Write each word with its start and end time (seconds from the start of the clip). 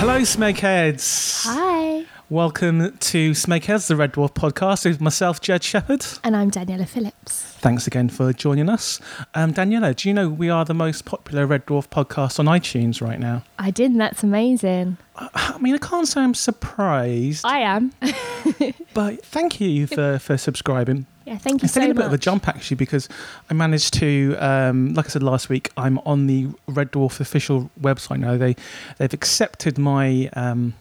Hello, 0.00 0.18
Smegheads. 0.20 1.44
Hi. 1.44 2.06
Welcome 2.30 2.96
to 2.96 3.32
Smegheads, 3.32 3.88
the 3.88 3.96
Red 3.96 4.14
Dwarf 4.14 4.32
podcast 4.32 4.86
with 4.86 4.98
myself, 4.98 5.42
Jed 5.42 5.62
Shepherd. 5.62 6.06
And 6.24 6.34
I'm 6.34 6.50
Daniela 6.50 6.88
Phillips. 6.88 7.42
Thanks 7.58 7.86
again 7.86 8.08
for 8.08 8.32
joining 8.32 8.70
us. 8.70 8.98
Um, 9.34 9.52
Daniela, 9.52 9.94
do 9.94 10.08
you 10.08 10.14
know 10.14 10.30
we 10.30 10.48
are 10.48 10.64
the 10.64 10.72
most 10.72 11.04
popular 11.04 11.46
Red 11.46 11.66
Dwarf 11.66 11.88
podcast 11.90 12.38
on 12.38 12.46
iTunes 12.46 13.06
right 13.06 13.20
now? 13.20 13.44
I 13.58 13.70
didn't. 13.70 13.98
That's 13.98 14.22
amazing. 14.22 14.96
I 15.16 15.58
mean, 15.58 15.74
I 15.74 15.78
can't 15.78 16.08
say 16.08 16.22
I'm 16.22 16.32
surprised, 16.32 17.44
I 17.44 17.58
am. 17.58 17.92
but 18.94 19.22
thank 19.22 19.60
you 19.60 19.86
for, 19.86 20.18
for 20.18 20.38
subscribing. 20.38 21.04
Yeah, 21.30 21.38
thank 21.38 21.62
you 21.62 21.66
It's 21.66 21.74
so 21.74 21.80
taken 21.80 21.92
a 21.92 21.94
much. 21.94 22.02
bit 22.02 22.06
of 22.08 22.12
a 22.12 22.18
jump 22.18 22.48
actually 22.48 22.74
because 22.76 23.08
I 23.48 23.54
managed 23.54 23.94
to, 23.94 24.36
um, 24.40 24.94
like 24.94 25.06
I 25.06 25.08
said 25.10 25.22
last 25.22 25.48
week, 25.48 25.70
I'm 25.76 25.98
on 26.00 26.26
the 26.26 26.48
Red 26.66 26.90
Dwarf 26.92 27.20
official 27.20 27.70
website 27.80 28.18
now. 28.18 28.36
They 28.36 28.56
they've 28.98 29.14
accepted 29.14 29.78
my 29.78 30.28
um, 30.34 30.74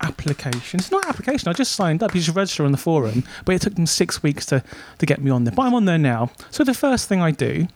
application. 0.00 0.78
It's 0.80 0.90
not 0.90 1.04
an 1.04 1.08
application. 1.10 1.48
I 1.48 1.52
just 1.54 1.72
signed 1.72 2.02
up. 2.02 2.14
You 2.14 2.20
just 2.20 2.36
register 2.36 2.64
on 2.64 2.72
the 2.72 2.78
forum, 2.78 3.24
but 3.44 3.54
it 3.54 3.62
took 3.62 3.74
them 3.74 3.86
six 3.86 4.22
weeks 4.22 4.46
to 4.46 4.62
to 4.98 5.06
get 5.06 5.20
me 5.20 5.30
on 5.30 5.44
there. 5.44 5.54
But 5.54 5.62
I'm 5.62 5.74
on 5.74 5.86
there 5.86 5.98
now. 5.98 6.30
So 6.50 6.62
the 6.64 6.74
first 6.74 7.08
thing 7.08 7.20
I 7.22 7.30
do, 7.30 7.66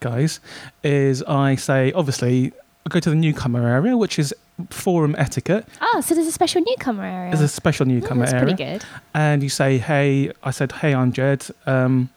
guys, 0.00 0.40
is 0.82 1.22
I 1.24 1.54
say 1.54 1.92
obviously 1.92 2.52
I 2.84 2.88
go 2.88 3.00
to 3.00 3.10
the 3.10 3.16
newcomer 3.16 3.66
area, 3.68 3.96
which 3.96 4.18
is 4.18 4.34
forum 4.70 5.14
etiquette. 5.18 5.66
Oh, 5.80 6.00
so 6.00 6.14
there's 6.14 6.26
a 6.26 6.32
special 6.32 6.62
newcomer 6.62 7.04
area. 7.04 7.30
There's 7.30 7.40
a 7.42 7.48
special 7.48 7.86
Oh, 7.86 7.90
newcomer 7.90 8.20
that's 8.20 8.32
area 8.34 8.44
pretty 8.46 8.64
good. 8.64 8.84
and 9.14 9.42
you 9.42 9.48
say, 9.48 9.78
"Hey," 9.78 10.30
I 10.42 10.50
said, 10.50 10.72
"Hey, 10.72 10.94
I'm 10.94 11.12
Jed. 11.12 11.46
Um, 11.66 12.10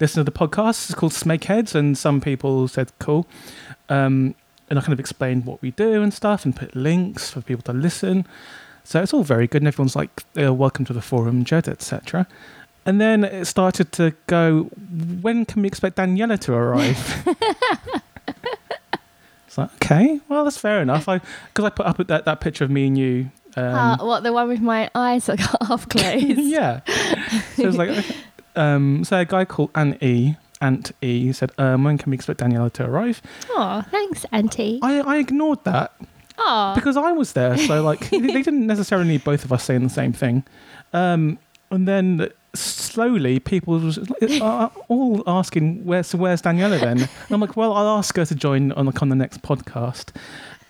listen 0.00 0.24
to 0.24 0.30
the 0.30 0.36
podcast. 0.38 0.90
It's 0.90 0.94
called 0.94 1.12
Smegheads." 1.12 1.74
And 1.74 1.96
some 1.96 2.20
people 2.20 2.68
said, 2.68 2.92
"Cool." 2.98 3.26
Um, 3.88 4.34
and 4.68 4.78
I 4.78 4.82
kind 4.82 4.92
of 4.92 5.00
explained 5.00 5.44
what 5.46 5.62
we 5.62 5.70
do 5.70 6.02
and 6.02 6.12
stuff, 6.12 6.44
and 6.44 6.54
put 6.54 6.74
links 6.74 7.30
for 7.30 7.40
people 7.40 7.62
to 7.64 7.72
listen. 7.72 8.26
So 8.84 9.02
it's 9.02 9.12
all 9.14 9.24
very 9.24 9.46
good, 9.46 9.62
and 9.62 9.68
everyone's 9.68 9.96
like, 9.96 10.24
uh, 10.40 10.52
"Welcome 10.54 10.84
to 10.86 10.92
the 10.92 11.02
forum, 11.02 11.44
Jed," 11.44 11.68
etc. 11.68 12.26
And 12.84 13.00
then 13.00 13.24
it 13.24 13.46
started 13.46 13.90
to 13.92 14.12
go. 14.28 14.70
When 15.20 15.44
can 15.44 15.62
we 15.62 15.68
expect 15.68 15.96
Daniela 15.96 16.38
to 16.40 16.52
arrive? 16.54 17.24
it's 19.56 19.58
like, 19.58 19.70
okay, 19.76 20.20
well, 20.28 20.44
that's 20.44 20.58
fair 20.58 20.82
enough. 20.82 21.08
I 21.08 21.20
because 21.48 21.64
I 21.64 21.70
put 21.70 21.86
up 21.86 21.96
that 22.06 22.24
that 22.24 22.40
picture 22.40 22.64
of 22.64 22.70
me 22.70 22.86
and 22.86 22.98
you. 22.98 23.30
Um, 23.56 23.74
Ah, 23.74 23.96
what, 24.00 24.22
the 24.22 24.32
one 24.34 24.48
with 24.48 24.60
my 24.60 24.90
eyes 24.94 25.26
that 25.26 25.38
got 25.38 25.62
half 25.66 25.88
closed? 25.88 26.38
yeah. 26.38 26.80
So 27.54 27.62
it 27.62 27.66
was 27.66 27.78
like, 27.78 27.88
okay. 27.90 28.14
um, 28.54 29.02
so 29.04 29.18
a 29.18 29.24
guy 29.24 29.46
called 29.46 29.70
Ant 29.74 30.02
E, 30.02 30.36
Ant 30.60 30.92
E, 31.00 31.32
said, 31.32 31.52
um, 31.56 31.84
when 31.84 31.96
can 31.96 32.10
we 32.10 32.16
expect 32.16 32.40
Daniela 32.40 32.70
to 32.74 32.84
arrive? 32.84 33.22
Oh, 33.50 33.82
thanks, 33.90 34.26
Auntie. 34.30 34.78
I, 34.82 35.00
I 35.00 35.16
ignored 35.16 35.64
that 35.64 35.92
Oh, 36.38 36.74
because 36.74 36.98
I 36.98 37.12
was 37.12 37.32
there. 37.32 37.56
So 37.56 37.82
like, 37.82 38.10
they 38.10 38.18
didn't 38.42 38.66
necessarily 38.66 39.08
need 39.08 39.24
both 39.24 39.42
of 39.44 39.52
us 39.54 39.64
saying 39.64 39.82
the 39.84 39.88
same 39.88 40.12
thing. 40.12 40.44
Um, 40.92 41.38
and 41.70 41.88
then 41.88 42.28
slowly 42.56 43.38
people 43.40 43.78
was 43.78 43.98
are 44.40 44.70
all 44.88 45.22
asking, 45.26 45.84
where's, 45.84 46.08
so 46.08 46.18
where's 46.18 46.42
Daniela 46.42 46.80
then? 46.80 47.00
And 47.00 47.30
I'm 47.30 47.40
like, 47.40 47.56
well, 47.56 47.72
I'll 47.72 47.98
ask 47.98 48.16
her 48.16 48.24
to 48.24 48.34
join 48.34 48.72
on, 48.72 48.86
like, 48.86 49.02
on 49.02 49.08
the 49.08 49.16
next 49.16 49.42
podcast. 49.42 50.10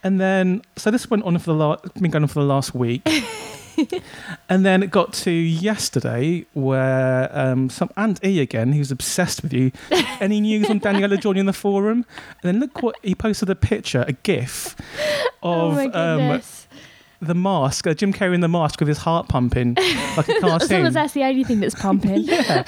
And 0.03 0.21
then, 0.21 0.63
so 0.77 0.91
this 0.91 1.11
went 1.11 1.25
on 1.25 1.37
for 1.39 1.47
the 1.47 1.55
last, 1.55 1.95
been 1.95 2.11
going 2.11 2.23
on 2.23 2.29
for 2.29 2.41
the 2.41 2.47
last 2.47 2.75
week. 2.75 3.03
and 4.49 4.65
then 4.65 4.83
it 4.83 4.91
got 4.91 5.13
to 5.13 5.31
yesterday 5.31 6.47
where 6.55 7.29
um, 7.37 7.69
some 7.69 7.91
Aunt 7.97 8.25
E 8.25 8.41
again, 8.41 8.73
who's 8.73 8.91
obsessed 8.91 9.43
with 9.43 9.53
you. 9.53 9.73
Any 10.21 10.41
news 10.41 10.71
on 10.71 10.81
Daniela 10.81 11.21
joining 11.21 11.47
the 11.47 11.53
forum? 11.53 12.05
And 12.43 12.55
then 12.55 12.61
look 12.61 12.83
what 12.83 12.97
he 13.03 13.15
posted 13.15 13.51
a 13.51 13.55
picture, 13.55 14.05
a 14.07 14.13
GIF 14.13 14.77
oh 15.43 15.71
of 15.71 15.75
my 15.75 15.87
um. 15.87 16.41
The 17.21 17.34
mask, 17.34 17.87
uh, 17.87 17.94
Jim 17.94 18.12
Carrey 18.12 18.34
in 18.34 18.41
the 18.41 18.49
mask 18.49 18.81
with 18.81 18.88
his 18.88 18.99
heart 18.99 19.28
pumping 19.28 19.75
like 19.75 20.28
a 20.28 20.32
as 20.37 20.43
long 20.43 20.59
cartoon. 20.59 20.87
as 20.87 20.94
that's 20.94 21.12
the 21.15 21.25
only 21.25 21.44
thing 21.44 21.60
that's 21.60 21.75
pumping. 21.75 22.21
yeah. 22.25 22.62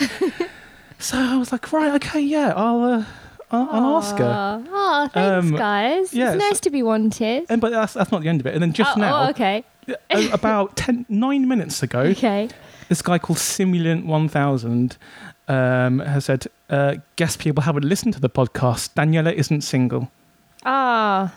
So 0.99 1.17
I 1.19 1.37
was 1.37 1.53
like, 1.53 1.73
right, 1.73 1.95
okay, 1.97 2.21
yeah, 2.21 2.53
I'll, 2.57 2.83
uh, 2.83 3.05
I'll, 3.53 3.69
I'll 3.71 3.97
ask 3.99 4.17
her. 4.19 4.65
Oh, 4.69 5.09
thanks, 5.13 5.47
Um, 5.47 5.55
guys. 5.57 6.13
yeah, 6.13 6.33
it's 6.35 6.43
nice 6.43 6.61
to 6.61 6.71
be 6.71 6.83
wanted. 6.83 7.47
And 7.49 7.61
but 7.61 7.71
that's 7.71 7.93
that's 7.93 8.11
not 8.11 8.23
the 8.23 8.29
end 8.29 8.41
of 8.41 8.47
it. 8.47 8.55
And 8.55 8.63
then 8.63 8.73
just 8.73 8.97
oh, 8.97 9.01
now, 9.01 9.25
oh, 9.27 9.31
okay. 9.31 9.65
about 10.33 10.77
10, 10.77 11.07
nine 11.09 11.47
minutes 11.49 11.83
ago, 11.83 12.01
Okay. 12.17 12.49
this 12.89 13.01
guy 13.01 13.19
called 13.19 13.39
Simulant 13.39 14.07
One 14.07 14.29
Thousand 14.29 14.97
um, 15.47 16.01
has 16.01 16.25
said, 16.27 16.47
uh, 16.69 16.97
"Guess 17.17 17.37
people 17.37 17.63
haven't 17.63 17.85
listened 17.85 18.13
to 18.15 18.21
the 18.21 18.29
podcast. 18.31 18.95
Daniela 18.95 19.33
isn't 19.33 19.63
single." 19.63 20.11
Ah. 20.65 21.33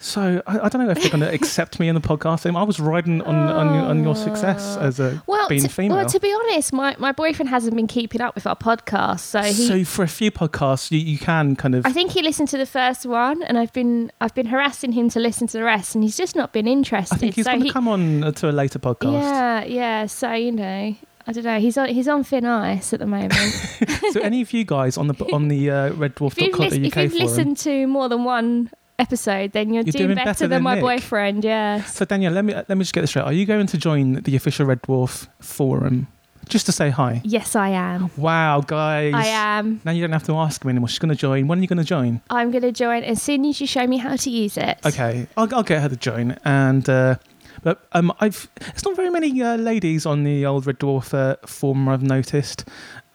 So 0.00 0.40
I, 0.46 0.60
I 0.60 0.68
don't 0.68 0.84
know 0.84 0.90
if 0.90 1.00
they're 1.00 1.10
going 1.10 1.20
to 1.22 1.32
accept 1.34 1.80
me 1.80 1.88
in 1.88 1.96
the 1.96 2.00
podcast. 2.00 2.48
I 2.54 2.62
was 2.62 2.78
riding 2.78 3.20
on 3.22 3.34
on, 3.34 3.74
your- 3.74 3.84
on 3.84 4.04
your 4.04 4.14
success 4.14 4.76
as 4.76 5.00
a 5.00 5.20
Well, 5.26 5.48
being 5.48 5.62
to, 5.62 5.68
female. 5.68 5.96
well, 5.96 6.06
to 6.06 6.20
be 6.20 6.32
honest, 6.32 6.72
my, 6.72 6.94
my 6.98 7.10
boyfriend 7.10 7.48
hasn't 7.48 7.74
been 7.74 7.88
keeping 7.88 8.20
up 8.20 8.34
with 8.36 8.46
our 8.46 8.54
podcast, 8.56 9.20
so 9.20 9.42
he. 9.42 9.52
so 9.52 9.84
for 9.84 10.04
a 10.04 10.08
few 10.08 10.30
podcasts, 10.30 10.92
you, 10.92 10.98
you 10.98 11.18
can 11.18 11.56
kind 11.56 11.74
of 11.74 11.84
I 11.84 11.92
think 11.92 12.12
he 12.12 12.22
listened 12.22 12.48
to 12.50 12.58
the 12.58 12.66
first 12.66 13.06
one, 13.06 13.42
and 13.42 13.58
I've 13.58 13.72
been 13.72 14.12
I've 14.20 14.34
been 14.34 14.46
harassing 14.46 14.92
him 14.92 15.08
to 15.10 15.20
listen 15.20 15.48
to 15.48 15.58
the 15.58 15.64
rest, 15.64 15.96
and 15.96 16.04
he's 16.04 16.16
just 16.16 16.36
not 16.36 16.52
been 16.52 16.68
interested. 16.68 17.14
I 17.14 17.18
think 17.18 17.34
he's 17.34 17.44
so 17.44 17.50
going 17.50 17.60
to 17.62 17.66
he, 17.66 17.72
come 17.72 17.88
on 17.88 18.22
uh, 18.22 18.30
to 18.32 18.50
a 18.50 18.52
later 18.52 18.78
podcast. 18.78 19.12
yeah, 19.12 19.64
yeah. 19.64 20.06
So 20.06 20.32
you 20.32 20.52
know, 20.52 20.94
I 21.26 21.32
don't 21.32 21.44
know. 21.44 21.58
He's 21.58 21.76
on 21.76 21.88
he's 21.88 22.06
on 22.06 22.22
thin 22.22 22.44
ice 22.44 22.92
at 22.92 23.00
the 23.00 23.06
moment. 23.06 23.32
so 24.12 24.20
any 24.20 24.42
of 24.42 24.52
you 24.52 24.64
guys 24.64 24.96
on 24.96 25.08
the 25.08 25.14
on 25.32 25.48
the 25.48 25.70
uh, 25.70 25.86
if 25.86 25.90
you've, 25.98 25.98
reddwarf.co.uk 26.14 26.58
lis- 26.58 26.72
if 26.74 26.96
you've 26.96 27.14
listened 27.14 27.56
to 27.58 27.86
more 27.88 28.08
than 28.08 28.22
one 28.24 28.70
episode, 28.98 29.52
then 29.52 29.72
you're, 29.72 29.84
You're 29.84 29.92
doing, 29.92 30.06
doing 30.06 30.14
better, 30.16 30.26
better 30.30 30.44
than, 30.44 30.50
than 30.50 30.62
my 30.62 30.74
Nick. 30.74 30.82
boyfriend. 30.82 31.44
Yeah. 31.44 31.82
So 31.84 32.04
Daniel, 32.04 32.32
let 32.32 32.44
me 32.44 32.54
let 32.54 32.68
me 32.70 32.78
just 32.80 32.92
get 32.92 33.02
this 33.02 33.10
straight. 33.10 33.22
Are 33.24 33.32
you 33.32 33.46
going 33.46 33.66
to 33.66 33.78
join 33.78 34.14
the 34.22 34.36
official 34.36 34.66
Red 34.66 34.82
Dwarf 34.82 35.28
forum 35.40 36.08
just 36.48 36.66
to 36.66 36.72
say 36.72 36.90
hi? 36.90 37.20
Yes, 37.24 37.54
I 37.56 37.68
am. 37.70 38.10
Wow, 38.16 38.60
guys! 38.60 39.14
I 39.14 39.26
am. 39.26 39.80
Now 39.84 39.92
you 39.92 40.00
don't 40.02 40.12
have 40.12 40.24
to 40.24 40.36
ask 40.36 40.64
me 40.64 40.70
anymore. 40.70 40.88
She's 40.88 40.98
going 40.98 41.10
to 41.10 41.14
join. 41.16 41.46
When 41.46 41.58
are 41.58 41.62
you 41.62 41.68
going 41.68 41.78
to 41.78 41.84
join? 41.84 42.20
I'm 42.30 42.50
going 42.50 42.62
to 42.62 42.72
join 42.72 43.04
as 43.04 43.22
soon 43.22 43.44
as 43.44 43.60
you 43.60 43.66
show 43.66 43.86
me 43.86 43.98
how 43.98 44.16
to 44.16 44.30
use 44.30 44.56
it. 44.56 44.78
Okay, 44.84 45.26
I'll, 45.36 45.52
I'll 45.54 45.62
get 45.62 45.82
her 45.82 45.88
to 45.88 45.96
join. 45.96 46.36
And 46.44 46.88
uh, 46.88 47.16
but 47.62 47.86
um, 47.92 48.12
I've 48.20 48.48
it's 48.68 48.84
not 48.84 48.96
very 48.96 49.10
many 49.10 49.42
uh, 49.42 49.56
ladies 49.56 50.06
on 50.06 50.24
the 50.24 50.46
old 50.46 50.66
Red 50.66 50.78
Dwarf 50.78 51.12
uh, 51.14 51.36
forum. 51.46 51.88
I've 51.88 52.02
noticed. 52.02 52.64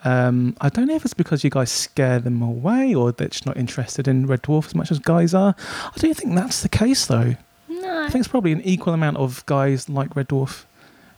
Um, 0.04 0.56
I 0.60 0.68
don't 0.68 0.86
know 0.86 0.94
if 0.94 1.04
it's 1.04 1.14
because 1.14 1.42
you 1.44 1.50
guys 1.50 1.70
scare 1.70 2.18
them 2.18 2.42
away 2.42 2.94
or 2.94 3.10
they're 3.12 3.28
just 3.28 3.46
not 3.46 3.56
interested 3.56 4.06
in 4.06 4.26
Red 4.26 4.42
Dwarf 4.42 4.66
as 4.66 4.74
much 4.74 4.90
as 4.90 4.98
guys 4.98 5.32
are. 5.34 5.54
I 5.58 5.98
don't 5.98 6.14
think 6.16 6.34
that's 6.34 6.62
the 6.62 6.68
case 6.68 7.06
though. 7.06 7.36
No. 7.68 8.02
I 8.04 8.08
think 8.10 8.20
it's 8.22 8.28
probably 8.28 8.52
an 8.52 8.60
equal 8.62 8.92
amount 8.92 9.16
of 9.16 9.44
guys 9.46 9.88
like 9.88 10.14
Red 10.14 10.28
Dwarf 10.28 10.64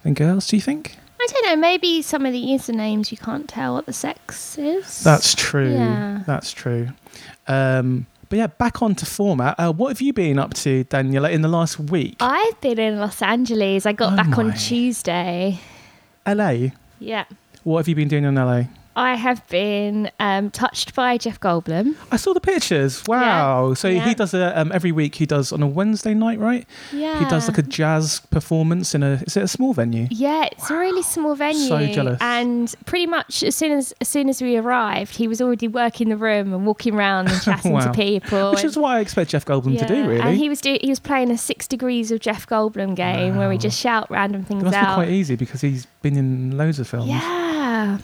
than 0.02 0.14
girls. 0.14 0.46
Do 0.46 0.56
you 0.56 0.62
think? 0.62 0.96
I 1.20 1.26
don't 1.28 1.46
know. 1.46 1.56
Maybe 1.56 2.00
some 2.02 2.24
of 2.24 2.32
the 2.32 2.40
usernames 2.40 3.10
you 3.10 3.16
can't 3.18 3.48
tell 3.48 3.74
what 3.74 3.86
the 3.86 3.92
sex 3.92 4.56
is. 4.58 5.02
That's 5.02 5.34
true. 5.34 5.72
Yeah. 5.72 6.22
That's 6.26 6.52
true. 6.52 6.88
Um, 7.48 8.06
but 8.28 8.38
yeah, 8.38 8.46
back 8.46 8.82
onto 8.82 9.06
format. 9.06 9.58
Uh, 9.58 9.72
what 9.72 9.88
have 9.88 10.00
you 10.00 10.12
been 10.12 10.38
up 10.38 10.54
to, 10.54 10.84
Daniela, 10.84 11.30
in 11.32 11.42
the 11.42 11.48
last 11.48 11.78
week? 11.80 12.16
I've 12.20 12.60
been 12.60 12.78
in 12.78 12.98
Los 13.00 13.20
Angeles. 13.22 13.86
I 13.86 13.92
got 13.92 14.12
Oh 14.12 14.16
back 14.16 14.28
my. 14.28 14.36
on 14.44 14.52
Tuesday. 14.54 15.58
LA. 16.26 16.68
Yeah. 17.00 17.24
What 17.66 17.78
have 17.78 17.88
you 17.88 17.96
been 17.96 18.06
doing 18.06 18.22
in 18.22 18.36
LA? 18.36 18.66
I 18.96 19.14
have 19.14 19.46
been 19.48 20.10
um, 20.18 20.50
touched 20.50 20.94
by 20.94 21.18
Jeff 21.18 21.38
Goldblum. 21.38 21.94
I 22.10 22.16
saw 22.16 22.32
the 22.32 22.40
pictures. 22.40 23.04
Wow. 23.06 23.74
So 23.74 23.88
Yeah. 23.88 24.04
he 24.08 24.14
does 24.14 24.32
a 24.32 24.58
um, 24.58 24.72
every 24.72 24.90
week. 24.90 25.14
He 25.16 25.26
does 25.26 25.52
on 25.52 25.62
a 25.62 25.66
Wednesday 25.66 26.14
night, 26.14 26.38
right? 26.38 26.66
Yeah. 26.92 27.18
He 27.18 27.26
does 27.26 27.46
like 27.46 27.58
a 27.58 27.62
jazz 27.62 28.20
performance 28.30 28.94
in 28.94 29.02
a. 29.02 29.22
Is 29.26 29.36
it 29.36 29.42
a 29.42 29.48
small 29.48 29.74
venue? 29.74 30.08
Yeah, 30.10 30.48
it's 30.50 30.70
a 30.70 30.76
really 30.76 31.02
small 31.02 31.34
venue. 31.34 31.68
So 31.68 31.86
jealous. 31.86 32.18
And 32.22 32.74
pretty 32.86 33.06
much 33.06 33.42
as 33.42 33.54
soon 33.54 33.72
as 33.72 33.92
as 34.00 34.08
soon 34.08 34.28
as 34.30 34.40
we 34.40 34.56
arrived, 34.56 35.14
he 35.16 35.28
was 35.28 35.40
already 35.42 35.68
working 35.68 36.08
the 36.08 36.16
room 36.16 36.54
and 36.54 36.64
walking 36.66 36.94
around 36.94 37.28
and 37.30 37.42
chatting 37.48 37.72
Wow. 37.72 37.80
to 37.80 37.92
people. 37.92 38.50
Which 38.52 38.60
and- 38.60 38.70
is 38.70 38.78
what 38.78 38.88
I 38.96 39.00
expect 39.00 39.30
Jeff 39.30 39.44
Goldblum 39.44 39.78
to 39.78 39.86
do, 39.86 39.94
Yeah, 39.94 40.06
really. 40.06 40.20
And 40.20 40.36
he 40.38 40.48
was 40.48 40.60
do- 40.62 40.78
he 40.80 40.88
was 40.88 41.00
playing 41.00 41.30
a 41.30 41.36
six 41.36 41.68
degrees 41.68 42.10
of 42.10 42.20
Jeff 42.20 42.46
Goldblum 42.46 42.94
game 42.96 43.36
where 43.36 43.48
we 43.50 43.58
just 43.58 43.78
shout 43.78 44.10
random 44.10 44.42
things 44.42 44.62
it 44.62 44.64
must 44.64 44.78
be 44.80 44.94
quite 44.94 45.10
easy 45.10 45.36
because 45.36 45.60
he's 45.60 45.84
been 46.00 46.16
in 46.16 46.56
loads 46.56 46.78
of 46.78 46.88
films. 46.88 47.08
yeah, 47.10 47.98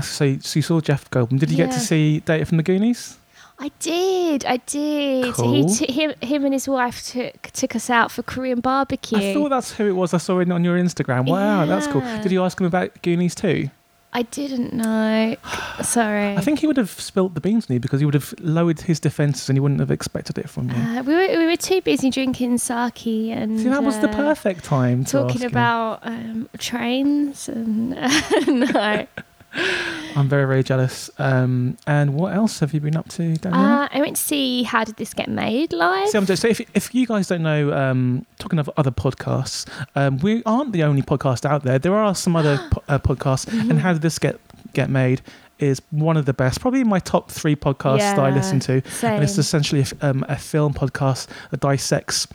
So, 0.00 0.38
so 0.38 0.58
you 0.58 0.62
saw 0.62 0.80
Jeff 0.80 1.10
Goldblum. 1.10 1.38
Did 1.38 1.50
you 1.50 1.56
get 1.56 1.72
to 1.72 1.80
see 1.80 2.20
Data 2.20 2.44
from 2.46 2.56
the 2.56 2.62
Goonies? 2.62 3.18
I 3.58 3.70
did. 3.78 4.44
I 4.44 4.56
did. 4.56 5.34
Cool. 5.34 5.68
He 5.68 5.74
t- 5.74 5.92
him 5.92 6.14
him 6.20 6.44
and 6.44 6.52
his 6.52 6.66
wife 6.68 7.06
took 7.06 7.42
took 7.52 7.76
us 7.76 7.90
out 7.90 8.10
for 8.10 8.22
Korean 8.22 8.60
barbecue. 8.60 9.18
I 9.18 9.34
thought 9.34 9.50
that's 9.50 9.72
who 9.72 9.86
it 9.88 9.92
was. 9.92 10.12
I 10.14 10.18
saw 10.18 10.40
it 10.40 10.50
on 10.50 10.64
your 10.64 10.76
Instagram. 10.76 11.26
Wow, 11.28 11.66
that's 11.66 11.86
cool. 11.86 12.00
Did 12.22 12.32
you 12.32 12.42
ask 12.42 12.58
him 12.60 12.66
about 12.66 13.00
Goonies 13.02 13.34
too? 13.36 13.70
I 14.14 14.22
didn't 14.22 14.74
know. 14.74 15.36
Sorry. 15.82 16.36
I 16.36 16.40
think 16.40 16.58
he 16.58 16.66
would 16.66 16.76
have 16.76 16.90
spilt 16.90 17.34
the 17.34 17.40
beans 17.40 17.70
on 17.70 17.74
you 17.74 17.80
because 17.80 18.00
he 18.00 18.04
would 18.04 18.14
have 18.14 18.34
lowered 18.40 18.80
his 18.80 19.00
defences 19.00 19.48
and 19.48 19.56
he 19.56 19.60
wouldn't 19.60 19.80
have 19.80 19.90
expected 19.90 20.36
it 20.38 20.50
from 20.50 20.68
you. 20.68 20.76
uh, 20.76 21.02
we 21.02 21.14
were 21.14 21.38
we 21.38 21.46
were 21.46 21.56
too 21.56 21.80
busy 21.82 22.10
drinking 22.10 22.58
sake 22.58 23.06
and 23.06 23.60
See, 23.60 23.68
that 23.68 23.82
was 23.82 23.98
the 24.00 24.10
uh, 24.10 24.14
perfect 24.14 24.64
time 24.64 25.04
talking 25.04 25.44
about 25.44 26.00
um, 26.02 26.48
trains 26.58 27.48
and 27.48 27.90
no. 28.46 29.06
I'm 30.16 30.28
very, 30.28 30.46
very 30.46 30.62
jealous. 30.62 31.10
Um, 31.18 31.76
and 31.86 32.14
what 32.14 32.34
else 32.34 32.60
have 32.60 32.74
you 32.74 32.80
been 32.80 32.96
up 32.96 33.08
to, 33.10 33.36
Danielle? 33.36 33.60
Uh, 33.82 33.88
I 33.90 34.00
went 34.00 34.16
to 34.16 34.22
see 34.22 34.62
How 34.62 34.84
Did 34.84 34.96
This 34.96 35.14
Get 35.14 35.28
Made 35.28 35.72
live. 35.72 36.08
So, 36.10 36.18
I'm 36.18 36.26
just- 36.26 36.42
so 36.42 36.48
if, 36.48 36.60
if 36.74 36.94
you 36.94 37.06
guys 37.06 37.28
don't 37.28 37.42
know, 37.42 37.72
um, 37.72 38.26
talking 38.38 38.58
of 38.58 38.68
other 38.76 38.90
podcasts, 38.90 39.66
um, 39.96 40.18
we 40.18 40.42
aren't 40.44 40.72
the 40.72 40.82
only 40.82 41.02
podcast 41.02 41.44
out 41.44 41.62
there. 41.64 41.78
There 41.78 41.94
are 41.94 42.14
some 42.14 42.36
other 42.36 42.58
po- 42.70 42.82
uh, 42.88 42.98
podcasts, 42.98 43.46
Mm-hmm. 43.46 43.70
and 43.70 43.80
how 43.80 43.92
did 43.92 44.02
this 44.02 44.18
get 44.18 44.38
get 44.74 44.88
made? 44.90 45.22
Is 45.58 45.80
one 45.90 46.16
of 46.16 46.26
the 46.26 46.32
best, 46.34 46.60
probably 46.60 46.82
my 46.82 46.98
top 46.98 47.30
three 47.30 47.54
podcasts 47.54 47.98
that 48.00 48.18
I 48.18 48.30
listen 48.30 48.58
to, 48.60 48.82
Same. 48.90 49.14
and 49.14 49.22
it's 49.24 49.38
essentially 49.38 49.84
a, 50.00 50.08
um, 50.10 50.24
a 50.28 50.36
film 50.36 50.74
podcast 50.74 51.28
that 51.50 51.60
dissects 51.60 52.26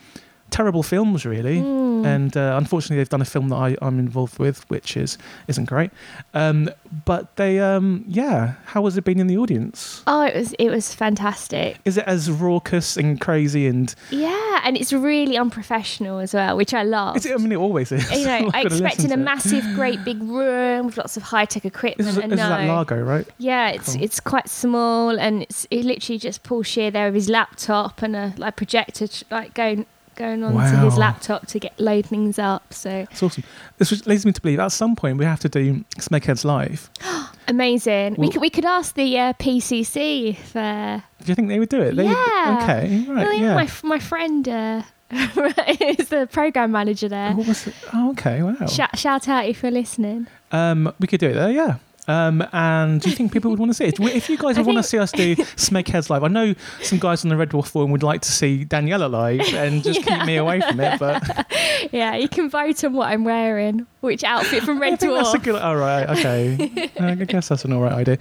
terrible 0.49 0.83
films, 0.83 1.25
really. 1.25 1.57
Mm. 1.61 2.05
And 2.05 2.38
uh, 2.38 2.55
unfortunately, 2.57 2.97
they've 2.97 3.09
done 3.09 3.21
a 3.21 3.25
film 3.25 3.49
that 3.49 3.55
I, 3.55 3.75
I'm 3.81 3.99
involved 3.99 4.39
with, 4.39 4.69
which 4.69 4.95
is 4.95 5.17
isn't 5.47 5.65
great. 5.65 5.91
Um, 6.33 6.69
but 7.05 7.35
they, 7.38 7.59
um, 7.59 8.05
yeah, 8.07 8.53
how 8.65 8.85
has 8.85 8.97
it 8.97 9.03
been 9.03 9.19
in 9.19 9.27
the 9.27 9.38
audience? 9.38 10.03
Oh, 10.07 10.21
it 10.21 10.35
was 10.35 10.53
it 10.53 10.69
was 10.69 10.94
fantastic. 10.94 11.79
Is 11.85 11.97
it 11.97 12.05
as 12.05 12.29
raucous 12.29 12.97
and 12.97 13.19
crazy 13.19 13.67
and? 13.67 13.94
Yeah, 14.11 14.61
and 14.63 14.77
it's 14.77 14.94
really 14.94 15.38
unprofessional 15.38 16.19
as 16.19 16.33
well, 16.33 16.55
which 16.55 16.73
I 16.73 16.83
love. 16.83 17.17
Is 17.17 17.25
it, 17.25 17.33
I 17.33 17.38
mean, 17.38 17.51
it 17.51 17.57
always 17.57 17.91
is. 17.91 18.09
you 18.11 18.25
know, 18.25 18.49
I 18.53 18.63
gonna 18.63 18.75
a 18.83 19.13
it. 19.13 19.17
massive, 19.17 19.63
great 19.75 20.03
big 20.03 20.21
room 20.21 20.88
with 20.88 20.97
lots 20.97 21.17
of 21.17 21.23
high 21.23 21.45
tech 21.45 21.65
equipment. 21.65 22.07
This 22.07 22.17
is, 22.17 22.17
and 22.17 22.31
this 22.31 22.39
is 22.39 22.49
no. 22.49 22.65
Largo, 22.67 23.01
right? 23.01 23.27
Yeah, 23.38 23.69
it's 23.69 23.94
Cool. 23.94 24.03
it's 24.03 24.19
quite 24.19 24.49
small, 24.49 25.19
and 25.19 25.44
it's 25.44 25.67
it 25.71 25.83
literally 25.83 26.19
just 26.19 26.44
Paul 26.44 26.63
Scheer 26.63 26.91
there 26.91 27.07
with 27.07 27.15
his 27.15 27.29
laptop 27.29 28.01
and 28.01 28.15
a 28.15 28.33
like 28.38 28.55
projector, 28.55 29.07
like 29.31 29.53
going 29.53 29.85
going 30.18 30.44
on 30.44 30.54
to 30.54 30.78
his 30.80 30.98
laptop 30.98 31.48
to 31.48 31.60
get 31.60 31.80
load 31.80 32.06
things 32.06 32.38
up. 32.38 32.74
So 32.74 33.08
It's 33.10 33.24
awesome. 33.24 33.44
This 33.78 34.06
leads 34.06 34.25
me 34.25 34.34
to 34.34 34.42
believe 34.42 34.60
at 34.60 34.74
some 34.74 34.96
point 34.96 35.18
we 35.18 35.25
have 35.25 35.40
to 35.42 35.50
do 35.50 35.86
Smegheads 35.98 36.44
live. 36.44 36.90
amazing. 37.48 38.16
we 38.18 38.30
could 38.30 38.42
we 38.42 38.50
could 38.50 38.66
ask 38.66 38.96
the 38.96 39.18
uh, 39.18 39.34
PCC 39.34 40.31
if. 40.31 40.56
Uh, 40.56 41.00
Do 41.24 41.31
you 41.31 41.36
think 41.36 41.48
they 41.48 41.60
would 41.60 41.69
do 41.69 41.81
it? 41.81 41.96
They, 41.96 42.06
Yeah. 42.06 42.60
Okay. 42.64 43.06
Right. 43.08 43.25
well, 43.25 43.34
yeah. 43.34 43.56
my 43.56 43.69
my 43.84 44.00
friend 44.00 44.50
uh, 44.50 44.81
is 45.12 46.10
the 46.10 46.28
program 46.31 46.72
manager 46.72 47.08
there. 47.08 47.34
What 47.34 47.48
was 47.48 47.68
it? 47.68 47.74
Oh, 47.94 48.12
okay. 48.12 48.44
Wow. 48.44 48.68
Shout, 48.68 48.98
shout 48.98 49.28
out 49.30 49.46
if 49.46 49.64
you're 49.64 49.72
listening. 49.72 50.28
Um, 50.52 50.94
we 51.00 51.08
could 51.08 51.19
do 51.19 51.30
it 51.30 51.34
there, 51.34 51.52
yeah. 51.52 51.78
Um, 52.07 52.44
and 52.54 53.01
do 53.01 53.09
you 53.09 53.15
think 53.15 53.33
people 53.33 53.51
would 53.51 53.59
want 53.59 53.69
to 53.71 53.74
see 53.74 53.86
it? 53.86 54.00
If 54.00 54.30
you 54.30 54.38
guys 54.38 54.57
I 54.57 54.62
would 54.62 54.68
want 54.68 54.77
to 54.77 54.83
see 54.83 54.98
us 54.98 55.12
do 55.12 55.36
Smegheads 55.57 56.09
live, 56.09 56.24
I 56.24 56.27
know 56.30 56.54
some 56.81 57.00
guys 57.00 57.24
on 57.25 57.30
the 57.30 57.36
Red 57.38 57.50
Dwarf 57.50 57.68
Forum 57.68 57.92
would 57.92 58.04
like 58.04 58.21
to 58.21 58.31
see 58.31 58.65
Daniela 58.65 59.09
live 59.09 59.42
and 59.54 59.83
just 59.83 60.04
keep 60.04 60.25
me 60.25 60.38
away 60.38 60.62
from 60.62 60.80
it, 60.80 61.00
but 61.00 61.45
Yeah, 61.92 62.15
you 62.15 62.27
can 62.30 62.50
vote 62.50 62.83
on 62.83 62.94
what 62.94 63.09
I'm 63.09 63.24
wearing, 63.24 63.86
which 64.01 64.24
outfit 64.24 64.63
from 64.63 64.77
I 64.77 64.81
Red 64.81 65.00
think 65.00 65.13
that's 65.13 65.33
a 65.33 65.38
Dwarf. 65.38 65.44
good. 65.44 65.56
All 65.62 65.75
right, 65.75 66.09
okay. 66.18 66.89
I 67.00 67.15
guess 67.15 67.50
that's 67.50 67.65
an 67.65 67.74
all 67.74 67.81
right 67.81 67.94
idea. 67.94 68.18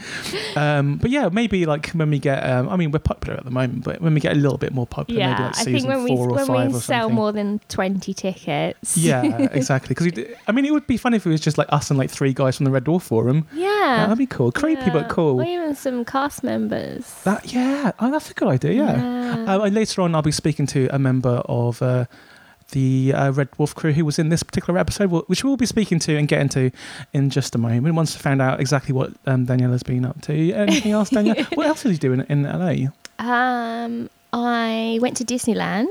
Um, 0.56 0.96
but 0.98 1.10
yeah, 1.10 1.28
maybe 1.28 1.66
like 1.66 1.90
when 1.90 2.10
we 2.10 2.18
get. 2.18 2.38
Um, 2.48 2.68
I 2.68 2.76
mean, 2.76 2.90
we're 2.90 2.98
popular 2.98 3.36
at 3.38 3.44
the 3.44 3.50
moment, 3.50 3.84
but 3.84 4.00
when 4.00 4.14
we 4.14 4.20
get 4.20 4.32
a 4.32 4.38
little 4.38 4.58
bit 4.58 4.72
more 4.72 4.86
popular, 4.86 5.20
maybe 5.20 5.30
Yeah, 5.30 5.46
like 5.46 5.56
I 5.58 5.62
season 5.62 5.72
think 5.72 5.88
when 5.88 6.04
we 6.04 6.08
four 6.16 6.28
or 6.30 6.34
when 6.34 6.46
five 6.46 6.70
we 6.72 6.76
or 6.78 6.80
sell 6.80 7.02
something. 7.04 7.14
more 7.14 7.32
than 7.32 7.60
twenty 7.68 8.12
tickets. 8.14 8.96
Yeah, 8.96 9.22
exactly. 9.52 9.94
Because 9.94 10.12
I 10.46 10.52
mean, 10.52 10.64
it 10.64 10.72
would 10.72 10.86
be 10.86 10.96
fun 10.96 11.14
if 11.14 11.26
it 11.26 11.30
was 11.30 11.40
just 11.40 11.56
like 11.58 11.68
us 11.70 11.90
and 11.90 11.98
like 11.98 12.10
three 12.10 12.32
guys 12.32 12.56
from 12.56 12.64
the 12.64 12.70
Red 12.70 12.84
Dwarf 12.84 13.02
Forum. 13.02 13.46
yeah, 13.52 13.75
That'd 13.80 14.18
be 14.18 14.26
cool. 14.26 14.52
Creepy 14.52 14.82
Yeah. 14.86 14.92
but 14.92 15.08
cool. 15.08 15.40
Or 15.40 15.44
even 15.44 15.74
some 15.74 16.04
cast 16.04 16.42
members. 16.42 17.04
That 17.24 17.52
yeah, 17.52 17.92
oh, 18.00 18.10
that's 18.10 18.30
a 18.30 18.34
good 18.34 18.48
idea. 18.48 18.72
Yeah. 18.72 18.96
Yeah. 19.46 19.64
And 19.64 19.74
later 19.74 20.02
on, 20.02 20.14
I'll 20.14 20.22
be 20.22 20.32
speaking 20.32 20.66
to 20.68 20.88
a 20.94 20.98
member 20.98 21.42
of 21.46 21.80
uh, 21.82 22.06
the 22.72 23.12
uh, 23.14 23.30
Red 23.32 23.50
Dwarf 23.52 23.74
crew 23.74 23.92
who 23.92 24.04
was 24.04 24.18
in 24.18 24.28
this 24.28 24.42
particular 24.42 24.78
episode, 24.78 25.10
which 25.28 25.44
we'll 25.44 25.56
be 25.56 25.66
speaking 25.66 25.98
to 26.00 26.16
and 26.16 26.26
get 26.28 26.40
into 26.40 26.70
in 27.12 27.30
just 27.30 27.54
a 27.54 27.58
moment. 27.58 27.94
Once 27.94 28.16
I 28.16 28.18
found 28.18 28.42
out 28.42 28.60
exactly 28.60 28.92
what 28.92 29.12
um, 29.26 29.46
Daniela's 29.46 29.82
been 29.82 30.04
up 30.04 30.20
to. 30.22 30.52
Anything 30.52 30.92
else, 30.92 31.10
Danielle? 31.10 31.44
what 31.54 31.66
else 31.66 31.82
did 31.82 31.92
you 31.92 31.98
do 31.98 32.12
in, 32.12 32.20
in 32.22 32.42
LA? 32.42 32.88
Um, 33.18 34.10
I 34.38 34.98
went 35.00 35.16
to 35.16 35.24
Disneyland. 35.24 35.88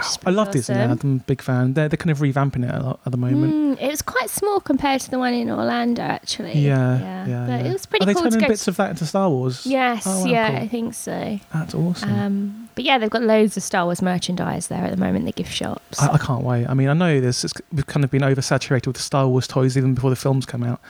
is 0.00 0.18
I 0.24 0.30
love 0.30 0.52
pretty 0.52 0.60
Disneyland. 0.72 1.02
I'm 1.02 1.16
a 1.16 1.18
big 1.18 1.42
fan. 1.42 1.74
They're, 1.74 1.88
they're 1.88 1.96
kind 1.96 2.12
of 2.12 2.18
revamping 2.18 2.64
it 2.68 2.72
a 2.72 2.80
lot 2.80 3.00
at 3.04 3.10
the 3.10 3.18
moment. 3.18 3.52
Mm, 3.78 3.82
it 3.82 3.88
was 3.90 4.02
quite 4.02 4.30
small 4.30 4.60
compared 4.60 5.00
to 5.00 5.10
the 5.10 5.18
one 5.18 5.34
in 5.34 5.50
Orlando, 5.50 6.02
actually. 6.02 6.52
Yeah, 6.60 7.00
yeah, 7.00 7.26
yeah, 7.26 7.46
but 7.46 7.64
yeah. 7.64 7.70
it 7.70 7.72
was 7.72 7.86
pretty 7.86 8.04
Are 8.04 8.06
they 8.06 8.14
cool 8.14 8.30
turning 8.30 8.46
bits 8.48 8.68
of 8.68 8.76
that 8.76 8.90
into 8.90 9.04
Star 9.04 9.28
Wars? 9.28 9.66
yes, 9.66 10.04
Oh, 10.06 10.20
wow, 10.20 10.26
yeah, 10.30 10.48
cool. 10.50 10.58
I 10.60 10.68
think 10.68 10.94
so. 10.94 11.40
That's 11.52 11.74
awesome. 11.74 12.10
Um, 12.12 12.68
but 12.76 12.84
yeah, 12.84 12.98
they've 12.98 13.10
got 13.10 13.22
loads 13.22 13.56
of 13.56 13.64
Star 13.64 13.84
Wars 13.84 14.00
merchandise 14.00 14.68
there 14.68 14.84
at 14.84 14.92
the 14.92 14.96
moment. 14.96 15.24
The 15.24 15.32
gift 15.32 15.52
shops. 15.52 16.00
I, 16.00 16.12
I 16.12 16.18
can't 16.18 16.44
wait. 16.44 16.66
I 16.66 16.74
mean, 16.74 16.88
I 16.88 16.92
know 16.94 17.20
this 17.20 17.42
it's, 17.44 17.54
we've 17.72 17.86
kind 17.86 18.04
of 18.04 18.12
been 18.12 18.22
oversaturated 18.22 18.86
with 18.86 18.98
Star 19.00 19.26
Wars 19.26 19.48
toys 19.48 19.76
even 19.76 19.94
before 19.94 20.10
the 20.10 20.16
films 20.16 20.46
come 20.46 20.62
out, 20.62 20.80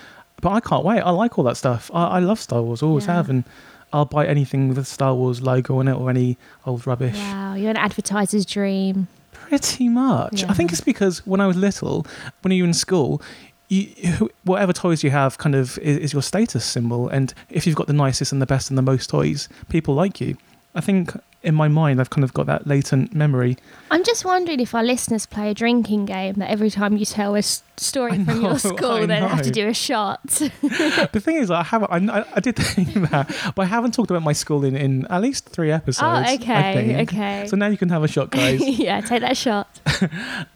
but 0.42 0.50
I 0.50 0.60
can't 0.60 0.84
wait. 0.84 1.00
I 1.00 1.10
like 1.10 1.38
all 1.38 1.44
that 1.44 1.56
stuff. 1.56 1.90
I, 1.94 2.04
I 2.04 2.18
love 2.18 2.38
Star 2.38 2.60
Wars, 2.62 2.82
always 2.82 3.06
Yeah. 3.06 3.14
have, 3.14 3.30
and 3.30 3.44
I'll 3.92 4.04
buy 4.06 4.26
anything 4.26 4.68
with 4.68 4.78
a 4.78 4.84
Star 4.84 5.14
Wars 5.14 5.42
logo 5.42 5.78
on 5.78 5.88
it 5.88 5.94
or 5.94 6.08
any 6.10 6.38
old 6.66 6.86
rubbish. 6.86 7.16
wow, 7.16 7.54
you're 7.54 7.70
an 7.70 7.76
advertiser's 7.76 8.46
dream. 8.46 9.08
Pretty 9.32 9.88
much. 9.88 10.44
I 10.44 10.54
think 10.54 10.72
it's 10.72 10.80
because 10.80 11.26
when 11.26 11.40
I 11.40 11.46
was 11.46 11.56
little, 11.56 12.06
when 12.42 12.52
you 12.52 12.62
were 12.62 12.68
in 12.68 12.74
school. 12.74 13.20
You, 13.68 14.28
whatever 14.44 14.74
toys 14.74 15.02
you 15.02 15.08
have 15.12 15.38
kind 15.38 15.54
of 15.54 15.78
is, 15.78 15.96
is 15.96 16.12
your 16.12 16.20
status 16.20 16.62
symbol 16.62 17.08
and 17.08 17.32
if 17.48 17.66
you've 17.66 17.76
got 17.76 17.86
the 17.86 17.94
nicest 17.94 18.30
and 18.30 18.42
the 18.42 18.44
best 18.44 18.68
and 18.68 18.76
the 18.76 18.82
most 18.82 19.08
toys 19.08 19.48
people 19.70 19.94
like 19.94 20.20
you 20.20 20.36
i 20.74 20.80
think 20.82 21.14
in 21.42 21.54
my 21.54 21.68
mind 21.68 21.98
i've 21.98 22.10
kind 22.10 22.22
of 22.22 22.34
got 22.34 22.44
that 22.44 22.66
latent 22.66 23.14
memory 23.14 23.56
I'm 23.90 24.04
just 24.04 24.26
wondering 24.26 24.60
if 24.60 24.74
our 24.74 24.82
listeners 24.84 25.24
play 25.24 25.50
a 25.50 25.54
drinking 25.54 26.04
game 26.04 26.34
that 26.34 26.50
every 26.50 26.68
time 26.68 26.98
you 26.98 27.06
tell 27.06 27.34
a 27.34 27.38
s- 27.38 27.62
story 27.76 28.12
I 28.12 28.24
from 28.24 28.40
your 28.40 28.58
school, 28.58 29.06
then 29.06 29.22
I 29.22 29.28
have 29.28 29.42
to 29.42 29.50
do 29.50 29.68
a 29.68 29.74
shot. 29.74 30.20
the 30.26 31.20
thing 31.22 31.36
is, 31.36 31.50
I 31.50 31.62
haven't. 31.62 32.10
I, 32.10 32.24
I 32.34 32.40
did 32.40 32.56
think 32.56 32.94
that, 33.10 33.52
but 33.54 33.62
I 33.62 33.64
haven't 33.66 33.92
talked 33.94 34.10
about 34.10 34.22
my 34.22 34.32
school 34.32 34.64
in, 34.64 34.76
in 34.76 35.06
at 35.06 35.20
least 35.22 35.48
three 35.48 35.70
episodes. 35.70 36.28
oh, 36.30 36.34
okay, 36.34 37.02
okay. 37.02 37.46
So 37.48 37.56
now 37.56 37.66
you 37.66 37.76
can 37.76 37.88
have 37.88 38.04
a 38.04 38.08
shot, 38.08 38.30
guys. 38.30 38.60
yeah, 38.60 39.00
take 39.00 39.20
that 39.20 39.36
shot. 39.36 39.68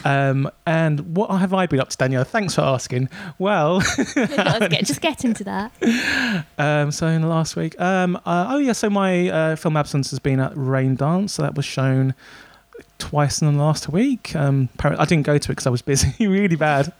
um, 0.05 0.51
and 0.67 1.17
what 1.17 1.31
have 1.31 1.53
I 1.55 1.67
been 1.67 1.81
up 1.81 1.89
to, 1.91 1.97
Danielle? 1.97 2.25
Thanks 2.25 2.55
for 2.55 2.63
asking. 2.63 3.09
Well, 3.39 3.83
get, 4.15 4.85
just 4.85 5.01
get 5.01 5.25
into 5.25 5.45
that. 5.45 6.45
um, 6.59 6.91
so 6.91 7.07
in 7.07 7.23
the 7.23 7.29
last 7.29 7.57
week, 7.57 7.81
um, 7.81 8.17
uh, 8.25 8.47
oh 8.51 8.59
yeah, 8.59 8.73
so 8.73 8.91
my 8.91 9.29
uh, 9.29 9.57
film 9.57 9.77
absence 9.77 10.11
has 10.11 10.19
been 10.19 10.41
at 10.41 10.53
Raindance. 10.55 11.31
So 11.31 11.43
that 11.43 11.55
was 11.55 11.65
shown 11.65 12.15
twice 12.99 13.41
in 13.41 13.53
the 13.53 13.63
last 13.63 13.89
week. 13.89 14.35
Um, 14.35 14.69
I 14.83 15.05
didn't 15.05 15.27
go 15.27 15.39
to 15.39 15.47
it 15.47 15.53
because 15.53 15.67
I 15.67 15.71
was 15.71 15.83
busy, 15.83 16.27
really 16.27 16.57
bad. 16.57 16.93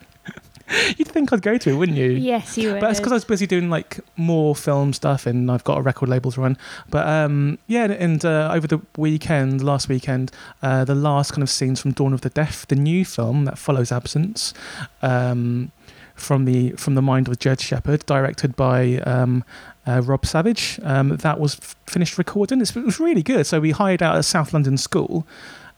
You'd 0.97 1.09
think 1.09 1.33
I'd 1.33 1.43
go 1.43 1.57
to 1.59 1.71
it, 1.71 1.75
wouldn't 1.75 1.97
you? 1.97 2.11
Yes, 2.11 2.59
you 2.59 2.73
would. 2.73 2.81
But 2.81 2.91
it's 2.91 2.99
because 3.01 3.13
I 3.13 3.17
was 3.17 3.25
busy 3.25 3.47
doing 3.47 3.71
like 3.71 4.01
more 4.17 4.55
film 4.57 4.93
stuff, 4.93 5.27
and 5.27 5.51
I've 5.51 5.65
got 5.65 5.79
a 5.79 5.83
record 5.83 6.09
label 6.09 6.33
to 6.33 6.41
run. 6.41 6.59
But 6.91 7.07
um, 7.07 7.59
yeah, 7.67 7.85
and 7.85 8.25
uh, 8.25 8.51
over 8.53 8.67
the 8.67 8.81
weekend, 8.97 9.63
last 9.63 9.89
weekend, 9.89 10.33
uh, 10.63 10.85
the 10.85 10.95
last 10.95 11.33
kind 11.33 11.43
of 11.43 11.51
scenes 11.51 11.81
from 11.81 11.93
Dawn 11.93 12.13
of 12.13 12.23
the 12.23 12.31
Deaf, 12.31 12.67
the 12.67 12.77
new 12.77 13.05
film 13.05 13.45
that 13.45 13.59
follows 13.59 13.93
Absence, 13.93 14.55
um, 15.03 15.71
from 16.15 16.45
the 16.47 16.73
from 16.73 16.95
the 16.95 17.03
mind 17.03 17.29
of 17.29 17.39
Jed 17.39 17.61
Shepherd, 17.61 18.05
directed 18.07 18.57
by 18.57 18.97
um, 18.99 19.45
uh, 19.87 20.01
Rob 20.03 20.27
Savage. 20.27 20.81
Um, 20.83 21.11
that 21.17 21.39
was 21.39 21.57
f- 21.61 21.77
finished 21.87 22.19
recording. 22.19 22.61
It's, 22.61 22.75
it 22.75 22.85
was 22.85 22.99
really 22.99 23.23
good. 23.23 23.47
So 23.47 23.61
we 23.61 23.71
hired 23.71 24.03
out 24.03 24.17
a 24.17 24.23
South 24.23 24.53
London 24.53 24.77
school. 24.79 25.27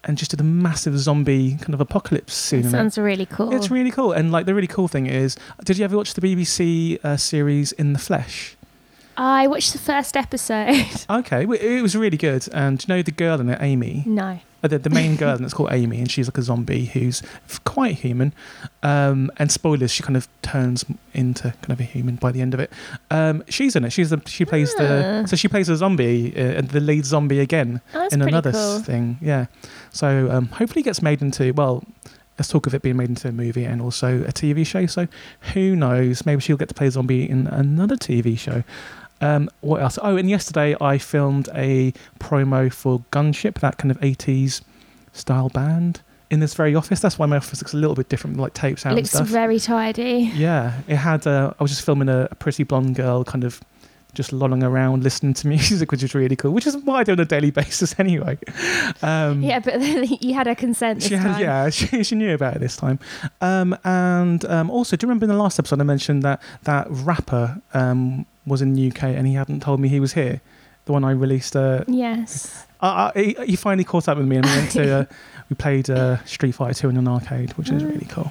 And 0.09 0.17
just 0.17 0.31
did 0.31 0.41
a 0.41 0.45
massive 0.45 0.99
zombie 0.99 1.57
kind 1.59 1.75
of 1.75 1.81
apocalypse 1.81 2.35
scene. 2.35 2.65
it. 2.65 2.71
sounds 2.71 2.99
really 2.99 3.27
cool. 3.27 3.55
It's 3.55 3.71
really 3.71 3.91
cool. 3.91 4.12
And 4.12 4.33
like 4.33 4.47
the 4.47 4.55
really 4.55 4.67
cool 4.67 4.88
thing 4.88 5.07
is, 5.07 5.37
did 5.65 5.79
you 5.79 5.85
ever 5.85 5.97
watch 5.97 6.15
the 6.15 6.23
BBC 6.23 6.99
uh, 7.05 7.17
series 7.17 7.73
In 7.73 7.93
the 7.93 7.99
Flesh? 7.99 8.57
I 9.19 9.47
watched 9.49 9.73
the 9.73 9.79
first 9.79 10.17
episode. 10.17 10.87
Okay, 11.11 11.45
well, 11.47 11.59
it 11.61 11.83
was 11.83 11.97
really 11.97 12.17
good. 12.17 12.47
And 12.53 12.79
do 12.79 12.85
you 12.87 12.97
know 12.97 13.03
the 13.03 13.11
girl 13.11 13.41
in 13.41 13.49
it, 13.51 13.59
Amy? 13.61 14.05
no. 14.07 14.41
Uh, 14.61 14.67
the, 14.67 14.77
the 14.79 14.91
main 14.91 15.15
girl, 15.15 15.37
and 15.37 15.45
it's 15.45 15.55
called 15.55 15.71
Amy, 15.73 15.99
and 16.01 16.11
she's 16.11 16.27
like 16.27 16.37
a 16.37 16.43
zombie 16.43 16.87
who's 16.87 17.23
quite 17.65 17.95
human. 17.95 18.33
Um, 18.83 19.31
and 19.37 19.53
spoilers, 19.53 19.93
she 19.93 20.03
kind 20.03 20.17
of 20.17 20.27
turns 20.43 20.85
into 21.15 21.43
kind 21.63 21.71
of 21.71 21.79
a 21.79 21.85
human 21.85 22.17
by 22.17 22.33
the 22.33 22.41
end 22.41 22.55
of 22.55 22.61
it. 22.61 22.73
Um, 23.09 23.45
she's 23.49 23.77
in 23.77 23.85
it. 23.85 23.91
She's 23.91 24.11
the 24.11 24.21
she 24.27 24.45
plays 24.45 24.75
the 24.75 25.23
Ah. 25.23 25.27
so 25.27 25.37
she 25.37 25.47
plays 25.47 25.69
a 25.69 25.77
zombie 25.77 26.33
uh, 26.37 26.41
and 26.59 26.69
the 26.71 26.81
lead 26.81 27.05
zombie 27.05 27.39
again 27.39 27.81
Oh, 27.95 28.01
that's 28.01 28.15
in 28.15 28.21
another 28.21 28.51
cool. 28.51 28.81
thing. 28.81 29.19
Yeah. 29.23 29.47
So 29.93 30.29
um, 30.29 30.47
hopefully 30.49 30.81
it 30.81 30.85
gets 30.87 31.03
made 31.03 31.23
into 31.23 31.53
well. 31.55 31.85
Let's 32.37 32.49
talk 32.49 32.67
of 32.69 32.75
it 32.75 32.83
being 32.83 32.97
made 32.97 33.09
into 33.09 33.29
a 33.29 33.33
movie 33.33 33.65
and 33.65 33.81
also 33.81 34.23
a 34.25 34.33
TV 34.33 34.65
show. 34.67 34.87
So 34.87 35.07
who 35.55 35.75
knows? 35.77 36.25
Maybe 36.27 36.41
she'll 36.41 36.57
get 36.57 36.69
to 36.69 36.75
play 36.75 36.87
a 36.89 36.91
zombie 36.91 37.29
in 37.31 37.47
another 37.49 37.97
TV 37.97 38.37
show. 38.39 38.63
Um, 39.21 39.51
what 39.61 39.83
else? 39.83 39.99
Oh, 40.03 40.17
and 40.17 40.29
yesterday 40.31 40.77
I 40.81 40.99
filmed 40.99 41.49
a 41.55 41.93
promo 42.21 42.73
for 42.73 43.01
Gunship, 43.11 43.61
that 43.61 43.79
kind 43.79 43.91
of 43.91 43.99
80s 44.01 44.63
style 45.13 45.49
band, 45.49 46.01
in 46.31 46.41
this 46.41 46.55
very 46.55 46.75
office. 46.75 47.01
That's 47.01 47.19
why 47.19 47.27
my 47.27 47.37
office 47.39 47.61
looks 47.61 47.73
a 47.73 47.77
little 47.79 47.97
bit 47.97 48.09
different, 48.09 48.37
like 48.37 48.55
tapes 48.55 48.85
out 48.87 48.93
It 48.93 48.97
looks 48.97 49.11
stuff. 49.11 49.27
very 49.27 49.59
tidy. 49.59 50.31
Yeah, 50.35 50.81
it 50.87 50.97
had. 50.97 51.27
Uh, 51.27 51.53
I 51.59 51.63
was 51.63 51.71
just 51.71 51.85
filming 51.85 52.09
a, 52.09 52.29
a 52.31 52.35
pretty 52.35 52.63
blonde 52.65 52.95
girl, 52.97 53.25
kind 53.25 53.45
of 53.45 53.61
just 54.15 54.33
lolling 54.33 54.63
around 54.63 55.03
listening 55.05 55.35
to 55.35 55.47
music, 55.55 55.91
which 55.91 56.03
is 56.03 56.15
really 56.15 56.37
cool. 56.37 56.53
Which 56.53 56.67
is 56.67 56.77
what 56.77 56.97
I 56.97 57.05
do 57.05 57.13
on 57.13 57.21
a 57.21 57.25
daily 57.25 57.51
basis 57.51 57.95
anyway. 57.99 58.39
Um, 59.03 59.43
Yeah, 59.43 59.59
but 59.61 59.81
you 60.23 60.35
had 60.35 60.47
her 60.47 60.55
consent 60.55 61.03
she 61.03 61.15
had, 61.15 61.41
yeah, 61.41 61.71
she, 61.71 62.03
she 62.05 62.15
knew 62.15 62.35
about 62.35 62.57
it 62.57 62.59
this 62.61 62.77
time. 62.77 62.99
Um, 63.41 63.77
and 63.85 64.45
um, 64.47 64.71
also, 64.71 64.97
do 64.97 65.05
you 65.05 65.09
remember 65.09 65.25
in 65.25 65.31
the 65.31 65.37
last 65.37 65.59
episode 65.59 65.81
I 65.81 65.85
mentioned 65.85 66.23
that 66.25 66.43
that 66.65 66.87
rapper 66.91 67.61
um, 67.75 68.27
was 68.49 68.62
in 68.62 68.75
the 68.75 68.90
UK 68.90 69.02
and 69.05 69.26
he 69.26 69.35
hadn't 69.35 69.61
told 69.61 69.81
me 69.81 69.88
he 69.88 70.00
was 70.00 70.14
here? 70.14 70.40
The 70.87 70.93
one 70.93 71.05
I 71.05 71.11
released. 71.12 71.55
Uh, 71.55 71.85
Yes. 71.87 72.67
uh, 72.81 73.12
he, 73.14 73.37
he 73.47 73.57
finally 73.57 73.85
caught 73.85 74.09
up 74.09 74.17
with 74.19 74.26
me 74.26 74.37
and 74.37 74.47
we 74.47 74.52
went 74.52 74.71
to. 74.73 74.88
Uh, 75.00 75.05
we 75.50 75.55
played 75.57 75.88
uh, 75.88 76.23
Street 76.26 76.52
Fighter 76.52 76.75
2 76.75 76.90
in 76.90 76.97
an 76.99 77.09
arcade, 77.09 77.52
which 77.57 77.71
is 77.71 77.83
really 77.83 78.05
cool. 78.11 78.31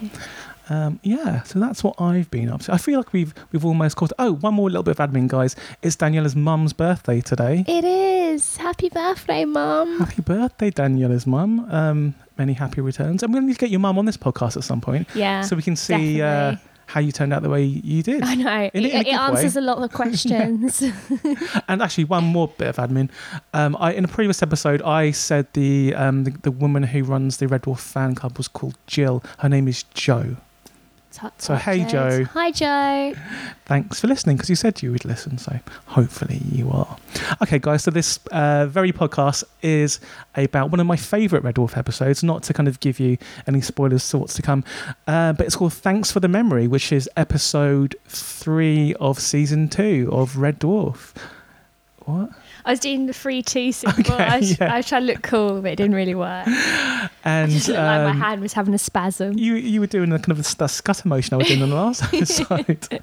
Um, 0.70 1.00
yeah, 1.02 1.42
so 1.44 1.58
that's 1.60 1.84
what 1.84 2.00
I've 2.00 2.30
been 2.30 2.48
up 2.50 2.62
to. 2.64 2.74
I 2.74 2.78
feel 2.78 3.00
like 3.00 3.12
we've 3.12 3.34
we've 3.52 3.66
almost 3.66 3.96
caught. 3.96 4.12
Oh, 4.20 4.34
one 4.34 4.54
more 4.54 4.70
little 4.70 4.84
bit 4.84 5.00
of 5.00 5.10
admin, 5.10 5.28
guys. 5.28 5.56
It's 5.82 5.96
Daniela's 5.96 6.36
mum's 6.36 6.74
birthday 6.74 7.22
today. 7.22 7.64
It 7.68 7.84
is. 7.86 8.58
Happy 8.58 8.90
birthday, 8.90 9.46
Mum. 9.46 9.98
Happy 9.98 10.22
birthday, 10.22 10.70
Daniela's 10.70 11.26
mum. 11.26 11.66
Um, 11.72 12.14
many 12.38 12.54
happy 12.54 12.82
returns. 12.82 13.24
I'm 13.24 13.32
going 13.32 13.44
to 13.44 13.48
need 13.48 13.54
to 13.54 13.60
get 13.60 13.72
your 13.72 13.80
mum 13.80 13.98
on 13.98 14.06
this 14.06 14.18
podcast 14.18 14.58
at 14.58 14.64
some 14.64 14.80
point 14.82 15.08
Yeah. 15.16 15.42
so 15.42 15.56
we 15.56 15.64
can 15.64 15.76
see 15.76 16.22
uh. 16.22 16.56
How 16.88 17.00
you 17.00 17.12
turned 17.12 17.34
out 17.34 17.44
the 17.44 17.50
way 17.50 17.64
you 17.64 18.02
did. 18.02 18.24
I 18.24 18.36
know. 18.36 18.70
in 18.74 18.86
it 18.86 18.94
in 18.94 19.08
it 19.08 19.14
answers 19.14 19.56
way. 19.56 19.62
a 19.62 19.66
lot 19.66 19.84
of 19.84 19.92
questions. 19.94 20.84
And 21.68 21.82
actually, 21.82 22.06
one 22.06 22.24
more 22.24 22.48
bit 22.48 22.68
of 22.70 22.78
admin. 22.78 23.10
Um, 23.54 23.76
I, 23.80 23.92
in 23.94 24.06
a 24.06 24.08
previous 24.08 24.42
episode, 24.42 24.82
I 24.82 25.12
said 25.12 25.48
the, 25.54 25.94
um, 25.96 26.24
the 26.24 26.32
the 26.32 26.52
woman 26.52 26.84
who 26.84 27.04
runs 27.04 27.38
the 27.38 27.48
Red 27.48 27.64
Dwarf 27.64 27.80
fan 27.80 28.16
club 28.16 28.38
was 28.38 28.48
called 28.48 28.78
Jill. 28.88 29.24
Her 29.40 29.50
name 29.50 29.68
is 29.68 29.84
Joe. 29.94 30.38
Tut, 31.18 31.42
So, 31.42 31.56
hey, 31.56 31.84
Joe. 31.84 32.26
Hi, 32.26 32.52
Joe. 32.52 33.16
Thanks 33.66 34.00
for 34.00 34.06
listening 34.06 34.36
because 34.36 34.52
you 34.52 34.56
said 34.56 34.84
you 34.84 34.92
would 34.92 35.04
listen. 35.04 35.40
So 35.40 35.60
hopefully 35.88 36.44
you 36.52 36.70
are. 36.70 36.96
Okay, 37.42 37.58
guys. 37.58 37.82
So 37.82 37.90
this 37.90 38.20
uh, 38.32 38.68
very 38.68 38.92
podcast 38.92 39.44
is 39.64 40.00
about 40.36 40.70
one 40.70 40.80
of 40.80 40.86
my 40.86 40.96
favourite 40.96 41.44
Red 41.44 41.56
Dwarf 41.56 41.76
episodes. 41.76 42.24
Not 42.24 42.44
to 42.44 42.54
kind 42.54 42.68
of 42.68 42.80
give 42.82 43.00
you 43.00 43.18
any 43.48 43.62
spoilers 43.62 44.08
to 44.10 44.20
what's 44.20 44.36
to 44.36 44.44
come, 44.44 44.64
uh, 45.08 45.34
but 45.34 45.48
it's 45.48 45.56
called 45.56 45.74
"Thanks 45.74 46.12
for 46.12 46.20
the 46.20 46.28
Memory," 46.28 46.68
which 46.68 46.92
is 46.92 47.10
episode 47.18 47.96
three 48.08 48.94
of 49.00 49.20
season 49.20 49.70
two 49.70 50.10
of 50.12 50.38
Red 50.38 50.60
Dwarf. 50.60 51.16
What? 52.06 52.30
I 52.68 52.72
was 52.72 52.82
doing 52.82 53.06
the 53.06 53.14
free 53.14 53.42
two 53.42 53.72
symbol. 53.72 54.02
Okay, 54.02 54.14
I, 54.14 54.40
was, 54.40 54.60
yeah. 54.60 54.74
I 54.74 54.78
was 54.78 54.88
trying 54.88 55.08
to 55.08 55.14
look 55.14 55.24
cool, 55.24 55.62
but 55.62 55.72
it 55.72 55.76
didn't 55.78 55.96
really 55.96 56.16
work. 56.16 56.48
And 57.24 57.52
looked 57.52 57.68
like 57.68 57.76
my 57.76 58.12
um, 58.12 58.20
hand 58.20 58.42
was 58.42 58.54
having 58.54 58.74
a 58.74 58.78
spasm. 58.78 59.38
You 59.38 59.56
you 59.56 59.82
were 59.82 59.88
doing 59.88 60.14
a 60.14 60.20
kind 60.20 60.32
of 60.32 60.40
a 60.40 60.44
scutter 60.44 61.08
motion 61.08 61.34
I 61.34 61.38
was 61.38 61.48
doing 61.48 61.62
on 61.62 61.70
the 61.70 61.76
last 61.76 62.04
episode. 62.14 63.02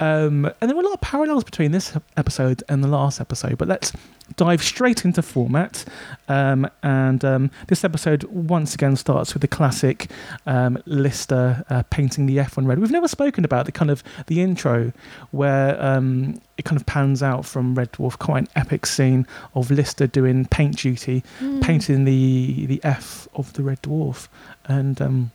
Um, 0.00 0.44
and 0.60 0.68
there 0.68 0.74
were 0.74 0.82
a 0.82 0.86
lot 0.86 0.94
of 0.94 1.00
parallels 1.00 1.44
between 1.44 1.72
this 1.72 1.92
episode 2.16 2.62
and 2.68 2.82
the 2.82 2.88
last 2.88 3.20
episode, 3.20 3.58
but 3.58 3.68
let's 3.68 3.92
dive 4.36 4.62
straight 4.62 5.04
into 5.04 5.22
format. 5.22 5.84
Um, 6.28 6.68
and 6.82 7.24
um, 7.24 7.50
this 7.68 7.84
episode 7.84 8.24
once 8.24 8.74
again 8.74 8.94
starts 8.96 9.34
with 9.34 9.40
the 9.40 9.48
classic 9.48 10.10
um, 10.46 10.78
Lister 10.86 11.64
uh, 11.68 11.82
painting 11.90 12.26
the 12.26 12.38
F 12.38 12.56
on 12.58 12.66
red. 12.66 12.78
We've 12.78 12.90
never 12.90 13.08
spoken 13.08 13.44
about 13.44 13.66
the 13.66 13.72
kind 13.72 13.90
of 13.90 14.02
the 14.26 14.40
intro 14.40 14.92
where 15.32 15.80
um, 15.82 16.40
it 16.58 16.64
kind 16.64 16.80
of 16.80 16.86
pans 16.86 17.22
out 17.22 17.44
from 17.44 17.74
Red 17.74 17.92
Dwarf, 17.92 18.18
quite 18.18 18.42
an 18.44 18.48
epic 18.56 18.86
scene 18.86 19.26
of 19.54 19.70
Lister 19.70 20.06
doing 20.06 20.44
paint 20.46 20.76
duty 20.78 21.22
Mm. 21.40 21.62
painting 21.62 22.04
the 22.04 22.66
the 22.66 22.80
F 22.84 23.26
of 23.34 23.52
the 23.54 23.62
Red 23.62 23.82
Dwarf, 23.82 24.28
and 24.66 25.00
um, 25.00 25.30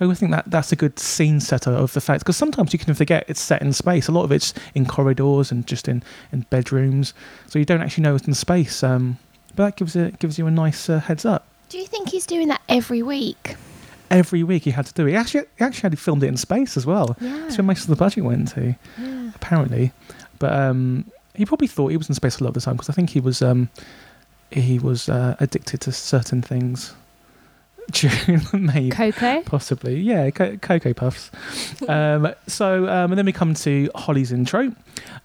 I 0.00 0.04
always 0.04 0.18
think 0.18 0.32
that 0.32 0.50
that's 0.50 0.72
a 0.72 0.76
good 0.76 0.98
scene 0.98 1.40
setter 1.40 1.70
of 1.70 1.92
the 1.92 2.00
fact 2.00 2.20
because 2.20 2.36
sometimes 2.36 2.72
you 2.72 2.78
can 2.78 2.94
forget 2.94 3.24
it's 3.28 3.40
set 3.40 3.62
in 3.62 3.72
space. 3.72 4.08
A 4.08 4.12
lot 4.12 4.24
of 4.24 4.32
it's 4.32 4.54
in 4.74 4.86
corridors 4.86 5.50
and 5.50 5.66
just 5.66 5.88
in, 5.88 6.02
in 6.32 6.42
bedrooms, 6.50 7.14
so 7.46 7.58
you 7.58 7.64
don't 7.64 7.82
actually 7.82 8.02
know 8.02 8.14
it's 8.14 8.26
in 8.26 8.34
space. 8.34 8.82
Um, 8.82 9.18
but 9.56 9.64
that 9.64 9.76
gives 9.76 9.96
it 9.96 10.18
gives 10.18 10.38
you 10.38 10.46
a 10.46 10.50
nice 10.50 10.88
uh, 10.88 11.00
heads 11.00 11.24
up. 11.24 11.46
Do 11.68 11.78
you 11.78 11.86
think 11.86 12.08
he's 12.08 12.26
doing 12.26 12.48
that 12.48 12.62
every 12.68 13.02
week? 13.02 13.56
Every 14.10 14.42
week 14.42 14.64
he 14.64 14.72
had 14.72 14.86
to 14.86 14.94
do 14.94 15.06
it. 15.06 15.10
He 15.10 15.16
actually 15.16 15.44
he 15.58 15.64
actually 15.64 15.90
had 15.90 15.98
filmed 15.98 16.22
it 16.22 16.28
in 16.28 16.36
space 16.36 16.76
as 16.76 16.86
well. 16.86 17.16
Yeah. 17.20 17.38
That's 17.38 17.58
where 17.58 17.64
most 17.64 17.82
of 17.82 17.88
the 17.88 17.96
budget 17.96 18.24
went 18.24 18.48
to, 18.48 18.74
yeah. 18.98 19.30
apparently. 19.34 19.92
But 20.38 20.52
um, 20.52 21.10
he 21.34 21.44
probably 21.46 21.68
thought 21.68 21.88
he 21.88 21.96
was 21.96 22.08
in 22.08 22.14
space 22.14 22.40
a 22.40 22.44
lot 22.44 22.48
of 22.48 22.54
the 22.54 22.60
time 22.60 22.74
because 22.74 22.90
I 22.90 22.92
think 22.92 23.10
he 23.10 23.20
was 23.20 23.40
um, 23.40 23.68
he 24.50 24.78
was 24.78 25.08
uh, 25.08 25.36
addicted 25.38 25.80
to 25.82 25.92
certain 25.92 26.42
things 26.42 26.94
during 28.00 28.40
maybe 28.52 28.90
Coco. 28.90 29.42
possibly 29.42 30.00
yeah 30.00 30.30
co- 30.30 30.56
cocoa 30.58 30.92
puffs. 30.94 31.30
um, 31.88 32.34
so 32.46 32.88
um, 32.88 33.12
and 33.12 33.18
then 33.18 33.26
we 33.26 33.32
come 33.32 33.54
to 33.54 33.90
Holly's 33.94 34.32
intro, 34.32 34.72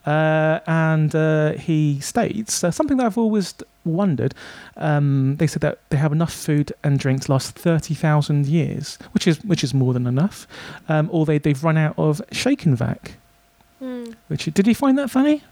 uh, 0.06 0.60
and 0.66 1.14
uh, 1.14 1.52
he 1.52 2.00
states 2.00 2.64
uh, 2.64 2.70
something 2.70 2.96
that 2.96 3.06
I've 3.06 3.18
always 3.18 3.54
wondered. 3.84 4.34
Um, 4.76 5.36
they 5.36 5.46
said 5.46 5.62
that 5.62 5.78
they 5.90 5.96
have 5.96 6.12
enough 6.12 6.32
food 6.32 6.72
and 6.82 6.98
drink 6.98 7.22
to 7.24 7.32
last 7.32 7.54
thirty 7.54 7.94
thousand 7.94 8.46
years, 8.46 8.98
which 9.12 9.26
is 9.26 9.42
which 9.44 9.62
is 9.64 9.72
more 9.74 9.92
than 9.92 10.06
enough. 10.06 10.46
Um, 10.88 11.08
or 11.12 11.26
they 11.26 11.38
they've 11.38 11.62
run 11.62 11.76
out 11.76 11.94
of 11.98 12.20
Shake 12.32 12.66
'n' 12.66 12.76
Vac. 12.76 13.14
Mm. 13.82 14.14
Which 14.28 14.44
did 14.46 14.66
you 14.66 14.74
find 14.74 14.98
that 14.98 15.10
funny? 15.10 15.42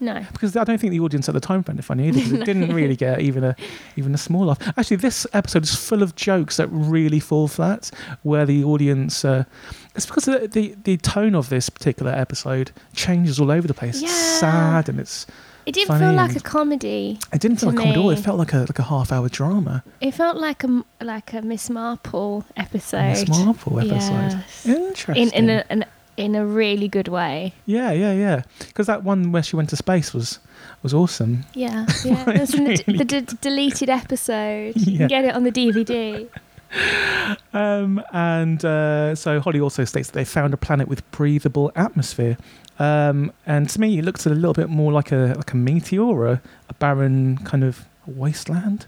No. 0.00 0.24
Because 0.32 0.56
I 0.56 0.64
don't 0.64 0.78
think 0.78 0.90
the 0.90 1.00
audience 1.00 1.28
at 1.28 1.34
the 1.34 1.40
time 1.40 1.62
found 1.62 1.78
it 1.78 1.82
funny 1.82 2.08
either. 2.08 2.20
'cause 2.20 2.32
it 2.32 2.44
didn't 2.50 2.74
really 2.74 2.96
get 2.96 3.20
even 3.20 3.44
a 3.44 3.54
even 3.96 4.14
a 4.14 4.18
small 4.18 4.46
laugh. 4.46 4.58
Actually, 4.76 4.96
this 4.98 5.26
episode 5.32 5.62
is 5.62 5.74
full 5.74 6.02
of 6.02 6.14
jokes 6.16 6.56
that 6.56 6.66
really 6.68 7.20
fall 7.20 7.48
flat, 7.48 7.90
where 8.22 8.44
the 8.44 8.64
audience. 8.64 9.24
Uh, 9.24 9.44
it's 9.94 10.06
because 10.06 10.24
the, 10.24 10.48
the 10.48 10.74
the 10.82 10.96
tone 10.98 11.34
of 11.34 11.48
this 11.48 11.70
particular 11.70 12.12
episode 12.12 12.72
changes 12.94 13.38
all 13.40 13.50
over 13.50 13.66
the 13.68 13.74
place. 13.74 14.02
Yeah. 14.02 14.08
It's 14.08 14.40
sad 14.40 14.88
and 14.88 14.98
it's. 15.00 15.26
It 15.66 15.72
didn't 15.72 15.88
Funny 15.88 16.00
feel 16.04 16.12
like 16.12 16.36
a 16.36 16.40
comedy. 16.40 17.18
It 17.32 17.40
didn't 17.40 17.58
feel 17.58 17.70
like 17.70 17.78
comedy 17.78 17.98
at 17.98 18.02
all. 18.02 18.10
It 18.10 18.18
felt 18.18 18.38
like 18.38 18.52
a 18.52 18.58
like 18.58 18.78
a 18.78 18.82
half 18.82 19.10
hour 19.10 19.30
drama. 19.30 19.82
It 20.02 20.10
felt 20.12 20.36
like 20.36 20.62
a 20.62 20.84
like 21.00 21.32
a 21.32 21.40
Miss 21.40 21.70
Marple 21.70 22.44
episode. 22.54 23.26
Miss 23.26 23.28
Marple 23.30 23.80
episode. 23.80 24.42
Yes. 24.44 24.66
Interesting. 24.66 25.28
In 25.32 25.44
in 25.44 25.48
a 25.50 25.64
an, 25.70 25.84
in 26.16 26.34
a 26.34 26.44
really 26.46 26.88
good 26.88 27.08
way. 27.08 27.52
yeah, 27.66 27.90
yeah, 27.92 28.12
yeah. 28.12 28.42
Because 28.58 28.86
that 28.86 29.02
one 29.04 29.32
where 29.32 29.42
she 29.42 29.56
went 29.56 29.70
to 29.70 29.76
space 29.76 30.12
was 30.14 30.38
was 30.82 30.92
awesome. 30.94 31.44
Yeah, 31.54 31.86
yeah. 32.04 32.30
It 32.30 32.40
was 32.40 32.54
from 32.54 32.64
the, 32.64 32.84
Really 32.86 32.98
the 32.98 33.04
d- 33.22 33.36
deleted 33.40 33.88
episode. 33.90 34.76
You 34.76 34.92
Yeah. 34.92 34.98
can 34.98 35.08
get 35.08 35.24
it 35.24 35.34
on 35.34 35.44
the 35.44 35.52
DVD. 35.52 36.28
Um, 37.52 38.02
and 38.12 38.64
uh, 38.64 39.14
so 39.14 39.38
Holly 39.38 39.60
also 39.60 39.84
states 39.84 40.08
that 40.08 40.14
they 40.14 40.24
found 40.24 40.52
a 40.52 40.56
planet 40.56 40.88
with 40.88 41.08
breathable 41.12 41.70
atmosphere. 41.76 42.36
Um, 42.80 43.32
and 43.46 43.68
to 43.70 43.80
me, 43.80 43.96
it 43.98 44.04
looks 44.04 44.26
a 44.26 44.30
little 44.30 44.54
bit 44.54 44.68
more 44.68 44.90
like 44.90 45.12
a 45.12 45.34
like 45.36 45.52
a 45.52 45.56
meteor 45.56 46.26
a, 46.26 46.42
a 46.68 46.74
barren 46.74 47.38
kind 47.38 47.62
of 47.62 47.84
wasteland. 48.06 48.86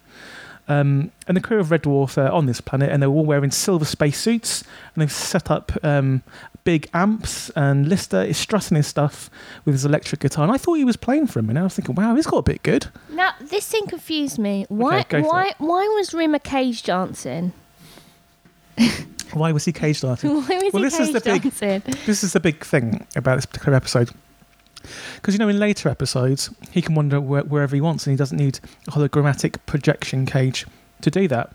Um, 0.68 1.12
and 1.28 1.36
the 1.36 1.40
crew 1.40 1.60
of 1.60 1.70
Red 1.70 1.84
Dwarf 1.84 2.18
are 2.18 2.30
on 2.30 2.46
this 2.46 2.60
planet, 2.60 2.90
and 2.90 3.00
they're 3.02 3.08
all 3.10 3.24
wearing 3.24 3.50
silver 3.50 3.84
spacesuits, 3.84 4.62
and 4.62 5.02
they've 5.02 5.12
set 5.12 5.50
up 5.50 5.72
um, 5.84 6.22
big 6.64 6.88
amps. 6.92 7.50
And 7.50 7.88
Lister 7.88 8.22
is 8.22 8.36
strutting 8.36 8.76
his 8.76 8.86
stuff 8.86 9.30
with 9.64 9.74
his 9.74 9.84
electric 9.84 10.20
guitar. 10.20 10.44
And 10.44 10.52
I 10.52 10.56
thought 10.58 10.74
he 10.74 10.84
was 10.84 10.96
playing 10.96 11.28
for 11.28 11.38
a 11.38 11.42
minute. 11.42 11.60
I 11.60 11.64
was 11.64 11.74
thinking, 11.76 11.94
wow, 11.94 12.14
he's 12.16 12.26
got 12.26 12.38
a 12.38 12.42
bit 12.42 12.62
good. 12.62 12.88
Now 13.10 13.32
this 13.40 13.66
thing 13.68 13.86
confused 13.86 14.38
me. 14.38 14.66
Why 14.68 15.04
for 15.04 15.22
why 15.22 15.52
why 15.58 15.86
was 15.96 16.12
Rimmer 16.12 16.40
cage 16.40 16.82
dancing? 16.82 17.52
Why 19.32 19.52
was 19.52 19.64
he 19.64 19.72
cage 19.72 20.00
dancing? 20.00 20.30
why 20.46 20.58
was 20.62 20.72
Well, 20.72 20.82
he 20.82 20.88
this 20.88 21.00
is 21.00 21.22
cage 21.22 21.42
the 21.42 21.60
big- 21.60 21.94
this 22.06 22.24
is 22.24 22.32
the 22.32 22.40
big 22.40 22.64
thing 22.64 23.06
about 23.16 23.36
this 23.36 23.46
particular 23.46 23.76
episode. 23.76 24.10
Because 25.16 25.34
you 25.34 25.38
know, 25.38 25.48
in 25.48 25.58
later 25.58 25.88
episodes, 25.88 26.50
he 26.70 26.82
can 26.82 26.94
wander 26.94 27.20
where, 27.20 27.42
wherever 27.42 27.74
he 27.74 27.80
wants, 27.80 28.06
and 28.06 28.12
he 28.12 28.16
doesn't 28.16 28.38
need 28.38 28.60
a 28.88 28.92
hologrammatic 28.92 29.56
projection 29.66 30.26
cage 30.26 30.66
to 31.02 31.10
do 31.10 31.28
that. 31.28 31.52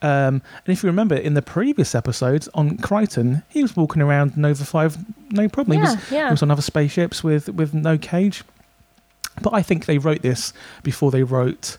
Um, 0.00 0.42
and 0.64 0.68
if 0.68 0.82
you 0.82 0.88
remember, 0.88 1.16
in 1.16 1.34
the 1.34 1.42
previous 1.42 1.94
episodes 1.94 2.48
on 2.54 2.76
Kryten, 2.78 3.42
he 3.48 3.62
was 3.62 3.74
walking 3.76 4.00
around 4.00 4.36
Nova 4.36 4.64
Five, 4.64 4.96
no 5.32 5.48
problem. 5.48 5.78
He 5.78 5.84
Yeah, 5.84 5.94
was, 5.94 6.10
yeah. 6.12 6.26
he 6.28 6.30
was 6.32 6.42
on 6.42 6.50
other 6.50 6.62
spaceships 6.62 7.24
with 7.24 7.48
with 7.48 7.74
no 7.74 7.98
cage. 7.98 8.44
But 9.42 9.54
I 9.54 9.62
think 9.62 9.86
they 9.86 9.98
wrote 9.98 10.22
this 10.22 10.52
before 10.82 11.10
they 11.10 11.22
wrote 11.22 11.78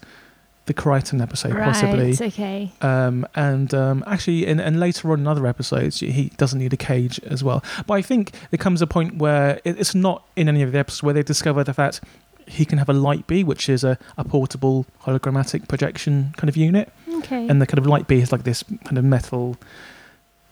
the 0.69 0.73
Kryten 0.75 1.19
episode, 1.19 1.53
possibly. 1.53 2.11
Right, 2.11 2.21
okay. 2.21 2.71
Um, 2.79 3.27
and 3.33 3.73
um, 3.73 4.03
actually, 4.05 4.45
in, 4.45 4.59
and 4.59 4.79
later 4.79 5.11
on 5.11 5.21
in 5.21 5.27
other 5.27 5.47
episodes, 5.47 5.99
he 5.99 6.31
doesn't 6.37 6.59
need 6.59 6.71
a 6.73 6.77
cage 6.77 7.19
as 7.25 7.43
well. 7.43 7.63
But 7.87 7.95
I 7.95 8.03
think 8.03 8.33
there 8.51 8.59
comes 8.59 8.79
a 8.83 8.87
point 8.87 9.17
where 9.17 9.59
it, 9.65 9.79
it's 9.79 9.95
not 9.95 10.23
in 10.35 10.47
any 10.47 10.61
of 10.61 10.71
the 10.71 10.77
episodes 10.77 11.01
where 11.01 11.15
they 11.15 11.23
discover 11.23 11.63
the 11.63 11.73
fact 11.73 12.01
he 12.45 12.65
can 12.65 12.77
have 12.77 12.87
a 12.87 12.93
light 12.93 13.25
bee, 13.25 13.43
which 13.43 13.67
is 13.67 13.83
a, 13.83 13.97
a 14.15 14.23
portable 14.23 14.85
hologrammatic 15.01 15.67
projection 15.67 16.35
kind 16.37 16.49
of 16.49 16.55
unit. 16.55 16.91
Okay. 17.15 17.47
And 17.47 17.59
the 17.59 17.65
kind 17.65 17.79
of 17.79 17.87
light 17.87 18.05
bee 18.05 18.21
is 18.21 18.31
like 18.31 18.43
this 18.43 18.63
kind 18.85 18.99
of 18.99 19.03
metal, 19.03 19.57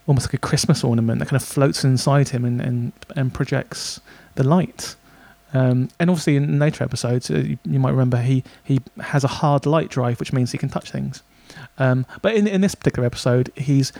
almost 0.08 0.28
like 0.28 0.34
a 0.34 0.40
Christmas 0.40 0.84
ornament 0.84 1.20
that 1.20 1.28
kind 1.28 1.40
of 1.40 1.48
floats 1.48 1.84
inside 1.84 2.30
him 2.30 2.44
and, 2.44 2.60
and, 2.60 2.92
and 3.16 3.32
projects 3.32 4.02
the 4.34 4.44
light. 4.44 4.96
Um, 5.54 5.90
and 6.00 6.10
obviously, 6.10 6.36
in 6.36 6.60
later 6.60 6.84
episodes, 6.84 7.32
uh, 7.32 7.36
you, 7.38 7.58
you 7.64 7.80
might 7.80 7.92
remember 7.92 8.18
he, 8.18 8.44
he 8.64 8.82
has 9.00 9.24
a 9.24 9.28
hard 9.28 9.66
light 9.66 9.90
drive, 9.90 10.20
which 10.20 10.34
means 10.34 10.52
he 10.52 10.58
can 10.58 10.70
touch 10.70 10.92
things. 10.92 11.24
Um, 11.78 12.06
but 12.22 12.36
in, 12.36 12.48
in 12.48 12.62
this 12.62 12.76
particular 12.76 13.06
episode, 13.06 13.52
he's 13.56 13.94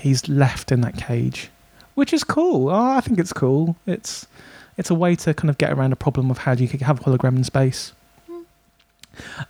he's 0.00 0.28
left 0.28 0.72
in 0.72 0.80
that 0.82 0.96
cage, 0.96 1.50
which 1.94 2.12
is 2.12 2.24
cool. 2.24 2.68
Oh, 2.68 2.96
I 2.96 3.00
think 3.00 3.18
it's 3.18 3.32
cool. 3.32 3.76
It's 3.86 4.26
it's 4.76 4.90
a 4.90 4.94
way 4.94 5.14
to 5.16 5.34
kind 5.34 5.50
of 5.50 5.58
get 5.58 5.72
around 5.72 5.92
a 5.92 5.96
problem 5.96 6.30
of 6.30 6.38
how 6.38 6.54
do 6.54 6.64
you 6.64 6.78
have 6.78 7.00
a 7.00 7.02
hologram 7.02 7.36
in 7.36 7.44
space. 7.44 7.92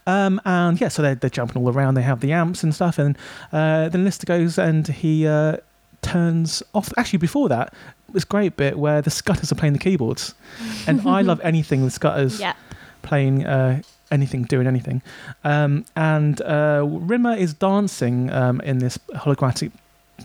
Um, 0.07 0.41
and 0.47 0.81
yeah, 0.81 0.89
so 0.89 1.03
they're, 1.03 1.15
they're 1.15 1.29
jumping 1.29 1.61
all 1.61 1.71
around. 1.71 1.95
They 1.95 2.03
have 2.03 2.21
the 2.21 2.33
amps 2.33 2.63
and 2.63 2.75
stuff, 2.75 2.99
and 2.99 3.17
uh, 3.53 3.91
then 3.91 4.05
Lister 4.05 4.27
goes 4.27 4.59
and 4.59 4.87
he 4.89 5.27
uh, 5.27 5.59
turns 6.03 6.63
off. 6.75 6.93
Actually, 6.97 7.19
before 7.19 7.49
that, 7.49 7.75
this 8.13 8.25
great 8.25 8.57
bit 8.57 8.79
where 8.79 9.03
the 9.03 9.11
Scutters 9.11 9.53
are 9.53 9.55
playing 9.55 9.73
the 9.75 9.79
keyboards, 9.79 10.35
and 10.87 11.07
I 11.07 11.21
love 11.31 11.41
anything 11.43 11.83
with 11.85 11.93
Scutters 11.93 12.41
Yeah. 12.41 12.55
playing 13.03 13.45
uh, 13.47 13.83
anything, 14.11 14.45
doing 14.45 14.67
anything. 14.67 15.03
Um, 15.45 15.85
and 15.97 16.41
uh, 16.43 16.83
Rimmer 16.87 17.35
is 17.35 17.55
dancing 17.55 18.31
um, 18.33 18.61
in 18.63 18.79
this 18.79 18.99
holographic 19.15 19.71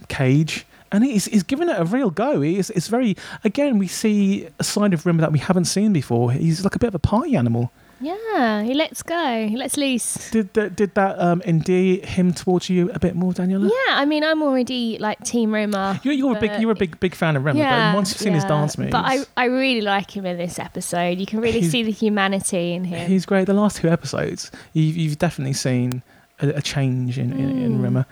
cage. 0.08 0.66
And 0.92 1.04
he's, 1.04 1.26
he's 1.26 1.42
giving 1.42 1.70
it 1.70 1.76
a 1.80 1.86
real 1.86 2.12
go. 2.12 2.42
He's, 2.42 2.70
it's 2.70 2.88
very, 2.88 3.18
again, 3.44 3.80
we 3.80 3.88
see 3.88 4.48
a 4.60 4.64
side 4.64 4.94
of 4.94 5.08
Rimmer 5.08 5.22
that 5.22 5.32
we 5.32 5.40
haven't 5.40 5.66
seen 5.66 5.92
before. 5.92 6.32
He's 6.32 6.64
like 6.64 6.76
a 6.76 6.80
bit 6.80 6.90
of 6.90 6.94
a 6.96 7.00
party 7.00 7.36
animal. 7.36 7.72
Yeah, 8.04 8.64
he 8.64 8.74
lets 8.74 9.02
go. 9.04 9.48
He 9.48 9.56
lets 9.56 9.78
loose. 9.78 10.30
Did 10.32 10.54
that, 10.56 10.76
did 10.76 10.94
that 10.96 11.20
um, 11.20 11.42
endear 11.46 12.06
him 12.06 12.34
towards 12.34 12.70
you 12.70 12.92
a 12.92 13.00
bit 13.00 13.16
more, 13.16 13.32
Daniela? 13.34 13.70
Yeah, 13.70 13.96
I 13.98 14.06
mean, 14.06 14.24
I'm 14.24 14.42
already 14.44 14.98
like 15.00 15.24
Team 15.24 15.54
Rimmer. 15.54 16.00
You're, 16.04 16.14
you're 16.14 16.36
a 16.38 16.40
big, 16.40 16.60
you're 16.62 16.72
a 16.72 16.76
big, 16.76 17.00
big 17.00 17.16
fan 17.16 17.36
of 17.36 17.46
Rimmer. 17.46 17.64
but 17.64 17.96
once 17.96 18.10
you've 18.12 18.20
seen 18.22 18.34
his 18.34 18.44
dance 18.44 18.78
moves, 18.78 18.92
But 18.92 19.06
I, 19.06 19.20
I 19.38 19.46
really 19.46 19.82
like 19.82 20.16
him 20.16 20.26
in 20.26 20.38
this 20.38 20.60
episode. 20.60 21.18
You 21.18 21.26
can 21.26 21.40
really 21.40 21.60
He's- 21.62 21.72
see 21.72 21.84
the 21.84 21.92
humanity 21.92 22.74
in 22.74 22.84
him. 22.86 23.08
He's 23.10 23.26
great. 23.26 23.46
The 23.46 23.54
last 23.54 23.78
two 23.78 23.90
episodes, 23.90 24.52
you've, 24.74 24.98
you've 24.98 25.18
definitely 25.18 25.54
seen 25.54 26.04
a, 26.44 26.58
a 26.58 26.62
change 26.62 27.18
in, 27.18 27.34
in, 27.34 27.50
in 27.58 27.74
Mm. 27.74 27.84
Rimmer. 27.84 28.06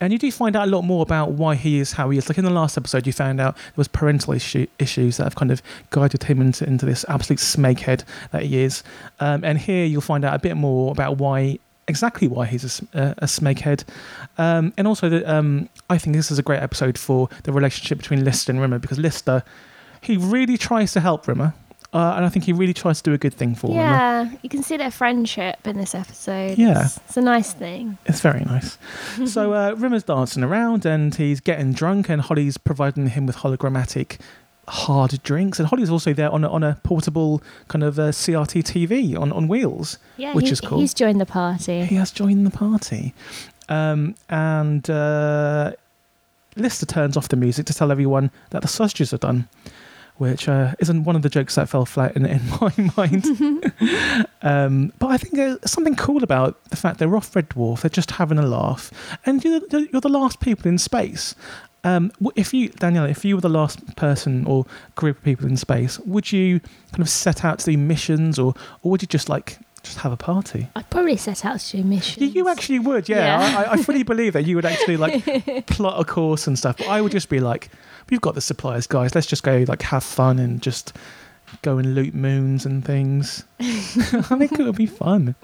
And 0.00 0.12
you 0.12 0.18
do 0.18 0.30
find 0.30 0.54
out 0.56 0.68
a 0.68 0.70
lot 0.70 0.82
more 0.82 1.02
about 1.02 1.32
why 1.32 1.54
he 1.54 1.78
is 1.78 1.92
how 1.92 2.10
he 2.10 2.18
is. 2.18 2.28
Like 2.28 2.38
in 2.38 2.44
the 2.44 2.50
last 2.50 2.76
episode, 2.76 3.06
you 3.06 3.12
found 3.12 3.40
out 3.40 3.54
there 3.54 3.72
was 3.76 3.88
parental 3.88 4.34
issue, 4.34 4.66
issues 4.78 5.16
that 5.16 5.24
have 5.24 5.36
kind 5.36 5.50
of 5.50 5.62
guided 5.90 6.24
him 6.24 6.40
into, 6.40 6.66
into 6.66 6.84
this 6.84 7.04
absolute 7.08 7.38
smeghead 7.38 8.04
that 8.32 8.42
he 8.42 8.62
is. 8.62 8.82
Um, 9.20 9.44
and 9.44 9.58
here 9.58 9.86
you'll 9.86 10.00
find 10.02 10.24
out 10.24 10.34
a 10.34 10.38
bit 10.38 10.56
more 10.56 10.92
about 10.92 11.16
why 11.18 11.58
exactly 11.88 12.26
why 12.26 12.46
he's 12.46 12.82
a, 12.94 12.98
uh, 13.00 13.14
a 13.18 13.26
smeghead. 13.26 13.84
Um, 14.38 14.72
and 14.76 14.86
also, 14.86 15.08
that 15.08 15.24
um, 15.24 15.68
I 15.88 15.98
think 15.98 16.16
this 16.16 16.30
is 16.30 16.38
a 16.38 16.42
great 16.42 16.60
episode 16.62 16.98
for 16.98 17.28
the 17.44 17.52
relationship 17.52 17.98
between 17.98 18.24
Lister 18.24 18.52
and 18.52 18.60
Rimmer 18.60 18.78
because 18.78 18.98
Lister, 18.98 19.44
he 20.00 20.16
really 20.16 20.58
tries 20.58 20.92
to 20.92 21.00
help 21.00 21.26
Rimmer. 21.28 21.54
Uh, 21.96 22.12
and 22.16 22.26
I 22.26 22.28
think 22.28 22.44
he 22.44 22.52
really 22.52 22.74
tries 22.74 23.00
to 23.00 23.10
do 23.10 23.14
a 23.14 23.18
good 23.18 23.32
thing 23.32 23.54
for 23.54 23.68
Rimmer. 23.68 23.80
yeah, 23.80 24.30
you 24.42 24.50
can 24.50 24.62
see 24.62 24.76
their 24.76 24.90
friendship 24.90 25.66
in 25.66 25.78
this 25.78 25.94
episode. 25.94 26.58
Yeah. 26.58 26.84
It's, 26.84 26.98
it's 26.98 27.16
a 27.16 27.22
nice 27.22 27.54
thing. 27.54 27.96
It's 28.04 28.20
very 28.20 28.44
nice. 28.44 28.76
so 29.26 29.54
uh, 29.54 29.74
Rimmer's 29.78 30.02
dancing 30.02 30.42
around 30.44 30.84
and 30.84 31.14
he's 31.14 31.40
getting 31.40 31.72
drunk, 31.72 32.10
and 32.10 32.20
Holly's 32.20 32.58
providing 32.58 33.06
him 33.08 33.24
with 33.24 33.36
hologrammatic 33.36 34.18
hard 34.68 35.22
drinks. 35.22 35.58
And 35.58 35.68
Holly's 35.68 35.88
also 35.88 36.12
there 36.12 36.30
on 36.30 36.44
a, 36.44 36.50
on 36.50 36.62
a 36.62 36.78
portable 36.82 37.42
kind 37.68 37.82
of 37.82 37.98
uh, 37.98 38.10
CRT 38.10 38.62
TV 38.64 39.18
on, 39.18 39.32
on 39.32 39.48
wheels. 39.48 39.98
Yeah, 40.18 40.34
Which 40.34 40.46
he- 40.46 40.52
is 40.52 40.60
cool. 40.60 40.78
He's 40.80 40.92
joined 40.92 41.18
the 41.20 41.26
party. 41.26 41.84
He 41.86 41.94
has 41.94 42.10
joined 42.10 42.44
the 42.46 42.50
party. 42.50 43.14
Um, 43.70 44.16
and 44.28 44.88
uh, 44.90 45.72
Lister 46.56 46.84
turns 46.84 47.16
off 47.16 47.28
the 47.28 47.36
music 47.36 47.64
to 47.66 47.74
tell 47.74 47.90
everyone 47.90 48.30
that 48.50 48.60
the 48.62 48.68
sausages 48.68 49.14
are 49.14 49.18
done. 49.18 49.48
Which 50.18 50.48
uh, 50.48 50.74
isn't 50.78 51.04
one 51.04 51.14
of 51.14 51.20
the 51.22 51.28
jokes 51.28 51.56
that 51.56 51.68
fell 51.68 51.84
flat 51.84 52.16
in, 52.16 52.24
in 52.24 52.40
my 52.60 52.72
mind. 52.96 53.26
um, 54.42 54.92
but 54.98 55.08
I 55.08 55.16
think 55.18 55.34
there's 55.34 55.58
something 55.70 55.94
cool 55.96 56.22
about 56.24 56.62
the 56.70 56.76
fact 56.76 56.98
they're 56.98 57.14
off 57.16 57.34
Red 57.36 57.50
Dwarf, 57.50 57.82
they're 57.82 57.90
just 57.90 58.12
having 58.12 58.38
a 58.38 58.46
laugh. 58.46 58.90
And 59.26 59.44
you're, 59.44 59.60
the- 59.60 59.88
you're 59.92 60.00
the 60.00 60.08
last 60.08 60.40
people 60.40 60.68
in 60.68 60.78
space. 60.78 61.34
Um, 61.84 62.10
if 62.34 62.52
you, 62.52 62.70
Danielle, 62.70 63.04
if 63.04 63.24
you 63.24 63.36
were 63.36 63.40
the 63.40 63.48
last 63.48 63.94
person 63.96 64.44
or 64.46 64.64
group 64.96 65.18
of 65.18 65.22
people 65.24 65.46
in 65.46 65.56
space, 65.56 65.98
would 66.00 66.32
you 66.32 66.60
kind 66.92 67.00
of 67.02 67.08
set 67.08 67.44
out 67.44 67.60
to 67.60 67.66
do 67.72 67.78
missions 67.78 68.38
or, 68.38 68.54
or 68.82 68.90
would 68.92 69.02
you 69.02 69.08
just 69.08 69.28
like 69.28 69.58
just 69.84 69.98
have 69.98 70.10
a 70.10 70.16
party? 70.16 70.68
I'd 70.74 70.90
probably 70.90 71.16
set 71.16 71.44
out 71.44 71.60
to 71.60 71.76
do 71.76 71.84
missions. 71.84 72.18
You, 72.22 72.28
you 72.42 72.48
actually 72.48 72.80
would, 72.80 73.08
yeah. 73.08 73.38
Yeah. 73.52 73.58
I, 73.70 73.72
I 73.74 73.76
fully 73.82 74.02
believe 74.02 74.32
that 74.32 74.46
you 74.46 74.56
would 74.56 74.64
actually 74.64 74.96
like 74.96 75.66
plot 75.66 76.00
a 76.00 76.04
course 76.04 76.48
and 76.48 76.58
stuff. 76.58 76.78
But 76.78 76.88
I 76.88 77.00
would 77.00 77.12
just 77.12 77.28
be 77.28 77.38
like, 77.38 77.70
we've 78.10 78.20
got 78.20 78.34
the 78.34 78.40
supplies, 78.40 78.86
guys. 78.86 79.14
Let's 79.14 79.26
just 79.26 79.42
go 79.42 79.64
like 79.66 79.82
have 79.82 80.04
fun 80.04 80.38
and 80.38 80.62
just 80.62 80.92
go 81.62 81.78
and 81.78 81.94
loot 81.94 82.14
moons 82.14 82.66
and 82.66 82.84
things. 82.84 83.44
I 83.60 84.36
think 84.38 84.58
it 84.58 84.64
would 84.64 84.76
be 84.76 84.86
fun. 84.86 85.34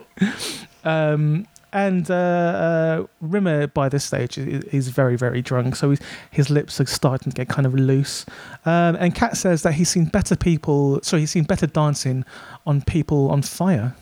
Um, 0.85 1.47
and 1.73 2.11
uh, 2.11 2.15
uh, 2.15 3.07
Rimmer 3.21 3.67
by 3.67 3.89
this 3.89 4.05
stage 4.05 4.37
is, 4.37 4.65
is 4.65 4.89
very, 4.89 5.17
very 5.17 5.41
drunk, 5.41 5.77
so 5.77 5.95
his 6.31 6.51
lips 6.51 6.81
are 6.81 6.87
starting 6.87 7.33
to 7.33 7.37
get 7.37 7.49
kind 7.49 7.67
of 7.67 7.75
loose. 7.75 8.27
Um, 8.67 8.97
and 8.97 9.15
Cat 9.15 9.37
says 9.37 9.63
that 9.63 9.73
he's 9.73 9.89
seen 9.89 10.05
better 10.07 10.37
people, 10.37 11.01
sorry, 11.03 11.23
he's 11.23 11.31
seen 11.31 11.45
better 11.45 11.67
dancing 11.67 12.25
on 12.67 12.83
people 12.83 13.31
on 13.31 13.43
fire, 13.43 13.95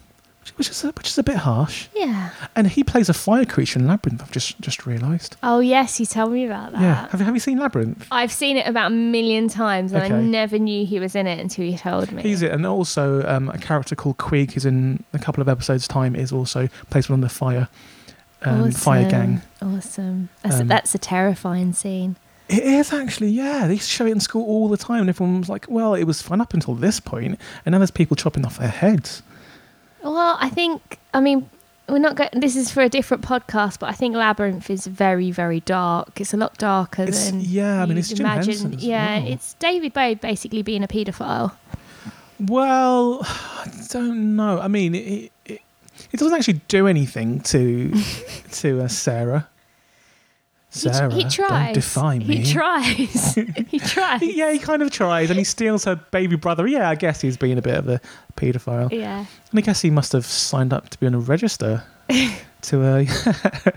which, 0.56 0.68
is 0.70 0.84
a, 0.84 0.88
which 0.92 1.08
is 1.08 1.18
a 1.18 1.22
bit 1.22 1.36
harsh. 1.36 1.88
Yeah. 1.94 2.30
And 2.56 2.66
he 2.66 2.82
plays 2.82 3.08
a 3.08 3.14
fire 3.14 3.44
creature 3.44 3.78
in 3.78 3.86
Labyrinth. 3.86 4.22
I've 4.22 4.30
just 4.32 4.60
just 4.60 4.86
realised. 4.86 5.36
Oh 5.42 5.60
yes, 5.60 6.00
you 6.00 6.06
told 6.06 6.32
me 6.32 6.44
about 6.46 6.72
that. 6.72 6.80
Yeah. 6.80 7.08
Have 7.08 7.20
you 7.20 7.26
have 7.26 7.34
you 7.34 7.40
seen 7.40 7.58
Labyrinth? 7.58 8.06
I've 8.10 8.32
seen 8.32 8.56
it 8.56 8.66
about 8.66 8.88
a 8.92 8.94
million 8.94 9.48
times, 9.48 9.92
and 9.92 10.02
I 10.02 10.08
never 10.20 10.58
knew 10.58 10.84
he 10.86 10.98
was 10.98 11.14
in 11.14 11.26
it 11.26 11.38
until 11.38 11.64
you 11.64 11.76
told 11.78 12.10
me. 12.12 12.22
He's 12.22 12.42
it, 12.42 12.50
and 12.52 12.66
also 12.66 13.26
um, 13.26 13.48
a 13.50 13.58
character 13.58 13.94
called 13.94 14.18
Quig, 14.18 14.52
who's 14.52 14.66
in 14.66 15.04
a 15.12 15.18
couple 15.18 15.40
of 15.40 15.48
episodes' 15.48 15.86
time, 15.86 16.16
is 16.16 16.32
also 16.32 16.68
plays 16.90 17.08
one 17.08 17.22
of 17.22 17.28
the 17.28 17.34
fire 17.34 17.68
um, 18.42 18.70
fire 18.72 19.08
gang. 19.08 19.42
Awesome. 19.62 20.30
That's, 20.42 20.60
Um, 20.60 20.68
that's 20.68 20.94
a 20.94 20.98
terrifying 20.98 21.72
scene. 21.72 22.16
It 22.48 22.64
is 22.64 22.92
actually, 22.92 23.28
yeah. 23.30 23.68
They 23.68 23.74
used 23.74 23.86
to 23.88 23.92
show 23.94 24.06
it 24.06 24.10
in 24.10 24.18
school 24.20 24.44
all 24.44 24.68
the 24.68 24.76
time, 24.76 25.02
and 25.02 25.08
everyone 25.08 25.38
was 25.40 25.48
like, 25.48 25.66
"Well, 25.68 25.94
it 25.94 26.04
was 26.04 26.20
fun 26.20 26.40
up 26.40 26.52
until 26.54 26.74
this 26.74 26.98
point, 26.98 27.38
and 27.64 27.72
now 27.72 27.78
there's 27.78 27.92
people 27.92 28.16
chopping 28.16 28.44
off 28.44 28.58
their 28.58 28.68
heads." 28.68 29.22
Well, 30.02 30.36
I 30.40 30.48
think. 30.50 30.98
I 31.12 31.20
mean, 31.20 31.48
we're 31.88 31.98
not 31.98 32.14
going. 32.16 32.30
This 32.34 32.56
is 32.56 32.70
for 32.70 32.82
a 32.82 32.88
different 32.88 33.22
podcast, 33.24 33.78
but 33.80 33.88
I 33.88 33.92
think 33.92 34.14
Labyrinth 34.14 34.70
is 34.70 34.86
very, 34.86 35.30
very 35.30 35.60
dark. 35.60 36.20
It's 36.20 36.32
a 36.32 36.36
lot 36.36 36.56
darker 36.58 37.04
It's, 37.04 37.30
than. 37.30 37.40
yeah, 37.40 37.82
I 37.82 37.86
mean, 37.86 37.98
it's 37.98 38.08
Jim 38.08 38.20
imagine. 38.26 38.52
Henson 38.52 38.74
as 38.74 38.84
yeah, 38.84 39.18
well. 39.20 39.32
it's 39.32 39.54
David 39.54 39.92
Bowie 39.92 40.14
basically 40.14 40.62
being 40.62 40.82
a 40.84 40.88
paedophile. 40.88 41.52
Well, 42.38 43.20
I 43.22 43.70
don't 43.90 44.34
know. 44.36 44.60
I 44.60 44.68
mean, 44.68 44.94
it, 44.94 45.32
it, 45.44 45.60
it 46.12 46.18
doesn't 46.18 46.34
actually 46.36 46.60
do 46.68 46.86
anything 46.86 47.40
to 47.40 47.92
to 48.52 48.82
uh, 48.82 48.88
Sarah. 48.88 49.48
He 50.72 50.78
Sarah, 50.78 51.12
he, 51.12 51.24
tries. 51.24 51.48
don't 51.48 51.72
defy 51.74 52.18
me. 52.20 52.24
He 52.36 52.52
tries. 52.52 53.34
he 53.34 53.78
tries. 53.80 54.22
yeah, 54.22 54.52
he 54.52 54.58
kind 54.60 54.82
of 54.82 54.90
tries, 54.92 55.28
and 55.28 55.36
he 55.38 55.44
steals 55.44 55.84
her 55.84 55.96
baby 55.96 56.36
brother. 56.36 56.64
Yeah, 56.66 56.88
I 56.88 56.94
guess 56.94 57.20
he's 57.20 57.36
being 57.36 57.58
a 57.58 57.62
bit 57.62 57.74
of 57.74 57.88
a 57.88 58.00
paedophile, 58.36 58.90
Yeah. 58.92 59.18
and 59.50 59.58
I 59.58 59.62
guess 59.62 59.82
he 59.82 59.90
must 59.90 60.12
have 60.12 60.24
signed 60.24 60.72
up 60.72 60.88
to 60.90 60.98
be 61.00 61.06
on 61.08 61.14
a 61.14 61.18
register 61.18 61.82
to 62.62 62.82
uh, 62.84 63.04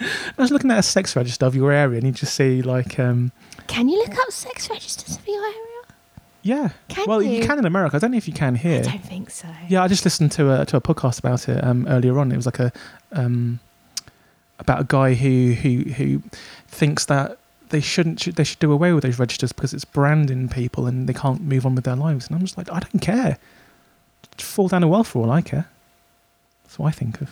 I 0.00 0.42
was 0.42 0.50
looking 0.50 0.70
at 0.70 0.78
a 0.78 0.82
sex 0.82 1.14
register 1.16 1.46
of 1.46 1.54
your 1.54 1.72
area, 1.72 1.98
and 1.98 2.06
you 2.06 2.12
just 2.12 2.34
see 2.34 2.62
like, 2.62 2.98
um, 2.98 3.32
Can 3.66 3.88
you 3.88 3.98
look 3.98 4.16
up 4.18 4.30
sex 4.30 4.68
registers 4.70 5.16
for 5.18 5.30
your 5.30 5.42
area? 5.44 5.56
yeah. 6.42 6.68
Can 6.88 7.04
well, 7.08 7.22
you? 7.22 7.30
you 7.40 7.46
can 7.46 7.58
in 7.58 7.66
America. 7.66 7.96
I 7.96 7.98
don't 7.98 8.12
know 8.12 8.16
if 8.18 8.28
you 8.28 8.34
can 8.34 8.54
here. 8.54 8.78
I 8.80 8.82
don't 8.82 9.04
think 9.04 9.30
so. 9.30 9.48
Yeah, 9.68 9.82
I 9.82 9.88
just 9.88 10.04
listened 10.04 10.32
to 10.32 10.60
a 10.60 10.66
to 10.66 10.76
a 10.76 10.80
podcast 10.80 11.18
about 11.18 11.48
it 11.48 11.62
um, 11.64 11.86
earlier 11.88 12.18
on. 12.18 12.30
It 12.32 12.36
was 12.36 12.46
like 12.46 12.60
a 12.60 12.72
um, 13.12 13.58
about 14.58 14.80
a 14.80 14.84
guy 14.84 15.14
who 15.14 15.52
who 15.52 15.90
who 15.92 16.22
thinks 16.68 17.04
that 17.06 17.38
they 17.70 17.80
shouldn't 17.80 18.36
they 18.36 18.44
should 18.44 18.58
do 18.58 18.72
away 18.72 18.92
with 18.92 19.02
those 19.02 19.18
registers 19.18 19.52
because 19.52 19.74
it's 19.74 19.84
branding 19.84 20.48
people 20.48 20.86
and 20.86 21.08
they 21.08 21.12
can't 21.12 21.40
move 21.42 21.66
on 21.66 21.74
with 21.74 21.84
their 21.84 21.96
lives. 21.96 22.26
And 22.26 22.36
I'm 22.36 22.42
just 22.42 22.56
like, 22.56 22.70
I 22.70 22.80
don't 22.80 23.00
care. 23.00 23.38
Just 24.36 24.50
fall 24.50 24.68
down 24.68 24.82
a 24.82 24.88
well 24.88 25.04
for 25.04 25.22
all 25.24 25.30
I 25.30 25.40
care. 25.40 25.68
That's 26.64 26.78
what 26.78 26.88
I 26.88 26.90
think 26.92 27.20
of. 27.20 27.30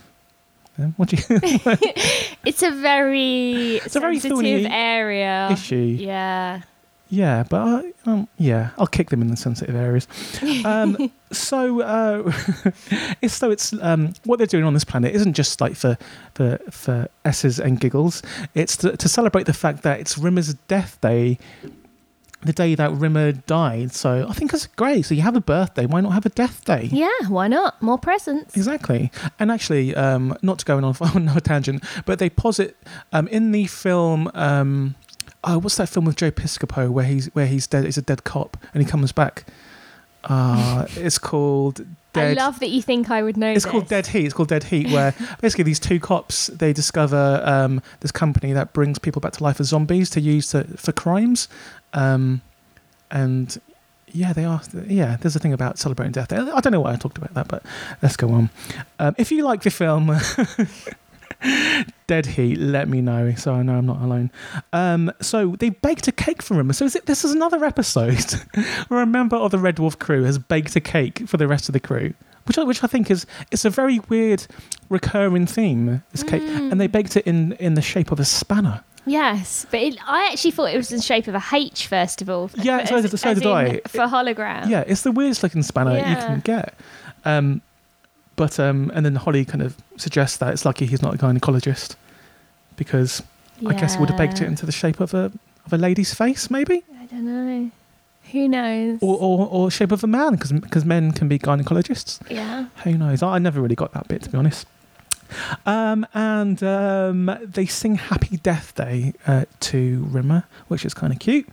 Yeah, 0.79 0.87
what 0.97 1.09
do 1.09 1.17
you 1.17 1.23
It's 2.45 2.63
a 2.63 2.71
very 2.73 3.77
it's 3.77 3.95
a 3.95 4.01
very 4.01 4.19
sensitive 4.19 4.67
area. 4.71 5.49
issue? 5.53 5.77
Yeah. 5.77 6.63
Yeah, 7.15 7.45
but 7.49 7.61
I, 7.61 7.93
um, 8.07 8.29
yeah, 8.39 8.71
I'll 8.77 8.89
kick 8.89 9.11
them 9.11 9.23
in 9.23 9.29
the 9.29 9.37
sensitive 9.37 9.77
areas. 9.77 10.09
Um, 10.65 11.13
so, 11.33 11.81
uh, 11.81 12.33
it's 13.23 13.35
so 13.35 13.53
it's 13.53 13.73
um, 13.81 14.15
what 14.25 14.39
they're 14.39 14.49
doing 14.49 14.65
on 14.65 14.75
this 14.75 14.85
planet 14.85 15.15
isn't 15.15 15.35
just 15.35 15.61
like 15.61 15.77
for 15.77 15.97
for 16.35 16.59
for 16.71 17.09
s's 17.25 17.61
and 17.61 17.79
giggles. 17.79 18.21
It's 18.55 18.77
to, 18.79 18.97
to 18.97 19.09
celebrate 19.09 19.47
the 19.47 19.53
fact 19.53 19.85
that 19.85 20.01
it's 20.01 20.19
Rimmer's 20.19 20.55
death 20.67 21.01
day, 21.01 21.39
the 22.43 22.53
day 22.53 22.75
that 22.75 22.91
Rimmer 22.91 23.31
died. 23.31 23.93
So 23.93 24.27
I 24.29 24.33
think 24.33 24.51
that's 24.51 24.67
great. 24.67 25.03
So 25.03 25.15
you 25.15 25.23
have 25.23 25.37
a 25.37 25.41
birthday, 25.41 25.87
why 25.87 26.01
not 26.01 26.15
have 26.15 26.27
a 26.27 26.31
death 26.31 26.65
day? 26.65 26.89
Yeah, 26.91 27.29
why 27.29 27.47
not? 27.47 27.81
More 27.81 27.99
presents. 27.99 28.57
Exactly. 28.57 29.13
And 29.39 29.53
actually, 29.53 29.95
um, 29.95 30.37
not 30.43 30.59
to 30.59 30.65
go 30.65 30.77
on 30.79 30.85
on 31.01 31.17
another 31.17 31.41
tangent, 31.41 31.85
but 32.07 32.19
they 32.19 32.29
posit 32.29 32.77
um, 33.13 33.29
in 33.29 33.53
the 33.53 33.67
film. 33.69 34.33
Um, 34.35 34.97
oh, 35.45 35.59
what's 35.59 35.77
that 35.77 35.89
film 35.89 36.07
with 36.07 36.17
Joe 36.17 36.31
Piscopo 36.31 36.91
where 36.91 37.05
he's 37.05 37.27
where 37.35 37.47
he's 37.47 37.67
dead? 37.67 37.85
He's 37.85 37.99
a 37.99 38.03
dead 38.03 38.25
cop 38.25 38.57
and 38.73 38.83
he 38.83 38.89
comes 38.89 39.13
back. 39.13 39.45
Uh, 40.25 40.87
it's 40.97 41.19
called 41.19 41.85
Dead. 42.13 42.39
I 42.39 42.45
love 42.45 42.61
that 42.61 42.69
you 42.71 42.81
think 42.81 43.11
I 43.11 43.23
would 43.23 43.37
know 43.37 43.51
it's 43.51 43.65
this. 43.65 43.71
called 43.71 43.89
Dead 43.89 44.07
Heat. 44.07 44.25
It's 44.25 44.35
called 44.35 44.49
Dead 44.49 44.65
Heat, 44.65 44.91
where 44.91 45.15
basically 45.41 45.65
these 45.65 45.81
two 45.81 46.01
cops 46.01 46.47
they 46.47 46.73
discover 46.73 47.43
um, 47.45 47.83
this 48.01 48.13
company 48.13 48.53
that 48.53 48.73
brings 48.73 48.99
people 48.99 49.21
back 49.21 49.33
to 49.35 49.43
life 49.43 49.61
as 49.61 49.69
zombies 49.69 50.11
to 50.11 50.21
use 50.21 50.49
to, 50.49 50.65
for 50.77 50.93
crimes, 50.93 51.49
um, 51.93 52.41
and 53.11 53.61
Yeah, 54.13 54.33
they 54.33 54.45
are. 54.45 54.63
Yeah, 54.87 55.17
there's 55.21 55.35
a 55.35 55.41
thing 55.41 55.53
about 55.53 55.79
celebrating 55.79 56.13
death. 56.13 56.33
I 56.33 56.61
don't 56.61 56.73
know 56.73 56.81
why 56.81 56.93
I 56.93 56.97
talked 56.97 57.19
about 57.19 57.35
that, 57.35 57.49
but 57.49 57.65
let's 58.01 58.17
go 58.17 58.31
on. 58.31 58.49
Um, 59.01 59.15
if 59.19 59.33
you 59.33 59.43
like 59.43 59.63
the 59.63 59.71
film 59.71 60.17
Dead 62.07 62.27
Heat, 62.27 62.59
let 62.59 62.89
me 62.89 63.01
know 63.01 63.35
so 63.35 63.55
I 63.55 63.63
know 63.63 63.77
I'm 63.77 63.87
not 63.87 64.01
alone. 64.03 64.31
Um, 64.73 65.13
so 65.21 65.57
they 65.59 65.71
baked 65.71 66.07
a 66.09 66.13
cake 66.13 66.43
for 66.43 66.59
him. 66.59 66.73
So 66.73 66.85
is 66.85 66.95
it, 66.97 67.07
this 67.07 67.25
is 67.25 67.33
another 67.33 67.65
episode 67.65 68.33
where 68.89 69.03
a 69.03 69.07
member 69.07 69.37
of 69.37 69.51
the 69.51 69.59
Red 69.59 69.77
Dwarf 69.77 69.99
crew 69.99 70.25
has 70.25 70.39
baked 70.39 70.75
a 70.77 70.81
cake 70.81 71.23
for 71.27 71.37
the 71.37 71.47
rest 71.49 71.69
of 71.69 71.73
the 71.73 71.81
crew. 71.81 72.15
Which 72.47 72.59
I, 72.59 72.63
which 72.65 72.85
I 72.85 72.89
think 72.89 73.11
is 73.11 73.25
it's 73.51 73.65
a 73.65 73.71
very 73.71 74.01
weird 74.11 74.47
recurring 74.91 75.47
theme. 75.47 76.03
This 76.13 76.23
cake, 76.23 76.43
and 76.43 76.79
they 76.79 76.87
baked 76.89 77.17
it 77.17 77.27
in 77.27 77.53
in 77.53 77.73
the 77.73 77.81
shape 77.81 78.13
of 78.13 78.21
a 78.21 78.25
spanner. 78.27 78.85
Yes, 79.07 79.67
but 79.71 79.81
it, 79.81 79.97
I 80.07 80.29
actually 80.31 80.51
thought 80.51 80.67
it 80.73 80.77
was 80.77 80.91
in 80.93 80.99
the 80.99 81.03
shape 81.03 81.27
of 81.27 81.35
a 81.35 81.43
H 81.55 81.87
first 81.87 82.21
of 82.21 82.29
all. 82.29 82.51
Yeah, 82.57 82.85
so 82.85 82.97
as- 82.97 83.11
did- 83.11 83.19
so 83.19 83.31
as 83.31 83.39
did 83.39 83.47
I. 83.47 83.81
For 83.89 84.01
hologram. 84.01 84.69
Yeah, 84.69 84.85
it's 84.87 85.01
the 85.03 85.13
weirdest 85.13 85.43
looking 85.43 85.63
spanner 85.63 85.97
you 85.97 86.03
can 86.03 86.41
get. 86.41 86.75
Um, 87.25 87.63
but 88.37 88.59
um, 88.61 88.91
and 88.95 89.05
then 89.05 89.17
Holly 89.17 89.45
kind 89.45 89.63
of 89.63 89.77
suggests 89.97 90.37
that 90.39 90.53
it's 90.53 90.65
lucky 90.65 90.87
he's 90.87 91.03
not 91.03 91.15
a 91.15 91.19
gynecologist 91.19 91.97
because 92.77 93.23
I 93.67 93.75
guess 93.75 93.95
he 93.95 94.01
would 94.01 94.09
have 94.11 94.19
baked 94.19 94.41
it 94.41 94.47
into 94.47 94.67
the 94.67 94.73
shape 94.73 95.01
of 95.01 95.15
a 95.15 95.31
of 95.67 95.73
a 95.73 95.79
lady's 95.79 96.13
face, 96.13 96.51
maybe, 96.51 96.83
I 97.01 97.07
don't 97.07 97.25
know. 97.25 97.71
Who 98.33 98.49
knows? 98.49 98.99
or 99.03 99.17
or, 99.19 99.47
or 99.49 99.71
shape 99.71 99.93
of 99.93 100.03
a 100.03 100.07
man 100.07 100.37
because 100.37 100.85
men 100.85 101.13
can 101.13 101.29
be 101.29 101.39
gynecologists. 101.39 102.21
yeah. 102.31 102.67
Who 102.85 102.97
knows? 102.99 103.23
I 103.23 103.35
I 103.35 103.39
never 103.39 103.61
really 103.61 103.77
got 103.77 103.93
that 103.93 104.09
bit 104.09 104.23
to 104.23 104.31
be 104.31 104.39
honest. 104.39 104.67
Um, 105.67 106.07
and 106.15 106.63
um, 106.63 107.39
they 107.43 107.67
sing 107.67 107.97
"Happy 107.97 108.37
Death 108.39 108.75
Day" 108.75 109.15
uh, 109.27 109.45
to 109.61 110.05
Rimmer, 110.11 110.45
which 110.69 110.85
is 110.85 110.95
kind 110.95 111.13
of 111.13 111.19
cute. 111.19 111.49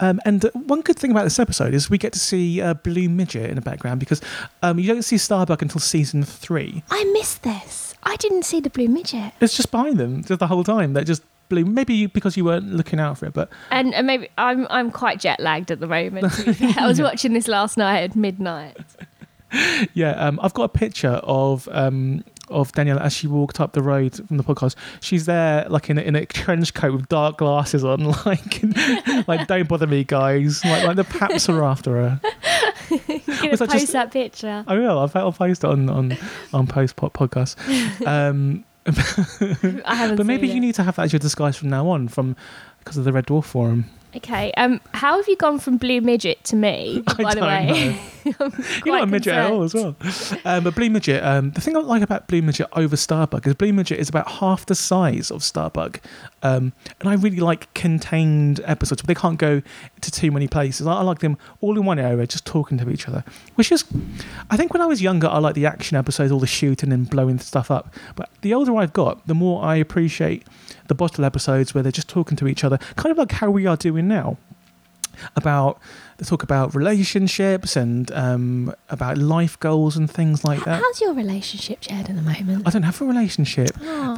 Um, 0.00 0.20
and 0.24 0.44
uh, 0.44 0.50
one 0.54 0.80
good 0.80 0.96
thing 0.98 1.10
about 1.10 1.24
this 1.24 1.38
episode 1.38 1.74
is 1.74 1.88
we 1.90 1.98
get 1.98 2.12
to 2.12 2.18
see 2.18 2.60
uh, 2.60 2.74
Blue 2.74 3.08
Midget 3.08 3.48
in 3.48 3.56
the 3.56 3.60
background 3.62 4.00
because 4.00 4.20
um, 4.62 4.78
you 4.78 4.86
don't 4.86 5.02
see 5.02 5.16
Starbug 5.16 5.62
until 5.62 5.80
season 5.80 6.22
three. 6.24 6.82
I 6.90 7.04
missed 7.12 7.42
this. 7.42 7.94
I 8.04 8.16
didn't 8.16 8.44
see 8.44 8.60
the 8.60 8.70
blue 8.70 8.88
midget. 8.88 9.32
It's 9.40 9.56
just 9.56 9.70
behind 9.70 9.98
them 9.98 10.24
just 10.24 10.40
the 10.40 10.46
whole 10.48 10.64
time. 10.64 10.92
They're 10.92 11.04
just 11.04 11.22
blue. 11.48 11.64
Maybe 11.64 12.06
because 12.06 12.36
you 12.36 12.44
weren't 12.44 12.72
looking 12.72 12.98
out 12.98 13.18
for 13.18 13.26
it, 13.26 13.32
but 13.32 13.48
And, 13.70 13.94
and 13.94 14.06
maybe 14.06 14.28
I'm 14.36 14.66
I'm 14.70 14.90
quite 14.90 15.20
jet 15.20 15.38
lagged 15.38 15.70
at 15.70 15.80
the 15.80 15.86
moment. 15.86 16.32
to 16.32 16.44
be 16.44 16.52
fair. 16.52 16.74
I 16.78 16.86
was 16.86 17.00
watching 17.00 17.32
this 17.32 17.46
last 17.46 17.76
night 17.76 18.00
at 18.02 18.16
midnight. 18.16 18.76
yeah, 19.94 20.12
um, 20.12 20.40
I've 20.42 20.54
got 20.54 20.64
a 20.64 20.68
picture 20.68 21.20
of 21.22 21.68
um, 21.70 22.24
of 22.52 22.72
Danielle 22.72 22.98
as 22.98 23.12
she 23.12 23.26
walked 23.26 23.60
up 23.60 23.72
the 23.72 23.82
road 23.82 24.14
from 24.26 24.36
the 24.36 24.44
podcast. 24.44 24.74
She's 25.00 25.26
there, 25.26 25.66
like 25.68 25.90
in 25.90 25.98
a, 25.98 26.02
in 26.02 26.14
a 26.16 26.26
trench 26.26 26.74
coat 26.74 26.92
with 26.92 27.08
dark 27.08 27.38
glasses 27.38 27.84
on, 27.84 28.04
like 28.26 28.62
like 29.28 29.46
don't 29.46 29.68
bother 29.68 29.86
me, 29.86 30.04
guys. 30.04 30.64
Like 30.64 30.84
like 30.84 30.96
the 30.96 31.04
paps 31.04 31.48
are 31.48 31.64
after 31.64 31.92
her. 31.92 32.20
You're 32.90 32.98
gonna 33.26 33.50
Was 33.50 33.60
post 33.60 33.72
just- 33.72 33.92
that 33.92 34.10
picture. 34.12 34.64
I 34.66 34.74
will. 34.74 34.98
I'll, 34.98 35.10
I'll 35.14 35.32
post 35.32 35.64
it 35.64 35.68
on 35.70 35.88
on 35.88 36.16
on 36.52 36.66
post 36.66 36.96
pop 36.96 37.12
podcast. 37.14 37.56
Um, 38.06 38.64
I 38.86 39.94
haven't. 39.94 40.16
but 40.16 40.26
maybe 40.26 40.48
you 40.48 40.56
it. 40.56 40.60
need 40.60 40.74
to 40.76 40.82
have 40.82 40.96
that 40.96 41.02
as 41.04 41.12
your 41.12 41.20
disguise 41.20 41.56
from 41.56 41.70
now 41.70 41.88
on, 41.88 42.08
from 42.08 42.36
because 42.80 42.96
of 42.96 43.04
the 43.04 43.12
Red 43.12 43.26
Dwarf 43.26 43.44
Forum. 43.44 43.84
Okay. 44.16 44.52
Um. 44.52 44.80
How 44.92 45.16
have 45.16 45.28
you 45.28 45.36
gone 45.36 45.58
from 45.58 45.76
blue 45.76 46.00
midget 46.00 46.42
to 46.44 46.56
me? 46.56 47.02
I 47.08 47.22
By 47.22 47.34
the 47.34 47.40
way, 47.40 48.00
You're 48.24 48.96
not 48.96 49.04
a 49.04 49.06
midget 49.06 49.34
at 49.34 49.50
all, 49.50 49.62
as 49.62 49.74
well. 49.74 49.96
Um, 50.44 50.64
but 50.64 50.74
Blue 50.74 50.90
Midget, 50.90 51.22
um, 51.22 51.50
the 51.50 51.60
thing 51.60 51.76
I 51.76 51.80
like 51.80 52.02
about 52.02 52.28
Blue 52.28 52.42
Midget 52.42 52.68
over 52.74 52.96
Starbug 52.96 53.46
is 53.46 53.54
Blue 53.54 53.72
Midget 53.72 53.98
is 53.98 54.08
about 54.08 54.28
half 54.28 54.66
the 54.66 54.74
size 54.74 55.30
of 55.30 55.40
Starbug. 55.40 55.98
Um, 56.42 56.72
and 57.00 57.08
I 57.08 57.14
really 57.14 57.40
like 57.40 57.72
contained 57.74 58.60
episodes, 58.64 59.02
but 59.02 59.08
they 59.08 59.14
can't 59.14 59.38
go 59.38 59.62
to 60.00 60.10
too 60.10 60.30
many 60.30 60.48
places. 60.48 60.86
I, 60.86 60.94
I 60.94 61.02
like 61.02 61.20
them 61.20 61.38
all 61.60 61.76
in 61.76 61.84
one 61.84 61.98
area, 61.98 62.26
just 62.26 62.46
talking 62.46 62.78
to 62.78 62.90
each 62.90 63.08
other. 63.08 63.24
Which 63.56 63.72
is, 63.72 63.84
I 64.50 64.56
think 64.56 64.72
when 64.72 64.82
I 64.82 64.86
was 64.86 65.02
younger, 65.02 65.28
I 65.28 65.38
liked 65.38 65.56
the 65.56 65.66
action 65.66 65.96
episodes, 65.96 66.32
all 66.32 66.40
the 66.40 66.46
shooting 66.46 66.92
and 66.92 67.08
blowing 67.08 67.38
stuff 67.38 67.70
up. 67.70 67.94
But 68.14 68.30
the 68.42 68.54
older 68.54 68.76
I've 68.76 68.92
got, 68.92 69.26
the 69.26 69.34
more 69.34 69.64
I 69.64 69.76
appreciate 69.76 70.46
the 70.88 70.94
bottle 70.94 71.24
episodes 71.24 71.74
where 71.74 71.82
they're 71.82 71.92
just 71.92 72.08
talking 72.08 72.36
to 72.36 72.48
each 72.48 72.64
other, 72.64 72.78
kind 72.96 73.10
of 73.10 73.18
like 73.18 73.32
how 73.32 73.50
we 73.50 73.66
are 73.66 73.76
doing 73.76 74.08
now 74.08 74.36
about 75.36 75.78
they 76.18 76.24
talk 76.24 76.42
about 76.42 76.74
relationships 76.74 77.76
and 77.76 78.10
um, 78.12 78.74
about 78.90 79.18
life 79.18 79.58
goals 79.60 79.96
and 79.96 80.10
things 80.10 80.44
like 80.44 80.64
that. 80.64 80.80
How's 80.80 81.00
your 81.00 81.14
relationship, 81.14 81.80
Jed, 81.80 82.08
at 82.10 82.16
the 82.16 82.22
moment? 82.22 82.66
I 82.66 82.70
don't 82.70 82.82
have 82.82 83.00
a 83.00 83.04
relationship, 83.04 83.70
though. 83.80 84.14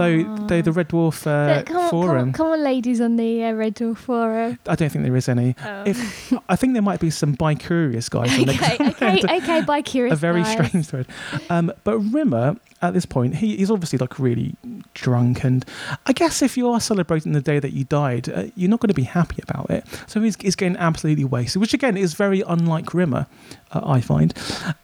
Though 0.47 0.63
the 0.63 0.73
Red 0.73 0.89
Dwarf 0.89 1.27
uh, 1.27 1.57
Look, 1.57 1.67
come, 1.67 1.77
on, 1.77 1.83
come, 1.83 1.91
forum, 1.91 2.29
on, 2.29 2.33
come 2.33 2.47
on, 2.49 2.63
ladies 2.63 3.01
on 3.01 3.17
the 3.17 3.45
uh, 3.45 3.53
Red 3.53 3.77
Dwarf 3.77 3.99
forum. 3.99 4.59
I 4.67 4.75
don't 4.75 4.91
think 4.91 5.05
there 5.05 5.17
is 5.17 5.29
any. 5.29 5.55
Oh. 5.65 5.85
If 5.87 6.33
I 6.49 6.57
think 6.57 6.73
there 6.73 6.83
might 6.83 7.01
be 7.01 7.11
some 7.11 7.33
bi-curious 7.33 8.09
guys. 8.09 8.33
on 8.39 8.51
okay, 8.51 8.77
okay, 8.81 9.21
okay. 9.25 9.61
By 9.67 9.83
curious 9.83 10.15
a 10.15 10.17
very 10.17 10.43
guys. 10.43 10.53
strange 10.53 10.87
thread. 10.87 11.07
Um, 11.51 11.73
but 11.85 11.99
Rimmer, 11.99 12.57
at 12.83 12.93
this 12.93 13.07
point, 13.07 13.37
he, 13.37 13.57
he's 13.57 13.71
obviously 13.71 13.99
like 13.99 14.19
really 14.19 14.57
drunk, 14.95 15.45
and 15.45 15.65
I 16.07 16.13
guess 16.13 16.43
if 16.43 16.57
you 16.57 16.69
are 16.71 16.81
celebrating 16.81 17.33
the 17.33 17.41
day 17.41 17.59
that 17.59 17.73
you 17.73 17.85
died, 17.85 18.29
uh, 18.29 18.45
you're 18.57 18.71
not 18.71 18.81
going 18.81 18.89
to 18.89 18.95
be 18.95 19.05
happy 19.05 19.43
about 19.43 19.71
it. 19.71 19.85
So 20.07 20.21
he's, 20.21 20.37
he's 20.37 20.57
getting 20.57 20.77
absolutely 20.77 21.25
wasted, 21.25 21.61
which 21.61 21.75
again 21.75 21.84
is 21.97 22.15
very 22.15 22.43
unlike 22.43 22.95
Rimmer, 22.95 23.27
uh, 23.73 23.81
I 23.85 24.01
find. 24.01 24.33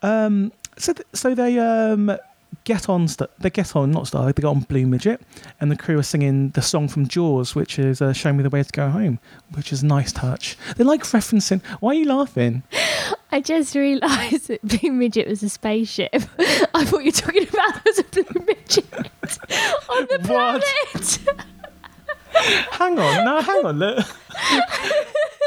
Um, 0.02 0.52
so, 0.76 0.92
th- 0.92 1.06
so 1.12 1.34
they 1.34 1.58
um, 1.58 2.16
get 2.64 2.88
on, 2.88 3.08
st- 3.08 3.30
they 3.38 3.50
get 3.50 3.74
on, 3.76 3.90
not 3.90 4.06
Star, 4.06 4.26
they 4.26 4.32
get 4.32 4.44
on 4.44 4.60
Blue 4.60 4.86
Midget, 4.86 5.20
and 5.60 5.70
the 5.70 5.76
crew 5.76 5.98
are 5.98 6.02
singing 6.02 6.50
the 6.50 6.62
song 6.62 6.88
from 6.88 7.06
Jaws, 7.08 7.54
which 7.54 7.78
is 7.78 8.00
uh, 8.00 8.12
"Show 8.12 8.32
Me 8.32 8.42
the 8.42 8.50
Way 8.50 8.62
to 8.62 8.72
Go 8.72 8.88
Home," 8.88 9.18
which 9.54 9.72
is 9.72 9.82
a 9.82 9.86
nice 9.86 10.12
touch. 10.12 10.56
They 10.76 10.84
like 10.84 11.02
referencing. 11.02 11.62
Why 11.80 11.90
are 11.90 11.94
you 11.94 12.06
laughing? 12.06 12.62
I 13.32 13.40
just 13.40 13.74
realised 13.74 14.48
that 14.48 14.62
blue 14.62 14.90
midget 14.90 15.28
was 15.28 15.42
a 15.42 15.48
spaceship. 15.48 16.10
I 16.74 16.84
thought 16.84 17.00
you 17.00 17.06
were 17.06 17.12
talking 17.12 17.46
about 17.48 17.86
as 17.88 17.98
a 17.98 18.04
blue 18.04 18.44
midget 18.46 18.92
on 19.88 20.06
the 20.10 20.20
planet. 20.24 21.18
Hang 22.34 22.98
on, 22.98 23.24
no, 23.24 23.40
hang 23.40 23.64
on. 23.66 23.78
Look. 23.78 24.06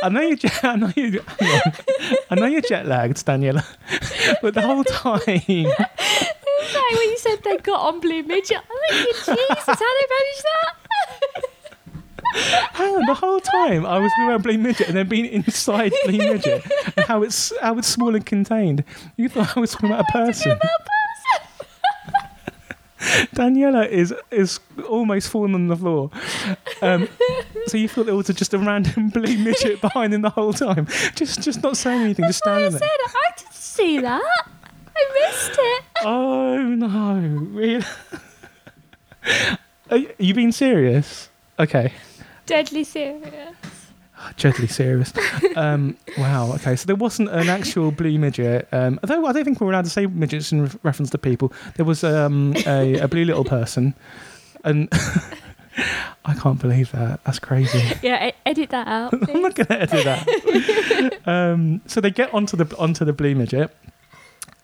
I 0.03 0.09
know 0.09 0.21
you. 0.21 0.35
jet- 0.35 0.63
I 0.63 0.75
know 0.75 0.91
you. 0.95 1.21
Hang 1.39 1.61
on. 1.65 1.73
I 2.29 2.35
know 2.35 2.45
you're 2.47 2.61
jet 2.61 2.85
lagged, 2.85 3.17
Daniela. 3.25 3.63
But 4.41 4.53
the 4.53 4.61
whole 4.61 4.83
time, 4.83 5.21
Like 5.25 6.91
when 6.91 7.09
you 7.09 7.17
said 7.17 7.43
they 7.43 7.57
got 7.57 7.79
on 7.81 7.99
blue 7.99 8.23
midget, 8.23 8.57
I'm 8.57 8.95
thinking, 8.97 9.13
Jesus, 9.13 9.65
how 9.65 9.75
they 9.75 10.07
manage 10.15 10.43
that? 10.43 11.43
hang 12.73 12.95
on, 12.95 13.05
the 13.05 13.13
whole 13.13 13.39
time 13.39 13.85
I 13.85 13.99
was 13.99 14.11
around 14.19 14.29
about 14.29 14.43
Blue 14.43 14.57
Midget 14.57 14.87
and 14.87 14.97
then 14.97 15.07
being 15.07 15.25
inside 15.25 15.91
Blue 16.05 16.17
Midget 16.17 16.65
and 16.95 17.05
how 17.05 17.21
it's 17.21 17.53
how 17.61 17.77
it's 17.77 17.87
small 17.87 18.15
and 18.15 18.25
contained. 18.25 18.83
You 19.17 19.29
thought 19.29 19.55
I 19.55 19.59
was 19.59 19.71
talking 19.71 19.89
about 19.91 20.05
a 20.09 20.11
person. 20.11 20.57
Daniela 23.35 23.87
is 23.87 24.13
is 24.31 24.59
almost 24.87 25.29
falling 25.29 25.55
on 25.55 25.67
the 25.67 25.75
floor. 25.75 26.09
Um, 26.81 27.09
so 27.67 27.77
you 27.77 27.87
thought 27.89 28.05
there 28.05 28.15
was 28.15 28.27
just 28.27 28.53
a 28.53 28.57
random 28.57 29.09
blue 29.09 29.37
midget 29.43 29.81
behind 29.81 30.13
him 30.13 30.21
the 30.21 30.29
whole 30.29 30.53
time, 30.53 30.87
just 31.15 31.41
just 31.41 31.61
not 31.63 31.75
saying 31.75 32.01
anything, 32.01 32.25
just 32.25 32.45
I 32.47 32.61
standing 32.61 32.71
said 32.71 32.81
there. 32.81 32.89
I 33.15 33.31
didn't 33.37 33.53
see 33.53 33.99
that. 33.99 34.47
I 34.95 35.27
missed 35.29 35.57
it. 35.59 35.83
Oh 36.05 36.57
no! 36.57 37.15
Really? 37.51 37.85
Are 39.89 39.97
you, 39.97 40.07
are 40.07 40.23
you 40.23 40.33
being 40.33 40.51
serious? 40.51 41.29
Okay, 41.59 41.91
Deadly 42.45 42.83
serious. 42.83 43.55
deadly 44.37 44.67
serious. 44.67 45.13
Um, 45.55 45.97
wow. 46.17 46.53
Okay, 46.55 46.75
so 46.75 46.85
there 46.85 46.95
wasn't 46.95 47.29
an 47.29 47.49
actual 47.49 47.91
blue 47.91 48.17
midget. 48.17 48.67
Um, 48.71 48.99
although 49.03 49.25
I 49.25 49.33
don't 49.33 49.45
think 49.45 49.61
we're 49.61 49.71
allowed 49.71 49.85
to 49.85 49.89
say 49.89 50.05
midgets 50.05 50.51
in 50.51 50.63
re- 50.63 50.69
reference 50.83 51.09
to 51.11 51.17
people. 51.17 51.53
There 51.75 51.85
was 51.85 52.03
um, 52.03 52.53
a, 52.65 52.99
a 52.99 53.07
blue 53.07 53.25
little 53.25 53.43
person, 53.43 53.93
and 54.63 54.89
I 56.25 56.33
can't 56.35 56.59
believe 56.59 56.91
that. 56.91 57.23
That's 57.23 57.39
crazy. 57.39 57.81
Yeah, 58.01 58.31
edit 58.45 58.69
that 58.69 58.87
out. 58.87 59.13
I'm 59.29 59.41
not 59.41 59.55
going 59.55 59.67
to 59.67 59.81
edit 59.81 60.05
that. 60.05 61.27
um, 61.27 61.81
so 61.85 62.01
they 62.01 62.11
get 62.11 62.33
onto 62.33 62.57
the 62.57 62.75
onto 62.77 63.05
the 63.05 63.13
blue 63.13 63.35
midget, 63.35 63.75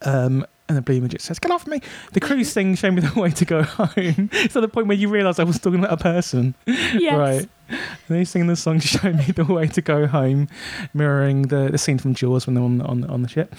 um, 0.04 0.46
and 0.70 0.78
the 0.78 0.82
blue 0.82 1.02
midget 1.02 1.22
says, 1.22 1.40
"Get 1.40 1.52
off 1.52 1.68
me!" 1.68 1.82
The 2.14 2.20
crew 2.20 2.44
sing 2.46 2.76
"Show 2.76 2.92
me 2.92 3.02
the 3.02 3.20
way 3.20 3.32
to 3.32 3.46
go 3.46 3.64
home." 3.64 4.30
It's 4.40 4.56
at 4.56 4.62
the 4.62 4.68
point 4.68 4.88
where 4.88 4.98
you 4.98 5.10
realise 5.10 5.40
I 5.40 5.44
was 5.44 5.60
talking 5.60 5.80
about 5.80 5.92
a 5.92 5.98
person, 5.98 6.56
yes. 6.66 7.18
right? 7.18 7.50
And 7.68 8.18
they 8.18 8.24
sing 8.24 8.48
the 8.48 8.56
song 8.56 8.80
"Show 8.80 9.12
me 9.12 9.26
the 9.26 9.44
way 9.44 9.68
to 9.68 9.82
go 9.82 10.08
home," 10.08 10.48
mirroring 10.94 11.44
the, 11.44 11.70
the 11.72 11.78
scene 11.78 11.98
from 11.98 12.14
Jaws 12.14 12.48
when 12.48 12.54
they're 12.54 12.64
on 12.64 12.78
the, 12.78 12.86
on, 12.86 13.04
on 13.06 13.24
the 13.24 13.30
ship. 13.30 13.56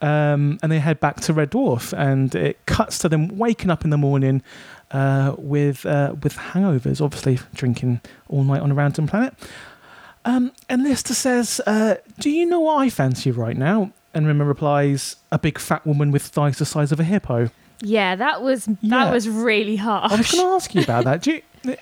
Um, 0.00 0.58
and 0.62 0.70
they 0.70 0.78
head 0.78 1.00
back 1.00 1.20
to 1.22 1.32
Red 1.32 1.50
Dwarf, 1.50 1.92
and 1.92 2.34
it 2.34 2.64
cuts 2.66 2.98
to 3.00 3.08
them 3.08 3.36
waking 3.36 3.70
up 3.70 3.84
in 3.84 3.90
the 3.90 3.98
morning 3.98 4.42
uh, 4.92 5.34
with 5.36 5.84
uh, 5.84 6.14
with 6.22 6.36
hangovers, 6.36 7.00
obviously 7.00 7.40
drinking 7.54 8.00
all 8.28 8.44
night 8.44 8.62
on 8.62 8.70
a 8.70 8.74
random 8.74 9.06
planet. 9.06 9.34
Um, 10.24 10.52
and 10.68 10.84
Lister 10.84 11.14
says, 11.14 11.60
uh, 11.66 11.96
"Do 12.20 12.30
you 12.30 12.46
know 12.46 12.60
what 12.60 12.80
I 12.82 12.90
fancy 12.90 13.32
right 13.32 13.56
now?" 13.56 13.90
And 14.14 14.26
Rimmer 14.26 14.44
replies, 14.44 15.16
"A 15.30 15.38
big 15.38 15.58
fat 15.58 15.86
woman 15.86 16.10
with 16.10 16.22
thighs 16.22 16.58
the 16.58 16.66
size 16.66 16.92
of 16.92 17.00
a 17.00 17.04
hippo." 17.04 17.50
Yeah, 17.80 18.14
that 18.16 18.42
was 18.42 18.66
that 18.66 18.76
Yeah. 18.82 19.10
was 19.10 19.28
really 19.28 19.76
harsh. 19.76 20.12
I 20.12 20.16
was 20.16 20.30
going 20.30 20.44
to 20.46 20.50
ask 20.54 20.74
you 20.74 20.82
about 20.82 21.04
that. 21.04 21.22
Do 21.22 21.32
you, 21.64 21.76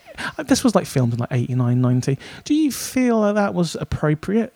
this 0.46 0.64
was 0.64 0.74
like 0.74 0.86
filmed 0.86 1.12
in 1.12 1.18
like 1.18 1.32
89, 1.32 1.80
90. 1.80 2.18
Do 2.44 2.54
you 2.54 2.70
feel 2.72 3.20
that 3.22 3.34
that 3.34 3.52
was 3.54 3.76
appropriate 3.80 4.54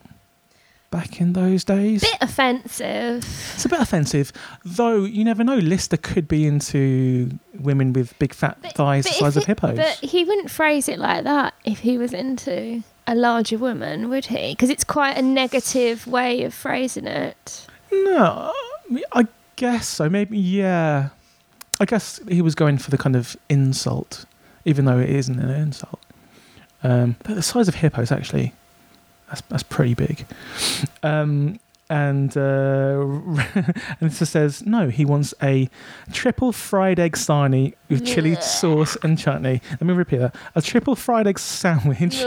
back 0.90 1.20
in 1.20 1.32
those 1.32 1.64
days. 1.64 2.04
A 2.04 2.06
bit 2.06 2.18
offensive. 2.20 3.16
It's 3.56 3.64
a 3.64 3.68
bit 3.68 3.80
offensive, 3.80 4.32
though. 4.64 5.02
You 5.04 5.24
never 5.24 5.42
know. 5.42 5.56
Lister 5.56 5.96
could 5.96 6.28
be 6.28 6.46
into 6.46 7.37
women 7.58 7.92
with 7.92 8.16
big 8.20 8.32
fat 8.32 8.58
But- 8.62 8.74
thighs 8.76 9.04
the 9.04 9.10
size 9.14 9.37
of 9.37 9.44
hippos. 9.44 9.76
But 9.76 9.96
he 10.08 10.24
wouldn't 10.24 10.52
phrase 10.52 10.88
it 10.88 11.00
like 11.00 11.24
that 11.24 11.54
if 11.64 11.80
he 11.80 11.98
was 11.98 12.12
into 12.14 12.84
a 13.06 13.14
larger 13.14 13.58
woman, 13.58 14.08
would 14.08 14.26
he? 14.26 14.52
Because 14.52 14.70
it's 14.70 14.84
quite 14.84 15.16
a 15.16 15.22
negative 15.22 16.06
way 16.06 16.42
of 16.44 16.54
phrasing 16.54 17.06
it. 17.06 17.66
No, 17.92 18.52
I 19.12 19.26
guess 19.56 19.86
so. 19.88 20.08
Maybe, 20.08 20.38
yeah. 20.38 21.10
I 21.80 21.84
guess 21.84 22.20
he 22.28 22.40
was 22.40 22.54
going 22.54 22.78
for 22.78 22.90
the 22.90 22.98
kind 22.98 23.16
of 23.16 23.36
insult, 23.48 24.24
even 24.64 24.84
though 24.84 24.98
it 24.98 25.10
isn't 25.10 25.38
an 25.38 25.50
insult. 25.50 26.00
Um, 26.82 27.16
but 27.24 27.34
the 27.34 27.42
size 27.42 27.68
of 27.68 27.74
hippos, 27.76 28.12
actually, 28.12 28.52
that's, 29.28 29.40
that's 29.48 29.62
pretty 29.62 29.94
big. 29.94 30.26
Um, 31.02 31.58
and 31.90 32.36
uh, 32.36 32.40
and 33.54 34.02
it 34.02 34.10
just 34.10 34.32
says 34.32 34.64
no. 34.64 34.88
He 34.88 35.04
wants 35.04 35.34
a 35.42 35.68
triple 36.12 36.52
fried 36.52 36.98
egg 36.98 37.12
sarnie 37.12 37.74
with 37.88 38.06
chili 38.06 38.36
sauce 38.36 38.96
and 39.02 39.18
chutney. 39.18 39.60
Let 39.70 39.82
me 39.82 39.94
repeat 39.94 40.18
that: 40.18 40.36
a 40.54 40.62
triple 40.62 40.96
fried 40.96 41.26
egg 41.26 41.38
sandwich 41.38 42.22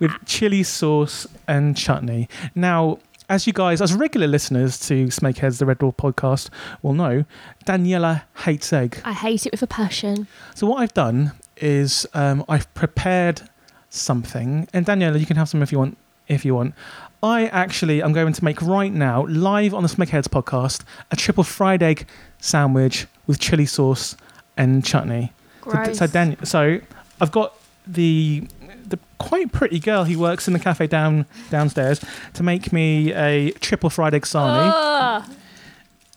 with 0.00 0.12
chili 0.26 0.62
sauce 0.62 1.26
and 1.46 1.76
chutney. 1.76 2.28
Now, 2.54 2.98
as 3.28 3.46
you 3.46 3.52
guys, 3.52 3.80
as 3.80 3.94
regular 3.94 4.26
listeners 4.26 4.78
to 4.88 5.06
Smegheads, 5.06 5.58
the 5.58 5.66
Red 5.66 5.78
Dwarf 5.78 5.96
podcast, 5.96 6.50
will 6.82 6.94
know, 6.94 7.24
Daniela 7.66 8.22
hates 8.44 8.72
egg. 8.72 9.00
I 9.04 9.12
hate 9.12 9.46
it 9.46 9.52
with 9.52 9.62
a 9.62 9.66
passion. 9.66 10.26
So 10.54 10.66
what 10.66 10.82
I've 10.82 10.94
done 10.94 11.32
is 11.56 12.06
um, 12.14 12.44
I've 12.48 12.72
prepared 12.74 13.42
something, 13.90 14.68
and 14.72 14.86
Daniela, 14.86 15.18
you 15.18 15.26
can 15.26 15.36
have 15.36 15.48
some 15.48 15.62
if 15.62 15.72
you 15.72 15.78
want. 15.78 15.98
If 16.28 16.44
you 16.44 16.54
want, 16.54 16.74
I 17.22 17.46
actually 17.46 18.02
am 18.02 18.12
going 18.12 18.32
to 18.32 18.44
make 18.44 18.60
right 18.60 18.92
now, 18.92 19.24
live 19.26 19.74
on 19.74 19.84
the 19.84 19.88
Smegheads 19.88 20.26
podcast, 20.28 20.82
a 21.10 21.16
triple 21.16 21.44
fried 21.44 21.82
egg 21.82 22.08
sandwich 22.40 23.06
with 23.26 23.38
chili 23.38 23.66
sauce 23.66 24.16
and 24.56 24.84
chutney. 24.84 25.32
So, 25.64 25.70
Gross. 25.70 25.98
so, 25.98 26.06
Dan, 26.08 26.44
so 26.44 26.80
I've 27.20 27.30
got 27.32 27.54
the 27.86 28.48
the 28.86 28.98
quite 29.18 29.52
pretty 29.52 29.78
girl 29.78 30.04
who 30.04 30.18
works 30.18 30.46
in 30.48 30.52
the 30.52 30.58
cafe 30.58 30.86
down 30.86 31.24
downstairs 31.50 32.04
to 32.34 32.42
make 32.42 32.72
me 32.72 33.12
a 33.14 33.50
triple 33.52 33.88
fried 33.88 34.14
egg 34.14 34.22
sarnie. 34.22 35.24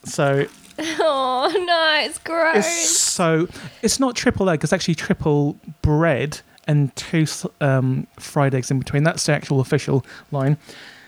So 0.03 0.45
Oh 0.79 1.53
no, 1.65 2.05
it's 2.05 2.17
gross. 2.19 2.57
it's 2.57 2.97
so 2.97 3.47
it's 3.81 3.99
not 3.99 4.15
triple 4.15 4.49
egg; 4.49 4.63
it's 4.63 4.73
actually 4.73 4.95
triple 4.95 5.57
bread 5.81 6.41
and 6.67 6.93
two 6.95 7.25
um, 7.61 8.07
fried 8.19 8.53
eggs 8.55 8.71
in 8.71 8.79
between. 8.79 9.03
That's 9.03 9.25
the 9.25 9.33
actual 9.33 9.59
official 9.59 10.03
line. 10.31 10.57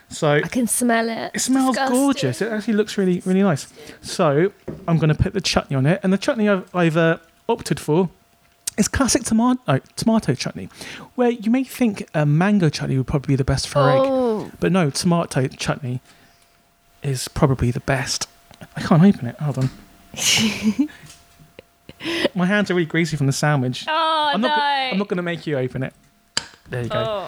So 0.10 0.32
I 0.32 0.42
can 0.48 0.68
smell 0.68 1.10
it. 1.10 1.32
it 1.36 1.40
smells 1.42 1.76
Disgusting. 1.76 1.98
gorgeous. 1.98 2.42
It 2.42 2.52
actually 2.52 2.76
looks 2.76 2.98
really, 2.98 3.22
really 3.26 3.42
nice. 3.44 3.68
So 4.02 4.52
I'm 4.88 4.98
going 5.00 5.10
to 5.10 5.16
put 5.22 5.34
the 5.34 5.42
chutney 5.42 5.76
on 5.76 5.86
it, 5.86 6.00
and 6.04 6.14
the 6.14 6.18
chutney 6.18 6.48
I've, 6.48 6.74
I've 6.74 6.96
uh, 6.98 7.18
opted 7.50 7.80
for 7.80 8.10
is 8.78 8.88
classic 8.88 9.24
tomato 9.24 9.80
tomato 9.96 10.34
chutney, 10.34 10.70
where 11.16 11.32
you 11.32 11.52
may 11.52 11.64
think 11.66 12.08
a 12.14 12.26
mango 12.26 12.70
chutney 12.70 12.98
would 12.98 13.08
probably 13.08 13.34
be 13.34 13.36
the 13.36 13.44
best 13.44 13.68
for 13.68 13.80
egg, 13.90 14.00
Oh, 14.02 14.52
but 14.60 14.72
no, 14.72 14.90
tomato 14.90 15.48
chutney 15.48 16.00
is 17.04 17.28
probably 17.28 17.72
the 17.72 17.80
best. 17.82 18.28
I 18.76 18.82
can't 18.82 19.04
open 19.04 19.28
it. 19.28 19.36
Hold 19.40 19.58
on. 19.58 19.70
My 22.36 22.46
hands 22.46 22.70
are 22.70 22.76
really 22.76 22.86
greasy 22.86 23.18
from 23.18 23.26
the 23.28 23.34
sandwich. 23.34 23.86
oh 23.88 24.32
I'm 24.34 24.42
no. 24.42 24.48
not. 24.48 24.58
go- 24.58 24.62
I'm 24.64 24.98
not 25.00 25.08
going 25.08 25.18
to 25.18 25.24
make 25.24 25.48
you 25.48 25.58
open 25.58 25.84
it. 25.84 25.94
There 26.70 26.84
you 26.84 26.90
go. 26.90 27.28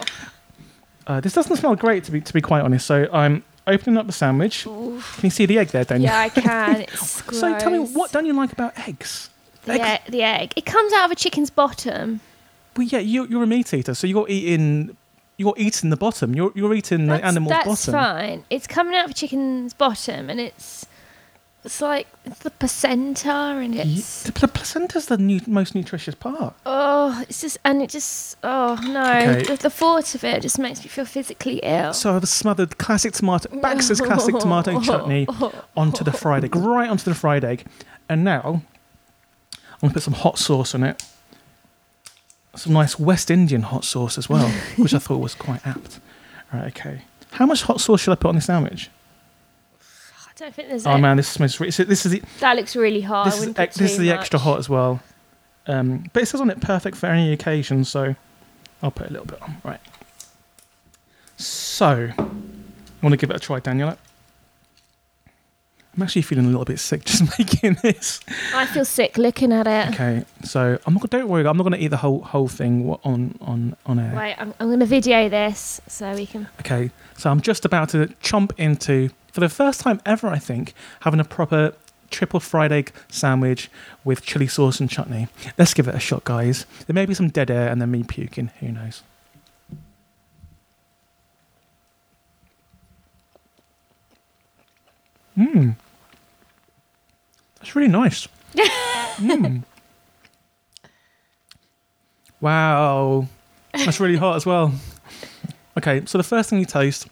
Uh, 1.10 1.18
this 1.18 1.32
doesn't 1.32 1.56
smell 1.56 1.74
great, 1.74 2.04
to 2.04 2.12
be 2.12 2.20
to 2.20 2.32
be 2.32 2.40
quite 2.40 2.62
honest. 2.62 2.86
So 2.86 3.08
I'm 3.12 3.42
opening 3.66 3.96
up 3.96 4.06
the 4.06 4.12
sandwich. 4.12 4.64
Oof. 4.64 5.16
Can 5.16 5.26
you 5.26 5.30
see 5.30 5.44
the 5.44 5.58
egg 5.58 5.68
there, 5.68 5.84
Daniel? 5.84 6.08
Yeah, 6.08 6.20
I 6.20 6.28
can. 6.28 6.82
It's 6.88 7.22
gross. 7.22 7.40
So 7.40 7.58
tell 7.58 7.72
me, 7.72 7.80
what 7.80 8.12
don't 8.12 8.26
you 8.26 8.32
like 8.32 8.52
about 8.52 8.78
eggs? 8.88 9.28
The, 9.64 9.72
egg- 9.72 10.02
the 10.08 10.22
egg. 10.22 10.52
It 10.54 10.66
comes 10.66 10.92
out 10.92 11.06
of 11.06 11.10
a 11.10 11.16
chicken's 11.16 11.50
bottom. 11.50 12.20
Well, 12.76 12.86
yeah, 12.86 13.00
you, 13.00 13.26
you're 13.26 13.42
a 13.42 13.46
meat 13.46 13.74
eater, 13.74 13.94
so 13.94 14.06
you're 14.06 14.28
eating 14.28 14.96
you're 15.36 15.54
eating 15.56 15.90
the 15.90 15.96
bottom. 15.96 16.32
You're 16.36 16.52
you're 16.54 16.74
eating 16.74 17.06
the 17.06 17.14
That's, 17.14 17.24
animal's 17.24 17.50
that's 17.50 17.86
bottom. 17.86 17.92
fine. 17.92 18.44
It's 18.48 18.68
coming 18.68 18.94
out 18.94 19.06
of 19.06 19.10
a 19.10 19.14
chicken's 19.14 19.74
bottom, 19.74 20.30
and 20.30 20.38
it's 20.38 20.86
it's 21.64 21.80
like 21.82 22.06
it's 22.24 22.38
the 22.40 22.50
placenta, 22.50 23.30
and 23.30 23.74
it's 23.74 24.22
The 24.24 24.32
pl- 24.32 24.48
placenta's 24.48 25.06
the 25.06 25.18
nu- 25.18 25.40
most 25.46 25.74
nutritious 25.74 26.14
part. 26.14 26.54
oh, 26.66 27.22
it's 27.28 27.40
just 27.42 27.58
and 27.64 27.82
it 27.82 27.90
just 27.90 28.36
oh 28.42 28.78
no, 28.82 29.02
Okay. 29.04 29.42
the, 29.42 29.56
the 29.56 29.70
thought 29.70 30.14
of 30.14 30.24
it 30.24 30.40
just 30.42 30.58
makes 30.58 30.80
me 30.82 30.88
feel 30.88 31.04
physically 31.04 31.60
ill. 31.62 31.92
So 31.92 32.14
I've 32.16 32.26
smothered 32.28 32.78
classic 32.78 33.12
tomato, 33.12 33.48
Baxter's 33.60 34.00
classic 34.08 34.38
tomato 34.38 34.80
chutney 34.80 35.26
onto 35.76 36.02
the 36.04 36.12
fried 36.12 36.44
egg, 36.44 36.56
right 36.56 36.88
onto 36.88 37.04
the 37.04 37.14
fried 37.14 37.44
egg, 37.44 37.66
and 38.08 38.24
now 38.24 38.62
I'm 39.52 39.78
gonna 39.88 39.94
put 39.94 40.02
some 40.02 40.14
hot 40.14 40.38
sauce 40.38 40.74
on 40.74 40.82
it. 40.84 41.02
Some 42.56 42.72
nice 42.72 42.98
West 42.98 43.30
Indian 43.30 43.62
hot 43.62 43.84
sauce 43.84 44.18
as 44.18 44.28
well, 44.28 44.48
which 44.76 44.92
I 44.92 44.98
thought 44.98 45.18
was 45.18 45.34
quite 45.34 45.64
apt. 45.66 46.00
Right, 46.52 46.66
okay. 46.68 47.02
How 47.32 47.46
much 47.46 47.62
hot 47.62 47.80
sauce 47.80 48.00
should 48.00 48.10
I 48.12 48.16
put 48.16 48.28
on 48.30 48.34
this 48.34 48.46
sandwich? 48.46 48.90
I 50.40 50.44
don't 50.44 50.54
think 50.54 50.68
there's. 50.68 50.86
Oh 50.86 50.92
any- 50.92 51.02
man, 51.02 51.16
this 51.16 51.28
smells. 51.28 51.58
Re- 51.60 51.70
so 51.70 51.84
this 51.84 52.06
is 52.06 52.12
the 52.12 52.22
that 52.40 52.56
looks 52.56 52.74
really 52.76 53.00
hot. 53.02 53.26
I 53.26 53.30
this 53.30 53.40
is, 53.42 53.48
ex- 53.58 53.76
put 53.76 53.82
this 53.82 53.92
is 53.92 53.98
the 53.98 54.10
extra 54.10 54.38
hot 54.38 54.58
as 54.58 54.68
well. 54.68 55.00
Um, 55.66 56.04
but 56.12 56.22
it 56.22 56.26
says 56.26 56.40
on 56.40 56.50
it 56.50 56.60
perfect 56.60 56.96
for 56.96 57.06
any 57.06 57.32
occasion, 57.32 57.84
so 57.84 58.14
I'll 58.82 58.90
put 58.90 59.08
a 59.08 59.10
little 59.10 59.26
bit 59.26 59.40
on. 59.42 59.56
Right. 59.62 59.80
So, 61.36 62.10
I 62.16 62.22
want 63.02 63.12
to 63.12 63.16
give 63.16 63.30
it 63.30 63.36
a 63.36 63.38
try, 63.38 63.60
Daniela. 63.60 63.96
I'm 65.96 66.02
actually 66.04 66.22
feeling 66.22 66.44
a 66.44 66.48
little 66.48 66.64
bit 66.64 66.78
sick 66.78 67.04
just 67.04 67.22
making 67.38 67.76
this. 67.82 68.20
I 68.54 68.64
feel 68.66 68.84
sick 68.84 69.18
looking 69.18 69.52
at 69.52 69.66
it. 69.66 69.94
Okay, 69.94 70.24
so 70.44 70.78
I'm 70.86 70.94
not. 70.94 71.10
Don't 71.10 71.28
worry, 71.28 71.46
I'm 71.46 71.56
not 71.56 71.64
going 71.64 71.72
to 71.72 71.84
eat 71.84 71.88
the 71.88 71.96
whole 71.96 72.20
whole 72.22 72.48
thing 72.48 72.88
on 73.04 73.36
on 73.40 73.76
on 73.86 73.98
air. 73.98 74.14
Wait, 74.16 74.36
I'm, 74.38 74.54
I'm 74.60 74.68
going 74.68 74.80
to 74.80 74.86
video 74.86 75.28
this 75.28 75.80
so 75.88 76.14
we 76.14 76.26
can. 76.26 76.48
Okay, 76.60 76.90
so 77.16 77.30
I'm 77.30 77.40
just 77.40 77.64
about 77.64 77.88
to 77.90 78.06
chomp 78.22 78.52
into, 78.56 79.10
for 79.32 79.40
the 79.40 79.48
first 79.48 79.80
time 79.80 80.00
ever, 80.04 80.28
I 80.28 80.38
think, 80.38 80.74
having 81.00 81.20
a 81.20 81.24
proper 81.24 81.74
triple 82.10 82.40
fried 82.40 82.72
egg 82.72 82.92
sandwich 83.08 83.70
with 84.04 84.22
chili 84.22 84.48
sauce 84.48 84.80
and 84.80 84.90
chutney. 84.90 85.28
Let's 85.56 85.74
give 85.74 85.86
it 85.88 85.94
a 85.94 86.00
shot, 86.00 86.24
guys. 86.24 86.66
There 86.86 86.94
may 86.94 87.06
be 87.06 87.14
some 87.14 87.28
dead 87.28 87.50
air 87.50 87.68
and 87.68 87.80
then 87.80 87.90
me 87.90 88.02
puking. 88.02 88.50
Who 88.60 88.72
knows? 88.72 89.02
Mmm. 95.38 95.76
That's 97.58 97.74
really 97.76 97.90
nice. 97.90 98.28
Mmm. 98.54 99.62
Wow. 102.40 103.26
That's 103.74 104.00
really 104.00 104.16
hot 104.16 104.36
as 104.36 104.46
well. 104.46 104.72
Okay, 105.76 106.02
so 106.06 106.16
the 106.16 106.24
first 106.24 106.48
thing 106.48 106.58
you 106.58 106.64
taste 106.64 107.06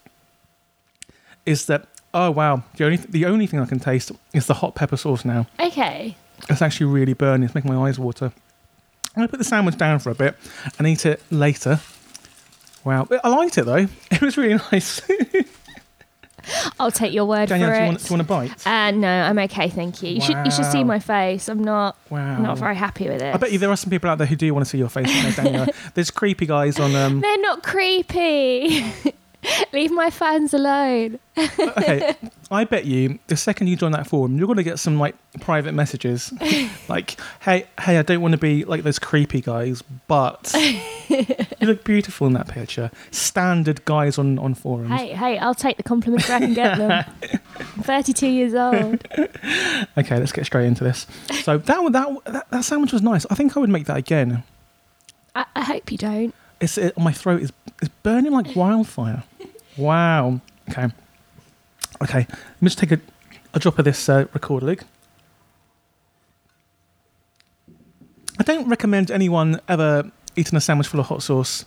is 1.45 1.67
that 1.67 1.87
oh 2.27 2.31
wow, 2.31 2.63
the 2.77 2.85
only 2.85 2.97
the 2.97 3.27
only 3.27 3.47
thing 3.47 3.61
I 3.61 3.67
can 3.67 3.79
taste 3.81 4.13
is 4.35 4.47
the 4.47 4.55
hot 4.55 4.75
pepper 4.75 4.97
sauce 4.97 5.25
now. 5.25 5.47
Okay. 5.61 6.17
It's 6.49 6.63
actually 6.63 6.87
really 6.87 7.15
burning. 7.15 7.45
It's 7.45 7.55
making 7.55 7.73
my 7.73 7.89
eyes 7.89 7.99
water. 7.99 8.27
I'm 8.27 9.23
gonna 9.23 9.29
put 9.29 9.39
the 9.39 9.45
sandwich 9.45 9.77
down 9.77 9.99
for 9.99 10.11
a 10.11 10.15
bit 10.15 10.37
and 10.79 10.87
eat 10.87 11.05
it 11.07 11.21
later. 11.31 11.81
Wow, 12.85 13.09
I 13.25 13.29
liked 13.29 13.59
it 13.59 13.65
though. 13.67 13.87
It 14.11 14.21
was 14.23 14.37
really 14.37 14.61
nice. 14.73 15.01
I'll 16.81 16.91
take 16.91 17.13
your 17.13 17.27
word 17.27 17.49
Danielle, 17.51 17.69
for 17.71 17.75
do 17.75 17.79
you, 17.79 17.85
it. 17.85 17.89
want, 17.89 17.99
do 17.99 18.05
you 18.05 18.11
want 18.13 18.23
a 18.23 18.25
bite? 18.55 18.67
Uh, 18.67 18.91
no, 18.93 19.09
I'm 19.09 19.39
okay, 19.41 19.69
thank 19.69 20.03
you. 20.03 20.11
You 20.11 20.21
should 20.21 20.37
you 20.47 20.51
should 20.51 20.65
see 20.67 20.83
my 20.85 20.99
face. 20.99 21.49
I'm 21.49 21.63
not 21.63 21.97
Wow. 22.09 22.39
not 22.41 22.59
very 22.59 22.77
happy 22.77 23.09
with 23.09 23.21
it. 23.21 23.35
I 23.35 23.37
bet 23.39 23.53
you 23.53 23.59
there 23.59 23.71
are 23.71 23.77
some 23.77 23.91
people 23.91 24.09
out 24.09 24.19
there 24.19 24.27
who 24.27 24.37
do 24.37 24.53
want 24.55 24.65
to 24.65 24.71
see 24.71 24.79
your 24.79 24.89
face, 24.89 25.37
Danielle. 25.37 25.67
There's 25.95 26.11
creepy 26.11 26.47
guys 26.47 26.79
on. 26.79 26.95
Um, 26.95 27.21
They're 27.21 27.39
not 27.43 27.63
creepy. 27.63 28.85
Leave 29.73 29.91
my 29.91 30.11
fans 30.11 30.53
alone. 30.53 31.19
okay, 31.39 32.17
I 32.51 32.65
bet 32.65 32.87
you 32.87 33.19
the 33.29 33.37
second 33.37 33.69
you 33.69 33.77
join 33.77 33.93
that 33.93 34.07
forum, 34.07 34.37
you're 34.37 34.47
going 34.47 34.57
to 34.57 34.65
get 34.65 34.79
some 34.79 34.99
like 34.99 35.15
private 35.41 35.73
messages, 35.73 36.33
like, 36.89 37.19
"Hey, 37.41 37.67
hey, 37.81 37.99
I 37.99 38.03
don't 38.03 38.21
want 38.21 38.33
to 38.33 38.39
be 38.39 38.65
like 38.65 38.83
those 38.83 38.99
creepy 38.99 39.41
guys, 39.41 39.83
but 40.09 40.53
you 41.09 41.27
look 41.67 41.85
beautiful 41.85 42.27
in 42.27 42.33
that 42.33 42.49
picture." 42.49 42.91
Standard 43.11 43.85
guys 43.85 44.19
on 44.19 44.39
on 44.39 44.55
forums. 44.55 44.91
Hey, 44.91 45.09
hey, 45.09 45.39
I'll 45.39 45.55
take 45.55 45.77
the 45.77 45.83
compliments 45.83 46.29
where 46.29 46.39
I 46.39 46.41
can 46.41 46.55
get 46.55 46.79
them. 46.79 47.05
I'm 47.59 47.83
32 47.83 48.27
years 48.27 48.55
old. 48.55 49.07
Okay, 49.97 50.19
let's 50.19 50.33
get 50.33 50.47
straight 50.47 50.67
into 50.67 50.85
this. 50.85 51.07
So 51.43 51.59
that 51.59 51.93
that 51.93 52.25
that, 52.25 52.51
that 52.51 52.65
sandwich 52.65 52.93
was 52.93 53.03
nice. 53.03 53.25
I 53.31 53.35
think 53.35 53.57
I 53.57 53.61
would 53.61 53.71
make 53.71 53.87
that 53.87 53.97
again. 53.97 54.43
I, 55.35 55.45
I 55.55 55.63
hope 55.63 55.93
you 55.93 55.99
don't. 55.99 56.35
It's 56.61 56.79
it, 56.79 56.99
my 56.99 57.13
throat 57.13 57.43
is 57.43 57.53
is 57.83 57.89
burning 58.03 58.33
like 58.33 58.55
wildfire. 58.57 59.23
Wow. 59.77 60.41
Okay. 60.71 60.89
Okay. 62.03 62.27
Let 62.29 62.63
me 62.63 62.67
just 62.67 62.79
take 62.79 62.93
a, 62.93 63.01
a 63.55 63.59
drop 63.59 63.79
of 63.79 63.85
this 63.85 64.09
uh, 64.09 64.27
record 64.35 64.63
lig. 64.63 64.83
I 68.39 68.43
don't 68.45 68.69
recommend 68.69 69.11
anyone 69.11 69.61
ever 69.69 70.11
eating 70.37 70.57
a 70.57 70.61
sandwich 70.61 70.87
full 70.89 71.01
of 71.01 71.07
hot 71.07 71.23
sauce 71.23 71.65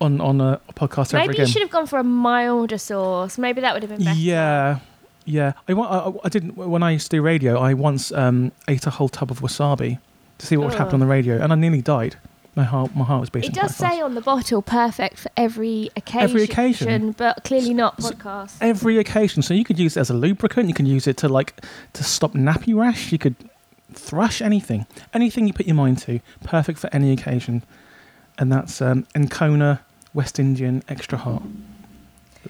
on 0.00 0.20
on 0.20 0.40
a 0.40 0.60
podcast 0.74 1.12
ever 1.14 1.18
Maybe 1.18 1.34
again. 1.34 1.46
you 1.46 1.52
should 1.52 1.62
have 1.62 1.70
gone 1.70 1.86
for 1.86 1.98
a 1.98 2.04
milder 2.04 2.78
sauce. 2.78 3.38
Maybe 3.38 3.60
that 3.60 3.74
would 3.74 3.82
have 3.82 3.90
been 3.90 4.04
better. 4.04 4.18
Yeah, 4.18 4.78
yeah. 5.24 5.52
I, 5.68 5.72
I, 5.72 6.12
I 6.24 6.28
didn't 6.28 6.56
when 6.56 6.82
I 6.82 6.90
used 6.90 7.10
to 7.10 7.16
do 7.16 7.22
radio. 7.22 7.58
I 7.58 7.74
once 7.74 8.12
um, 8.12 8.52
ate 8.68 8.86
a 8.86 8.90
whole 8.90 9.08
tub 9.08 9.30
of 9.30 9.40
wasabi 9.40 9.98
to 10.38 10.46
see 10.46 10.56
what 10.56 10.68
would 10.68 10.78
happen 10.78 10.94
on 10.94 11.00
the 11.00 11.06
radio, 11.06 11.38
and 11.38 11.52
I 11.52 11.56
nearly 11.56 11.82
died. 11.82 12.16
My 12.56 12.64
heart, 12.64 12.94
my 12.96 13.04
heart 13.04 13.20
was 13.20 13.30
beating. 13.30 13.50
It 13.50 13.54
does 13.54 13.76
quite 13.76 13.86
fast. 13.88 13.94
say 13.96 14.00
on 14.02 14.14
the 14.14 14.20
bottle 14.20 14.60
perfect 14.60 15.18
for 15.18 15.30
every 15.36 15.88
occasion. 15.96 16.20
Every 16.22 16.42
occasion. 16.42 17.12
But 17.12 17.44
clearly 17.44 17.72
not 17.74 18.02
So- 18.02 18.10
podcast. 18.10 18.56
every 18.60 18.98
occasion. 18.98 19.42
So 19.42 19.54
you 19.54 19.64
could 19.64 19.78
use 19.78 19.96
it 19.96 20.00
as 20.00 20.10
a 20.10 20.14
lubricant. 20.14 20.68
You 20.68 20.74
can 20.74 20.86
use 20.86 21.06
it 21.06 21.16
to 21.18 21.28
like 21.28 21.60
to 21.92 22.02
stop 22.04 22.32
nappy 22.34 22.74
rash. 22.76 23.12
You 23.12 23.18
could 23.18 23.36
thrush 23.92 24.42
anything, 24.42 24.86
anything 25.14 25.46
you 25.46 25.52
put 25.52 25.66
your 25.66 25.76
mind 25.76 25.98
to. 25.98 26.20
Perfect 26.44 26.78
for 26.80 26.90
any 26.92 27.12
occasion, 27.12 27.62
and 28.38 28.52
that's 28.52 28.82
um, 28.82 29.06
Encona 29.14 29.80
West 30.12 30.38
Indian 30.40 30.82
extra 30.88 31.18
hot. 31.18 31.42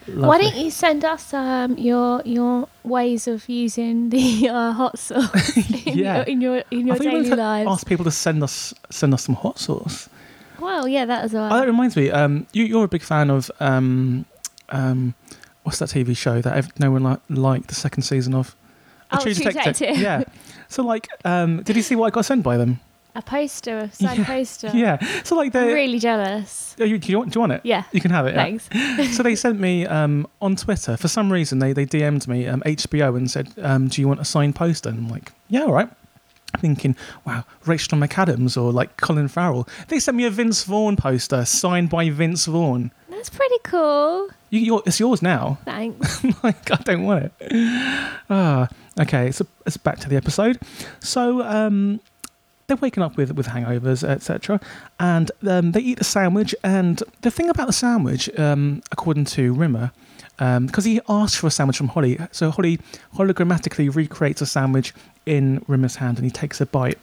Why 0.06 0.38
don't 0.38 0.54
you 0.56 0.70
send 0.70 1.04
us 1.04 1.34
um, 1.34 1.76
your 1.76 2.22
your 2.24 2.68
ways 2.84 3.26
of 3.26 3.48
using 3.48 4.10
the 4.10 4.48
uh, 4.48 4.72
hot 4.72 4.98
sauce 4.98 5.56
in, 5.86 5.98
Yeah. 5.98 6.16
your, 6.16 6.24
in 6.24 6.40
your 6.40 6.62
in 6.70 6.86
your 6.86 6.96
daily 6.96 7.30
lives? 7.30 7.68
ask 7.68 7.86
people 7.86 8.04
to 8.04 8.10
send 8.10 8.42
us 8.42 8.72
send 8.90 9.12
us 9.14 9.22
some 9.24 9.34
hot 9.34 9.58
sauce. 9.58 10.08
Well, 10.60 10.86
yeah, 10.86 11.06
that 11.06 11.24
as 11.24 11.32
well. 11.32 11.52
Oh, 11.52 11.58
that 11.58 11.66
reminds 11.66 11.96
me. 11.96 12.10
Um, 12.10 12.46
you, 12.52 12.64
you're 12.64 12.84
a 12.84 12.88
big 12.88 13.02
fan 13.02 13.30
of 13.30 13.50
um, 13.60 14.26
um, 14.68 15.14
what's 15.64 15.78
that 15.78 15.88
TV 15.88 16.16
show 16.16 16.40
that 16.42 16.54
ev- 16.56 16.78
no 16.78 16.90
one 16.90 17.02
li- 17.04 17.16
liked 17.28 17.68
the 17.68 17.74
second 17.74 18.02
season 18.02 18.34
of? 18.34 18.54
Oh, 19.10 19.18
True 19.20 19.32
Detective. 19.34 19.96
Yeah. 19.98 20.22
So 20.68 20.84
like, 20.84 21.08
um, 21.24 21.62
did 21.62 21.76
you 21.76 21.82
see 21.82 21.96
what 21.96 22.06
I 22.06 22.10
got 22.10 22.26
sent 22.26 22.42
by 22.44 22.56
them? 22.58 22.78
A 23.14 23.22
poster, 23.22 23.78
a 23.78 23.92
signed 23.92 24.18
Yeah, 24.18 24.24
poster. 24.24 24.70
Yeah. 24.74 25.22
So 25.24 25.36
like, 25.36 25.54
I'm 25.54 25.66
really 25.66 25.98
jealous. 25.98 26.76
Oh, 26.80 26.84
you, 26.84 26.98
do, 26.98 27.10
you 27.10 27.18
want, 27.18 27.32
do 27.32 27.36
you 27.36 27.40
want 27.40 27.52
it? 27.52 27.60
Yeah. 27.64 27.84
You 27.92 28.00
can 28.00 28.10
have 28.10 28.26
it. 28.26 28.34
yeah. 28.34 28.44
Thanks. 28.44 29.16
so 29.16 29.22
they 29.22 29.34
sent 29.34 29.58
me 29.60 29.86
um, 29.86 30.26
on 30.40 30.56
Twitter 30.56 30.96
for 30.96 31.08
some 31.08 31.30
reason 31.32 31.58
they 31.58 31.72
they 31.72 31.86
DM'd 31.86 32.26
me 32.28 32.46
um, 32.46 32.62
HBO 32.62 33.16
and 33.16 33.30
said, 33.30 33.52
um, 33.62 33.88
"Do 33.88 34.00
you 34.00 34.08
want 34.08 34.20
a 34.20 34.24
signed 34.24 34.54
poster?" 34.56 34.88
And 34.88 34.98
I'm 34.98 35.08
like, 35.08 35.32
"Yeah, 35.48 35.62
all 35.62 35.72
right." 35.72 35.90
Thinking, 36.58 36.96
wow, 37.24 37.44
Rachel 37.64 37.96
McAdams 37.96 38.60
or 38.60 38.72
like 38.72 38.96
Colin 38.96 39.28
Farrell. 39.28 39.68
They 39.86 40.00
sent 40.00 40.16
me 40.16 40.24
a 40.24 40.30
Vince 40.30 40.64
Vaughn 40.64 40.96
poster 40.96 41.44
signed 41.44 41.90
by 41.90 42.10
Vince 42.10 42.46
Vaughn. 42.46 42.90
That's 43.08 43.30
pretty 43.30 43.58
cool. 43.62 44.30
You, 44.50 44.58
you're, 44.58 44.82
it's 44.84 44.98
yours 44.98 45.22
now. 45.22 45.58
Thanks. 45.64 46.24
like 46.42 46.68
I 46.72 46.76
don't 46.82 47.04
want 47.04 47.26
it. 47.26 47.32
Ah, 48.28 48.68
okay. 49.00 49.30
So 49.30 49.46
it's 49.64 49.76
back 49.76 50.00
to 50.00 50.08
the 50.08 50.16
episode. 50.16 50.58
So 50.98 51.42
um, 51.42 52.00
they're 52.70 52.76
waking 52.76 53.02
up 53.02 53.16
with 53.16 53.32
with 53.32 53.48
hangovers, 53.48 54.04
etc., 54.04 54.60
and 54.98 55.30
um, 55.46 55.72
they 55.72 55.80
eat 55.80 56.00
a 56.00 56.04
sandwich. 56.04 56.54
And 56.62 57.02
the 57.22 57.30
thing 57.30 57.50
about 57.50 57.66
the 57.66 57.72
sandwich, 57.72 58.30
um, 58.38 58.82
according 58.92 59.24
to 59.36 59.52
Rimmer, 59.52 59.90
because 60.38 60.84
he 60.84 61.00
asked 61.08 61.36
for 61.36 61.48
a 61.48 61.50
sandwich 61.50 61.76
from 61.76 61.88
Holly, 61.88 62.18
so 62.32 62.50
Holly 62.50 62.78
hologrammatically 63.16 63.94
recreates 63.94 64.40
a 64.40 64.46
sandwich 64.46 64.94
in 65.26 65.62
Rimmer's 65.66 65.96
hand, 65.96 66.16
and 66.18 66.24
he 66.24 66.30
takes 66.30 66.60
a 66.60 66.66
bite, 66.66 66.98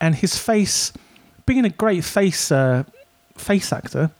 and 0.00 0.14
his 0.14 0.38
face, 0.38 0.92
being 1.46 1.64
a 1.64 1.70
great 1.70 2.04
face 2.04 2.52
uh, 2.52 2.84
face 3.34 3.72
actor, 3.72 4.10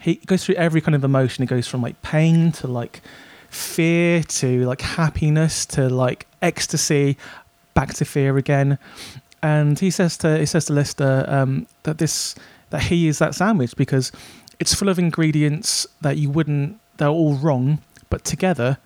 he 0.00 0.16
goes 0.26 0.44
through 0.44 0.56
every 0.56 0.80
kind 0.80 0.94
of 0.94 1.04
emotion. 1.04 1.42
He 1.42 1.46
goes 1.46 1.68
from 1.68 1.82
like 1.82 2.00
pain 2.02 2.52
to 2.52 2.66
like 2.66 3.02
fear 3.50 4.22
to 4.22 4.66
like 4.66 4.80
happiness 4.80 5.66
to 5.66 5.88
like 5.88 6.26
ecstasy, 6.40 7.18
back 7.74 7.94
to 7.94 8.04
fear 8.04 8.36
again. 8.36 8.78
And 9.42 9.78
he 9.78 9.90
says 9.90 10.16
to 10.18 10.38
he 10.38 10.46
says 10.46 10.66
to 10.66 10.72
Lister 10.72 11.24
um, 11.28 11.66
that 11.84 11.98
this 11.98 12.34
that 12.70 12.82
he 12.82 13.08
is 13.08 13.18
that 13.18 13.34
sandwich 13.34 13.74
because 13.76 14.12
it's 14.58 14.74
full 14.74 14.88
of 14.88 14.98
ingredients 14.98 15.86
that 16.02 16.16
you 16.18 16.30
wouldn't 16.30 16.78
they're 16.98 17.08
all 17.08 17.34
wrong, 17.34 17.78
but 18.10 18.24
together 18.24 18.78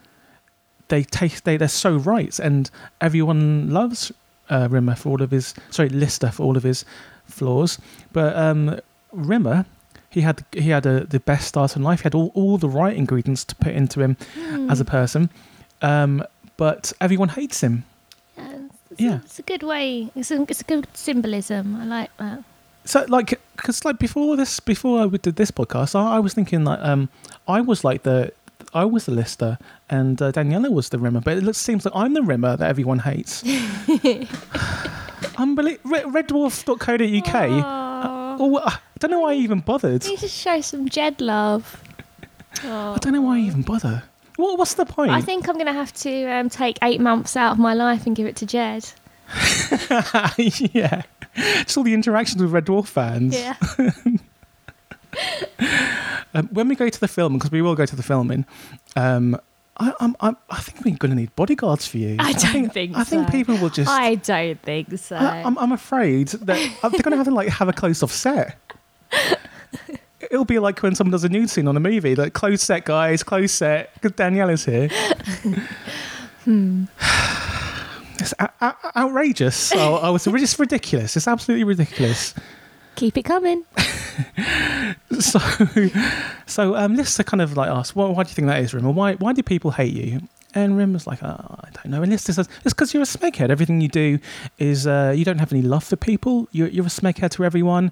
they 0.89 1.03
taste 1.03 1.45
they 1.45 1.57
they're 1.57 1.69
so 1.69 1.97
right, 1.97 2.39
and 2.39 2.71
everyone 3.01 3.71
loves 3.71 4.13
uh, 4.49 4.69
Rimmer 4.71 4.95
for 4.95 5.11
all 5.11 5.23
of 5.23 5.31
his 5.33 5.55
sorry 5.71 5.89
Lister 5.89 6.31
for 6.31 6.45
all 6.45 6.57
of 6.57 6.63
his 6.63 6.85
flaws, 7.25 7.79
but 8.13 8.37
um, 8.37 8.79
Rimmer 9.13 9.67
he 10.11 10.21
had 10.21 10.45
he 10.53 10.71
had 10.71 10.87
a, 10.87 11.05
the 11.05 11.19
best 11.19 11.49
start 11.49 11.75
in 11.75 11.83
life. 11.83 12.01
He 12.01 12.05
had 12.05 12.15
all, 12.15 12.31
all 12.35 12.59
the 12.59 12.69
right 12.69 12.97
ingredients 12.97 13.45
to 13.47 13.57
put 13.57 13.73
into 13.73 14.01
him 14.01 14.17
Hmm. 14.35 14.71
as 14.71 14.81
a 14.81 14.85
person, 14.85 15.31
um, 15.83 16.23
but 16.57 16.93
everyone 17.01 17.31
hates 17.31 17.61
him. 17.61 17.85
Yeah, 18.99 19.01
it's, 19.01 19.01
Yeah. 19.01 19.13
A, 19.13 19.25
it's 19.25 19.39
a 19.39 19.43
good 19.43 19.63
way. 19.63 20.11
It's 20.15 20.31
a, 20.31 20.43
it's 20.43 20.61
a 20.61 20.65
good 20.65 20.87
symbolism. 20.95 21.77
I 21.77 21.85
like 21.85 22.17
that. 22.19 22.45
So 22.85 23.05
like, 23.09 23.41
because 23.57 23.85
like 23.85 23.99
before 23.99 24.37
this, 24.37 24.61
before 24.61 25.01
I 25.01 25.07
did 25.07 25.37
this 25.37 25.51
podcast, 25.51 25.95
I, 25.95 26.17
I 26.17 26.19
was 26.19 26.35
thinking 26.35 26.65
like, 26.65 26.81
um, 26.81 27.09
I 27.49 27.61
was 27.61 27.83
like 27.85 28.03
the, 28.03 28.33
I 28.75 28.85
was 28.85 29.07
the 29.07 29.13
lister, 29.13 29.59
and 29.89 30.21
uh, 30.21 30.33
Daniela 30.33 30.71
was 30.71 30.89
the 30.89 30.99
rimmer. 30.99 31.21
But 31.21 31.39
it 31.39 31.45
looks, 31.45 31.59
seems 31.59 31.85
like 31.85 31.95
I'm 31.95 32.13
the 32.15 32.23
rimmer 32.23 32.57
that 32.57 32.69
everyone 32.69 32.99
hates. 33.01 33.43
Unbelievable. 35.37 35.91
Red, 35.91 36.05
reddwarf.co.uk. 36.05 37.35
Aw. 37.35 38.37
Oh, 38.39 38.59
I 38.59 38.79
don't 38.99 39.11
know 39.11 39.21
why 39.21 39.33
I 39.33 39.37
even 39.37 39.61
bothered. 39.61 40.05
You 40.05 40.11
need 40.11 40.19
to 40.21 40.29
show 40.29 40.61
some 40.61 40.89
Jed 40.89 41.21
love. 41.21 41.81
I 42.63 42.99
don't 43.01 43.13
know 43.13 43.23
why 43.23 43.37
I 43.37 43.41
even 43.41 43.63
bother. 43.63 44.03
What, 44.37 44.59
what's 44.59 44.75
the 44.75 44.87
point? 44.87 45.13
I 45.13 45.21
think 45.21 45.49
I'm 45.49 45.55
going 45.55 45.67
to 45.67 45.73
have 45.73 45.93
to 45.95 46.27
um, 46.27 46.49
take 46.49 46.79
eight 46.83 47.01
months 47.01 47.37
out 47.37 47.53
of 47.53 47.59
my 47.59 47.75
life 47.75 48.07
and 48.07 48.17
give 48.17 48.27
it 48.27 48.37
to 48.37 48.47
Jed. 48.47 48.91
yeah. 50.37 51.03
Just 51.37 51.77
all 51.77 51.85
the 51.85 51.95
interactions 51.95 52.43
with 52.43 52.53
Red 52.53 52.67
Dwarf 52.67 52.87
fans. 52.87 53.35
Yeah. 53.35 53.57
Um, 56.37 56.49
when 56.49 56.67
we 56.67 56.75
go 56.75 56.89
to 56.89 57.01
the 57.01 57.07
film, 57.07 57.35
because 57.35 57.53
we 57.53 57.63
will 57.63 57.77
go 57.77 57.87
to 57.87 57.95
the 57.95 58.03
filming, 58.03 58.45
um, 58.97 59.41
I, 59.77 59.93
I'm, 60.01 60.17
I'm, 60.21 60.37
I 60.51 60.61
think 60.61 60.85
we're 60.85 60.97
going 60.97 61.11
to 61.11 61.17
need 61.17 61.35
bodyguards 61.37 61.87
for 61.87 61.99
you. 61.99 62.17
I 62.19 62.33
don't 62.33 62.51
think, 62.51 62.73
think 62.73 62.97
I 62.97 63.05
think 63.05 63.31
people 63.31 63.57
will 63.57 63.71
just. 63.71 63.91
I 63.91 64.17
don't 64.17 64.61
think 64.61 64.99
so. 64.99 65.17
I, 65.17 65.39
am 65.39 65.57
I'm 65.59 65.73
afraid 65.73 66.29
that 66.29 66.59
uh, 66.83 66.89
they're 66.89 67.03
going 67.03 67.13
to 67.13 67.17
have 67.17 67.27
to 67.27 67.35
like 67.35 67.49
have 67.49 67.69
a 67.69 67.73
close-off 67.73 68.11
set. 68.11 68.57
It'll 70.35 70.45
be 70.45 70.59
like 70.59 70.83
when 70.83 70.95
someone 70.97 71.13
does 71.13 71.23
a 71.25 71.29
nude 71.29 71.49
scene 71.49 71.69
on 71.69 71.77
a 71.77 71.81
movie, 71.81 72.17
like 72.17 72.33
close 72.33 72.61
set, 72.61 72.85
guys, 72.85 73.23
close 73.23 73.53
set, 73.53 73.95
because 73.95 74.13
Daniela's 74.13 74.65
here. 74.65 74.91
Hmm. 76.45 76.85
It's 78.19 78.35
o- 78.39 78.49
o- 78.61 78.77
outrageous. 78.97 79.73
Oh, 79.75 79.99
oh, 80.03 80.15
it's 80.15 80.25
just 80.27 80.59
ridiculous. 80.59 81.17
It's 81.17 81.27
absolutely 81.27 81.65
ridiculous. 81.65 82.35
Keep 82.97 83.17
it 83.19 83.23
coming. 83.25 83.65
So, 85.21 85.39
so 86.47 86.77
um, 86.77 86.97
Lister 86.97 87.23
kind 87.25 87.41
of 87.41 87.57
like 87.57 87.69
asked, 87.71 87.95
well, 87.97 88.15
why 88.15 88.23
do 88.25 88.29
you 88.31 88.35
think 88.35 88.49
that 88.49 88.61
is, 88.63 88.75
Rimmer? 88.75 88.91
Why, 88.91 89.15
why 89.15 89.33
do 89.33 89.43
people 89.43 89.71
hate 89.71 89.93
you? 89.93 90.21
And 90.55 90.77
Rimmer's 90.77 91.07
like, 91.07 91.23
oh, 91.23 91.59
I 91.65 91.69
don't 91.73 91.87
know. 91.87 92.03
And 92.03 92.13
Lister 92.13 92.33
says, 92.33 92.49
it's 92.65 92.75
because 92.75 92.93
you're 92.95 93.03
a 93.03 93.07
smeghead. 93.07 93.51
Everything 93.51 93.81
you 93.81 93.89
do 93.89 94.19
is 94.59 94.87
uh, 94.87 95.13
you 95.17 95.25
don't 95.25 95.39
have 95.39 95.53
any 95.53 95.63
love 95.63 95.83
for 95.85 95.97
people. 95.97 96.49
You're, 96.53 96.69
you're 96.69 96.87
a 96.87 96.89
smeghead 96.89 97.31
to 97.33 97.45
everyone. 97.45 97.91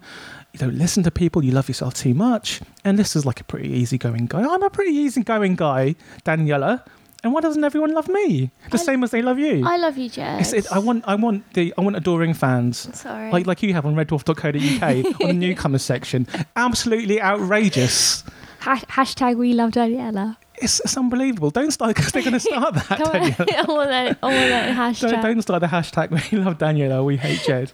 You 0.52 0.58
don't 0.58 0.74
listen 0.76 1.02
to 1.04 1.10
people. 1.10 1.42
You 1.44 1.52
love 1.52 1.68
yourself 1.68 1.94
too 1.94 2.12
much. 2.14 2.60
And 2.84 2.98
this 2.98 3.16
is 3.16 3.24
like 3.24 3.40
a 3.40 3.44
pretty 3.44 3.70
easygoing 3.70 4.26
guy. 4.26 4.42
I'm 4.42 4.62
a 4.62 4.70
pretty 4.70 4.92
easygoing 4.92 5.56
guy, 5.56 5.94
Daniela. 6.24 6.84
And 7.24 7.32
why 7.32 7.40
doesn't 7.40 7.62
everyone 7.62 7.94
love 7.94 8.08
me? 8.08 8.50
The 8.70 8.78
I- 8.78 8.82
same 8.82 9.04
as 9.04 9.12
they 9.12 9.22
love 9.22 9.38
you. 9.38 9.64
I 9.66 9.76
love 9.76 9.96
you, 9.96 10.08
Jed. 10.10 10.40
It's- 10.40 10.52
it- 10.52 10.70
I 10.72 10.78
want, 10.78 11.04
I 11.06 11.14
want 11.14 11.50
the, 11.54 11.72
I 11.78 11.80
want 11.80 11.96
adoring 11.96 12.34
fans 12.34 12.88
Sorry. 12.98 13.30
like 13.30 13.46
like 13.46 13.62
you 13.62 13.72
have 13.74 13.86
on 13.86 13.94
reddwarf.co.uk 13.94 15.20
on 15.22 15.28
the 15.28 15.32
newcomers 15.46 15.82
section. 15.82 16.26
Absolutely 16.56 17.22
outrageous. 17.22 18.24
Ha- 18.60 18.82
hashtag 18.90 19.36
we 19.36 19.54
love 19.54 19.70
Daniela. 19.70 20.36
It's, 20.56 20.80
it's 20.80 20.96
unbelievable. 20.96 21.50
Don't 21.50 21.70
start 21.72 21.94
because 21.96 22.12
they're 22.12 22.22
going 22.22 22.34
to 22.34 22.40
start 22.40 22.74
that. 22.88 22.98
Come 22.98 23.02
on. 23.08 23.16
I 23.16 23.64
want 23.66 23.90
that, 23.90 24.18
I 24.22 24.26
want 24.26 24.48
that 24.50 24.76
hashtag. 24.76 25.10
Don't, 25.12 25.22
don't 25.22 25.42
start 25.42 25.60
the 25.60 25.66
hashtag. 25.68 26.10
We 26.30 26.38
love 26.38 26.58
Daniela. 26.58 27.04
We 27.04 27.16
hate 27.16 27.42
Jed. 27.46 27.72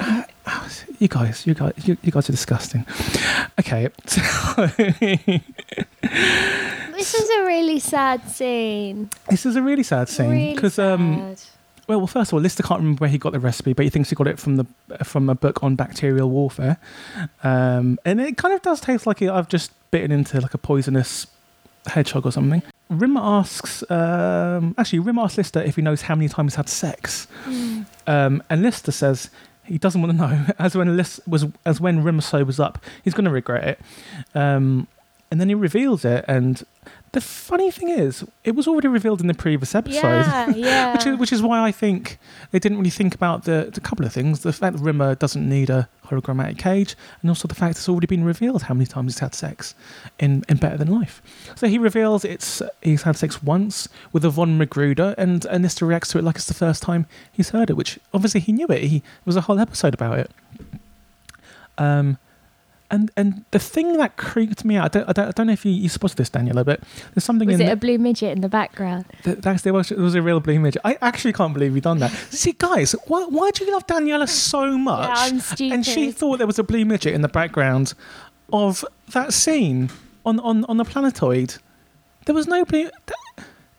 Uh, 0.00 0.22
you 0.98 1.08
guys, 1.08 1.46
you 1.46 1.54
guys, 1.54 1.72
you, 1.84 1.96
you 2.02 2.12
guys 2.12 2.28
are 2.28 2.32
disgusting. 2.32 2.84
Okay, 3.58 3.88
so 4.06 4.20
This 6.02 7.14
is 7.14 7.30
a 7.30 7.44
really 7.44 7.78
sad 7.78 8.28
scene. 8.28 9.10
this 9.30 9.46
is 9.46 9.56
a 9.56 9.62
really 9.62 9.82
sad 9.82 10.08
scene 10.08 10.30
Really 10.30 10.54
because 10.54 10.78
um, 10.78 11.34
well, 11.86 11.98
well, 11.98 12.06
first 12.06 12.30
of 12.30 12.34
all, 12.34 12.40
Lister 12.40 12.62
can't 12.62 12.80
remember 12.80 13.00
where 13.00 13.10
he 13.10 13.16
got 13.18 13.32
the 13.32 13.40
recipe, 13.40 13.72
but 13.72 13.84
he 13.84 13.90
thinks 13.90 14.10
he 14.10 14.16
got 14.16 14.26
it 14.26 14.38
from 14.38 14.56
the 14.56 14.66
from 15.04 15.30
a 15.30 15.34
book 15.34 15.62
on 15.62 15.74
bacterial 15.76 16.28
warfare, 16.28 16.76
um, 17.42 17.98
and 18.04 18.20
it 18.20 18.36
kind 18.36 18.52
of 18.52 18.60
does 18.62 18.80
taste 18.80 19.06
like 19.06 19.22
I've 19.22 19.48
just 19.48 19.70
bitten 19.90 20.10
into 20.12 20.40
like 20.40 20.52
a 20.54 20.58
poisonous 20.58 21.26
hedgehog 21.86 22.26
or 22.26 22.32
something. 22.32 22.62
Rimmer 22.90 23.20
asks, 23.22 23.82
um, 23.90 24.74
actually, 24.78 24.98
Rimmer 25.00 25.22
asks 25.22 25.38
Lister 25.38 25.62
if 25.62 25.76
he 25.76 25.82
knows 25.82 26.02
how 26.02 26.14
many 26.14 26.28
times 26.28 26.52
he's 26.52 26.56
had 26.56 26.68
sex, 26.68 27.26
Mm. 27.46 27.86
um, 28.06 28.42
and 28.50 28.62
Lister 28.62 28.92
says 28.92 29.30
he 29.68 29.78
doesn't 29.78 30.00
want 30.00 30.12
to 30.12 30.18
know. 30.18 30.46
As 30.58 30.74
when 30.76 30.96
Lis- 30.96 31.20
was 31.26 31.46
as 31.64 31.80
when 31.80 32.02
Rim 32.02 32.20
sobers 32.20 32.58
up, 32.58 32.82
he's 33.04 33.14
going 33.14 33.26
to 33.26 33.30
regret 33.30 33.64
it. 33.64 33.80
Um, 34.34 34.88
and 35.30 35.40
then 35.40 35.48
he 35.48 35.54
reveals 35.54 36.04
it, 36.04 36.24
and 36.26 36.64
the 37.12 37.20
funny 37.20 37.70
thing 37.70 37.88
is, 37.88 38.24
it 38.44 38.54
was 38.54 38.68
already 38.68 38.88
revealed 38.88 39.20
in 39.20 39.26
the 39.26 39.34
previous 39.34 39.74
episode. 39.74 40.02
Yeah, 40.02 40.48
yeah. 40.54 40.92
which, 40.92 41.06
is, 41.06 41.18
which 41.18 41.32
is 41.32 41.42
why 41.42 41.66
I 41.66 41.72
think 41.72 42.18
they 42.50 42.58
didn't 42.58 42.78
really 42.78 42.90
think 42.90 43.14
about 43.14 43.44
the, 43.44 43.70
the 43.72 43.80
couple 43.80 44.04
of 44.04 44.12
things. 44.12 44.40
The 44.40 44.52
fact 44.52 44.76
that 44.76 44.82
Rimmer 44.82 45.14
doesn't 45.14 45.48
need 45.48 45.70
a 45.70 45.88
hologrammatic 46.06 46.58
cage, 46.58 46.96
and 47.20 47.30
also 47.30 47.48
the 47.48 47.54
fact 47.54 47.76
it's 47.76 47.88
already 47.88 48.06
been 48.06 48.24
revealed 48.24 48.62
how 48.62 48.74
many 48.74 48.86
times 48.86 49.14
he's 49.14 49.20
had 49.20 49.34
sex 49.34 49.74
in, 50.18 50.44
in 50.48 50.58
Better 50.58 50.76
Than 50.76 50.88
Life. 50.88 51.22
So 51.56 51.66
he 51.66 51.78
reveals 51.78 52.24
it's 52.24 52.62
he's 52.82 53.02
had 53.02 53.16
sex 53.16 53.42
once 53.42 53.88
with 54.12 54.24
Yvonne 54.24 54.58
Magruder, 54.58 55.14
and, 55.16 55.44
Lister 55.44 55.86
reacts 55.86 56.10
to 56.10 56.18
it 56.18 56.24
like 56.24 56.36
it's 56.36 56.46
the 56.46 56.54
first 56.54 56.82
time 56.82 57.06
he's 57.32 57.50
heard 57.50 57.70
it, 57.70 57.74
which 57.74 57.98
obviously 58.12 58.40
he 58.40 58.52
knew 58.52 58.66
it. 58.68 58.82
He 58.82 58.98
there 58.98 59.24
was 59.24 59.36
a 59.36 59.42
whole 59.42 59.58
episode 59.58 59.94
about 59.94 60.18
it. 60.18 60.30
Um, 61.76 62.18
and 62.90 63.10
and 63.16 63.44
the 63.50 63.58
thing 63.58 63.96
that 63.98 64.16
creeped 64.16 64.64
me 64.64 64.76
out, 64.76 64.84
I 64.84 64.98
don't, 64.98 65.08
I 65.08 65.12
don't, 65.12 65.28
I 65.28 65.30
don't 65.32 65.46
know 65.48 65.52
if 65.52 65.64
you, 65.64 65.72
you 65.72 65.88
spotted 65.88 66.16
this, 66.16 66.30
Daniela, 66.30 66.64
but 66.64 66.80
there's 67.14 67.24
something 67.24 67.46
Was 67.48 67.56
in 67.56 67.62
it 67.62 67.66
the- 67.66 67.72
a 67.72 67.76
blue 67.76 67.98
midget 67.98 68.32
in 68.34 68.40
the 68.40 68.48
background? 68.48 69.04
Th- 69.24 69.38
Thanks, 69.38 69.62
there 69.62 69.72
was, 69.74 69.90
there 69.90 69.98
was 69.98 70.14
a 70.14 70.22
real 70.22 70.40
blue 70.40 70.58
midget. 70.58 70.80
I 70.84 70.96
actually 71.02 71.32
can't 71.34 71.52
believe 71.52 71.74
we 71.74 71.80
done 71.80 71.98
that. 71.98 72.10
See, 72.30 72.52
guys, 72.56 72.92
why, 73.06 73.24
why 73.26 73.50
do 73.50 73.64
you 73.64 73.72
love 73.72 73.86
Daniela 73.86 74.26
so 74.28 74.78
much? 74.78 75.06
Yeah, 75.08 75.14
I'm 75.16 75.40
stupid. 75.40 75.74
and 75.74 75.84
she 75.86 76.12
thought 76.12 76.38
there 76.38 76.46
was 76.46 76.58
a 76.58 76.64
blue 76.64 76.84
midget 76.84 77.12
in 77.14 77.20
the 77.22 77.28
background 77.28 77.92
of 78.52 78.84
that 79.12 79.34
scene 79.34 79.90
on, 80.24 80.40
on, 80.40 80.64
on 80.64 80.78
the 80.78 80.84
planetoid. 80.84 81.56
There 82.24 82.34
was 82.34 82.46
no 82.46 82.64
blue. 82.64 82.88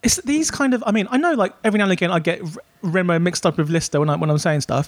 It's 0.01 0.15
these 0.17 0.49
kind 0.49 0.73
of. 0.73 0.81
I 0.85 0.91
mean, 0.91 1.07
I 1.11 1.17
know, 1.17 1.33
like 1.33 1.53
every 1.63 1.77
now 1.77 1.83
and 1.83 1.91
again, 1.93 2.09
I 2.09 2.19
get 2.19 2.41
R- 2.41 2.47
Rimmer 2.83 3.19
mixed 3.19 3.45
up 3.45 3.57
with 3.57 3.69
Lister 3.69 3.99
when 3.99 4.09
I 4.09 4.15
when 4.15 4.29
I'm 4.29 4.37
saying 4.37 4.61
stuff. 4.61 4.87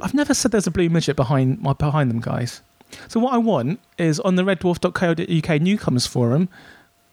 I've 0.00 0.14
never 0.14 0.32
said 0.32 0.50
there's 0.50 0.66
a 0.66 0.70
blue 0.70 0.88
midget 0.88 1.14
behind 1.14 1.60
my 1.60 1.74
behind 1.74 2.10
them, 2.10 2.20
guys. 2.20 2.62
So 3.08 3.20
what 3.20 3.32
I 3.32 3.38
want 3.38 3.80
is 3.98 4.20
on 4.20 4.36
the 4.36 4.42
reddwarf.co.uk 4.42 5.60
newcomers 5.60 6.06
forum, 6.06 6.48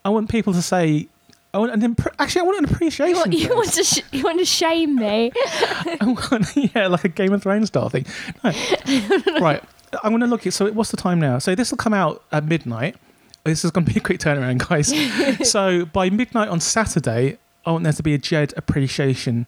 I 0.05 0.09
want 0.09 0.30
people 0.30 0.53
to 0.53 0.61
say, 0.61 1.07
I 1.53 1.57
want 1.57 1.72
an 1.74 1.82
impre- 1.82 2.13
actually 2.17 2.41
I 2.41 2.43
want 2.45 2.57
an 2.59 2.74
appreciation. 2.74 3.09
You 3.09 3.17
want, 3.17 3.34
you 3.34 3.49
want 3.49 3.74
to 3.74 3.84
sh- 3.84 4.03
you 4.11 4.24
want 4.24 4.39
to 4.39 4.45
shame 4.45 4.95
me? 4.95 5.32
I 5.36 5.97
want, 6.01 6.55
yeah, 6.55 6.88
like 6.88 7.03
a 7.03 7.09
Game 7.09 7.34
of 7.34 7.43
Thrones 7.43 7.67
style 7.67 7.89
thing. 7.89 8.05
No. 8.43 8.51
right. 9.41 9.61
I'm 10.03 10.11
going 10.11 10.22
to 10.22 10.28
look 10.28 10.41
at. 10.41 10.47
It. 10.47 10.51
So, 10.53 10.72
what's 10.72 10.91
the 10.91 10.97
time 10.97 11.19
now? 11.19 11.39
So, 11.39 11.53
this 11.53 11.72
will 11.72 11.78
come 11.78 11.93
out 11.93 12.24
at 12.32 12.45
midnight. 12.45 12.95
This 13.43 13.65
is 13.65 13.72
going 13.72 13.86
to 13.86 13.93
be 13.93 13.99
a 13.99 14.01
quick 14.01 14.19
turnaround, 14.19 14.65
guys. 14.67 15.49
so, 15.51 15.86
by 15.86 16.09
midnight 16.09 16.47
on 16.47 16.61
Saturday, 16.61 17.38
I 17.65 17.72
want 17.72 17.84
there 17.84 17.93
to 17.93 18.03
be 18.03 18.13
a 18.13 18.17
Jed 18.17 18.53
appreciation 18.55 19.47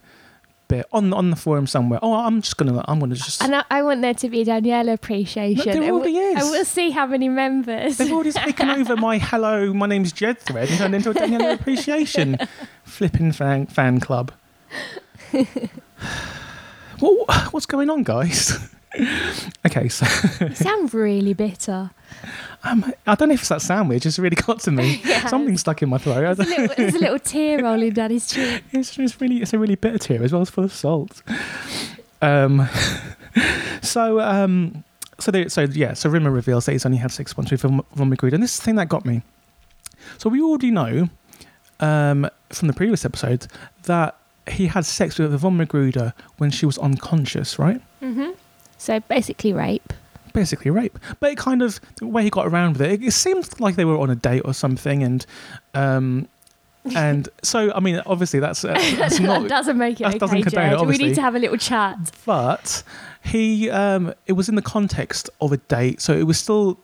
bit 0.78 0.86
on 0.92 1.14
on 1.14 1.30
the 1.30 1.36
forum 1.36 1.68
somewhere. 1.68 2.00
Oh, 2.02 2.14
I'm 2.14 2.42
just 2.42 2.58
going 2.58 2.74
to. 2.74 2.84
I'm 2.90 3.00
to 3.00 3.16
just. 3.16 3.44
And 3.44 3.56
I, 3.56 3.64
I 3.70 3.84
want 3.84 4.02
there 4.02 4.14
to 4.14 4.30
be 4.30 4.42
a 4.42 4.46
Daniela 4.46 4.94
appreciation. 4.94 5.58
Look, 5.58 5.66
there 5.66 5.82
and 5.82 5.92
already 5.92 6.14
we- 6.14 6.20
is. 6.20 6.42
And 6.42 6.50
we'll 6.52 6.66
see 6.66 6.90
how 6.90 7.06
many 7.06 7.30
members. 7.30 7.98
They've 7.98 8.12
already 8.12 8.32
taken 8.32 8.70
over 8.80 8.96
my 8.96 9.18
hello, 9.18 9.74
my 9.74 9.86
name's 9.88 10.12
Jed 10.12 10.40
thread 10.40 10.70
and 10.70 10.78
turned 10.78 10.96
into 10.96 11.12
a 11.12 11.14
Daniela 11.14 11.54
appreciation 11.54 12.38
flipping 12.84 13.32
fan, 13.32 13.68
fan 13.68 14.00
club. 14.00 14.32
what, 17.00 17.54
what's 17.54 17.66
going 17.66 17.90
on, 17.90 18.04
guys? 18.04 18.58
okay, 19.66 19.90
so 19.90 20.06
You 20.46 20.54
sound 20.56 20.94
really 20.94 21.34
bitter. 21.34 21.90
um, 22.64 22.94
I 23.08 23.16
don't 23.16 23.30
know 23.30 23.34
if 23.34 23.42
it's 23.42 23.50
that 23.50 23.62
sandwich, 23.62 24.06
it's 24.06 24.20
really 24.20 24.36
got 24.36 24.60
to 24.62 24.72
me. 24.72 25.02
Yeah. 25.06 25.28
Something's 25.28 25.62
stuck 25.62 25.82
in 25.82 25.90
my 25.90 25.98
throat. 25.98 26.36
There's 26.36 26.40
a 26.40 26.44
little, 26.50 26.76
there's 26.76 26.96
a 26.96 27.00
little 27.00 27.20
tear 27.32 27.64
rolling 27.64 27.94
down 27.94 28.12
his 28.12 28.28
cheek. 28.28 28.64
it's, 28.72 28.98
it's 28.98 29.20
really, 29.22 29.42
it's 29.42 29.54
a 29.54 29.60
really 29.60 29.76
bitter 29.76 29.98
tear 29.98 30.24
as 30.24 30.32
well 30.32 30.42
as 30.42 30.50
full 30.50 30.64
of 30.64 30.74
salt. 30.74 31.22
Um, 32.22 32.68
so, 33.82 34.20
um, 34.20 34.84
so, 35.20 35.32
they, 35.32 35.48
so 35.50 35.62
yeah, 35.62 35.94
so 35.94 36.10
Rimmer 36.10 36.32
reveals 36.32 36.66
that 36.66 36.74
he's 36.74 36.86
only 36.86 36.98
had 37.00 37.12
six 37.12 37.36
months 37.38 37.52
with 37.52 37.62
Von 37.62 37.82
Von 37.96 38.10
Magruder, 38.10 38.36
and 38.36 38.44
this 38.44 38.54
is 38.54 38.60
the 38.60 38.66
thing 38.66 38.76
that 38.76 38.90
got 38.90 39.06
me. 39.06 39.22
So 40.18 40.30
we 40.30 40.42
already 40.42 40.72
know 40.72 41.10
um, 41.80 42.30
from 42.50 42.68
the 42.68 42.74
previous 42.74 43.06
episode 43.06 43.48
that 43.84 44.16
he 44.50 44.68
had 44.68 44.86
sex 44.86 45.18
with 45.20 45.32
Von 45.34 45.58
Magruder 45.58 46.14
when 46.38 46.52
she 46.52 46.66
was 46.66 46.78
unconscious, 46.78 47.58
right? 47.58 47.82
hmm 48.00 48.30
So 48.84 49.00
basically, 49.02 49.54
rape. 49.54 49.94
Basically 50.34 50.72
rape. 50.72 51.00
But 51.20 51.32
it 51.32 51.38
kind 51.38 51.62
of 51.62 51.80
the 51.98 52.08
way 52.08 52.24
he 52.24 52.30
got 52.30 52.48
around 52.48 52.74
with 52.74 52.82
it, 52.82 53.02
it, 53.02 53.08
it 53.08 53.12
seems 53.12 53.60
like 53.60 53.76
they 53.76 53.86
were 53.86 53.98
on 53.98 54.10
a 54.10 54.16
date 54.16 54.42
or 54.46 54.54
something, 54.54 55.04
and 55.04 55.26
um, 55.74 56.28
and 56.96 57.30
so 57.42 57.72
I 57.74 57.80
mean, 57.80 58.02
obviously 58.06 58.40
that's 58.40 58.66
uh, 58.66 58.74
that's 58.98 59.20
that 59.20 59.24
not 59.24 59.48
doesn't 59.48 59.78
make 59.78 60.02
it 60.02 60.04
that 60.04 60.10
okay, 60.10 60.18
doesn't 60.20 60.42
condone 60.44 60.74
it, 60.74 60.78
Jed. 60.80 60.88
We 60.88 60.98
need 60.98 61.16
to 61.16 61.22
have 61.22 61.36
a 61.36 61.40
little 61.40 61.58
chat. 61.58 61.98
but 62.26 62.84
he 63.24 63.70
um 63.70 64.14
it 64.28 64.34
was 64.34 64.50
in 64.50 64.56
the 64.56 64.62
context 64.62 65.30
of 65.40 65.54
a 65.54 65.58
date 65.58 66.02
so 66.02 66.12
it 66.12 66.24
was 66.24 66.38
still 66.38 66.78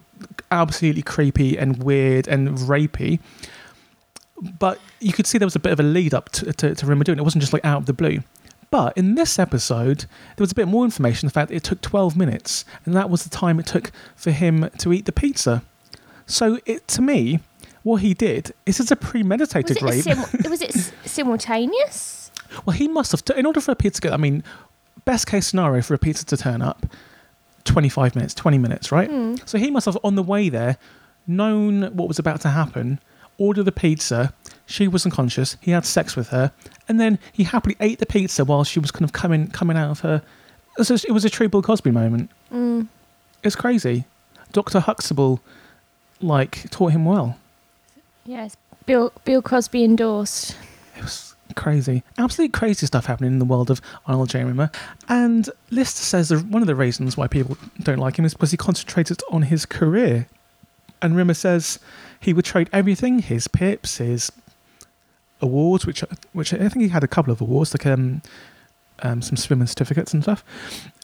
absolutely 0.52 1.02
creepy 1.02 1.58
and 1.58 1.84
weird 1.84 2.30
and 2.30 2.58
rapey 2.60 3.20
but 4.58 4.80
you 5.00 5.14
could 5.14 5.28
see 5.28 5.38
there 5.38 5.45
was 5.45 5.56
a 5.56 5.60
bit 5.60 5.72
of 5.74 5.80
a 5.80 5.84
lead 5.84 6.14
up 6.14 6.30
to, 6.30 6.54
to, 6.54 6.76
to 6.76 6.86
Rimmer 6.86 7.04
doing 7.04 7.18
it. 7.18 7.22
It 7.22 7.24
wasn't 7.24 7.41
just 7.41 7.54
like 7.54 7.66
out 7.66 7.80
of 7.80 7.86
the 7.86 7.93
blue. 7.93 8.20
But 8.72 8.96
in 8.98 9.16
this 9.16 9.40
episode, 9.40 10.00
there 10.36 10.44
was 10.44 10.52
a 10.52 10.56
bit 10.56 10.68
more 10.68 10.86
information. 10.86 11.28
The 11.28 11.34
fact 11.34 11.50
that 11.50 11.56
it 11.56 11.64
took 11.64 11.82
12 11.82 12.16
minutes, 12.16 12.66
and 12.86 12.96
that 12.96 13.10
was 13.10 13.24
the 13.24 13.30
time 13.30 13.60
it 13.60 13.66
took 13.66 13.92
for 14.16 14.32
him 14.32 14.70
to 14.78 14.94
eat 14.94 15.06
the 15.06 15.12
pizza. 15.12 15.64
So, 16.28 16.60
it 16.68 16.88
to 16.90 17.02
me, 17.02 17.40
what 17.82 18.02
he 18.02 18.14
did 18.14 18.54
is 18.68 18.80
it's 18.80 18.92
a 18.92 18.96
Was 18.96 19.10
premeditated 19.10 19.78
it, 19.78 19.82
a 19.82 19.86
rape. 19.86 20.04
sim- 20.04 20.20
was 20.52 20.62
it 20.62 20.76
s- 20.76 20.92
simultaneous? 21.06 22.32
Well, 22.66 22.76
he 22.76 22.88
must 22.88 23.12
have. 23.12 23.24
In 23.38 23.46
order 23.46 23.62
for 23.62 23.72
a 23.72 23.76
pizza 23.76 24.02
to 24.02 24.08
get, 24.08 24.14
I 24.14 24.18
mean, 24.18 24.44
best 25.06 25.26
case 25.28 25.48
scenario 25.48 25.82
for 25.82 25.94
a 25.96 25.98
pizza 25.98 26.26
to 26.26 26.38
turn 26.38 26.62
up, 26.62 26.86
twenty-five 27.64 28.16
minutes, 28.16 28.34
twenty 28.34 28.58
minutes, 28.60 28.92
right? 28.92 29.10
Hmm. 29.10 29.36
So 29.46 29.58
he 29.58 29.72
must 29.72 29.86
have, 29.86 29.98
on 30.04 30.16
the 30.16 30.24
way 30.24 30.50
there, 30.50 30.78
known 31.26 31.96
what 31.96 32.08
was 32.08 32.20
about 32.20 32.42
to 32.42 32.50
happen, 32.50 33.00
ordered 33.40 33.64
the 33.64 33.72
pizza. 33.72 34.34
She 34.66 34.88
was 34.88 35.06
unconscious. 35.06 35.58
He 35.62 35.72
had 35.72 35.86
sex 35.86 36.16
with 36.16 36.30
her, 36.30 36.52
and 36.90 37.00
then 37.00 37.20
he 37.32 37.44
happily 37.44 37.78
ate 37.80 38.00
the 38.00 38.06
pizza 38.06 38.44
while 38.44 38.64
she 38.64 38.80
was 38.80 38.92
kind 38.92 39.06
of 39.06 39.14
coming 39.14 39.48
coming 39.48 39.78
out 39.78 39.92
of 39.92 40.00
her. 40.02 40.24
It 40.78 40.80
was 40.80 40.92
a, 40.92 41.08
it 41.08 41.12
was 41.12 41.24
a 41.24 41.30
true 41.30 41.48
Bill 41.48 41.62
Cosby 41.62 41.92
moment. 41.92 42.30
Mm. 42.52 42.88
It's 43.44 43.56
crazy. 43.56 44.06
Doctor 44.52 44.80
Huxtable, 44.80 45.40
like, 46.22 46.70
taught 46.72 46.92
him 46.92 47.06
well. 47.06 47.38
Yes. 48.26 48.58
Bill 48.86 49.14
Bill 49.24 49.42
Cosby 49.42 49.84
endorsed. 49.84 50.56
It 50.98 51.04
was 51.04 51.36
crazy. 51.56 52.04
Absolutely 52.18 52.52
crazy 52.52 52.86
stuff 52.86 53.06
happening 53.06 53.32
in 53.32 53.40
the 53.40 53.46
world 53.46 53.70
of 53.70 53.82
Arnold 54.06 54.30
J. 54.30 54.44
Rimmer. 54.44 54.72
And 55.08 55.50
Lister 55.70 56.04
says 56.04 56.30
that 56.30 56.46
one 56.46 56.62
of 56.62 56.68
the 56.68 56.76
reasons 56.76 57.16
why 57.16 57.28
people 57.28 57.58
don't 57.82 58.00
like 58.00 58.18
him 58.18 58.26
is 58.26 58.34
because 58.34 58.52
he 58.52 58.58
concentrated 58.58 59.22
on 59.30 59.44
his 59.44 59.66
career. 59.66 60.28
And 61.02 61.16
Rimmer 61.16 61.34
says 61.34 61.80
he 62.20 62.34
would 62.34 62.46
trade 62.46 62.70
everything 62.74 63.20
his 63.20 63.48
pips, 63.48 63.98
his 63.98 64.32
awards, 65.42 65.86
which 65.86 66.02
which 66.34 66.54
I 66.54 66.70
think 66.70 66.82
he 66.84 66.90
had 66.90 67.04
a 67.04 67.08
couple 67.08 67.32
of 67.32 67.42
awards, 67.42 67.74
like 67.74 67.86
um, 67.86 68.22
um, 69.02 69.22
some 69.22 69.38
swimming 69.38 69.68
certificates 69.68 70.14
and 70.14 70.24
stuff. 70.24 70.44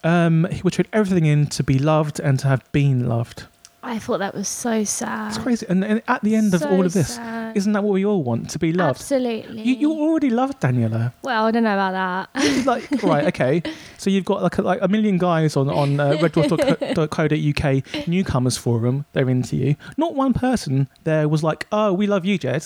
Um, 0.03 0.47
he 0.51 0.61
would 0.61 0.73
trade 0.73 0.88
everything 0.93 1.25
in 1.25 1.47
to 1.47 1.63
be 1.63 1.79
loved 1.79 2.19
and 2.19 2.39
to 2.39 2.47
have 2.47 2.69
been 2.71 3.07
loved. 3.07 3.45
I 3.86 3.99
thought 3.99 4.17
that 4.17 4.33
was 4.33 4.47
so 4.47 4.83
sad. 4.83 5.27
It's 5.29 5.38
crazy. 5.38 5.63
And, 5.69 5.86
and 5.86 6.01
at 6.07 6.23
the 6.23 6.36
end 6.36 6.55
of 6.55 6.63
all 6.63 6.83
of 6.83 6.93
this, 6.93 7.15
sad. 7.17 7.55
isn't 7.55 7.71
that 7.73 7.83
what 7.83 7.93
we 7.93 8.03
all 8.03 8.23
want? 8.23 8.49
To 8.49 8.59
be 8.59 8.73
loved. 8.73 8.99
Absolutely. 8.99 9.61
You, 9.61 9.75
you 9.75 9.91
already 9.91 10.31
loved 10.31 10.59
Daniela. 10.59 11.13
well, 11.21 11.45
I 11.45 11.51
don't 11.51 11.63
know 11.63 11.73
about 11.73 12.31
that. 12.33 12.65
like 12.65 12.89
right 13.03 13.25
okay 13.25 13.61
so 13.97 14.09
you've 14.09 14.25
got 14.25 14.41
like 14.41 14.57
a, 14.57 14.61
like 14.61 14.79
a 14.81 14.88
million 14.88 15.17
guys 15.17 15.55
on 15.55 15.69
on 15.69 15.99
uh, 15.99 16.13
newcomers 18.07 18.57
forum 18.57 19.05
they're 19.13 19.29
into 19.29 19.55
you 19.55 19.75
not 19.97 20.15
one 20.15 20.33
person 20.33 20.88
there 21.03 21.29
was 21.29 21.43
like 21.43 21.67
oh 21.71 21.93
we 21.93 22.07
love 22.07 22.25
you 22.25 22.38
jed 22.38 22.65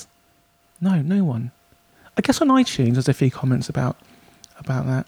no 0.80 1.02
no 1.02 1.24
one 1.24 1.52
i 2.18 2.22
guess 2.22 2.42
on 2.42 2.48
itunes 2.50 2.94
there's 2.94 3.10
a 3.10 3.14
few 3.14 3.32
comments 3.32 3.70
about 3.70 3.98
about 4.58 4.86
that 4.86 5.06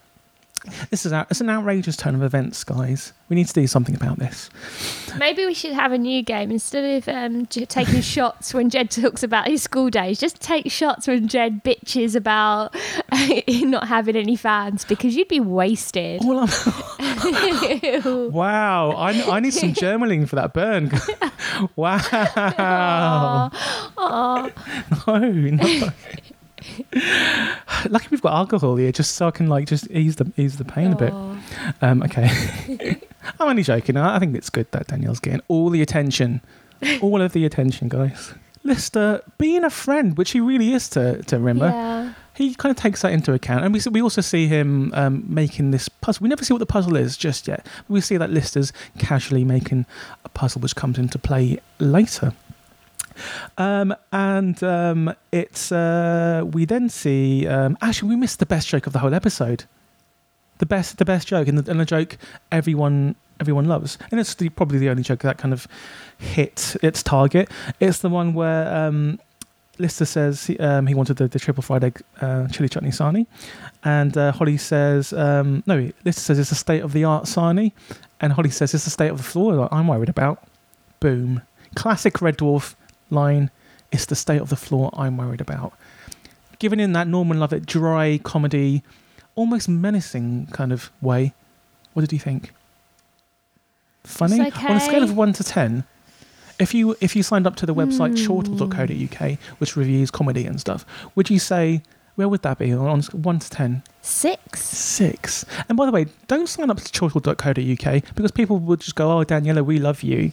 this 0.92 1.08
is 1.08 1.12
out, 1.14 1.26
it's 1.32 1.42
an 1.42 1.50
outrageous 1.50 1.98
turn 1.98 2.14
of 2.14 2.22
events 2.22 2.64
guys 2.64 3.14
we 3.30 3.36
need 3.36 3.48
to 3.48 3.54
do 3.54 3.66
something 3.66 3.96
about 3.96 4.20
this 4.20 4.50
Maybe 5.18 5.46
we 5.46 5.54
should 5.54 5.74
have 5.74 5.92
a 5.92 5.98
new 5.98 6.22
game 6.24 6.52
instead 6.52 7.04
of 7.04 7.08
um, 7.10 7.46
j- 7.48 7.66
taking 7.66 8.02
shots 8.16 8.54
when 8.54 8.70
Jed 8.70 8.90
talks 8.90 9.24
about 9.24 9.48
his 9.48 9.62
school 9.62 9.90
days. 9.90 10.20
Just 10.20 10.40
take 10.40 10.72
shots 10.72 11.08
when 11.08 11.28
Jed 11.28 11.64
bitches 11.64 12.16
about 12.16 12.74
not 13.48 13.88
having 13.88 14.16
any 14.16 14.36
fans 14.38 14.86
because 14.86 15.16
you'd 15.16 15.28
be 15.28 15.40
wasted. 15.42 16.22
all 16.24 16.40
I'm, 16.40 16.48
wow 18.32 18.92
I, 18.92 19.12
I 19.36 19.40
need 19.40 19.54
some 19.54 19.74
journaling 19.74 20.28
for 20.30 20.36
that 20.38 20.54
burn 20.54 20.90
wow 21.76 22.00
Aw. 23.98 24.50
No, 25.08 25.20
no. 25.20 25.90
Lucky 27.90 28.08
we've 28.12 28.22
got 28.22 28.34
alcohol 28.34 28.76
here, 28.76 28.92
just 28.92 29.16
so 29.16 29.28
I 29.28 29.32
can 29.32 29.48
like 29.48 29.68
just 29.68 29.90
ease 29.92 30.16
the 30.18 30.32
ease 30.38 30.58
the 30.58 30.66
pain 30.66 30.94
a 30.94 30.96
bit. 30.96 31.14
Um, 31.82 32.04
okay, 32.04 32.30
I'm 33.40 33.50
only 33.50 33.64
joking. 33.64 33.98
I 33.98 34.16
I 34.16 34.20
think 34.20 34.36
it's 34.36 34.50
good 34.50 34.72
that 34.72 34.88
Danielle's 34.88 35.20
getting 35.20 35.42
all 35.48 35.70
the 35.70 35.82
attention, 35.82 36.42
all 37.02 37.22
of 37.22 37.34
the 37.34 37.46
attention, 37.46 37.90
guys. 37.90 38.34
Lister 38.64 39.22
being 39.40 39.64
a 39.64 39.70
friend, 39.72 40.16
which 40.18 40.32
he 40.32 40.40
really 40.40 40.74
is 40.74 40.88
to 40.90 41.24
to 41.24 41.40
Rimmer, 41.40 41.68
Yeah. 41.70 42.14
he 42.36 42.54
kind 42.54 42.70
of 42.70 42.78
takes 42.82 43.02
that 43.02 43.12
into 43.12 43.34
account, 43.34 43.66
and 43.66 43.74
we 43.74 43.82
we 43.92 44.02
also 44.02 44.22
see 44.22 44.48
him 44.48 44.92
um, 44.94 45.24
making 45.28 45.72
this 45.72 45.90
puzzle. 45.90 46.24
We 46.24 46.30
never 46.30 46.44
see 46.46 46.54
what 46.54 46.60
the 46.60 46.68
puzzle 46.68 46.96
is 46.96 47.18
just 47.18 47.48
yet. 47.48 47.66
We 47.90 48.02
see 48.02 48.18
that 48.18 48.30
Lister's 48.30 48.72
casually 49.00 49.44
making 49.44 49.86
a 50.26 50.30
puzzle, 50.30 50.62
which 50.62 50.76
comes 50.76 51.00
into 51.00 51.18
play 51.18 51.60
later. 51.80 52.34
Um, 53.58 53.96
and 54.12 54.62
um, 54.64 55.14
it's 55.32 55.72
uh, 55.72 56.44
we 56.46 56.66
then 56.66 56.90
see. 56.90 57.48
Um, 57.48 57.78
actually, 57.82 58.10
we 58.10 58.16
missed 58.16 58.40
the 58.40 58.46
best 58.46 58.68
joke 58.68 58.88
of 58.88 58.94
the 58.94 59.00
whole 59.00 59.14
episode. 59.14 59.66
The 60.60 60.66
best, 60.66 60.98
the 60.98 61.06
best 61.06 61.28
joke, 61.28 61.48
and 61.48 61.58
the, 61.58 61.72
and 61.72 61.80
the 61.80 61.86
joke 61.86 62.18
everyone 62.52 63.16
everyone 63.40 63.66
loves, 63.66 63.98
and 64.12 64.20
it's 64.20 64.36
the, 64.36 64.50
probably 64.50 64.78
the 64.78 64.90
only 64.90 65.02
joke 65.02 65.22
that 65.22 65.40
kind 65.40 65.54
of 65.54 65.68
hit 66.20 66.76
its 66.84 67.02
target. 67.02 67.50
It's 67.80 67.98
the 68.00 68.10
one 68.10 68.36
where 68.36 68.72
um, 68.74 69.20
Lister 69.80 70.06
says 70.06 70.46
he, 70.46 70.58
um, 70.60 70.86
he 70.86 70.94
wanted 70.94 71.18
the, 71.18 71.28
the 71.28 71.40
triple 71.40 71.64
fried 71.64 71.84
egg 71.84 72.02
uh, 72.22 72.48
chili 72.50 72.70
chutney 72.70 72.92
sarnie, 72.92 73.26
and 73.84 74.16
uh, 74.16 74.32
Holly 74.32 74.58
says 74.58 75.12
um, 75.14 75.64
no. 75.66 75.92
Lister 76.06 76.22
says 76.22 76.40
it's 76.40 76.52
a 76.52 76.56
state 76.56 76.84
of 76.84 76.94
the 76.94 77.04
art 77.04 77.26
sarnie, 77.26 77.72
and 78.22 78.32
Holly 78.32 78.52
says 78.52 78.74
it's 78.74 78.86
the 78.86 78.92
state 78.92 79.10
of 79.10 79.18
the 79.18 79.24
floor 79.24 79.68
I'm 79.72 79.88
worried 79.88 80.10
about. 80.10 80.44
Boom, 81.00 81.42
classic 81.76 82.22
Red 82.22 82.38
Dwarf 82.38 82.76
line. 83.12 83.52
It's 83.92 84.06
the 84.06 84.16
state 84.16 84.42
of 84.42 84.50
the 84.50 84.56
floor 84.56 84.90
I'm 84.94 85.18
worried 85.18 85.42
about. 85.42 85.74
Given 86.60 86.80
in 86.80 86.94
that 86.94 87.08
Norman 87.08 87.40
Lovett 87.40 87.66
dry 87.66 88.20
comedy, 88.24 88.84
almost 89.36 89.68
menacing 89.68 90.48
kind 90.52 90.72
of 90.72 90.92
way. 91.02 91.34
What 91.94 92.02
did 92.02 92.14
you 92.14 92.20
think? 92.20 92.54
Funny 94.04 94.40
It's 94.40 94.58
on 94.58 94.78
a 94.78 94.80
scale 94.80 95.04
of 95.04 95.16
one 95.16 95.34
to 95.34 95.44
ten. 95.44 95.84
If 96.60 96.74
you 96.74 96.96
if 97.02 97.16
you 97.16 97.24
signed 97.24 97.46
up 97.48 97.56
to 97.58 97.66
the 97.66 97.74
website 97.76 98.18
Hmm. 98.20 98.26
chortle.co.uk, 98.26 99.38
which 99.60 99.76
reviews 99.76 100.10
comedy 100.12 100.46
and 100.46 100.60
stuff, 100.60 100.86
would 101.16 101.30
you 101.30 101.40
say 101.40 101.82
where 102.16 102.28
would 102.28 102.42
that 102.44 102.58
be 102.60 102.72
on 102.74 102.88
on 102.88 103.02
one 103.12 103.40
to 103.40 103.50
ten? 103.50 103.84
Six. 104.02 104.62
Six. 104.62 105.46
And 105.70 105.78
by 105.78 105.86
the 105.86 105.92
way, 105.92 106.08
don't 106.28 106.48
sign 106.48 106.70
up 106.70 106.78
to 106.78 106.92
chortle.co.uk 106.92 108.16
because 108.16 108.32
people 108.32 108.58
would 108.60 108.80
just 108.82 108.96
go, 108.96 109.20
"Oh, 109.20 109.24
Daniela, 109.26 109.64
we 109.66 109.80
love 109.80 110.02
you," 110.04 110.32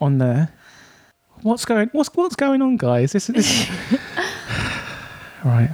on 0.00 0.18
there. 0.18 0.50
What's 1.42 1.64
going 1.64 1.88
What's 1.92 2.10
what's 2.14 2.36
going 2.36 2.62
on, 2.62 2.76
guys? 2.76 3.12
This 3.12 3.30
is 3.30 3.68
right. 5.44 5.70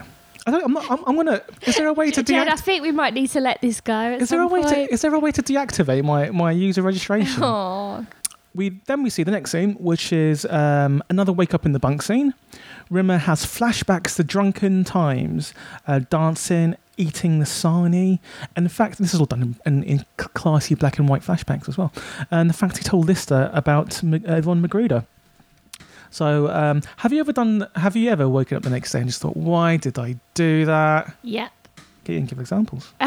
I 0.47 0.53
don't, 0.53 0.65
I'm 0.65 0.73
not. 0.73 0.91
I'm, 0.91 1.05
I'm 1.07 1.17
gonna. 1.17 1.43
Is 1.67 1.75
there 1.77 1.89
a 1.89 1.93
way 1.93 2.13
to 2.13 2.23
Jed, 2.23 2.47
I 2.47 2.55
think 2.55 2.83
we 2.83 2.93
might 2.93 3.15
need 3.15 3.29
to 3.31 3.41
let 3.41 3.61
this 3.61 3.81
go. 3.81 4.13
Is 4.13 4.29
there 4.29 4.41
a 4.41 4.47
way 4.47 4.63
point. 4.63 4.75
to? 4.75 4.93
Is 4.93 5.03
there 5.03 5.13
a 5.13 5.19
way 5.19 5.33
to 5.33 5.43
deactivate 5.43 6.05
my 6.05 6.31
my 6.31 6.53
user 6.53 6.83
registration? 6.83 7.43
Aw. 7.43 8.05
we 8.55 8.81
then 8.87 9.03
we 9.03 9.11
see 9.11 9.25
the 9.25 9.33
next 9.33 9.51
scene, 9.51 9.73
which 9.75 10.13
is 10.13 10.47
um, 10.47 11.03
another 11.11 11.33
wake 11.33 11.53
up 11.53 11.67
in 11.67 11.73
the 11.73 11.81
bunk 11.81 12.03
scene. 12.03 12.33
Rimmer 12.91 13.19
has 13.19 13.45
flashbacks 13.45 14.15
to 14.17 14.23
drunken 14.23 14.85
times, 14.85 15.53
uh, 15.89 15.99
dancing, 16.11 16.77
eating 16.97 17.41
the 17.41 17.45
sarnie, 17.45 18.21
and 18.55 18.67
in 18.67 18.69
fact, 18.71 18.99
this 18.99 19.13
is 19.13 19.19
all 19.19 19.27
done 19.27 19.43
in, 19.43 19.57
in, 19.67 19.83
in 19.83 20.05
classy 20.17 20.77
black 20.77 21.01
and 21.01 21.09
white 21.09 21.23
flashbacks 21.23 21.69
as 21.69 21.77
well. 21.77 21.93
And 22.31 22.49
the 22.49 22.55
fact 22.55 22.79
he 22.79 22.85
told 22.85 23.07
Lister 23.07 23.51
about 23.53 24.05
M- 24.05 24.15
uh, 24.15 24.37
Yvonne 24.37 24.61
Magruder. 24.61 25.05
So, 26.11 26.49
um, 26.51 26.83
have 26.99 27.13
you 27.13 27.21
ever 27.21 27.33
done? 27.33 27.67
Have 27.77 27.97
you 27.97 28.11
ever 28.11 28.29
woken 28.29 28.57
up 28.57 28.63
the 28.63 28.71
next 28.71 28.93
day 28.93 28.99
and 29.01 29.09
just 29.09 29.21
thought, 29.21 29.37
"Why 29.37 29.77
did 29.77 29.99
I 29.99 30.17
do 30.35 30.65
that?" 30.67 31.15
Yep. 31.23 31.51
Can 32.05 32.15
you 32.15 32.21
give 32.23 32.39
examples? 32.39 32.93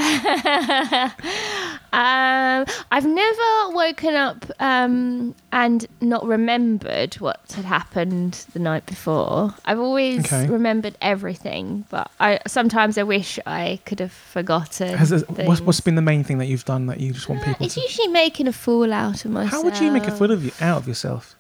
Um, 1.92 2.66
I've 2.92 3.06
never 3.08 3.70
woken 3.74 4.14
up 4.14 4.46
um, 4.60 5.34
and 5.52 5.88
not 6.02 6.24
remembered 6.24 7.16
what 7.16 7.40
had 7.56 7.66
happened 7.66 8.46
the 8.54 8.60
night 8.60 8.86
before. 8.86 9.56
I've 9.66 9.80
always 9.80 10.20
Okay. 10.20 10.48
remembered 10.48 10.96
everything, 11.02 11.86
but 11.90 12.12
I 12.20 12.40
sometimes 12.46 13.00
I 13.00 13.04
wish 13.04 13.40
I 13.48 13.80
could 13.88 14.00
have 14.02 14.12
forgotten. 14.12 14.96
Has 14.96 15.26
what's, 15.30 15.62
what's 15.62 15.80
been 15.82 15.96
the 15.96 16.04
main 16.04 16.24
thing 16.24 16.38
that 16.38 16.46
you've 16.46 16.66
done 16.66 16.86
that 16.88 17.00
you 17.00 17.12
just 17.12 17.28
want 17.28 17.42
Uh, 17.42 17.46
people 17.46 17.66
it's 17.66 17.74
to? 17.76 17.82
usually 17.82 18.08
making 18.10 18.48
a 18.48 18.54
fool 18.54 18.94
out 18.94 19.26
of 19.26 19.32
myself. 19.32 19.52
How 19.52 19.64
would 19.64 19.80
you 19.80 19.90
make 19.92 20.08
a 20.08 20.12
fool 20.12 20.30
of 20.32 20.46
you 20.46 20.52
out 20.62 20.78
of 20.78 20.88
yourself? 20.88 21.36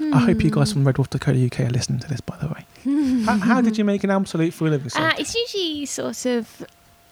I 0.00 0.18
hope 0.20 0.42
you 0.42 0.50
guys 0.50 0.72
from 0.72 0.84
reddwarf.co.uk 0.84 1.60
are 1.60 1.70
listening 1.70 2.00
to 2.00 2.08
this, 2.08 2.20
by 2.20 2.36
the 2.38 2.48
way. 2.48 3.24
how, 3.24 3.38
how 3.38 3.60
did 3.60 3.76
you 3.78 3.84
make 3.84 4.04
an 4.04 4.10
absolute 4.10 4.52
fool 4.52 4.72
of 4.72 4.84
yourself? 4.84 5.12
Uh, 5.12 5.16
it's 5.18 5.34
usually 5.34 5.86
sort 5.86 6.26
of, 6.26 6.66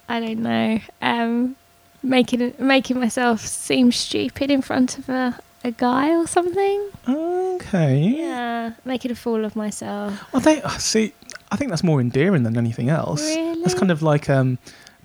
I 0.09 0.19
don't 0.19 0.39
know, 0.39 0.79
um, 1.01 1.55
making 2.03 2.53
making 2.59 2.99
myself 2.99 3.41
seem 3.41 3.91
stupid 3.91 4.51
in 4.51 4.61
front 4.61 4.97
of 4.97 5.09
a, 5.09 5.39
a 5.63 5.71
guy 5.71 6.15
or 6.15 6.27
something. 6.27 6.89
okay. 7.07 7.99
Yeah, 8.17 8.73
making 8.85 9.11
a 9.11 9.15
fool 9.15 9.45
of 9.45 9.55
myself. 9.55 10.23
I 10.33 10.39
think 10.39 10.63
see, 10.79 11.13
I 11.51 11.55
think 11.55 11.69
that's 11.69 11.83
more 11.83 11.99
endearing 12.01 12.43
than 12.43 12.57
anything 12.57 12.89
else. 12.89 13.21
Really? 13.21 13.61
That's 13.61 13.73
kind 13.73 13.91
of 13.91 14.01
like 14.01 14.29
um, 14.29 14.57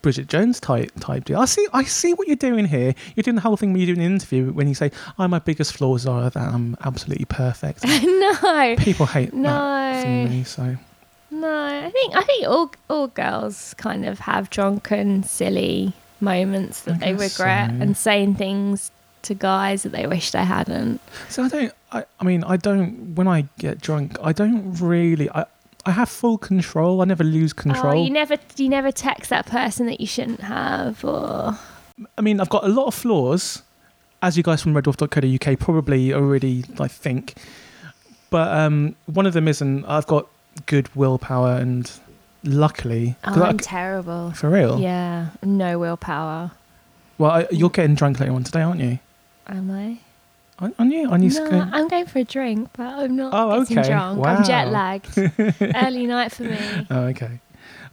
Bridget 0.02 0.26
Jones 0.26 0.60
type 0.60 0.90
type 1.00 1.24
deal. 1.24 1.38
I 1.38 1.44
see. 1.46 1.66
I 1.72 1.84
see 1.84 2.12
what 2.14 2.26
you're 2.26 2.36
doing 2.36 2.66
here. 2.66 2.94
You're 3.14 3.22
doing 3.22 3.36
the 3.36 3.40
whole 3.40 3.56
thing 3.56 3.72
when 3.72 3.80
you're 3.80 3.94
doing 3.94 4.04
an 4.04 4.12
interview 4.12 4.52
when 4.52 4.68
you 4.68 4.74
say, 4.74 4.90
"Oh, 5.18 5.28
my 5.28 5.38
biggest 5.38 5.72
flaws 5.72 6.06
are 6.06 6.28
that 6.28 6.36
I'm 6.36 6.76
absolutely 6.84 7.24
perfect." 7.24 7.84
no, 7.86 8.74
People 8.78 9.06
hate 9.06 9.30
that 9.30 10.02
from 10.02 10.24
no, 10.24 10.28
me. 10.28 10.44
So 10.44 10.76
no. 11.30 11.86
I 11.86 11.90
think 11.90 12.16
I 12.16 12.22
think 12.22 12.46
all 12.46 12.72
all 12.90 13.08
girls 13.08 13.74
kind 13.78 14.04
of 14.04 14.18
have 14.20 14.50
drunken, 14.50 15.22
silly 15.22 15.94
moments 16.20 16.82
that 16.82 16.96
I 16.96 16.98
they 16.98 17.12
regret 17.12 17.70
so. 17.70 17.76
and 17.80 17.96
saying 17.96 18.34
things 18.34 18.90
to 19.22 19.34
guys 19.34 19.84
that 19.84 19.92
they 19.92 20.06
wish 20.06 20.32
they 20.32 20.44
hadn't. 20.44 21.00
So 21.28 21.44
I 21.44 21.48
don't. 21.48 21.72
I, 21.92 22.04
I 22.20 22.24
mean, 22.24 22.44
I 22.44 22.56
don't. 22.56 23.14
When 23.14 23.28
I 23.28 23.46
get 23.58 23.80
drunk, 23.80 24.16
I 24.22 24.32
don't 24.32 24.74
really. 24.80 25.30
I 25.30 25.46
I 25.84 25.90
have 25.90 26.08
full 26.08 26.38
control. 26.38 27.02
I 27.02 27.04
never 27.04 27.24
lose 27.24 27.52
control. 27.52 27.98
Oh, 27.98 28.04
you 28.04 28.10
never 28.10 28.36
you 28.56 28.68
never 28.68 28.92
text 28.92 29.30
that 29.30 29.46
person 29.46 29.86
that 29.86 30.00
you 30.00 30.06
shouldn't 30.06 30.40
have, 30.40 31.04
or 31.04 31.58
I 32.16 32.20
mean, 32.20 32.40
I've 32.40 32.48
got 32.48 32.64
a 32.64 32.68
lot 32.68 32.86
of 32.86 32.94
flaws, 32.94 33.62
as 34.22 34.36
you 34.36 34.42
guys 34.42 34.62
from 34.62 34.74
reddwarf.co.uk 34.74 35.58
probably 35.58 36.14
already 36.14 36.64
I 36.78 36.88
think. 36.88 37.34
But 38.30 38.56
um, 38.56 38.96
one 39.06 39.26
of 39.26 39.32
them 39.32 39.48
isn't. 39.48 39.84
I've 39.84 40.06
got 40.06 40.26
good 40.66 40.94
willpower, 40.94 41.56
and 41.56 41.90
luckily 42.44 43.16
oh, 43.24 43.42
I- 43.42 43.48
I'm 43.48 43.58
terrible. 43.58 44.30
for 44.32 44.50
real. 44.50 44.78
Yeah, 44.80 45.28
no 45.42 45.78
willpower. 45.78 46.52
Well, 47.18 47.30
I, 47.30 47.46
you're 47.50 47.70
getting 47.70 47.94
drunk 47.94 48.20
later 48.20 48.32
on 48.32 48.44
today, 48.44 48.62
aren't 48.62 48.80
you? 48.80 48.98
Am 49.46 49.70
I? 49.70 49.98
Aren't 50.58 50.92
you? 50.92 51.10
Aren't 51.10 51.24
you? 51.24 51.30
no, 51.30 51.50
going- 51.50 51.74
I'm 51.74 51.88
going 51.88 52.06
for 52.06 52.18
a 52.20 52.24
drink, 52.24 52.68
but 52.76 52.86
I'm 52.86 53.16
not 53.16 53.32
Oh, 53.34 53.60
getting 53.62 53.78
okay. 53.78 53.88
drunk. 53.88 54.20
Wow. 54.20 54.36
I'm 54.36 54.44
jet 54.44 54.68
lagged. 54.70 55.18
Early 55.76 56.06
night 56.06 56.30
for 56.32 56.44
me. 56.44 56.58
Oh, 56.90 57.00
okay. 57.06 57.40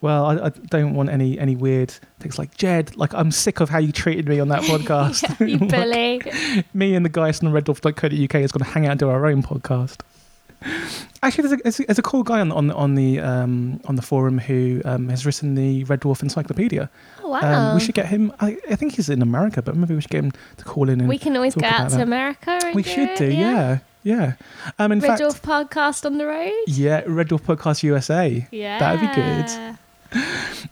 Well, 0.01 0.25
I, 0.27 0.45
I 0.45 0.49
don't 0.49 0.93
want 0.93 1.09
any 1.09 1.37
any 1.39 1.55
weird 1.57 1.91
things 2.19 2.37
like 2.39 2.55
Jed. 2.55 2.95
Like 2.95 3.13
I'm 3.13 3.31
sick 3.31 3.59
of 3.59 3.69
how 3.69 3.79
you 3.79 3.91
treated 3.91 4.29
me 4.29 4.39
on 4.39 4.47
that 4.49 4.61
podcast. 4.71 5.23
Yeah, 5.39 5.47
you 5.47 5.57
bully. 5.67 6.63
me 6.73 6.95
and 6.95 7.03
the 7.05 7.09
guys 7.09 7.39
from 7.39 7.51
the 7.51 7.59
reddwarf.co.uk 7.61 8.35
is 8.35 8.51
going 8.51 8.63
to 8.63 8.69
hang 8.71 8.85
out 8.85 8.91
and 8.91 8.99
do 8.99 9.09
our 9.09 9.25
own 9.25 9.41
podcast. 9.43 10.01
Actually, 11.21 11.47
there's 11.47 11.59
a, 11.59 11.63
there's 11.63 11.79
a, 11.79 11.83
there's 11.85 11.99
a 11.99 12.03
cool 12.03 12.23
guy 12.23 12.39
on 12.39 12.51
on 12.51 12.71
on 12.71 12.95
the 12.95 13.19
um, 13.19 13.79
on 13.85 13.95
the 13.95 14.01
forum 14.01 14.37
who 14.39 14.81
um, 14.85 15.09
has 15.09 15.25
written 15.25 15.55
the 15.55 15.83
Red 15.85 16.01
Dwarf 16.01 16.21
Encyclopedia. 16.21 16.89
Oh, 17.23 17.29
wow. 17.29 17.69
Um, 17.69 17.75
we 17.75 17.81
should 17.81 17.95
get 17.95 18.07
him. 18.07 18.33
I, 18.39 18.57
I 18.69 18.75
think 18.75 18.95
he's 18.95 19.09
in 19.09 19.21
America, 19.21 19.61
but 19.61 19.75
maybe 19.75 19.95
we 19.95 20.01
should 20.01 20.11
get 20.11 20.23
him 20.23 20.33
to 20.57 20.63
call 20.63 20.89
in 20.89 20.99
and 20.99 21.09
We 21.09 21.17
can 21.17 21.35
always 21.35 21.55
go 21.55 21.65
out 21.65 21.89
to 21.89 21.97
that. 21.97 22.03
America 22.03 22.59
we 22.73 22.83
do 22.83 22.89
should 22.89 23.09
it, 23.09 23.17
do. 23.17 23.31
Yeah, 23.31 23.79
yeah. 24.03 24.33
Um, 24.77 24.91
in 24.91 24.99
Red 24.99 25.17
fact, 25.17 25.21
Dwarf 25.21 25.41
podcast 25.41 26.05
on 26.05 26.17
the 26.17 26.25
road. 26.25 26.53
yeah, 26.67 27.03
Red 27.05 27.29
Dwarf 27.29 27.41
Podcast 27.41 27.83
USA. 27.83 28.47
Yeah. 28.51 28.79
That'd 28.79 29.01
be 29.01 29.15
good. 29.15 29.77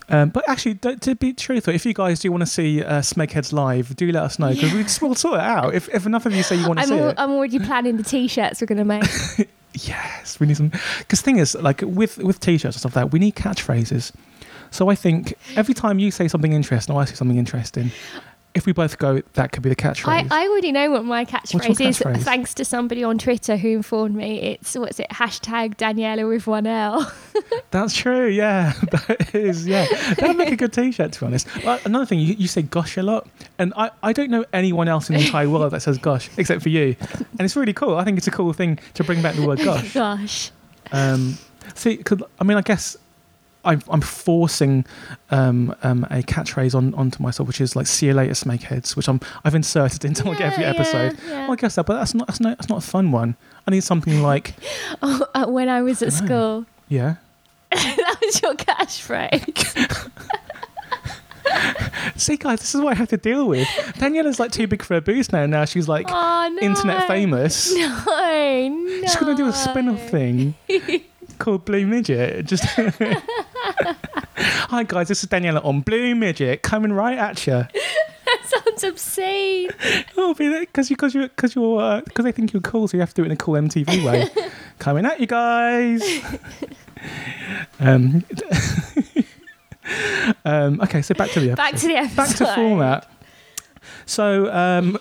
Um, 0.09 0.29
but 0.29 0.47
actually, 0.49 0.75
to, 0.75 1.15
be 1.15 1.33
truthful, 1.33 1.73
if 1.73 1.85
you 1.85 1.93
guys 1.93 2.19
do 2.21 2.31
want 2.31 2.41
to 2.41 2.47
see 2.47 2.83
uh, 2.83 3.01
Smegheads 3.01 3.51
live, 3.51 3.95
do 3.95 4.11
let 4.11 4.23
us 4.23 4.39
know 4.39 4.49
because 4.49 4.73
we 4.73 4.83
just, 4.83 5.01
we'll 5.01 5.15
sort 5.15 5.35
it 5.35 5.41
out. 5.41 5.75
If, 5.75 5.93
if 5.93 6.05
enough 6.05 6.25
of 6.25 6.33
you 6.33 6.43
say 6.43 6.55
you 6.55 6.67
want 6.67 6.79
to 6.79 6.83
I'm, 6.83 6.89
see 6.89 6.97
al- 6.97 7.09
it, 7.09 7.15
I'm 7.19 7.31
already 7.31 7.59
planning 7.59 7.97
the 7.97 8.03
t-shirts 8.03 8.61
we're 8.61 8.67
going 8.67 8.77
to 8.79 8.85
make. 8.85 9.49
yes, 9.85 10.39
we 10.39 10.47
need 10.47 10.57
some. 10.57 10.71
Because 10.99 11.21
thing 11.21 11.37
is, 11.37 11.55
like 11.55 11.81
with 11.81 12.17
with 12.17 12.39
t-shirts 12.39 12.75
and 12.75 12.79
stuff 12.79 12.95
like 12.95 13.05
that, 13.05 13.11
we 13.11 13.19
need 13.19 13.35
catchphrases. 13.35 14.11
So 14.71 14.89
I 14.89 14.95
think 14.95 15.33
every 15.55 15.73
time 15.73 15.99
you 15.99 16.11
say 16.11 16.27
something 16.27 16.53
interesting 16.53 16.93
or 16.93 17.01
I 17.01 17.05
say 17.05 17.15
something 17.15 17.37
interesting, 17.37 17.91
if 18.57 18.65
we 18.65 18.73
both 18.73 18.97
go, 18.97 19.21
that 19.33 19.51
could 19.51 19.63
be 19.63 19.69
the 19.69 19.75
catchphrase. 19.75 20.27
I 20.31 20.47
already 20.47 20.71
know 20.71 20.91
what 20.91 21.05
my 21.05 21.21
your 21.21 21.25
catchphrase 21.27 21.79
is, 21.87 21.99
catchphrase? 21.99 22.23
thanks 22.23 22.53
to 22.55 22.65
somebody 22.65 23.03
on 23.03 23.17
Twitter 23.17 23.55
who 23.55 23.69
informed 23.69 24.15
me. 24.15 24.39
It's 24.41 24.75
what's 24.75 24.99
it? 24.99 25.07
Hashtag 25.11 25.75
Daniela 25.77 26.27
with 26.27 26.47
one 26.47 26.67
L. 26.67 27.09
That's 27.71 27.93
true. 27.95 28.27
Yeah, 28.27 28.73
that 28.91 29.35
is. 29.35 29.65
Yeah, 29.67 29.85
that'd 30.15 30.35
make 30.35 30.51
a 30.51 30.55
good 30.55 30.73
t-shirt. 30.73 31.13
To 31.13 31.19
be 31.21 31.25
honest. 31.27 31.47
Well, 31.63 31.79
another 31.85 32.05
thing, 32.05 32.19
you, 32.19 32.33
you 32.33 32.47
say 32.47 32.63
"gosh" 32.63 32.97
a 32.97 33.03
lot, 33.03 33.27
and 33.59 33.73
I, 33.77 33.91
I 34.03 34.11
don't 34.13 34.29
know 34.31 34.43
anyone 34.53 34.87
else 34.87 35.09
in 35.09 35.15
the 35.15 35.21
entire 35.25 35.49
world 35.49 35.71
that 35.73 35.81
says 35.81 35.97
"gosh" 35.97 36.29
except 36.37 36.61
for 36.63 36.69
you, 36.69 36.95
and 37.31 37.41
it's 37.41 37.55
really 37.55 37.73
cool. 37.73 37.95
I 37.95 38.03
think 38.03 38.17
it's 38.17 38.27
a 38.27 38.31
cool 38.31 38.53
thing 38.53 38.79
to 38.95 39.03
bring 39.03 39.21
back 39.21 39.35
the 39.35 39.45
word 39.45 39.59
"gosh." 39.63 39.93
Gosh. 39.93 40.51
Um, 40.91 41.37
see, 41.75 41.97
'cause, 41.97 42.21
I 42.39 42.43
mean, 42.43 42.57
I 42.57 42.61
guess 42.61 42.97
I'm, 43.65 43.81
I'm 43.89 44.01
forcing 44.01 44.85
um, 45.31 45.75
um, 45.83 46.05
a 46.05 46.21
catchphrase 46.23 46.73
on 46.73 46.93
onto 46.93 47.21
myself, 47.21 47.47
which 47.47 47.59
is 47.59 47.75
like 47.75 47.85
"see 47.87 48.05
you 48.07 48.13
later, 48.13 48.33
smegheads," 48.33 48.95
which 48.95 49.09
I'm 49.09 49.19
I've 49.43 49.55
inserted 49.55 50.05
into 50.05 50.23
like 50.27 50.39
every 50.39 50.63
Yeah, 50.63 50.69
episode. 50.69 51.17
yeah, 51.25 51.29
yeah. 51.31 51.41
Well, 51.43 51.51
I 51.53 51.55
guess 51.57 51.75
that, 51.75 51.85
but 51.85 51.95
that's 51.99 52.13
not 52.13 52.27
that's 52.27 52.39
not 52.39 52.57
that's 52.57 52.69
not 52.69 52.77
a 52.77 52.87
fun 52.87 53.11
one. 53.11 53.35
I 53.67 53.71
need 53.71 53.83
something 53.83 54.21
like 54.21 54.53
Oh, 55.01 55.25
uh, 55.35 55.45
when 55.47 55.67
I 55.69 55.81
was 55.81 56.01
at 56.01 56.13
I 56.13 56.19
know. 56.19 56.25
school. 56.25 56.65
yeah. 56.87 57.15
that 57.71 58.17
was 58.23 58.41
your 58.41 58.53
catchphrase. 58.55 60.09
See, 62.15 62.37
guys, 62.37 62.59
this 62.59 62.73
is 62.75 62.81
what 62.81 62.91
I 62.93 62.95
have 62.95 63.09
to 63.09 63.17
deal 63.17 63.47
with. 63.47 63.67
Daniela's 63.97 64.39
like 64.39 64.51
too 64.51 64.67
big 64.67 64.81
for 64.83 64.95
her 64.95 65.01
boots 65.01 65.31
now. 65.31 65.45
Now 65.45 65.65
she's 65.65 65.87
like 65.87 66.05
oh 66.09 66.49
no. 66.53 66.61
internet 66.65 67.07
famous. 67.07 67.73
No, 67.73 67.87
no. 67.87 69.01
She's 69.01 69.15
going 69.17 69.35
to 69.35 69.43
do 69.43 69.47
a 69.49 69.53
spin 69.53 69.89
off 69.89 70.09
thing 70.09 70.55
called 71.39 71.65
Blue 71.65 71.85
Midget. 71.85 72.45
Just. 72.45 72.65
Hi, 74.39 74.83
guys, 74.83 75.07
this 75.07 75.23
is 75.23 75.29
Daniela 75.29 75.65
on 75.65 75.81
Blue 75.81 76.13
Midget 76.13 76.61
coming 76.61 76.93
right 76.93 77.17
at 77.17 77.45
you. 77.47 77.65
That 78.27 78.43
sounds 78.45 78.83
obscene. 78.83 79.69
Oh, 80.17 80.33
because 80.33 80.89
you, 80.89 80.97
because 80.97 81.15
you, 81.15 81.21
because 81.21 81.55
you're, 81.55 82.01
because 82.01 82.25
they 82.25 82.33
think 82.33 82.51
you're 82.51 82.61
cool, 82.61 82.89
so 82.89 82.97
you 82.97 82.99
have 82.99 83.13
to 83.13 83.15
do 83.15 83.23
it 83.23 83.27
in 83.27 83.31
a 83.31 83.37
cool 83.37 83.53
MTV 83.53 84.03
way. 84.03 84.27
Coming 84.79 85.05
at 85.05 85.21
you 85.21 85.27
guys. 85.27 86.03
um, 87.79 88.25
um, 90.43 90.81
okay, 90.81 91.01
so 91.01 91.15
back 91.15 91.31
to 91.31 91.39
the 91.39 91.51
episode. 91.51 91.55
Back 91.55 91.75
to 91.77 91.87
the 91.87 91.95
episode. 91.95 92.15
back 92.17 92.35
to 92.35 92.55
format. 92.55 93.11
So, 94.05 94.51
um, 94.53 94.97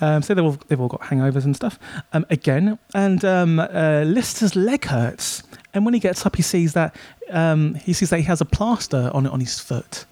um, 0.00 0.22
so 0.22 0.34
they've 0.34 0.44
all, 0.44 0.58
they've 0.68 0.80
all 0.80 0.88
got 0.88 1.00
hangovers 1.00 1.44
and 1.44 1.56
stuff 1.56 1.80
um, 2.12 2.24
again, 2.30 2.78
and 2.94 3.24
um, 3.24 3.58
uh, 3.58 4.04
Lister's 4.06 4.54
leg 4.54 4.84
hurts, 4.84 5.42
and 5.74 5.84
when 5.84 5.94
he 5.94 6.00
gets 6.00 6.24
up, 6.24 6.36
he 6.36 6.42
sees 6.42 6.72
that 6.74 6.94
um, 7.32 7.74
he 7.74 7.92
sees 7.92 8.10
that 8.10 8.18
he 8.18 8.24
has 8.24 8.40
a 8.40 8.44
plaster 8.44 9.10
on 9.12 9.26
on 9.26 9.40
his 9.40 9.58
foot. 9.58 10.04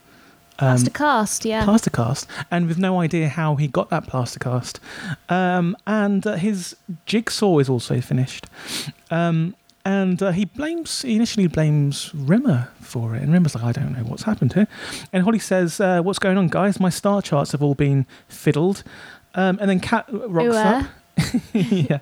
Um, 0.59 0.67
Plaster 0.67 0.91
cast, 0.91 1.45
yeah. 1.45 1.63
plaster 1.63 1.89
cast, 1.89 2.27
and 2.51 2.67
with 2.67 2.77
no 2.77 2.99
idea 2.99 3.29
how 3.29 3.55
he 3.55 3.67
got 3.67 3.89
that 3.89 4.05
plaster 4.05 4.37
cast. 4.37 4.79
Um, 5.27 5.75
and 5.87 6.27
uh, 6.27 6.35
his 6.35 6.75
jigsaw 7.07 7.57
is 7.57 7.67
also 7.67 7.99
finished. 7.99 8.45
Um, 9.09 9.55
and 9.83 10.21
uh, 10.21 10.31
he 10.31 10.45
blames, 10.45 11.01
he 11.01 11.15
initially 11.15 11.47
blames 11.47 12.13
Rimmer 12.13 12.69
for 12.79 13.15
it. 13.15 13.23
And 13.23 13.33
Rimmer's 13.33 13.55
like, 13.55 13.63
I 13.63 13.71
don't 13.71 13.93
know 13.93 14.03
what's 14.03 14.23
happened 14.23 14.53
here. 14.53 14.67
And 15.11 15.23
Holly 15.23 15.39
says, 15.39 15.79
uh, 15.79 16.01
What's 16.01 16.19
going 16.19 16.37
on, 16.37 16.47
guys? 16.47 16.79
My 16.79 16.89
star 16.89 17.21
charts 17.21 17.53
have 17.53 17.63
all 17.63 17.73
been 17.73 18.05
fiddled. 18.27 18.83
Um, 19.33 19.57
and 19.59 19.69
then 19.69 19.79
Cat 19.79 20.05
rocks 20.11 20.45
Ooh, 20.45 20.57
uh. 20.57 20.83
up. 20.83 20.85
yeah. 21.53 21.99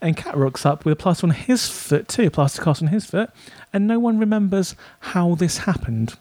And 0.00 0.16
Cat 0.16 0.36
rocks 0.36 0.64
up 0.64 0.84
with 0.84 0.92
a 0.92 0.96
plaster 0.96 1.26
on 1.26 1.32
his 1.32 1.68
foot 1.68 2.06
too, 2.06 2.26
a 2.26 2.30
plaster 2.30 2.62
cast 2.62 2.82
on 2.82 2.88
his 2.88 3.04
foot. 3.04 3.30
And 3.72 3.86
no 3.86 3.98
one 3.98 4.18
remembers 4.18 4.74
how 5.00 5.34
this 5.36 5.58
happened. 5.58 6.16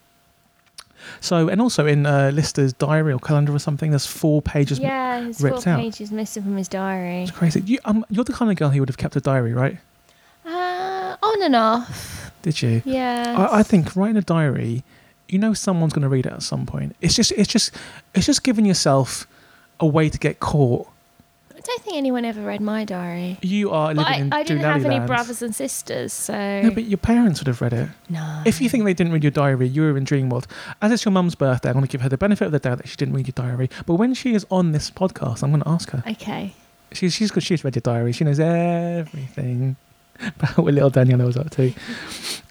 So, 1.22 1.50
and 1.50 1.62
also 1.62 1.86
in 1.86 2.06
uh, 2.06 2.32
Lister's 2.34 2.74
diary 2.74 3.14
or 3.14 3.20
calendar 3.20 3.54
or 3.56 3.60
something, 3.60 3.91
there's 3.91 4.06
four 4.06 4.41
pages. 4.41 4.80
Yeah, 4.80 5.22
his 5.22 5.39
four 5.39 5.52
ripped 5.52 5.68
out. 5.68 5.80
pages 5.80 6.12
missing 6.12 6.43
from 6.43 6.58
his 6.58 6.68
diary. 6.68 7.24
It's 7.24 7.32
crazy. 7.32 7.62
You, 7.62 7.80
um, 7.86 8.06
you're 8.10 8.26
the 8.26 8.34
kind 8.34 8.52
of 8.52 8.58
girl 8.58 8.70
who 8.70 8.80
would 8.82 8.89
have 8.89 8.97
kept 8.97 9.16
a 9.16 9.22
diary, 9.22 9.54
right? 9.54 9.78
Uh, 10.45 11.16
on 11.24 11.43
and 11.43 11.56
off. 11.56 12.32
Did 12.41 12.62
you? 12.62 12.82
Yeah. 12.86 13.36
I, 13.52 13.60
I 13.60 13.64
think 13.64 13.95
writing 13.95 14.18
a 14.18 14.22
diary, 14.22 14.84
you 15.28 15.39
know, 15.39 15.54
someone's 15.54 15.93
going 15.93 16.04
to 16.04 16.10
read 16.10 16.26
it 16.26 16.34
at 16.34 16.43
some 16.43 16.66
point. 16.66 16.95
It's 17.02 17.16
just, 17.16 17.32
it's 17.32 17.50
just, 17.50 17.74
it's 18.14 18.26
just 18.26 18.43
giving 18.43 18.66
yourself 18.66 19.26
a 19.80 19.88
way 19.88 20.10
to 20.10 20.18
get 20.18 20.39
caught. 20.39 20.88
I 21.70 21.74
don't 21.74 21.84
think 21.84 21.97
anyone 21.97 22.26
ever 22.26 22.41
read 22.41 22.61
my 22.61 22.84
diary. 22.84 23.38
You 23.43 23.70
are 23.70 23.93
But 23.93 24.07
living 24.07 24.13
I, 24.13 24.17
in 24.26 24.34
I 24.34 24.43
didn't 24.43 24.63
have 24.63 24.84
any 24.86 25.05
brothers 25.05 25.43
and 25.43 25.53
sisters, 25.53 26.11
so 26.13 26.61
No, 26.63 26.72
but 26.72 26.86
your 26.86 26.97
parents 26.97 27.39
would 27.39 27.45
have 27.47 27.61
read 27.61 27.74
it. 27.74 27.89
no. 28.09 28.41
If 28.43 28.59
you 28.59 28.70
think 28.70 28.86
they 28.86 28.93
didn't 28.95 29.13
read 29.13 29.24
your 29.24 29.30
diary, 29.32 29.67
you 29.67 29.84
were 29.84 29.95
in 29.95 30.03
Dreamworld. 30.03 30.45
As 30.82 30.91
it's 30.91 31.05
your 31.05 31.11
mum's 31.11 31.36
birthday, 31.36 31.70
I'm 31.70 31.74
going 31.76 31.86
to 31.86 31.91
give 31.91 32.01
her 32.01 32.09
the 32.09 32.17
benefit 32.17 32.45
of 32.45 32.51
the 32.51 32.59
doubt 32.59 32.80
that 32.80 32.88
she 32.88 32.95
didn't 32.95 33.13
read 33.13 33.28
your 33.28 33.34
diary. 33.34 33.70
But 33.86 33.95
when 33.95 34.15
she 34.15 34.34
is 34.34 34.47
on 34.49 34.72
this 34.72 34.89
podcast, 34.89 35.43
I'm 35.43 35.51
going 35.51 35.61
to 35.61 35.70
ask 35.70 35.91
her. 35.91 36.03
okay, 36.07 36.53
She's 36.91 37.13
she's 37.13 37.32
she's 37.39 37.63
read 37.63 37.76
your 37.76 37.82
diary. 37.82 38.13
She 38.13 38.24
knows 38.24 38.39
everything 38.39 39.76
about 40.26 40.57
what 40.57 40.74
little 40.74 40.89
Daniela 40.89 41.24
was 41.26 41.38
up 41.38 41.51
to. 41.51 41.72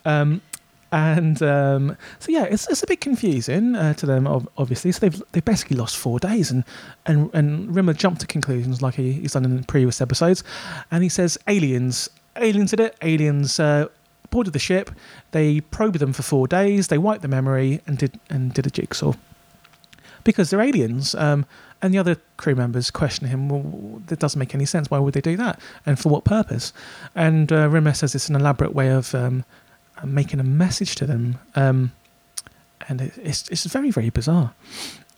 Um, 0.05 0.43
and 0.91 1.43
um, 1.43 1.97
so 2.19 2.33
yeah, 2.33 2.45
it's 2.45 2.69
it's 2.69 2.83
a 2.83 2.87
bit 2.87 3.01
confusing 3.01 3.77
uh, 3.77 3.95
to 3.95 4.07
them, 4.07 4.27
obviously. 4.57 4.93
So 4.93 5.01
they've 5.01 5.23
they 5.33 5.41
basically 5.41 5.77
lost 5.77 5.97
four 5.97 6.19
days, 6.19 6.51
and 6.51 6.65
and 7.07 7.31
and 7.35 7.75
Rimmer 7.75 7.93
jumped 7.93 8.21
to 8.23 8.27
conclusions 8.27 8.81
like 8.81 8.95
he, 8.95 9.13
he's 9.13 9.33
done 9.33 9.45
in 9.45 9.65
previous 9.65 10.01
episodes, 10.01 10.43
and 10.91 11.03
he 11.03 11.09
says 11.09 11.39
aliens, 11.47 12.09
aliens 12.37 12.71
did 12.71 12.81
it, 12.81 12.97
aliens. 13.03 13.61
Uh, 13.61 13.89
boarded 14.31 14.53
the 14.53 14.59
ship, 14.59 14.91
they 15.31 15.59
probed 15.59 15.99
them 15.99 16.13
for 16.13 16.23
four 16.23 16.47
days, 16.47 16.89
they 16.89 16.99
wiped 16.99 17.23
the 17.23 17.29
memory 17.29 17.81
and 17.87 17.97
did 17.97 18.21
and 18.29 18.53
did 18.53 18.67
a 18.67 18.71
jigsaw 18.71 19.15
because 20.23 20.51
they're 20.51 20.61
aliens. 20.61 21.15
Um, 21.15 21.47
and 21.81 21.95
the 21.95 21.99
other 21.99 22.17
crew 22.37 22.55
members 22.55 22.91
question 22.91 23.29
him, 23.29 23.49
well, 23.49 24.03
that 24.09 24.19
doesn't 24.19 24.39
make 24.39 24.55
any 24.55 24.67
sense. 24.67 24.91
Why 24.91 24.99
would 24.99 25.15
they 25.15 25.21
do 25.21 25.37
that? 25.37 25.61
And 25.87 25.99
for 25.99 26.09
what 26.09 26.25
purpose? 26.25 26.73
And 27.15 27.53
uh, 27.53 27.69
Rimmer 27.69 27.95
says 27.95 28.15
it's 28.15 28.29
an 28.29 28.37
elaborate 28.37 28.75
way 28.75 28.91
of 28.91 29.15
um, 29.15 29.45
making 30.05 30.41
a 30.41 30.45
message 30.45 30.95
to 30.97 31.07
them. 31.07 31.39
Um, 31.55 31.93
and 32.89 33.01
it, 33.01 33.13
it's, 33.19 33.49
it's 33.49 33.65
very, 33.67 33.91
very 33.91 34.11
bizarre. 34.11 34.55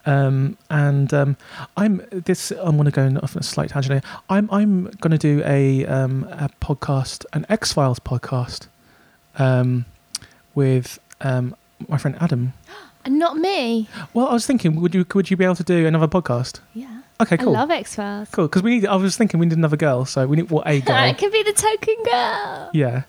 Um, 0.06 0.56
and 0.70 1.12
um, 1.12 1.36
I'm 1.76 2.02
this. 2.10 2.50
I'm 2.52 2.76
going 2.76 2.86
to 2.86 2.90
go 2.90 3.20
off 3.22 3.36
on 3.36 3.40
a 3.40 3.42
slight 3.42 3.68
tangent 3.70 3.92
here. 4.02 4.12
I'm 4.30 4.50
I'm 4.50 4.84
going 5.02 5.10
to 5.10 5.18
do 5.18 5.42
a 5.44 5.84
um, 5.86 6.24
a 6.30 6.48
podcast, 6.60 7.26
an 7.34 7.44
X 7.50 7.74
Files 7.74 7.98
podcast, 7.98 8.68
um, 9.36 9.84
with 10.54 10.98
um, 11.20 11.54
my 11.86 11.98
friend 11.98 12.16
Adam. 12.18 12.54
and 13.04 13.18
not 13.18 13.36
me. 13.36 13.88
Well, 14.14 14.28
I 14.28 14.32
was 14.32 14.46
thinking, 14.46 14.80
would 14.80 14.94
you 14.94 15.04
would 15.14 15.30
you 15.30 15.36
be 15.36 15.44
able 15.44 15.56
to 15.56 15.64
do 15.64 15.86
another 15.86 16.08
podcast? 16.08 16.60
Yeah, 16.72 17.02
Okay, 17.20 17.36
cool. 17.36 17.54
I 17.54 17.60
love 17.60 17.70
X 17.70 17.96
Files. 17.96 18.28
Cool, 18.32 18.46
because 18.46 18.62
we 18.62 18.70
need. 18.78 18.86
I 18.86 18.96
was 18.96 19.16
thinking 19.16 19.38
we 19.38 19.46
need 19.46 19.56
another 19.58 19.76
girl, 19.76 20.06
so 20.06 20.26
we 20.26 20.36
need 20.36 20.50
what 20.50 20.66
a 20.66 20.80
girl. 20.86 21.04
it 21.04 21.18
could 21.18 21.32
be 21.32 21.42
the 21.42 21.52
token 21.52 21.96
girl. 22.04 22.70
yeah, 22.72 23.02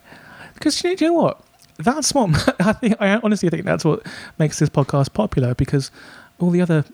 because 0.53 0.83
you, 0.83 0.89
know, 0.89 0.95
do 0.97 1.05
you 1.05 1.11
know 1.11 1.17
what? 1.21 1.41
That's 1.83 2.13
what 2.13 2.55
I 2.59 2.73
think. 2.73 2.95
I 2.99 3.15
honestly 3.17 3.49
think 3.49 3.65
that's 3.65 3.85
what 3.85 4.05
makes 4.37 4.59
this 4.59 4.69
podcast 4.69 5.13
popular 5.13 5.53
because 5.55 5.91
all 6.39 6.49
the 6.49 6.61
other 6.61 6.85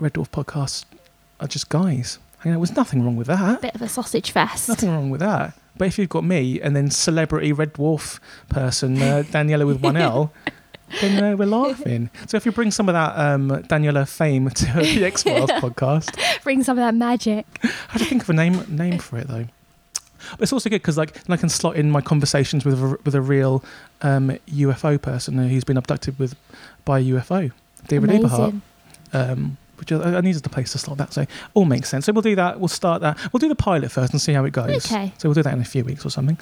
Red 0.00 0.14
Dwarf 0.14 0.30
podcasts 0.30 0.84
are 1.40 1.48
just 1.48 1.68
guys. 1.68 2.18
You 2.44 2.52
know, 2.52 2.58
there's 2.58 2.76
nothing 2.76 3.04
wrong 3.04 3.16
with 3.16 3.26
that. 3.26 3.62
Bit 3.62 3.74
of 3.74 3.82
a 3.82 3.88
sausage 3.88 4.30
fest. 4.30 4.68
Nothing 4.68 4.90
wrong 4.90 5.10
with 5.10 5.20
that. 5.20 5.54
But 5.76 5.88
if 5.88 5.98
you've 5.98 6.08
got 6.08 6.24
me 6.24 6.60
and 6.60 6.74
then 6.76 6.90
celebrity 6.90 7.52
Red 7.52 7.74
Dwarf 7.74 8.18
person 8.48 9.00
uh, 9.02 9.22
Daniela 9.30 9.66
with 9.66 9.80
one 9.82 9.96
L, 9.96 10.32
then 11.00 11.22
uh, 11.22 11.36
we're 11.36 11.46
laughing. 11.46 12.10
So 12.26 12.36
if 12.36 12.46
you 12.46 12.52
bring 12.52 12.70
some 12.70 12.88
of 12.88 12.94
that 12.94 13.18
um, 13.18 13.50
Daniela 13.50 14.08
fame 14.08 14.48
to 14.50 14.64
the 14.64 15.04
X 15.04 15.22
Files 15.22 15.50
podcast, 15.50 16.42
Bring 16.42 16.62
some 16.62 16.78
of 16.78 16.84
that 16.84 16.94
magic. 16.94 17.46
I 17.62 17.68
have 17.88 18.02
to 18.02 18.08
think 18.08 18.22
of 18.22 18.30
a 18.30 18.34
name 18.34 18.64
name 18.68 18.98
for 18.98 19.18
it 19.18 19.26
though. 19.28 19.46
But 20.32 20.42
it's 20.42 20.52
also 20.52 20.68
good 20.70 20.82
because 20.82 20.96
like 20.98 21.28
I 21.28 21.36
can 21.36 21.48
slot 21.48 21.76
in 21.76 21.90
my 21.90 22.00
conversations 22.00 22.64
with 22.64 22.82
a, 22.82 22.98
with 23.04 23.14
a 23.14 23.20
real 23.20 23.64
um, 24.02 24.36
UFO 24.48 25.00
person 25.00 25.38
who's 25.48 25.64
been 25.64 25.76
abducted 25.76 26.18
with 26.18 26.34
by 26.84 27.00
a 27.00 27.04
UFO, 27.04 27.52
David 27.88 28.10
Eberhardt. 28.10 28.54
Amazing. 28.54 28.62
Um, 29.12 29.58
which 29.78 29.92
I, 29.92 30.16
I 30.16 30.20
needed 30.20 30.42
the 30.42 30.48
place 30.48 30.72
to 30.72 30.78
slot 30.78 30.98
that, 30.98 31.12
so 31.12 31.26
all 31.54 31.64
makes 31.64 31.88
sense. 31.88 32.06
So 32.06 32.12
we'll 32.12 32.22
do 32.22 32.34
that. 32.36 32.58
We'll 32.58 32.68
start 32.68 33.02
that. 33.02 33.18
We'll 33.32 33.38
do 33.38 33.48
the 33.48 33.54
pilot 33.54 33.90
first 33.90 34.12
and 34.12 34.20
see 34.20 34.32
how 34.32 34.44
it 34.44 34.52
goes. 34.52 34.86
Okay. 34.86 35.12
So 35.18 35.28
we'll 35.28 35.34
do 35.34 35.42
that 35.42 35.52
in 35.52 35.60
a 35.60 35.64
few 35.64 35.84
weeks 35.84 36.04
or 36.04 36.10
something. 36.10 36.38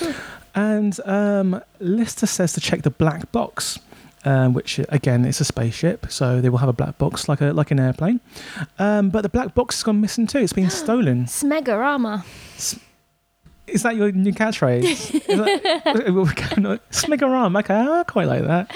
and 0.54 0.98
um, 1.04 1.62
Lister 1.80 2.26
says 2.26 2.52
to 2.54 2.60
check 2.60 2.82
the 2.82 2.90
black 2.90 3.30
box. 3.32 3.78
Um, 4.24 4.54
which 4.54 4.78
again 4.90 5.24
is 5.24 5.40
a 5.40 5.44
spaceship, 5.44 6.06
so 6.08 6.40
they 6.40 6.48
will 6.48 6.58
have 6.58 6.68
a 6.68 6.72
black 6.72 6.96
box 6.96 7.28
like 7.28 7.40
a 7.40 7.46
like 7.52 7.72
an 7.72 7.80
airplane. 7.80 8.20
Um, 8.78 9.10
but 9.10 9.22
the 9.22 9.28
black 9.28 9.52
box 9.52 9.74
has 9.74 9.82
gone 9.82 10.00
missing 10.00 10.28
too. 10.28 10.38
It's 10.38 10.52
been 10.52 10.70
stolen. 10.84 11.24
Smegorama. 11.24 12.24
Is 13.72 13.82
that 13.82 13.96
your 13.96 14.12
new 14.12 14.32
catchphrase? 14.32 14.82
Is 14.84 15.26
that, 15.26 16.80
Smegorama. 16.90 17.60
Okay, 17.60 17.74
I 17.74 18.04
quite 18.04 18.28
like 18.28 18.44
that. 18.44 18.70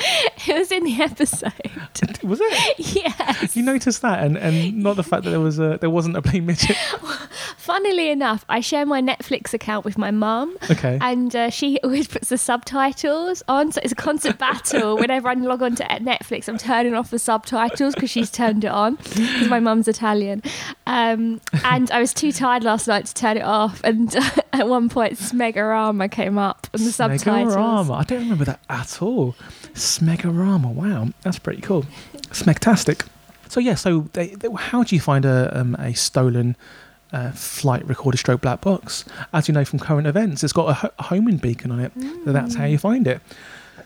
It 0.46 0.56
was 0.56 0.72
in 0.72 0.84
the 0.84 1.02
episode. 1.02 1.52
Was 2.22 2.40
it? 2.42 2.78
yes. 2.78 3.56
You 3.56 3.62
noticed 3.62 4.02
that, 4.02 4.22
and, 4.24 4.36
and 4.36 4.82
not 4.82 4.96
the 4.96 5.02
fact 5.02 5.24
that 5.24 5.30
there 5.30 5.40
was 5.40 5.58
a 5.58 5.78
there 5.80 5.90
wasn't 5.90 6.16
a 6.16 6.22
play 6.22 6.40
midget. 6.40 6.76
Funnily 7.56 8.10
enough, 8.10 8.44
I 8.48 8.60
share 8.60 8.84
my 8.84 9.00
Netflix 9.00 9.54
account 9.54 9.84
with 9.84 9.96
my 9.96 10.10
mum. 10.10 10.56
Okay. 10.70 10.98
And 11.00 11.34
uh, 11.34 11.50
she 11.50 11.78
always 11.82 12.08
puts 12.08 12.28
the 12.28 12.38
subtitles 12.38 13.42
on, 13.48 13.72
so 13.72 13.80
it's 13.82 13.92
a 13.92 13.96
constant 13.96 14.38
battle. 14.38 14.96
Whenever 14.98 15.28
I 15.28 15.34
log 15.34 15.62
on 15.62 15.74
to 15.76 15.84
Netflix, 15.84 16.48
I'm 16.48 16.58
turning 16.58 16.94
off 16.94 17.10
the 17.10 17.18
subtitles 17.18 17.94
because 17.94 18.10
she's 18.10 18.30
turned 18.30 18.64
it 18.64 18.70
on 18.70 18.96
because 18.96 19.48
my 19.48 19.60
mum's 19.60 19.88
Italian. 19.88 20.42
Um, 20.86 21.40
and 21.64 21.90
I 21.90 22.00
was 22.00 22.12
too 22.12 22.32
tired 22.32 22.64
last 22.64 22.88
night 22.88 23.06
to 23.06 23.14
turn 23.14 23.36
it 23.36 23.44
off. 23.44 23.80
And 23.84 24.14
at 24.52 24.68
one 24.68 24.85
point, 24.88 25.14
Smegorama 25.14 26.10
came 26.10 26.38
up 26.38 26.66
in 26.74 26.84
the 26.84 26.92
subtitles. 26.92 27.54
Smegorama. 27.54 27.96
I 27.98 28.02
don't 28.04 28.20
remember 28.20 28.44
that 28.44 28.60
at 28.68 29.02
all. 29.02 29.34
Smegorama. 29.74 30.72
Wow, 30.72 31.08
that's 31.22 31.38
pretty 31.38 31.62
cool. 31.62 31.84
Smegtastic. 32.30 33.06
So 33.48 33.60
yeah, 33.60 33.74
so 33.74 34.00
they, 34.12 34.28
they, 34.28 34.48
how 34.56 34.82
do 34.82 34.94
you 34.94 35.00
find 35.00 35.24
a 35.24 35.58
um, 35.58 35.76
a 35.78 35.94
stolen 35.94 36.56
uh, 37.12 37.30
flight 37.32 37.86
recorder 37.86 38.18
stroke 38.18 38.40
black 38.40 38.60
box? 38.60 39.04
As 39.32 39.48
you 39.48 39.54
know 39.54 39.64
from 39.64 39.78
current 39.78 40.06
events, 40.06 40.42
it's 40.42 40.52
got 40.52 40.68
a, 40.70 40.74
ho- 40.74 40.90
a 40.98 41.02
homing 41.04 41.36
beacon 41.36 41.70
on 41.70 41.80
it. 41.80 41.92
So 42.24 42.32
that's 42.32 42.54
how 42.54 42.64
you 42.64 42.78
find 42.78 43.06
it. 43.06 43.20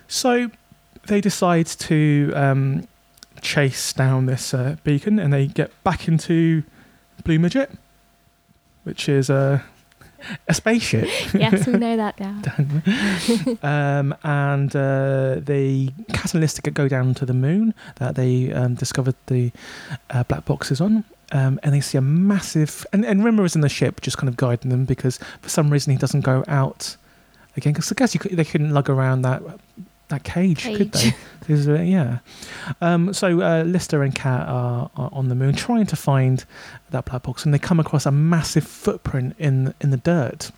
So 0.09 0.51
they 1.07 1.20
decide 1.20 1.66
to 1.66 2.32
um, 2.34 2.88
chase 3.42 3.92
down 3.92 4.26
this 4.26 4.55
uh, 4.55 4.76
beacon, 4.82 5.18
and 5.18 5.32
they 5.32 5.46
get 5.46 5.70
back 5.84 6.09
into 6.09 6.62
Blue 7.24 7.38
Midget, 7.38 7.70
which 8.84 9.09
is 9.09 9.28
a 9.28 9.62
a 10.49 10.55
spaceship. 10.55 11.09
yes, 11.35 11.66
we 11.66 11.75
know 11.75 11.97
that 11.97 12.21
now. 13.62 13.99
um, 13.99 14.14
and 14.23 14.75
uh, 14.75 15.37
they 15.39 15.91
catalytic 16.12 16.73
go 16.75 16.89
down 16.89 17.14
to 17.14 17.27
the 17.27 17.35
moon 17.35 17.75
that 17.97 18.14
they 18.14 18.53
um, 18.53 18.75
discovered 18.75 19.14
the 19.27 19.53
uh, 20.11 20.23
black 20.25 20.45
boxes 20.45 20.81
on. 20.81 21.05
Um, 21.33 21.61
and 21.62 21.73
they 21.73 21.81
see 21.81 21.97
a 21.97 22.01
massive, 22.01 22.85
and, 22.93 23.05
and 23.05 23.25
Rimmer 23.25 23.45
is 23.45 23.55
in 23.55 23.61
the 23.61 23.68
ship, 23.68 24.01
just 24.01 24.18
kind 24.18 24.29
of 24.29 24.37
guiding 24.37 24.71
them 24.71 24.85
because 24.85 25.18
for 25.41 25.49
some 25.49 25.71
reason 25.71 25.93
he 25.93 25.99
doesn't 25.99 26.23
go 26.23 26.43
out 26.49 26.97
again. 27.57 27.73
Because 27.73 27.93
I 27.93 27.95
guess 27.95 28.14
you 28.14 28.21
could, 28.21 28.33
they 28.33 28.45
couldn't 28.45 28.75
lug 28.75 28.91
around 28.91 29.23
that 29.23 29.43
that 30.11 30.23
cage, 30.25 30.63
could 30.65 30.93
they? 30.93 31.01
Cage. 31.11 31.15
There's 31.49 31.67
a- 31.67 31.85
yeah. 31.85 32.19
Um, 32.81 33.13
so 33.13 33.41
uh, 33.41 33.63
Lister 33.65 34.03
and 34.03 34.15
Cat 34.15 34.47
are, 34.49 34.91
are 34.97 35.11
on 35.13 35.29
the 35.29 35.35
moon 35.35 35.55
trying 35.55 35.87
to 35.87 35.97
find 35.97 36.45
that 36.91 37.07
black 37.07 37.23
box, 37.25 37.45
and 37.45 37.53
they 37.55 37.59
come 37.59 37.81
across 37.81 38.07
a 38.07 38.11
massive 38.13 38.65
footprint 38.65 39.35
in 39.39 39.75
in 39.81 39.91
the 39.91 39.97
dirt. 39.97 40.51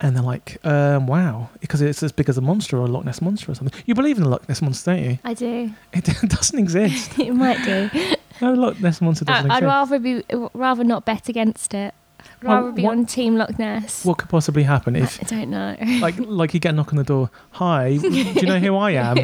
And 0.00 0.16
they're 0.16 0.24
like, 0.24 0.58
um, 0.66 1.06
"Wow!" 1.06 1.50
Because 1.60 1.80
it's 1.80 2.02
as 2.02 2.10
big 2.10 2.28
as 2.28 2.36
a 2.36 2.40
monster 2.40 2.76
or 2.76 2.86
a 2.86 2.88
Loch 2.88 3.04
Ness 3.04 3.22
monster 3.22 3.52
or 3.52 3.54
something. 3.54 3.80
You 3.86 3.94
believe 3.94 4.16
in 4.16 4.24
the 4.24 4.28
Loch 4.28 4.46
Ness 4.48 4.60
monster, 4.60 4.92
don't 4.94 5.04
you? 5.04 5.18
I 5.24 5.34
do. 5.34 5.70
It 5.92 6.04
doesn't 6.28 6.58
exist. 6.58 7.16
it 7.18 7.32
might 7.32 7.62
do. 7.64 7.88
No 8.40 8.52
Loch 8.54 8.80
Ness 8.80 9.00
monster 9.00 9.24
doesn't 9.24 9.50
I, 9.50 9.54
I'd 9.54 9.62
exist. 9.62 9.66
rather 9.68 9.98
be 10.00 10.24
rather 10.52 10.82
not 10.82 11.04
bet 11.04 11.28
against 11.28 11.74
it. 11.74 11.94
Well, 12.44 12.56
Rather 12.62 12.72
be 12.72 12.82
what- 12.82 12.92
on 12.98 13.06
Team 13.06 13.36
Loch 13.36 13.58
Ness. 13.58 14.04
What 14.04 14.18
could 14.18 14.28
possibly 14.28 14.62
happen 14.62 14.96
if, 14.96 15.18
I 15.22 15.26
don't 15.26 15.50
know. 15.50 15.76
like, 16.00 16.14
like 16.18 16.54
you 16.54 16.60
get 16.60 16.70
a 16.70 16.76
knock 16.76 16.92
on 16.92 16.96
the 16.98 17.04
door? 17.04 17.30
Hi, 17.52 17.96
do 17.96 18.08
you 18.10 18.46
know 18.46 18.58
who 18.58 18.76
I 18.76 18.90
am? 18.92 19.16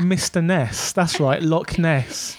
Mr. 0.00 0.42
Ness. 0.44 0.92
That's 0.92 1.18
right, 1.20 1.42
Loch 1.42 1.78
Ness. 1.78 2.36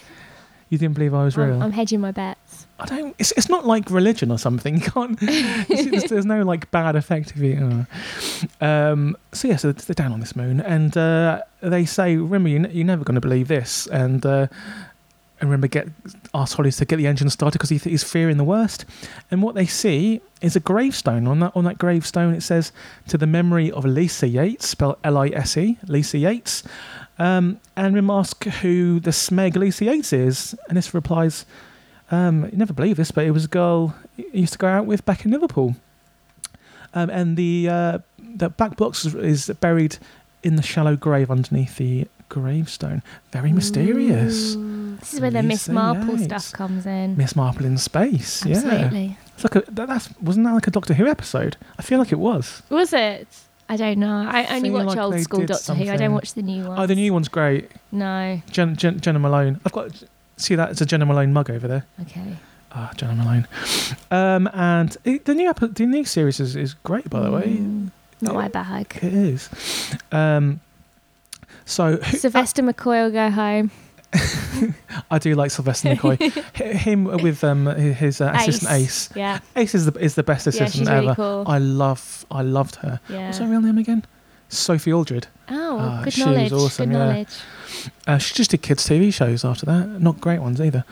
You 0.70 0.78
didn't 0.80 0.96
believe 0.96 1.14
I 1.14 1.24
was 1.24 1.38
real. 1.38 1.54
I'm, 1.58 1.62
I'm 1.64 1.72
hedging 1.72 2.02
my 2.02 2.12
bets. 2.12 2.66
I 2.80 2.86
don't. 2.88 3.16
It's, 3.20 3.32
it's 3.34 3.48
not 3.48 3.68
like 3.68 3.92
religion 3.92 4.32
or 4.32 4.40
something. 4.40 4.76
You 4.82 4.82
can't. 4.92 5.20
There's, 5.20 6.06
there's 6.06 6.26
no 6.26 6.42
like 6.42 6.72
bad 6.72 6.96
effect 6.96 7.36
of 7.36 7.44
it. 7.44 7.60
Uh. 7.62 8.66
Um, 8.66 9.16
so 9.34 9.48
yeah, 9.48 9.58
so 9.58 9.72
they're 9.72 9.94
down 9.94 10.12
on 10.12 10.20
this 10.20 10.36
moon, 10.36 10.60
and 10.62 10.98
uh, 10.98 11.42
they 11.62 11.86
say, 11.86 12.16
"Rimmer, 12.16 12.50
you, 12.50 12.68
you're 12.72 12.86
never 12.88 13.04
going 13.04 13.16
to 13.16 13.22
believe 13.22 13.48
this." 13.50 13.86
And 13.88 14.26
uh, 14.26 14.48
and 15.44 15.52
Rimmer 15.52 15.68
get 15.68 15.90
asked 16.34 16.54
Holly 16.54 16.72
to 16.72 16.86
get 16.86 16.96
the 16.96 17.06
engine 17.06 17.30
started 17.30 17.60
because 17.60 17.70
he 17.70 17.78
th- 17.78 17.92
he's 17.92 18.04
fearing 18.04 18.38
the 18.38 18.46
worst. 18.46 18.86
And 19.30 19.44
what 19.44 19.56
they 19.56 19.66
see 19.66 20.22
is 20.42 20.56
a 20.56 20.62
gravestone. 20.62 21.28
On 21.28 21.40
that 21.42 21.52
on 21.54 21.66
that 21.66 21.78
gravestone, 21.78 22.34
it 22.34 22.42
says, 22.42 22.72
"To 23.10 23.18
the 23.18 23.28
memory 23.28 23.70
of 23.70 23.84
Lisa 23.84 24.26
Yates," 24.26 24.70
spelled 24.70 24.96
L-I-S-E, 25.04 25.78
Lisa 25.88 26.18
Yates. 26.18 26.64
Um, 27.20 27.60
and 27.76 27.94
Rimmer 27.94 28.14
asks 28.14 28.58
who 28.62 29.02
the 29.02 29.12
Smeg 29.12 29.56
Lisa 29.58 29.86
Yates 29.86 30.14
is, 30.14 30.56
and 30.70 30.78
this 30.78 30.94
replies. 30.94 31.46
Um, 32.10 32.46
you 32.46 32.58
never 32.58 32.74
believe 32.74 32.98
this, 32.98 33.12
but 33.12 33.26
it 33.26 33.32
was 33.32 33.46
a 33.46 33.50
girl 33.50 33.96
he 34.16 34.28
used 34.34 34.54
to 34.54 34.60
go 34.60 34.68
out 34.68 34.86
with 34.86 35.04
back 35.04 35.26
in 35.26 35.32
Liverpool. 35.32 35.76
Um, 36.94 37.10
and 37.10 37.36
the 37.36 37.68
uh, 37.70 38.00
the 38.18 38.50
back 38.50 38.78
box 38.78 39.04
is, 39.06 39.16
is 39.16 39.52
buried 39.60 39.98
in 40.42 40.56
the 40.56 40.64
shallow 40.64 40.96
grave 40.96 41.30
underneath 41.30 41.78
the 41.78 42.08
gravestone. 42.30 43.02
Very 43.32 43.52
mysterious. 43.52 44.56
Ooh. 44.56 44.73
This 45.00 45.14
is 45.14 45.22
where 45.22 45.32
the 45.32 45.44
Miss 45.44 45.68
Marple 45.70 46.16
Yates. 46.18 46.24
stuff 46.26 46.52
comes 46.54 46.86
in. 46.86 47.18
Miss 47.18 47.36
Marple 47.36 47.66
in 47.66 47.78
space. 47.78 48.46
Yeah, 48.46 48.58
Absolutely. 48.58 49.18
it's 49.36 49.44
like 49.44 49.56
a 49.56 49.72
that, 49.72 49.88
that's 49.88 50.10
wasn't 50.22 50.46
that 50.46 50.54
like 50.54 50.68
a 50.68 50.72
Doctor 50.72 50.94
Who 50.94 51.08
episode? 51.08 51.58
I 51.78 51.82
feel 51.82 52.00
like 52.00 52.12
it 52.12 52.20
was. 52.20 52.62
Was 52.70 52.94
it? 52.94 53.28
I 53.70 53.78
don't 53.78 53.98
know. 54.00 54.26
I 54.30 54.46
only 54.56 54.70
watch 54.72 54.88
like 54.88 54.98
old 54.98 55.20
school 55.22 55.46
Doctor 55.46 55.74
Who. 55.74 55.90
I 55.92 55.98
don't 55.98 56.14
watch 56.14 56.34
the 56.34 56.42
new 56.42 56.66
ones. 56.66 56.80
Oh, 56.80 56.86
the 56.86 56.96
new 56.96 57.14
one's 57.14 57.30
great. 57.30 57.72
No. 57.92 58.42
Jen, 58.52 58.76
Jen, 58.76 59.00
Jenna 59.00 59.20
Malone. 59.20 59.60
I've 59.66 59.72
got 59.72 60.04
see 60.38 60.56
that 60.56 60.72
it's 60.72 60.82
a 60.82 60.86
Jenna 60.86 61.06
Malone 61.06 61.32
mug 61.34 61.50
over 61.50 61.68
there. 61.68 61.86
Okay. 62.02 62.36
Ah, 62.74 62.92
Jenna 62.96 63.16
Malone. 63.16 63.48
Um, 64.12 64.50
and 64.54 64.98
it, 65.06 65.26
the 65.26 65.34
new 65.36 65.50
epi- 65.50 65.68
the 65.68 65.86
new 65.86 66.04
series 66.06 66.40
is, 66.40 66.56
is 66.56 66.74
great, 66.74 67.10
by 67.10 67.22
the 67.22 67.32
way. 67.32 67.44
Mm, 67.58 67.92
not 68.22 68.34
my 68.36 68.48
bag. 68.48 68.98
It 69.02 69.14
is. 69.14 69.50
Um, 70.12 70.60
so 71.66 72.00
Sylvester 72.02 72.62
McCoy 72.64 73.04
will 73.06 73.12
go 73.12 73.30
home. 73.30 73.72
I 75.12 75.20
do 75.20 75.36
like 75.36 75.52
Sylvester 75.52 75.90
McCoy. 75.96 76.18
Him 76.56 77.06
with 77.06 77.44
um, 77.44 77.66
his 77.66 78.22
uh, 78.22 78.32
assistant 78.36 78.72
Ace. 78.72 79.10
Yeah. 79.16 79.40
Ace 79.56 79.76
is 79.76 79.86
the 79.86 80.00
is 80.00 80.16
the 80.16 80.24
best 80.24 80.46
Yeah, 80.46 80.50
assistant 80.50 80.74
she's 80.74 80.88
ever. 80.88 81.16
cool. 81.16 81.44
I 81.48 81.58
love 81.58 82.26
I 82.32 82.42
loved 82.42 82.76
her. 82.78 83.00
yeah. 83.10 83.26
What's 83.28 83.40
her 83.40 83.46
real 83.48 83.62
name 83.62 83.78
again? 83.78 84.06
Sophie 84.50 84.94
Aldred. 84.94 85.28
Oh, 85.50 85.78
Ah, 85.80 86.02
good 86.04 86.14
she 86.14 86.22
was 86.24 86.28
knowledge. 86.28 86.52
awesome, 86.54 86.90
good 86.90 86.98
yeah. 86.98 87.06
knowledge. 87.06 87.28
Uh, 88.06 88.18
she 88.20 88.36
just 88.36 88.52
did 88.52 88.62
kids 88.62 88.88
TV 88.88 89.12
shows 89.12 89.44
after 89.44 89.66
that. 89.66 89.88
Not 90.00 90.22
great 90.22 90.40
ones 90.42 90.62
either. 90.62 90.86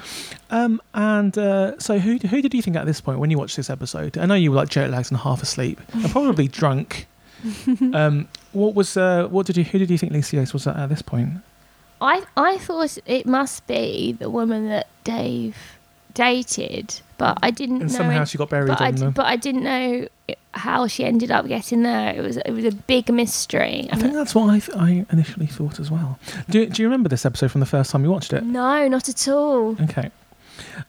Um, 0.50 0.82
and 0.96 1.38
uh, 1.38 1.78
so 1.80 2.00
who 2.00 2.18
who 2.18 2.42
did 2.42 2.54
you 2.56 2.62
think 2.64 2.76
at 2.76 2.86
this 2.88 3.00
point 3.02 3.20
when 3.20 3.30
you 3.30 3.38
watched 3.38 3.56
this 3.58 3.70
episode? 3.70 4.18
I 4.18 4.26
know 4.26 4.34
you 4.34 4.50
were 4.52 4.58
like 4.58 4.70
jet 4.70 4.90
lagged 4.90 5.12
and 5.12 5.20
half 5.20 5.44
asleep 5.44 5.80
and 5.94 6.10
probably 6.12 6.48
drunk. 6.48 7.08
Um, 7.94 8.28
what 8.54 8.76
was 8.76 8.96
uh, 8.98 9.28
what 9.28 9.48
did 9.48 9.58
you 9.58 9.64
who 9.64 9.80
did 9.80 9.90
you 9.90 9.98
think 9.98 10.12
Lisa 10.12 10.36
Yates 10.36 10.54
was 10.54 10.68
at, 10.68 10.76
at 10.76 10.90
this 10.90 11.02
point? 11.02 11.30
I 12.02 12.24
I 12.36 12.58
thought 12.58 12.98
it 13.06 13.26
must 13.26 13.66
be 13.68 14.12
the 14.14 14.30
woman 14.30 14.68
that 14.70 14.88
Dave 15.04 15.56
dated, 16.14 17.00
but 17.18 17.38
I 17.42 17.52
didn't 17.52 17.82
And 17.84 17.92
know. 17.92 17.98
somehow 17.98 18.22
it- 18.24 18.28
she 18.28 18.38
got 18.38 18.50
buried 18.50 18.68
but 18.68 18.82
I, 18.82 18.92
d- 18.92 19.08
but 19.08 19.26
I 19.26 19.36
didn't 19.38 19.64
know 19.64 20.08
it- 20.28 20.38
how 20.54 20.88
she 20.88 21.06
ended 21.06 21.32
up 21.32 21.48
getting 21.48 21.84
there. 21.84 22.14
It 22.14 22.22
was 22.22 22.36
it 22.38 22.52
was 22.52 22.66
a 22.66 22.72
big 22.72 23.10
mystery. 23.14 23.88
I 23.92 23.96
think 23.98 24.14
that's 24.14 24.36
what 24.36 24.50
I, 24.50 24.60
th- 24.60 24.78
I 24.78 25.06
initially 25.12 25.46
thought 25.48 25.80
as 25.80 25.90
well. 25.90 26.20
Do, 26.50 26.66
do 26.66 26.82
you 26.82 26.88
remember 26.90 27.08
this 27.08 27.26
episode 27.26 27.50
from 27.52 27.62
the 27.62 27.66
first 27.68 27.92
time 27.92 28.04
you 28.04 28.12
watched 28.12 28.34
it? 28.34 28.44
no, 28.44 28.88
not 28.90 29.08
at 29.08 29.28
all. 29.30 29.78
Okay. 29.84 30.12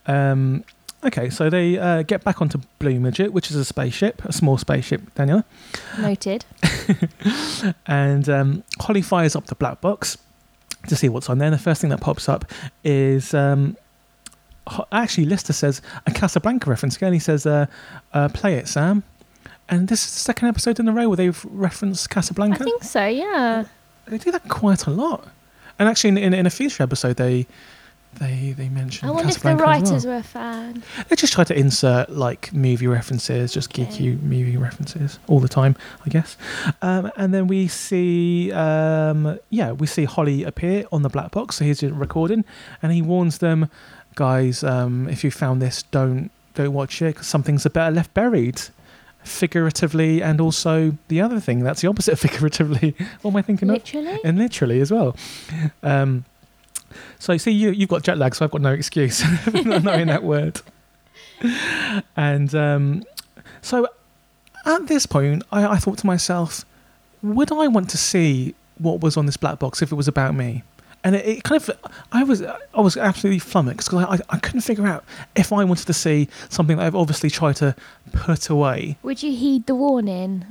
Um, 0.07 0.65
okay, 1.05 1.31
so 1.31 1.49
they 1.49 1.79
uh, 1.79 2.03
get 2.03 2.25
back 2.25 2.43
onto 2.43 2.59
Blue 2.81 2.99
Midget, 2.99 3.33
which 3.33 3.51
is 3.51 3.57
a 3.57 3.65
spaceship, 3.65 4.25
a 4.25 4.33
small 4.33 4.59
spaceship, 4.59 5.03
Daniela. 5.15 5.45
Noted. 6.01 6.45
And 7.87 8.29
um, 8.29 8.65
Holly 8.81 9.03
fires 9.03 9.37
up 9.37 9.47
the 9.47 9.55
black 9.55 9.81
box 9.81 10.19
to 10.89 10.97
see 10.97 11.09
what's 11.09 11.29
on 11.31 11.39
there. 11.39 11.47
And 11.47 11.55
the 11.55 11.63
first 11.63 11.81
thing 11.81 11.91
that 11.91 12.01
pops 12.01 12.29
up 12.29 12.45
is. 12.85 13.35
Um, 13.35 13.77
Actually, 14.93 15.25
Lister 15.25 15.53
says 15.53 15.83
a 16.07 16.13
Casablanca 16.13 16.71
reference 16.71 16.95
again. 16.95 17.13
He 17.13 17.19
says, 17.19 17.47
uh, 17.47 17.67
uh, 18.13 18.29
"Play 18.29 18.55
it, 18.55 18.69
Sam." 18.69 19.03
And 19.69 19.89
this 19.89 20.05
is 20.07 20.13
the 20.13 20.21
second 20.21 20.47
episode 20.49 20.79
in 20.79 20.87
a 20.87 20.93
row 20.93 21.09
where 21.09 21.17
they've 21.17 21.45
referenced 21.51 22.11
Casablanca. 22.11 22.61
I 22.61 22.65
think 22.65 22.85
so. 22.85 23.05
Yeah. 23.05 23.65
they 24.07 24.19
do 24.19 24.31
that 24.31 24.49
quite 24.49 24.87
a 24.87 24.91
lot. 24.91 25.27
And 25.81 25.89
actually, 25.89 26.11
in, 26.11 26.19
in, 26.19 26.33
in 26.35 26.47
a 26.47 26.51
future 26.51 26.85
episode, 26.85 27.17
they 27.17 27.49
they 28.19 28.53
they 28.57 28.69
mention. 28.69 29.09
I 29.09 29.11
wonder 29.13 29.31
if 29.31 29.41
the 29.41 29.49
as 29.51 29.57
well. 29.59 29.67
writers 29.67 30.07
were 30.07 30.17
a 30.17 30.23
fan. 30.23 30.83
They 31.09 31.17
just 31.17 31.33
try 31.33 31.45
to 31.45 31.59
insert 31.59 32.11
like 32.11 32.53
movie 32.53 32.87
references, 32.87 33.53
just 33.53 33.71
Okay. 33.71 33.85
geeky 33.87 34.23
movie 34.23 34.57
references 34.57 35.19
all 35.29 35.41
the 35.41 35.49
time, 35.49 35.77
I 36.07 36.11
guess. 36.11 36.37
Um, 36.83 37.11
and 37.17 37.33
then 37.33 37.47
we 37.47 37.69
see, 37.69 38.53
um, 38.53 39.39
yeah, 39.51 39.73
we 39.73 39.87
see 39.87 40.05
Holly 40.05 40.45
appear 40.45 40.85
on 40.93 41.03
the 41.03 41.09
black 41.09 41.31
box. 41.31 41.57
So 41.57 41.65
he's 41.65 41.83
recording, 41.83 42.45
and 42.83 42.93
he 42.93 43.01
warns 43.03 43.39
them, 43.39 43.69
guys, 44.15 44.63
um, 44.63 45.09
if 45.09 45.25
you 45.25 45.31
found 45.31 45.61
this, 45.63 45.83
don't 45.85 46.31
don't 46.55 46.73
watch 46.75 47.01
it 47.01 47.15
because 47.15 47.27
something's 47.27 47.65
a 47.65 47.71
better 47.71 47.95
left 47.95 48.13
buried. 48.15 48.61
Figuratively 49.25 50.21
and 50.21 50.41
also 50.41 50.97
the 51.07 51.21
other 51.21 51.39
thing 51.39 51.61
that's 51.61 51.81
the 51.81 51.87
opposite 51.89 52.13
of 52.15 52.19
figuratively. 52.29 52.95
What 53.23 53.31
am 53.31 53.37
I 53.37 53.43
thinking 53.43 53.71
of? 53.71 53.77
Literally. 53.77 54.19
and 54.25 54.37
literally 54.37 54.81
as 54.81 54.91
well. 54.91 55.17
Um, 55.85 56.25
so 57.19 57.37
see, 57.37 57.51
you 57.51 57.71
you've 57.71 57.89
got 57.89 58.03
jet 58.03 58.19
lag, 58.19 58.35
so 58.35 58.45
I've 58.45 58.51
got 58.51 58.61
no 58.61 58.73
excuse 58.73 59.23
not 59.53 59.83
knowing 59.83 60.09
that 60.09 60.23
word. 60.23 60.61
And 62.17 62.55
um, 62.55 63.05
so 63.61 63.89
at 64.65 64.87
this 64.87 65.07
point, 65.07 65.43
I, 65.51 65.67
I 65.67 65.77
thought 65.77 65.99
to 65.99 66.07
myself, 66.07 66.65
would 67.23 67.53
I 67.53 67.69
want 67.69 67.91
to 67.91 67.99
see 67.99 68.55
what 68.79 69.01
was 69.01 69.17
on 69.17 69.27
this 69.27 69.37
black 69.37 69.59
box 69.59 69.83
if 69.83 69.93
it 69.93 69.95
was 69.95 70.09
about 70.09 70.35
me? 70.35 70.63
And 71.05 71.17
it, 71.17 71.27
it 71.27 71.45
kind 71.45 71.61
of, 71.61 71.71
I 72.13 72.23
was, 72.23 72.43
I 72.43 72.81
was 72.81 72.97
absolutely 72.97 73.41
flummoxed 73.41 73.89
because 73.91 74.05
I, 74.05 74.15
I, 74.15 74.37
I 74.37 74.39
couldn't 74.39 74.61
figure 74.61 74.87
out 74.87 75.05
if 75.35 75.53
I 75.53 75.65
wanted 75.65 75.87
to 75.87 75.93
see 75.93 76.29
something 76.49 76.77
that 76.77 76.87
I've 76.87 76.95
obviously 76.95 77.29
tried 77.29 77.57
to 77.57 77.75
put 78.13 78.49
away. 78.49 78.99
Would 79.03 79.23
you 79.23 79.33
heed 79.33 79.67
the 79.67 79.75
warning? 79.75 80.47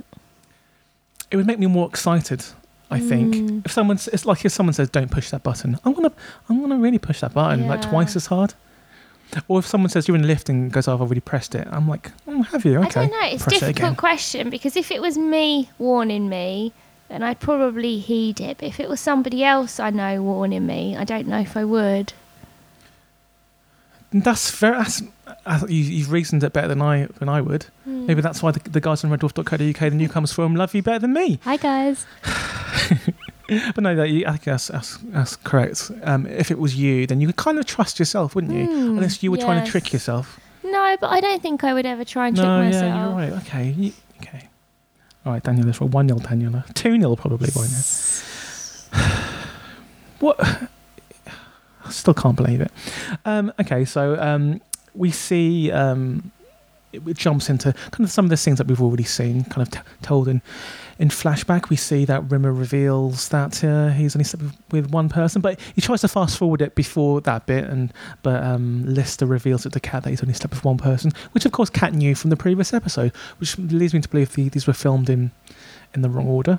It 1.30 1.36
would 1.36 1.46
make 1.46 1.58
me 1.58 1.66
more 1.66 1.88
excited. 1.88 2.44
I 2.92 3.00
think 3.00 3.34
Mm. 3.34 3.64
if 3.66 3.72
someone, 3.72 3.96
it's 4.12 4.24
like 4.26 4.44
if 4.44 4.52
someone 4.52 4.74
says, 4.74 4.88
"Don't 4.90 5.10
push 5.10 5.30
that 5.30 5.42
button," 5.42 5.78
I'm 5.84 5.92
gonna, 5.94 6.12
I'm 6.48 6.60
gonna 6.60 6.76
really 6.76 6.98
push 6.98 7.20
that 7.20 7.32
button 7.34 7.66
like 7.66 7.82
twice 7.82 8.14
as 8.16 8.26
hard. 8.26 8.54
Or 9.48 9.58
if 9.60 9.66
someone 9.66 9.88
says 9.88 10.06
you're 10.06 10.14
in 10.14 10.22
the 10.22 10.28
lift 10.28 10.48
and 10.50 10.70
goes, 10.70 10.86
"Oh, 10.88 10.94
I've 10.94 11.00
already 11.00 11.20
pressed 11.22 11.54
it," 11.54 11.66
I'm 11.72 11.88
like, 11.88 12.12
oh, 12.28 12.42
"Have 12.42 12.64
you? 12.66 12.78
Okay." 12.80 13.00
I 13.00 13.06
don't 13.06 13.10
know. 13.12 13.26
It's 13.34 13.42
a 13.42 13.46
press 13.46 13.56
it 13.56 13.60
difficult 13.66 13.78
again. 13.92 13.96
question 13.96 14.50
because 14.50 14.76
if 14.76 14.90
it 14.90 15.00
was 15.00 15.16
me 15.16 15.70
warning 15.78 16.28
me, 16.28 16.72
then 17.08 17.22
I'd 17.22 17.40
probably 17.40 17.98
heed 17.98 18.40
it. 18.40 18.58
But 18.58 18.66
if 18.68 18.78
it 18.78 18.88
was 18.90 19.00
somebody 19.00 19.42
else 19.42 19.80
I 19.80 19.88
know 19.90 20.22
warning 20.22 20.66
me, 20.66 20.96
I 20.96 21.04
don't 21.04 21.26
know 21.26 21.38
if 21.40 21.56
I 21.56 21.64
would. 21.64 22.12
That's 24.12 24.50
very. 24.50 24.76
That's, 24.76 25.02
you, 25.68 25.76
you've 25.76 26.12
reasoned 26.12 26.42
it 26.44 26.52
better 26.52 26.68
than 26.68 26.82
I 26.82 27.06
than 27.18 27.28
I 27.28 27.40
would. 27.40 27.66
Hmm. 27.84 28.06
Maybe 28.06 28.20
that's 28.20 28.42
why 28.42 28.50
the, 28.52 28.60
the 28.68 28.80
guys 28.80 29.04
on 29.04 29.10
reddwarf.co.uk, 29.10 29.78
the 29.78 29.90
newcomers 29.90 30.32
forum, 30.32 30.56
love 30.56 30.74
you 30.74 30.82
better 30.82 30.98
than 30.98 31.12
me. 31.12 31.38
Hi 31.44 31.56
guys. 31.56 32.06
But 33.74 33.78
no, 33.82 33.94
that, 33.96 34.08
you, 34.08 34.26
I 34.26 34.32
think 34.32 34.44
that's, 34.44 34.68
that's, 34.68 34.96
that's 34.98 35.36
correct. 35.36 35.90
Um, 36.04 36.26
if 36.26 36.50
it 36.50 36.58
was 36.58 36.76
you, 36.76 37.06
then 37.06 37.20
you 37.20 37.26
would 37.26 37.36
kind 37.36 37.58
of 37.58 37.66
trust 37.66 37.98
yourself, 37.98 38.34
wouldn't 38.34 38.52
you? 38.52 38.66
Hmm, 38.66 38.96
Unless 38.96 39.22
you 39.22 39.30
were 39.30 39.36
trying 39.36 39.62
to 39.64 39.70
trick 39.70 39.92
yourself. 39.92 40.40
No, 40.64 40.96
but 41.00 41.08
I 41.08 41.20
don't 41.20 41.42
think 41.42 41.64
I 41.64 41.74
would 41.74 41.84
ever 41.84 42.04
try 42.04 42.28
and 42.28 42.36
trick 42.36 42.46
no, 42.46 42.62
myself. 42.64 42.82
yeah, 42.82 43.06
you're 43.06 43.14
right. 43.14 43.32
Okay, 43.42 43.70
you, 43.70 43.92
okay. 44.20 44.48
All 45.26 45.32
right, 45.32 45.42
Daniel, 45.42 45.70
for 45.72 45.86
one 45.86 46.08
0 46.08 46.20
Daniela, 46.20 46.72
two 46.74 46.98
0 46.98 47.16
probably 47.16 47.50
by 47.54 47.66
now. 47.66 49.18
What? 50.20 50.38
I 51.84 51.90
still 51.90 52.14
can't 52.14 52.36
believe 52.36 52.60
it. 52.60 52.70
Um, 53.24 53.52
okay, 53.60 53.84
so 53.84 54.16
um, 54.20 54.60
we 54.94 55.10
see 55.10 55.70
um, 55.70 56.32
it, 56.92 57.06
it 57.06 57.16
jumps 57.16 57.48
into 57.48 57.72
kind 57.90 58.04
of 58.04 58.10
some 58.10 58.26
of 58.26 58.30
the 58.30 58.36
things 58.36 58.58
that 58.58 58.66
we've 58.66 58.82
already 58.82 59.04
seen, 59.04 59.44
kind 59.44 59.66
of 59.66 59.70
t- 59.70 59.80
told 60.02 60.28
in 60.28 60.42
in 60.98 61.08
flashback. 61.08 61.68
We 61.68 61.76
see 61.76 62.04
that 62.04 62.30
Rimmer 62.30 62.52
reveals 62.52 63.28
that 63.30 63.64
uh, 63.64 63.88
he's 63.88 64.14
only 64.14 64.24
slept 64.24 64.44
with, 64.70 64.90
one 64.90 65.08
person, 65.08 65.40
but 65.40 65.58
he 65.74 65.80
tries 65.80 66.02
to 66.02 66.08
fast 66.08 66.38
forward 66.38 66.60
it 66.62 66.74
before 66.74 67.20
that 67.22 67.46
bit, 67.46 67.64
and 67.64 67.92
but 68.22 68.42
um, 68.42 68.84
Lister 68.86 69.26
reveals 69.26 69.66
it 69.66 69.72
to 69.72 69.80
Cat 69.80 70.04
that 70.04 70.10
he's 70.10 70.22
only 70.22 70.34
slept 70.34 70.54
with 70.54 70.64
one 70.64 70.78
person, 70.78 71.12
which 71.32 71.44
of 71.46 71.52
course 71.52 71.70
Cat 71.70 71.94
knew 71.94 72.14
from 72.14 72.30
the 72.30 72.36
previous 72.36 72.72
episode, 72.72 73.12
which 73.38 73.58
leads 73.58 73.94
me 73.94 74.00
to 74.00 74.08
believe 74.08 74.32
the, 74.34 74.48
these 74.48 74.66
were 74.66 74.72
filmed 74.72 75.08
in 75.08 75.30
in 75.94 76.02
the 76.02 76.10
wrong 76.10 76.26
order. 76.26 76.58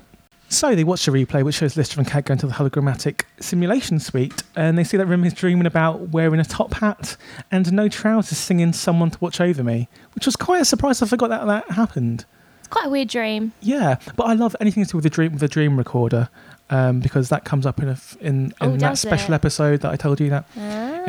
So 0.54 0.74
they 0.76 0.84
watch 0.84 1.08
a 1.08 1.10
replay 1.10 1.42
which 1.42 1.56
shows 1.56 1.76
Lister 1.76 1.98
and 1.98 2.06
Cat 2.08 2.26
going 2.26 2.38
to 2.38 2.46
the 2.46 2.52
hologrammatic 2.52 3.22
simulation 3.40 3.98
suite, 3.98 4.44
and 4.54 4.78
they 4.78 4.84
see 4.84 4.96
that 4.96 5.06
Rim 5.06 5.24
is 5.24 5.34
dreaming 5.34 5.66
about 5.66 6.10
wearing 6.10 6.38
a 6.38 6.44
top 6.44 6.74
hat 6.74 7.16
and 7.50 7.72
no 7.72 7.88
trousers, 7.88 8.38
singing 8.38 8.72
"Someone 8.72 9.10
to 9.10 9.18
Watch 9.20 9.40
Over 9.40 9.64
Me," 9.64 9.88
which 10.14 10.26
was 10.26 10.36
quite 10.36 10.62
a 10.62 10.64
surprise. 10.64 11.02
I 11.02 11.06
forgot 11.06 11.30
that 11.30 11.44
that 11.46 11.70
happened. 11.72 12.24
It's 12.60 12.68
quite 12.68 12.86
a 12.86 12.88
weird 12.90 13.08
dream. 13.08 13.52
Yeah, 13.60 13.96
but 14.14 14.24
I 14.24 14.34
love 14.34 14.54
anything 14.60 14.84
to 14.84 14.90
do 14.92 14.96
with 14.98 15.06
a 15.06 15.10
dream 15.10 15.32
with 15.32 15.42
a 15.42 15.48
dream 15.48 15.76
recorder 15.76 16.28
um, 16.70 17.00
because 17.00 17.30
that 17.30 17.44
comes 17.44 17.66
up 17.66 17.82
in 17.82 17.88
a 17.88 17.98
in, 18.20 18.26
in 18.46 18.52
Oh, 18.60 18.76
that 18.76 18.96
special 18.96 19.32
it? 19.32 19.36
episode 19.36 19.80
that 19.80 19.90
I 19.90 19.96
told 19.96 20.20
you 20.20 20.30
that. 20.30 20.46
in 20.56 20.62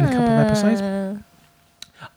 a 0.05 0.11
couple 0.11 0.23
of 0.23 0.47
episodes. 0.47 0.81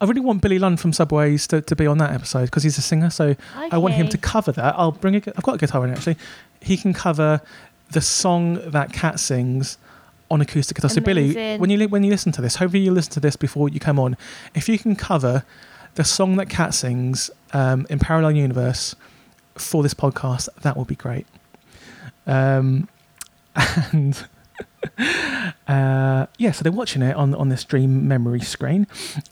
I 0.01 0.05
really 0.05 0.21
want 0.21 0.43
Billy 0.43 0.59
Lunn 0.59 0.77
from 0.77 0.93
Subways 0.93 1.47
to, 1.49 1.61
to 1.61 1.75
be 1.75 1.87
on 1.87 1.99
that 1.99 2.13
episode 2.13 2.47
because 2.47 2.63
he's 2.63 2.79
a 2.79 2.83
singer. 2.83 3.11
So 3.11 3.35
I 3.55 3.79
want 3.79 3.95
him 3.95 4.09
to 4.09 4.19
cover 4.19 4.53
that. 4.53 4.75
I'll 4.77 4.93
bring 4.93 5.17
a, 5.17 5.23
I've 5.37 5.43
got 5.43 5.57
a 5.57 5.59
guitar 5.59 5.85
in 5.85 5.91
it, 5.91 5.97
actually. 5.97 6.17
He 6.61 6.77
can 6.77 6.93
cover 6.93 7.41
the 7.91 8.01
song 8.01 8.71
that 8.71 8.93
Cat 8.93 9.19
sings 9.19 9.79
on 10.31 10.41
acoustic 10.41 10.77
guitar. 10.77 10.91
So 10.91 11.01
Billy, 11.01 11.57
when 11.59 11.71
you 11.71 11.89
when 11.89 12.05
you 12.05 12.11
listen 12.11 12.33
to 12.33 12.43
this, 12.43 12.57
hopefully 12.57 12.83
you 12.83 12.93
listen 12.93 13.13
to 13.15 13.21
this 13.21 13.37
before 13.37 13.69
you 13.69 13.81
come 13.81 13.99
on. 13.99 14.17
If 14.55 14.69
you 14.69 14.79
can 14.79 14.95
cover 14.95 15.45
the 15.95 16.05
song 16.05 16.37
that 16.37 16.49
Cat 16.49 16.75
sings 16.75 17.31
um, 17.53 17.87
in 17.91 17.99
Parallel 17.99 18.33
Universe 18.33 18.95
for 19.55 19.83
this 19.83 19.95
podcast, 19.95 20.49
that 20.63 20.77
would 20.77 20.87
be 20.87 20.95
great. 20.95 21.27
Um, 22.27 22.89
and 23.93 24.27
uh, 25.69 26.27
yeah, 26.39 26.53
so 26.53 26.63
they're 26.63 26.73
watching 26.73 27.03
it 27.03 27.17
on 27.17 27.35
on 27.35 27.49
this 27.49 27.65
dream 27.65 28.07
memory 28.07 28.41
screen, 28.41 28.87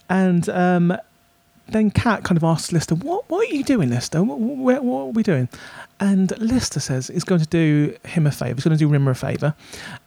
and 0.09 0.49
um, 0.49 0.97
then 1.69 1.91
Cat 1.91 2.25
kind 2.25 2.37
of 2.37 2.45
asks 2.45 2.73
Lister, 2.73 2.95
"What 2.95 3.29
what 3.29 3.49
are 3.49 3.55
you 3.55 3.65
doing, 3.65 3.91
Lister? 3.91 4.23
What, 4.23 4.39
what, 4.39 4.85
what 4.85 5.01
are 5.01 5.07
we 5.07 5.23
doing?" 5.23 5.49
And 6.01 6.39
Lister 6.39 6.81
says 6.81 7.09
he's 7.09 7.25
going 7.25 7.41
to 7.41 7.47
do 7.47 7.97
him 8.05 8.27
a 8.27 8.33
favour. 8.33 8.55
He's 8.55 8.65
going 8.65 8.77
to 8.77 8.79
do 8.79 8.89
Rimmer 8.89 9.13
a 9.13 9.15
favour, 9.15 9.55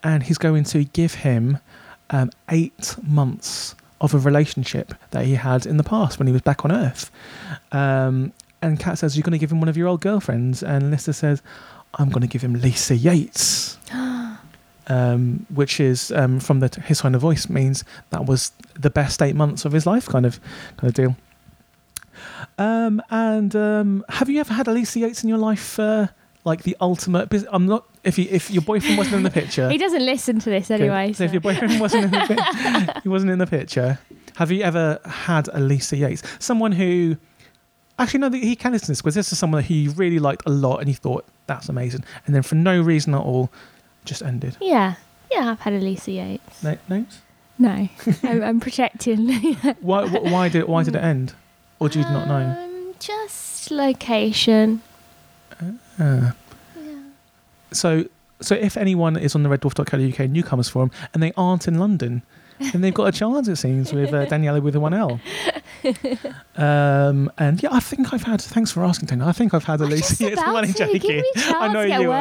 and 0.04 0.24
he's 0.24 0.38
going 0.38 0.64
to 0.66 0.84
give 0.86 1.16
him 1.16 1.60
um, 2.10 2.32
eight 2.50 2.96
months 3.04 3.76
of 4.02 4.14
a 4.14 4.20
relationship 4.20 4.94
that 5.12 5.26
he 5.26 5.36
had 5.36 5.66
in 5.66 5.78
the 5.78 5.84
past 5.84 6.20
when 6.20 6.28
he 6.28 6.34
was 6.34 6.42
back 6.42 6.64
on 6.64 6.72
Earth. 6.72 7.12
Um, 7.72 8.34
and 8.62 8.80
Cat 8.80 8.98
says, 8.98 9.16
"You're 9.16 9.24
going 9.24 9.32
to 9.32 9.40
give 9.40 9.52
him 9.52 9.60
one 9.60 9.70
of 9.70 9.78
your 9.78 9.88
old 9.88 10.02
girlfriends," 10.02 10.64
and 10.64 10.92
Lister 10.92 11.14
says, 11.14 11.42
"I'm 11.96 12.10
going 12.10 12.22
to 12.22 12.28
give 12.28 12.42
him 12.42 12.54
Lisa 12.54 12.96
Yates." 12.96 13.78
um, 14.90 15.46
which 15.54 15.80
is 15.80 16.12
um, 16.12 16.40
from 16.40 16.60
the 16.60 16.82
his 16.86 17.02
kind 17.02 17.16
of 17.16 17.22
voice 17.22 17.48
means 17.50 17.84
that 18.10 18.26
was 18.26 18.52
the 18.78 18.90
best 18.90 19.22
eight 19.22 19.36
months 19.36 19.66
of 19.66 19.72
his 19.72 19.86
life, 19.86 20.08
kind 20.08 20.26
of 20.26 20.40
kind 20.78 20.90
of 20.90 20.94
deal. 20.94 21.16
Um, 22.58 23.02
and 23.10 23.56
um, 23.56 24.04
have 24.10 24.30
you 24.30 24.40
ever 24.40 24.54
had 24.54 24.68
Alicia 24.68 25.00
Yates 25.00 25.24
in 25.24 25.30
your 25.30 25.38
life? 25.38 25.80
Uh, 25.80 26.08
like 26.46 26.64
the 26.64 26.76
ultimate. 26.82 27.32
I'm 27.52 27.66
not. 27.66 27.86
If 28.04 28.18
you, 28.18 28.28
if 28.30 28.50
your 28.50 28.62
boyfriend 28.62 28.98
wasn't 28.98 29.18
in 29.18 29.24
the 29.24 29.30
picture, 29.30 29.70
He 29.76 29.78
doesn't 29.78 30.06
listen 30.06 30.40
to 30.40 30.50
this 30.50 30.72
Okay, 30.72 30.84
anyway. 30.84 31.14
So, 31.14 31.24
if 31.26 31.32
your 31.32 31.42
boyfriend 31.42 31.80
wasn't 31.86 32.06
in 32.06 32.12
the 32.12 32.26
pic- 32.28 33.04
he 33.04 33.10
wasn't 33.10 33.32
in 33.32 33.40
the 33.40 33.48
picture, 33.48 34.00
have 34.38 34.52
you 34.52 34.64
ever 34.64 35.00
had 35.06 35.50
Elisa 35.54 35.98
Yates? 35.98 36.24
Someone 36.40 36.72
who 36.72 37.18
actually 37.98 38.22
no, 38.22 38.30
he 38.32 38.56
can 38.56 38.72
listen 38.72 38.88
to 38.88 38.92
this 38.92 39.02
because 39.02 39.16
this 39.16 39.32
is 39.32 39.38
someone 39.38 39.62
that 39.62 39.68
he 39.68 39.90
really 39.90 40.20
liked 40.20 40.44
a 40.46 40.50
lot 40.50 40.78
and 40.78 40.88
he 40.88 40.94
thought 40.94 41.26
that's 41.48 41.70
amazing, 41.70 42.04
and 42.26 42.34
then 42.34 42.42
for 42.42 42.56
no 42.56 42.82
reason 42.82 43.14
at 43.14 43.22
all, 43.22 43.52
just 44.06 44.22
ended. 44.24 44.58
yeah, 44.62 44.96
yeah, 45.32 45.52
I've 45.52 45.60
had 45.62 45.74
a 45.74 45.80
Lisa 45.80 46.12
Yates. 46.12 46.64
No, 46.64 46.78
names? 46.90 47.22
No, 47.58 47.88
I'm, 48.24 48.44
I'm 48.44 48.60
protecting. 48.60 49.28
Why? 49.82 50.08
wh- 50.08 50.24
Why 50.24 50.50
did? 50.50 50.66
Why 50.68 50.84
did 50.84 50.96
it 50.96 51.04
end? 51.04 51.34
Or 51.80 51.90
do 51.90 52.00
you 52.00 52.06
not 52.06 52.28
know? 52.28 52.64
Um, 52.64 52.94
just 53.00 53.70
location. 53.72 54.82
Uh, 55.62 56.32
Yeah. 56.78 57.00
so, 57.72 58.06
so 58.42 58.56
if 58.56 58.78
anyone 58.78 59.18
is 59.18 59.36
on 59.36 59.44
the 59.44 59.50
reddwarf.co.uk 59.50 60.30
newcomers 60.30 60.70
forum 60.70 60.92
and 61.14 61.22
they 61.22 61.34
aren't 61.36 61.68
in 61.68 61.78
London, 61.80 62.22
then 62.72 62.82
they've 62.82 62.94
got 62.94 63.08
a 63.08 63.12
chance, 63.12 63.48
it 63.48 63.56
seems, 63.56 63.94
with 63.94 64.14
uh, 64.14 64.26
Daniela 64.26 64.62
with 64.62 64.76
a 64.76 64.80
one 64.80 64.94
L. 64.94 65.20
Um, 66.56 67.32
and 67.38 67.64
yeah, 67.64 67.70
I 67.72 67.80
think 67.80 68.14
I've 68.14 68.24
had. 68.24 68.42
Thanks 68.42 68.70
for 68.70 68.84
asking, 68.84 69.08
Tony. 69.08 69.24
I 69.24 69.32
think 69.32 69.54
I've 69.54 69.64
had 69.64 69.80
just 69.80 70.20
Yeah, 70.20 70.28
it's. 70.32 70.74
Give 70.74 71.02
joking. 71.02 71.24
I 71.38 71.72
know 71.72 71.82
you 71.84 72.10
were. 72.10 72.14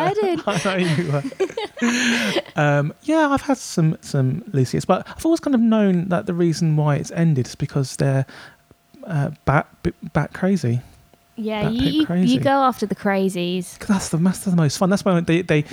I 0.46 0.62
know 0.64 0.76
you 0.76 1.12
were. 1.12 2.42
um, 2.54 2.94
yeah, 3.02 3.28
I've 3.30 3.42
had 3.42 3.58
some 3.58 3.98
some 4.00 4.44
Lucius, 4.52 4.84
but 4.84 5.08
I've 5.08 5.24
always 5.26 5.40
kind 5.40 5.56
of 5.56 5.60
known 5.60 6.08
that 6.10 6.26
the 6.26 6.34
reason 6.34 6.76
why 6.76 6.96
it's 6.96 7.10
ended 7.10 7.48
is 7.48 7.56
because 7.56 7.96
they're 7.96 8.26
uh, 9.08 9.30
bat 9.44 9.66
bat 10.12 10.32
crazy. 10.34 10.80
Yeah, 11.34 11.68
you, 11.68 12.06
you 12.16 12.40
go 12.40 12.50
after 12.50 12.84
the 12.84 12.96
crazies. 12.96 13.78
that's 13.78 14.08
the 14.08 14.16
that's 14.18 14.40
the 14.40 14.56
most 14.56 14.76
fun. 14.78 14.90
That's 14.90 15.04
why 15.04 15.18
they 15.20 15.42
they. 15.42 15.64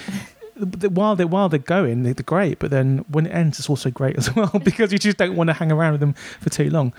The- 0.55 0.89
While 0.89 1.15
they 1.15 1.25
while 1.25 1.49
they're 1.49 1.59
going, 1.59 2.03
they're 2.03 2.13
great, 2.13 2.59
but 2.59 2.71
then 2.71 3.05
when 3.09 3.25
it 3.27 3.31
ends, 3.31 3.59
it's 3.59 3.69
also 3.69 3.89
great 3.91 4.15
as 4.17 4.33
well 4.35 4.51
because 4.63 4.91
you 4.91 4.99
just 4.99 5.17
don't 5.17 5.35
want 5.35 5.49
to 5.49 5.53
hang 5.53 5.71
around 5.71 5.91
with 5.93 5.99
them 6.01 6.13
for 6.39 6.49
too 6.49 6.69
long. 6.69 6.93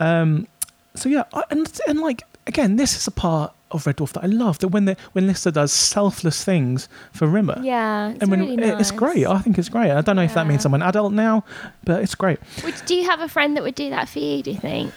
Um, 0.00 0.46
so 0.94 1.08
yeah, 1.08 1.24
I- 1.34 1.44
and 1.50 1.80
and 1.88 2.00
like 2.00 2.22
again, 2.46 2.76
this 2.76 2.96
is 2.96 3.06
a 3.06 3.10
part 3.10 3.52
of 3.70 3.86
Red 3.86 3.96
Dwarf 3.96 4.12
that 4.12 4.24
I 4.24 4.26
love. 4.26 4.58
That 4.58 4.68
when 4.68 4.84
the 4.86 4.96
when 5.12 5.26
Lister 5.26 5.50
does 5.50 5.72
selfless 5.72 6.44
things 6.44 6.88
for 7.12 7.26
Rimmer, 7.26 7.58
Yeah, 7.62 8.10
it's 8.10 8.20
and 8.22 8.30
when 8.30 8.40
really 8.40 8.62
it- 8.62 8.80
it's 8.80 8.90
great. 8.90 9.26
I 9.26 9.38
think 9.38 9.58
it's 9.58 9.68
great. 9.70 9.90
I 9.90 10.00
don't 10.00 10.16
know 10.16 10.22
if 10.22 10.34
that 10.34 10.46
means 10.46 10.64
I'm 10.64 10.74
an 10.74 10.82
adult 10.82 11.12
now, 11.12 11.44
but 11.84 12.02
it's 12.02 12.14
great. 12.14 12.38
Would, 12.64 12.74
do 12.86 12.94
you 12.94 13.04
have 13.04 13.20
a 13.20 13.28
friend 13.28 13.56
that 13.56 13.62
would 13.62 13.74
do 13.74 13.88
that 13.90 14.08
for 14.08 14.18
you? 14.18 14.42
Do 14.42 14.50
you 14.50 14.58
think? 14.58 14.92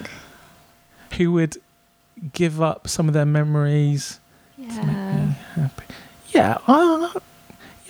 Who 1.17 1.31
would 1.33 1.57
give 2.33 2.61
up 2.61 2.87
some 2.87 3.07
of 3.07 3.13
their 3.13 3.25
memories? 3.25 4.19
Yeah. 4.57 5.33
Yeah, 5.57 6.57
I, 6.67 7.11
yeah. 7.13 7.19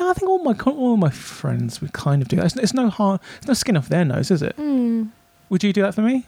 I 0.09 0.13
think 0.13 0.29
all 0.29 0.39
my 0.39 0.53
all 0.65 0.97
my 0.97 1.09
friends 1.09 1.81
would 1.81 1.93
kind 1.93 2.21
of 2.21 2.27
do 2.27 2.35
that. 2.37 2.45
It's, 2.45 2.55
it's 2.55 2.73
no 2.73 2.89
hard. 2.89 3.19
It's 3.37 3.47
no 3.47 3.53
skin 3.53 3.77
off 3.77 3.89
their 3.89 4.05
nose, 4.05 4.31
is 4.31 4.41
it? 4.41 4.55
Hmm. 4.55 5.05
Would 5.49 5.63
you 5.63 5.71
do 5.73 5.81
that 5.83 5.93
for 5.95 6.01
me? 6.01 6.25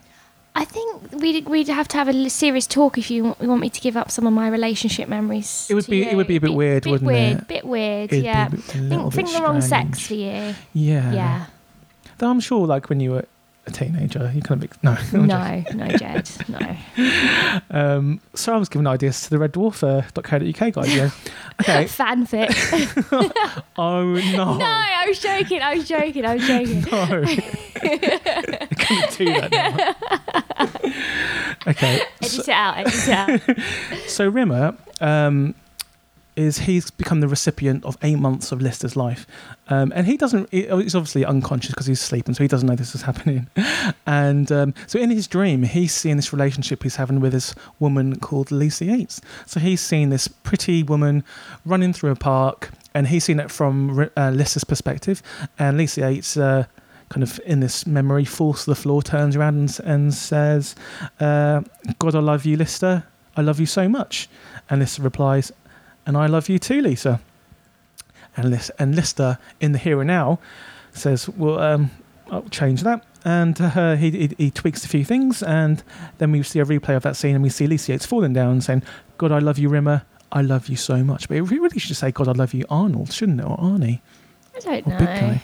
I 0.55 0.65
think 0.65 1.11
we'd 1.11 1.47
we'd 1.47 1.67
have 1.67 1.87
to 1.89 1.97
have 1.97 2.07
a 2.07 2.29
serious 2.29 2.65
talk 2.65 2.97
if 2.97 3.11
you 3.11 3.25
want, 3.25 3.39
want 3.41 3.61
me 3.61 3.69
to 3.69 3.79
give 3.81 3.95
up 3.95 4.09
some 4.09 4.25
of 4.25 4.33
my 4.33 4.47
relationship 4.47 5.07
memories. 5.07 5.67
It 5.69 5.75
would 5.75 5.85
be- 5.87 6.03
it 6.03 6.15
would 6.15 6.25
be 6.27 6.37
a 6.37 6.41
bit 6.41 6.53
weird, 6.53 6.83
bit 6.83 6.89
wouldn't 6.91 7.07
weird, 7.07 7.37
it? 7.37 7.47
Bit 7.47 7.65
weird, 7.65 8.11
It'd 8.11 8.25
yeah. 8.25 8.47
a 8.47 8.49
bit- 8.49 8.59
think 8.61 8.89
bit 8.89 9.11
think 9.13 9.31
the 9.33 9.41
wrong 9.43 9.61
sex 9.61 10.07
for 10.07 10.15
you. 10.15 10.55
Yeah. 10.73 11.11
Yeah. 11.13 11.45
Though 12.17 12.29
I'm 12.31 12.39
sure, 12.39 12.65
like 12.65 12.89
when 12.89 12.99
you 12.99 13.11
were 13.11 13.25
a 13.67 13.71
teenager, 13.71 14.31
you 14.33 14.41
kind 14.41 14.63
of 14.63 14.83
no. 14.83 14.95
No, 15.13 15.63
no, 15.73 15.87
Jed, 15.97 16.29
no. 16.47 16.59
Um, 17.69 18.21
so 18.33 18.53
I 18.53 18.57
was 18.57 18.69
giving 18.69 18.87
ideas 18.87 19.21
to 19.23 19.29
the 19.29 19.37
Red 19.39 19.51
Dwarf.co.uk 19.53 20.73
guys. 20.73 20.95
Yeah. 20.95 21.09
Okay. 21.59 21.85
Fanfic. 21.85 22.53
Oh 23.79 24.03
no. 24.13 24.57
no, 24.57 24.63
I 24.63 25.05
was 25.07 25.17
joking. 25.19 25.59
I 25.59 25.73
was 25.73 25.87
joking. 25.87 26.23
I 26.23 26.35
was 26.35 26.45
joking. 26.45 26.81
No. 26.81 27.23
I 27.25 28.67
couldn't 28.77 29.17
do 29.17 29.25
that 29.25 29.51
now. 29.51 29.95
okay. 31.67 31.97
So, 32.21 32.21
Edit 32.21 32.39
it 32.39 32.49
out. 32.49 32.77
Edit 32.77 32.93
it 32.93 33.09
out. 33.09 33.41
so 34.07 34.27
Rimmer 34.29 34.75
um, 35.01 35.55
is 36.37 36.59
he's 36.59 36.91
become 36.91 37.19
the 37.19 37.27
recipient 37.27 37.83
of 37.83 37.97
eight 38.03 38.19
months 38.19 38.51
of 38.51 38.61
Lister's 38.61 38.95
life, 38.95 39.25
um, 39.69 39.91
and 39.95 40.05
he 40.05 40.15
doesn't. 40.15 40.49
He's 40.51 40.95
obviously 40.95 41.25
unconscious 41.25 41.71
because 41.71 41.87
he's 41.87 41.99
sleeping, 41.99 42.35
so 42.35 42.43
he 42.43 42.47
doesn't 42.47 42.67
know 42.67 42.75
this 42.75 42.95
is 42.95 43.01
happening. 43.01 43.47
And 44.05 44.51
um, 44.51 44.73
so 44.85 44.99
in 44.99 45.09
his 45.09 45.27
dream, 45.27 45.63
he's 45.63 45.93
seeing 45.93 46.15
this 46.15 46.31
relationship 46.31 46.83
he's 46.83 46.95
having 46.95 47.19
with 47.19 47.33
this 47.33 47.53
woman 47.79 48.19
called 48.19 48.51
Lisa 48.51 48.85
Yates. 48.85 49.19
So 49.45 49.59
he's 49.59 49.81
seen 49.81 50.09
this 50.09 50.27
pretty 50.27 50.81
woman 50.81 51.23
running 51.65 51.91
through 51.91 52.11
a 52.11 52.15
park, 52.15 52.71
and 52.93 53.07
he's 53.07 53.25
seen 53.25 53.39
it 53.39 53.51
from 53.51 54.09
uh, 54.15 54.31
Lister's 54.31 54.63
perspective, 54.63 55.21
and 55.59 55.77
Lisa 55.77 56.01
Yates. 56.01 56.37
Uh, 56.37 56.65
Kind 57.09 57.23
of 57.23 57.39
in 57.45 57.61
this 57.61 57.87
memory, 57.87 58.25
falls 58.25 58.65
to 58.65 58.71
the 58.71 58.75
floor, 58.75 59.01
turns 59.01 59.37
around 59.37 59.55
and, 59.55 59.79
and 59.85 60.13
says, 60.13 60.75
uh, 61.21 61.61
"God, 61.99 62.15
I 62.15 62.19
love 62.19 62.45
you, 62.45 62.57
Lister. 62.57 63.05
I 63.37 63.41
love 63.43 63.61
you 63.61 63.65
so 63.65 63.87
much." 63.87 64.27
And 64.69 64.81
Lister 64.81 65.01
replies, 65.03 65.53
"And 66.07 66.17
I 66.17 66.25
love 66.25 66.49
you 66.49 66.57
too, 66.57 66.81
Lisa." 66.81 67.19
And 68.35 68.49
Lis- 68.49 68.71
and 68.79 68.95
Lister, 68.95 69.37
in 69.59 69.71
the 69.73 69.77
here 69.77 69.99
and 70.01 70.07
now, 70.07 70.39
says, 70.93 71.29
"Well, 71.29 71.59
um, 71.59 71.91
I'll 72.31 72.49
change 72.49 72.81
that." 72.83 73.03
And 73.25 73.59
uh, 73.61 73.95
he, 73.95 74.09
he 74.11 74.29
he 74.37 74.51
tweaks 74.51 74.85
a 74.85 74.87
few 74.87 75.03
things, 75.05 75.43
and 75.43 75.83
then 76.17 76.31
we 76.31 76.41
see 76.43 76.59
a 76.59 76.65
replay 76.65 76.95
of 76.95 77.03
that 77.03 77.15
scene, 77.15 77.35
and 77.35 77.43
we 77.43 77.49
see 77.49 77.67
Lisa 77.67 77.91
Yates 77.91 78.05
falling 78.05 78.33
down, 78.33 78.61
saying, 78.61 78.81
"God, 79.19 79.31
I 79.31 79.39
love 79.39 79.59
you, 79.59 79.69
Rimmer. 79.69 80.03
I 80.31 80.41
love 80.41 80.67
you 80.69 80.75
so 80.77 81.03
much." 81.03 81.27
But 81.27 81.37
it 81.37 81.41
really 81.43 81.79
should 81.79 81.95
say, 81.95 82.11
"God, 82.11 82.27
I 82.27 82.31
love 82.31 82.53
you, 82.53 82.65
Arnold," 82.69 83.11
shouldn't 83.11 83.41
it, 83.41 83.45
or 83.45 83.57
Arnie? 83.57 83.99
I 84.55 84.59
don't 84.59 84.87
Or 84.87 84.97
Big 84.97 84.99
know. 84.99 85.05
Guy. 85.21 85.41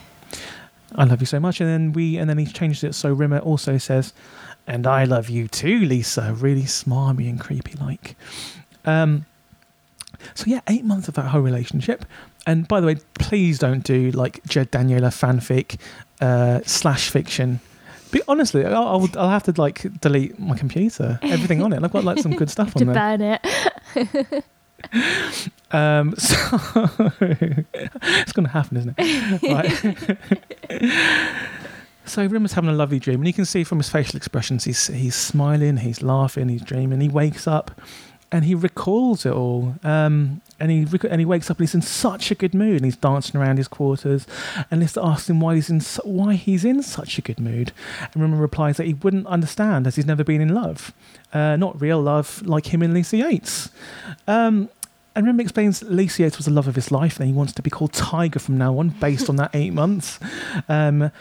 I 0.96 1.04
love 1.04 1.20
you 1.20 1.26
so 1.26 1.40
much, 1.40 1.60
and 1.60 1.68
then 1.68 1.92
we, 1.92 2.16
and 2.16 2.30
then 2.30 2.38
he 2.38 2.46
changed 2.46 2.84
it 2.84 2.94
so 2.94 3.12
Rimmer 3.12 3.38
also 3.40 3.78
says, 3.78 4.12
And 4.66 4.86
I 4.86 5.04
love 5.04 5.28
you 5.28 5.48
too, 5.48 5.80
Lisa. 5.80 6.32
Really 6.38 6.62
smarmy 6.62 7.28
and 7.28 7.40
creepy 7.40 7.74
like. 7.80 8.16
Um, 8.84 9.26
so 10.34 10.44
yeah, 10.46 10.60
eight 10.68 10.84
months 10.84 11.08
of 11.08 11.14
that 11.14 11.26
whole 11.26 11.40
relationship. 11.40 12.04
And 12.46 12.68
by 12.68 12.80
the 12.80 12.86
way, 12.86 12.96
please 13.14 13.58
don't 13.58 13.84
do 13.84 14.10
like 14.10 14.42
Jed 14.44 14.70
Daniela 14.70 15.08
fanfic 15.08 15.78
uh, 16.20 16.60
slash 16.64 17.10
fiction. 17.10 17.60
But 18.10 18.22
honestly, 18.28 18.64
I'll, 18.64 18.74
I'll, 18.86 19.08
I'll 19.16 19.30
have 19.30 19.42
to 19.44 19.54
like 19.60 20.00
delete 20.00 20.38
my 20.38 20.56
computer, 20.56 21.18
everything 21.22 21.62
on 21.62 21.72
it. 21.72 21.82
I've 21.82 21.92
got 21.92 22.04
like 22.04 22.20
some 22.20 22.36
good 22.36 22.50
stuff 22.50 22.76
on 22.80 22.86
there. 22.86 22.94
burn 22.94 23.38
it. 24.02 24.44
Um, 25.70 26.14
so 26.18 26.36
it's 28.02 28.32
going 28.32 28.44
to 28.44 28.50
happen, 28.52 28.76
isn't 28.76 28.94
it? 28.96 29.42
Right. 29.42 30.18
so 32.04 32.28
Rimmer's 32.28 32.52
having 32.52 32.70
a 32.70 32.74
lovely 32.74 33.00
dream, 33.00 33.20
and 33.20 33.26
you 33.26 33.32
can 33.32 33.44
see 33.44 33.64
from 33.64 33.78
his 33.78 33.88
facial 33.88 34.16
expressions, 34.16 34.64
he's 34.64 34.86
he's 34.88 35.16
smiling, 35.16 35.78
he's 35.78 36.02
laughing, 36.02 36.48
he's 36.48 36.62
dreaming. 36.62 37.00
He 37.00 37.08
wakes 37.08 37.48
up, 37.48 37.80
and 38.34 38.44
he 38.44 38.54
recalls 38.56 39.24
it 39.24 39.32
all. 39.32 39.76
Um, 39.84 40.40
and 40.58 40.68
he 40.68 40.84
rec- 40.84 41.04
and 41.04 41.20
he 41.20 41.24
wakes 41.24 41.50
up 41.50 41.58
and 41.58 41.68
he's 41.68 41.74
in 41.74 41.82
such 41.82 42.32
a 42.32 42.34
good 42.34 42.52
mood, 42.52 42.76
and 42.78 42.84
he's 42.84 42.96
dancing 42.96 43.40
around 43.40 43.58
his 43.58 43.68
quarters. 43.68 44.26
And 44.70 44.80
Lister 44.80 45.00
asks 45.02 45.30
him 45.30 45.38
why 45.38 45.54
he's 45.54 45.70
in 45.70 45.80
su- 45.80 46.02
why 46.04 46.34
he's 46.34 46.64
in 46.64 46.82
such 46.82 47.16
a 47.16 47.22
good 47.22 47.38
mood, 47.38 47.70
and 48.00 48.20
Rimmer 48.20 48.36
replies 48.36 48.76
that 48.78 48.86
he 48.86 48.94
wouldn't 48.94 49.28
understand 49.28 49.86
as 49.86 49.94
he's 49.94 50.06
never 50.06 50.24
been 50.24 50.40
in 50.40 50.52
love, 50.52 50.92
uh, 51.32 51.54
not 51.54 51.80
real 51.80 52.00
love 52.02 52.42
like 52.44 52.74
him 52.74 52.82
and 52.82 52.92
Lisa 52.92 53.16
Yates. 53.18 53.70
Um, 54.26 54.68
and 55.14 55.26
Rim 55.26 55.38
explains 55.38 55.84
Lisa 55.84 56.22
Yates 56.22 56.36
was 56.36 56.46
the 56.46 56.52
love 56.52 56.66
of 56.66 56.74
his 56.74 56.90
life, 56.90 57.20
and 57.20 57.28
he 57.28 57.32
wants 57.32 57.52
to 57.52 57.62
be 57.62 57.70
called 57.70 57.92
Tiger 57.92 58.40
from 58.40 58.58
now 58.58 58.76
on, 58.78 58.88
based 58.88 59.30
on 59.30 59.36
that 59.36 59.50
eight 59.54 59.72
months. 59.72 60.18
Um, 60.68 61.12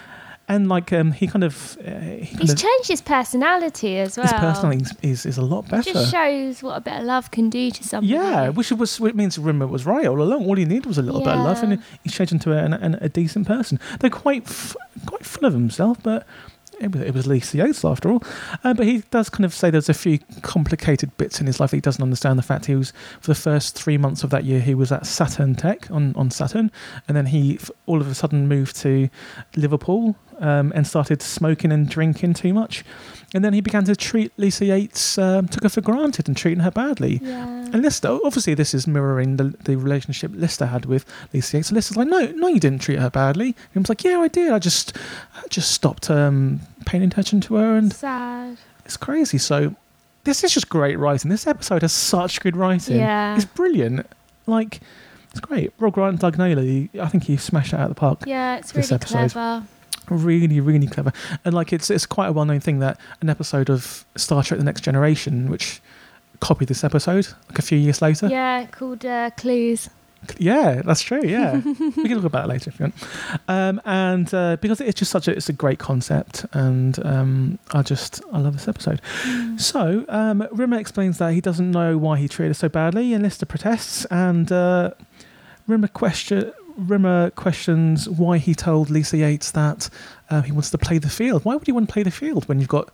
and 0.53 0.69
like 0.69 0.93
um, 0.93 1.11
he 1.11 1.27
kind 1.27 1.43
of, 1.43 1.77
uh, 1.79 1.91
he 1.99 2.25
kind 2.27 2.41
He's 2.41 2.51
of 2.53 2.57
changed 2.57 2.87
his 2.87 3.01
personality 3.01 3.97
as 3.97 4.17
well. 4.17 4.25
his 4.27 4.33
personality 4.33 4.83
is, 4.83 4.93
is, 5.01 5.25
is 5.25 5.37
a 5.37 5.41
lot 5.41 5.67
better. 5.67 5.89
It 5.89 5.93
just 5.93 6.11
shows 6.11 6.61
what 6.63 6.77
a 6.77 6.81
bit 6.81 6.93
of 6.99 7.03
love 7.03 7.31
can 7.31 7.49
do 7.49 7.71
to 7.71 7.83
somebody. 7.83 8.13
Yeah, 8.13 8.49
which 8.49 8.71
it 8.71 8.77
was 8.77 8.99
which 8.99 9.15
means 9.15 9.37
Rimmer 9.37 9.67
was 9.67 9.85
right 9.85 10.05
all 10.05 10.21
along. 10.21 10.45
All 10.45 10.55
he 10.55 10.65
needed 10.65 10.85
was 10.85 10.97
a 10.97 11.01
little 11.01 11.21
bit 11.21 11.33
of 11.33 11.39
love, 11.45 11.63
and 11.63 11.81
he's 12.03 12.13
changed 12.13 12.33
into 12.33 12.51
a, 12.53 12.65
a, 12.65 13.05
a 13.05 13.09
decent 13.09 13.47
person. 13.47 13.79
They're 13.99 14.09
quite 14.09 14.43
f- 14.47 14.75
quite 15.05 15.25
full 15.25 15.45
of 15.45 15.53
himself, 15.53 15.97
but 16.03 16.25
it 16.79 16.91
was, 16.91 17.01
it 17.03 17.13
was 17.13 17.27
Lisa 17.27 17.57
Yates 17.57 17.85
after 17.85 18.11
all. 18.11 18.23
Uh, 18.63 18.73
but 18.73 18.85
he 18.87 19.03
does 19.11 19.29
kind 19.29 19.45
of 19.45 19.53
say 19.53 19.69
there's 19.69 19.89
a 19.89 19.93
few 19.93 20.17
complicated 20.41 21.15
bits 21.17 21.39
in 21.39 21.45
his 21.47 21.59
life 21.59 21.69
that 21.71 21.77
he 21.77 21.81
doesn't 21.81 22.01
understand. 22.01 22.39
The 22.39 22.43
fact 22.43 22.65
he 22.65 22.75
was 22.75 22.91
for 23.21 23.27
the 23.31 23.35
first 23.39 23.75
three 23.75 23.97
months 23.97 24.23
of 24.23 24.29
that 24.31 24.43
year 24.43 24.59
he 24.59 24.73
was 24.73 24.91
at 24.91 25.05
Saturn 25.05 25.55
Tech 25.55 25.89
on 25.91 26.13
on 26.15 26.31
Saturn, 26.31 26.71
and 27.07 27.15
then 27.15 27.27
he 27.27 27.59
all 27.85 28.01
of 28.01 28.07
a 28.07 28.15
sudden 28.15 28.47
moved 28.47 28.75
to 28.77 29.09
Liverpool 29.55 30.15
um, 30.39 30.71
and 30.75 30.85
started 30.87 31.21
smoking 31.21 31.71
and 31.71 31.89
drinking 31.89 32.33
too 32.33 32.53
much. 32.53 32.83
And 33.35 33.43
then 33.43 33.53
he 33.53 33.61
began 33.61 33.83
to 33.85 33.95
treat 33.95 34.31
Lisa 34.37 34.65
Yates, 34.65 35.17
um, 35.17 35.47
took 35.47 35.63
her 35.63 35.69
for 35.69 35.81
granted 35.81 36.27
and 36.27 36.37
treating 36.37 36.63
her 36.63 36.69
badly. 36.69 37.19
Yeah. 37.23 37.47
And 37.47 37.81
Lister, 37.81 38.19
obviously, 38.23 38.53
this 38.53 38.75
is 38.75 38.85
mirroring 38.85 39.37
the, 39.37 39.55
the 39.63 39.75
relationship 39.75 40.31
Lister 40.35 40.67
had 40.67 40.85
with 40.85 41.03
Lisa 41.33 41.57
Yates. 41.57 41.69
So 41.69 41.75
Lister's 41.75 41.97
like, 41.97 42.07
no, 42.07 42.27
no, 42.27 42.47
you 42.47 42.59
didn't 42.59 42.81
treat 42.81 42.99
her 42.99 43.09
badly. 43.09 43.47
And 43.47 43.55
he 43.73 43.79
was 43.79 43.89
like, 43.89 44.03
yeah, 44.03 44.19
I 44.19 44.27
did. 44.27 44.51
I 44.51 44.59
just, 44.59 44.95
I 45.35 45.47
just 45.49 45.71
stopped 45.71 46.11
um, 46.11 46.59
paying 46.85 47.03
attention 47.03 47.41
to 47.41 47.55
her, 47.55 47.75
and 47.75 47.91
Sad. 47.91 48.57
it's 48.85 48.97
crazy. 48.97 49.39
So, 49.39 49.75
this 50.25 50.43
is 50.43 50.53
just 50.53 50.69
great 50.69 50.99
writing. 50.99 51.29
This 51.29 51.47
episode 51.47 51.81
has 51.81 51.91
such 51.91 52.39
good 52.39 52.55
writing. 52.55 52.97
Yeah. 52.97 53.35
It's 53.35 53.45
brilliant. 53.45 54.05
Like, 54.45 54.79
it's 55.31 55.39
great. 55.39 55.73
Rob 55.79 55.93
Grant 55.95 56.11
and 56.11 56.19
Doug 56.19 56.37
Naylor, 56.37 56.87
I 57.01 57.07
think 57.07 57.23
he 57.23 57.35
smashed 57.37 57.73
it 57.73 57.79
out 57.79 57.89
of 57.89 57.95
the 57.95 57.99
park. 57.99 58.19
Yeah, 58.27 58.57
it's 58.57 58.75
really 58.75 58.87
episode. 58.91 59.31
clever. 59.31 59.65
Really, 60.09 60.59
really 60.59 60.87
clever. 60.87 61.13
And 61.45 61.53
like, 61.53 61.73
it's 61.73 61.89
it's 61.89 62.05
quite 62.05 62.27
a 62.27 62.31
well 62.33 62.45
known 62.45 62.59
thing 62.59 62.79
that 62.79 62.99
an 63.21 63.29
episode 63.29 63.69
of 63.69 64.05
Star 64.15 64.43
Trek: 64.43 64.59
The 64.59 64.65
Next 64.65 64.81
Generation, 64.81 65.49
which 65.49 65.81
copied 66.39 66.67
this 66.67 66.83
episode 66.83 67.27
like 67.49 67.59
a 67.59 67.61
few 67.61 67.77
years 67.77 68.01
later. 68.01 68.27
Yeah, 68.27 68.65
called 68.65 69.05
uh, 69.05 69.29
Clues. 69.37 69.89
Yeah, 70.37 70.81
that's 70.83 71.01
true. 71.01 71.21
Yeah, 71.23 71.57
we 71.63 71.91
can 71.91 72.15
talk 72.15 72.23
about 72.23 72.45
it 72.45 72.47
later 72.47 72.69
if 72.69 72.79
you 72.79 72.85
want. 72.85 72.95
Um, 73.47 73.81
and 73.85 74.33
uh, 74.33 74.57
because 74.61 74.79
it's 74.81 74.99
just 74.99 75.11
such 75.11 75.27
a 75.27 75.31
it's 75.31 75.49
a 75.49 75.53
great 75.53 75.79
concept, 75.79 76.45
and 76.53 77.03
um, 77.05 77.59
I 77.73 77.81
just 77.81 78.21
I 78.31 78.39
love 78.39 78.53
this 78.53 78.67
episode. 78.67 79.01
So 79.57 80.05
um, 80.09 80.47
Rimmer 80.51 80.79
explains 80.79 81.17
that 81.17 81.33
he 81.33 81.41
doesn't 81.41 81.71
know 81.71 81.97
why 81.97 82.17
he 82.17 82.27
treated 82.27 82.49
her 82.51 82.53
so 82.53 82.69
badly, 82.69 83.13
and 83.13 83.23
Lister 83.23 83.45
protests, 83.45 84.05
and 84.05 84.51
uh, 84.51 84.91
Rimmer 85.67 85.87
question. 85.87 86.53
Rimmer 86.77 87.29
questions 87.31 88.09
why 88.09 88.37
he 88.37 88.53
told 88.55 88.89
Lisa 88.89 89.17
Yates 89.17 89.51
that 89.51 89.89
uh, 90.29 90.41
he 90.41 90.51
wants 90.51 90.69
to 90.71 90.77
play 90.77 90.97
the 90.97 91.09
field. 91.09 91.45
Why 91.45 91.55
would 91.55 91.67
you 91.67 91.73
want 91.73 91.87
to 91.89 91.93
play 91.93 92.03
the 92.03 92.11
field 92.11 92.47
when 92.47 92.59
you've 92.59 92.69
got 92.69 92.89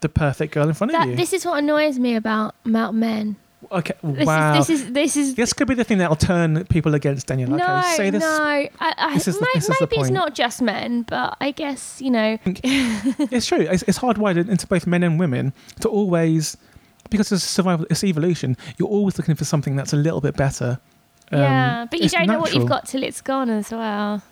the 0.00 0.08
perfect 0.08 0.52
girl 0.54 0.68
in 0.68 0.74
front 0.74 0.94
of 0.94 1.04
you? 1.06 1.16
this 1.16 1.32
is 1.32 1.44
what 1.44 1.58
annoys 1.58 1.98
me 1.98 2.14
about 2.16 2.54
about 2.64 2.94
men. 2.94 3.36
okay, 3.72 3.92
This 4.02 4.26
wow. 4.26 4.58
is 4.58 4.66
this 4.66 4.80
is 4.80 4.92
this 4.92 5.16
is 5.16 5.34
this 5.34 5.52
could 5.52 5.68
be 5.68 5.74
the 5.74 5.84
thing 5.84 5.98
that'll 5.98 6.16
turn 6.16 6.64
people 6.66 6.94
against 6.94 7.26
Daniel. 7.26 7.50
no, 7.50 7.76
okay, 7.78 7.96
say 7.96 8.10
this 8.10 8.22
no. 8.22 8.28
I, 8.28 8.70
I, 8.80 9.14
this 9.14 9.28
is 9.28 9.40
may- 9.40 9.46
this 9.54 9.68
is 9.68 9.76
maybe 9.80 9.96
it's 9.96 10.10
not 10.10 10.34
just 10.34 10.62
men, 10.62 11.02
but 11.02 11.36
I 11.40 11.50
guess 11.50 12.00
you 12.00 12.10
know. 12.10 12.38
it's 12.44 13.46
true. 13.46 13.60
It's, 13.60 13.82
it's 13.84 13.98
hardwired 13.98 14.48
into 14.48 14.66
both 14.66 14.86
men 14.86 15.02
and 15.02 15.18
women 15.20 15.52
to 15.80 15.88
always, 15.88 16.56
because 17.10 17.30
it's 17.32 17.44
survival, 17.44 17.86
it's 17.90 18.02
evolution. 18.04 18.56
You're 18.78 18.88
always 18.88 19.18
looking 19.18 19.34
for 19.34 19.44
something 19.44 19.76
that's 19.76 19.92
a 19.92 19.96
little 19.96 20.20
bit 20.20 20.36
better. 20.36 20.78
Um, 21.32 21.40
yeah, 21.40 21.86
but 21.90 22.00
you 22.00 22.08
don't 22.08 22.26
know 22.26 22.40
what 22.40 22.54
you've 22.54 22.68
got 22.68 22.86
till 22.88 23.02
it's 23.02 23.20
gone 23.20 23.50
as 23.50 23.70
well. 23.70 24.22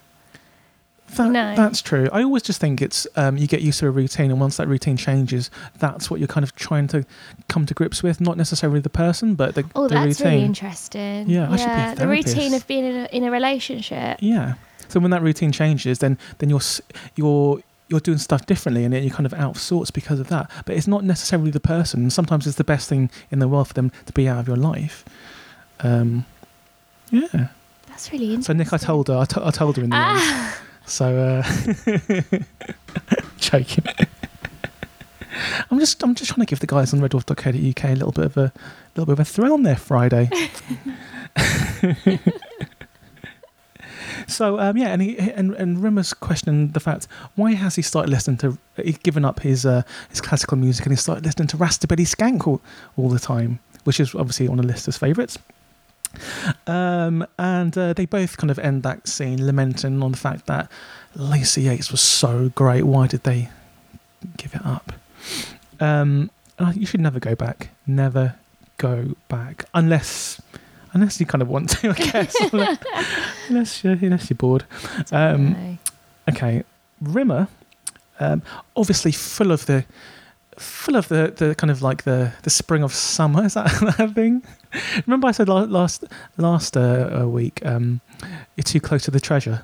That, 1.17 1.31
No. 1.31 1.55
That's 1.57 1.81
true. 1.81 2.09
I 2.13 2.23
always 2.23 2.43
just 2.43 2.61
think 2.61 2.83
it's 2.83 3.07
um, 3.17 3.39
you 3.39 3.47
get 3.47 3.63
used 3.63 3.79
to 3.81 3.87
a 3.87 3.91
routine, 3.91 4.31
and 4.31 4.39
once 4.41 4.59
that 4.59 4.69
routine 4.69 4.97
changes, 4.99 5.51
that's 5.79 6.11
what 6.11 6.21
you're 6.21 6.27
kind 6.29 6.45
of 6.45 6.55
trying 6.55 6.87
to 6.89 7.07
come 7.49 7.65
to 7.65 7.73
grips 7.73 8.03
with. 8.03 8.21
Not 8.21 8.37
necessarily 8.37 8.81
the 8.81 8.91
person, 8.91 9.35
but 9.35 9.55
the, 9.55 9.65
Oh, 9.75 9.89
the 9.89 9.95
that's 9.95 10.21
routine. 10.21 10.33
really 10.35 10.45
interesting. 10.45 11.31
Yeah, 11.31 11.51
I 11.51 11.57
should 11.57 11.67
be 11.67 12.03
a 12.03 12.07
the 12.07 12.09
routine 12.09 12.53
of 12.53 12.67
being 12.67 12.85
in 12.85 12.97
a, 12.97 13.05
in 13.07 13.25
a 13.25 13.31
relationship. 13.31 14.19
Yeah. 14.21 14.55
So 14.89 15.01
when 15.01 15.11
that 15.13 15.23
routine 15.23 15.51
changes, 15.53 16.01
then 16.01 16.19
then 16.39 16.51
you're 16.51 16.61
you're 17.17 17.63
you're 17.89 18.01
doing 18.01 18.19
stuff 18.19 18.45
differently, 18.45 18.85
and 18.85 18.93
then 18.93 19.03
you're 19.03 19.15
kind 19.15 19.25
of 19.25 19.33
out 19.33 19.53
of 19.57 19.59
sorts 19.63 19.91
because 19.91 20.21
of 20.21 20.29
that. 20.29 20.51
But 20.67 20.77
it's 20.77 20.87
not 20.87 21.05
necessarily 21.05 21.51
the 21.51 21.61
person. 21.61 22.11
Sometimes 22.11 22.47
it's 22.47 22.57
the 22.57 22.65
best 22.65 22.87
thing 22.87 23.09
in 23.31 23.39
the 23.39 23.49
world 23.49 23.69
for 23.69 23.75
them 23.75 23.93
to 24.05 24.13
be 24.13 24.29
out 24.29 24.41
of 24.41 24.47
your 24.47 24.59
life. 24.59 25.07
Um, 25.81 26.27
yeah. 27.11 27.49
That's 27.89 28.13
really 28.13 28.27
interesting. 28.35 28.43
So 28.43 28.53
Nick, 28.59 28.73
I 28.73 28.77
told 28.77 29.09
her. 29.09 29.17
I, 29.19 29.25
t- 29.25 29.41
I 29.43 29.51
told 29.51 29.77
her 29.77 29.83
in 29.85 29.91
the 29.91 29.97
end. 29.97 30.05
Ah, 30.07 30.59
So 30.87 31.17
uh, 31.19 31.43
joking. 33.39 33.85
I'm 35.71 35.79
just 35.79 36.03
I'm 36.03 36.15
just 36.15 36.31
trying 36.33 36.45
to 36.47 36.51
give 36.51 36.61
the 36.61 36.67
guys 36.67 36.93
on 36.95 37.01
reddwarf.co.uk 37.01 37.85
a 37.85 37.95
little 37.95 38.13
bit 38.13 38.25
of 38.25 38.37
a 38.37 38.53
little 38.97 39.07
bit 39.07 39.13
of 39.13 39.21
a 39.21 39.25
thrill 39.25 39.53
on 39.53 39.63
their 39.63 39.77
Friday. 39.77 40.31
so 44.27 44.59
um, 44.59 44.77
yeah, 44.77 44.89
and 44.89 45.03
he 45.03 45.19
and 45.19 45.55
and 45.55 45.79
Rimmer's 45.79 46.13
questioning 46.15 46.69
the 46.73 46.81
fact 46.81 47.07
why 47.37 47.53
has 47.53 47.77
he 47.77 47.83
started 47.83 48.11
listening 48.11 48.37
to 48.39 48.59
he's 48.83 48.99
given 48.99 49.25
up 49.25 49.41
his 49.41 49.65
uh, 49.67 49.83
his 50.11 50.21
classical 50.21 50.57
music 50.57 50.87
and 50.87 50.93
he 50.93 50.97
started 50.97 51.25
listening 51.25 51.49
to 51.49 51.57
Rastabilly 51.57 52.07
Skank 52.07 52.47
all, 52.47 52.61
all 52.97 53.09
the 53.09 53.19
time, 53.19 53.61
which 53.85 54.01
is 54.01 54.15
obviously 54.15 54.49
on 54.49 54.57
the 54.57 54.63
list 54.63 54.89
as 54.89 54.97
favourites. 54.99 55.39
Um, 56.67 57.27
and 57.39 57.77
uh, 57.77 57.93
they 57.93 58.07
both 58.07 58.37
kind 58.37 58.51
of 58.51 58.59
end 58.59 58.83
that 58.83 59.09
scene 59.09 59.45
lamenting 59.45 60.03
on 60.03 60.13
the 60.13 60.19
fact 60.19 60.47
that 60.47 60.71
Lacey 61.15 61.63
Yates 61.63 61.91
was 61.91 62.01
so 62.01 62.51
great. 62.55 62.85
Why 62.85 63.07
did 63.07 63.25
they 63.25 63.51
give 64.37 64.55
it 64.55 64.65
up? 64.65 64.93
Um, 65.81 66.31
you 66.75 66.87
should 66.87 67.01
never 67.01 67.21
go 67.21 67.35
back. 67.35 67.71
Never 67.87 68.37
go 68.79 69.15
back 69.29 69.65
unless 69.75 70.41
unless 70.93 71.19
you 71.21 71.27
kind 71.27 71.43
of 71.43 71.49
want 71.49 71.71
to. 71.71 71.91
I 71.91 71.93
guess 71.95 72.37
unless 73.49 73.85
you're 73.85 73.95
unless 73.95 74.31
you're 74.31 74.37
bored. 74.37 74.65
Um. 75.13 75.79
Okay, 76.29 76.63
Rimmer, 77.01 77.49
um, 78.21 78.43
obviously 78.77 79.13
full 79.13 79.51
of 79.51 79.65
the 79.67 79.85
full 80.59 80.97
of 80.97 81.09
the, 81.09 81.33
the 81.35 81.55
kind 81.55 81.71
of 81.71 81.83
like 81.83 82.03
the, 82.03 82.33
the 82.43 82.51
spring 82.51 82.83
of 82.83 82.93
summer. 82.93 83.45
Is 83.45 83.55
that 83.55 83.67
that 83.99 84.15
thing? 84.15 84.43
Remember 85.07 85.29
I 85.29 85.33
said 85.33 85.49
last 85.49 86.05
last 86.37 86.77
uh, 86.77 87.21
uh, 87.23 87.27
week, 87.29 87.65
um, 87.65 88.01
you're 88.57 88.65
too 88.65 88.81
close 88.81 89.05
to 89.05 89.11
the 89.11 89.21
treasure. 89.21 89.63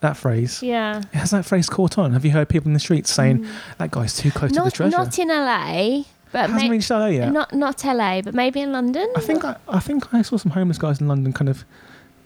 That 0.00 0.16
phrase 0.18 0.62
Yeah. 0.62 1.00
has 1.14 1.30
that 1.30 1.46
phrase 1.46 1.68
caught 1.70 1.96
on. 1.96 2.12
Have 2.12 2.24
you 2.26 2.30
heard 2.32 2.48
people 2.50 2.68
in 2.68 2.74
the 2.74 2.80
streets 2.80 3.10
saying 3.10 3.38
Mm. 3.38 3.48
that 3.78 3.90
guy's 3.90 4.14
too 4.14 4.30
close 4.30 4.52
to 4.52 4.62
the 4.62 4.70
treasure? 4.70 4.94
not 4.96 5.18
in 5.18 5.28
LA, 5.30 6.04
but 6.30 6.50
Hasn't 6.50 6.70
reached 6.70 6.90
LA 6.90 7.06
yet. 7.08 7.32
not 7.32 7.54
not 7.54 7.82
LA, 7.84 8.20
but 8.20 8.34
maybe 8.34 8.60
in 8.60 8.70
London. 8.72 9.08
I 9.16 9.20
think 9.20 9.44
I, 9.44 9.56
I 9.66 9.80
think 9.80 10.12
I 10.12 10.20
saw 10.22 10.36
some 10.36 10.50
homeless 10.52 10.76
guys 10.78 11.00
in 11.00 11.08
London 11.08 11.32
kind 11.32 11.48
of 11.48 11.64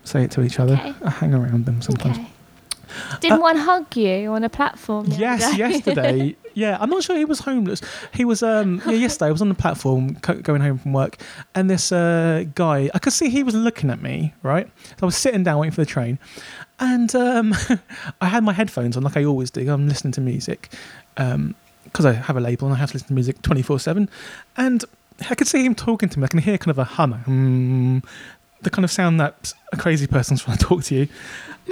say 0.03 0.25
it 0.25 0.31
to 0.33 0.43
each 0.43 0.59
other. 0.59 0.75
Okay. 0.75 0.95
I 1.05 1.11
hang 1.11 1.35
around 1.35 1.67
them 1.67 1.81
sometimes. 1.83 2.17
Okay. 2.19 2.27
Didn't 3.21 3.41
one 3.41 3.57
hug 3.57 3.97
you 3.97 4.33
on 4.33 4.45
a 4.45 4.49
platform? 4.49 5.07
Yes, 5.09 5.51
day? 5.51 5.57
yesterday. 5.57 6.37
yeah, 6.55 6.79
I'm 6.81 6.91
not 6.91 7.03
sure 7.03 7.17
he 7.17 7.25
was 7.25 7.41
homeless. 7.41 7.81
He 8.13 8.25
was. 8.25 8.43
Um, 8.43 8.83
yeah, 8.87 8.93
yesterday 8.93 9.29
I 9.29 9.33
was 9.33 9.43
on 9.43 9.49
the 9.49 9.55
platform 9.55 10.17
co- 10.17 10.41
going 10.41 10.61
home 10.61 10.79
from 10.79 10.93
work, 10.93 11.19
and 11.55 11.69
this 11.71 11.93
uh, 11.93 12.45
guy, 12.55 12.91
I 12.95 12.99
could 12.99 13.13
see 13.13 13.29
he 13.31 13.43
was 13.43 13.55
looking 13.55 13.91
at 13.91 14.03
me. 14.03 14.35
Right, 14.43 14.69
so 14.91 14.97
I 15.03 15.07
was 15.07 15.17
sitting 15.17 15.43
down 15.43 15.59
waiting 15.59 15.73
for 15.73 15.83
the 15.83 15.87
train, 15.87 16.19
and 16.79 17.15
um, 17.15 17.55
I 18.21 18.27
had 18.27 18.45
my 18.45 18.53
headphones 18.53 18.97
on 18.97 19.03
like 19.03 19.17
I 19.17 19.25
always 19.25 19.51
do. 19.51 19.71
I'm 19.71 19.89
listening 19.89 20.13
to 20.13 20.21
music. 20.21 20.71
Um, 21.17 21.55
because 21.85 22.05
I 22.05 22.13
have 22.13 22.37
a 22.37 22.41
label 22.41 22.69
and 22.69 22.77
I 22.77 22.79
have 22.79 22.91
to 22.91 22.97
listen 22.97 23.09
to 23.09 23.15
music 23.15 23.41
24 23.41 23.81
7. 23.81 24.11
And 24.59 24.85
I 25.29 25.35
could 25.35 25.49
see 25.49 25.65
him 25.65 25.75
talking 25.75 26.09
to 26.11 26.19
me. 26.19 26.25
I 26.25 26.29
can 26.29 26.39
hear 26.39 26.59
kind 26.59 26.71
of 26.71 26.79
a 26.79 26.85
hum, 26.85 27.25
mm, 27.27 28.05
the 28.63 28.71
kind 28.71 28.85
of 28.85 28.91
sound 28.91 29.21
that 29.21 29.53
a 29.73 29.77
crazy 29.77 30.07
person's 30.07 30.43
trying 30.43 30.59
to 30.59 30.65
talk 30.65 30.85
to 30.85 30.95
you. 30.95 31.09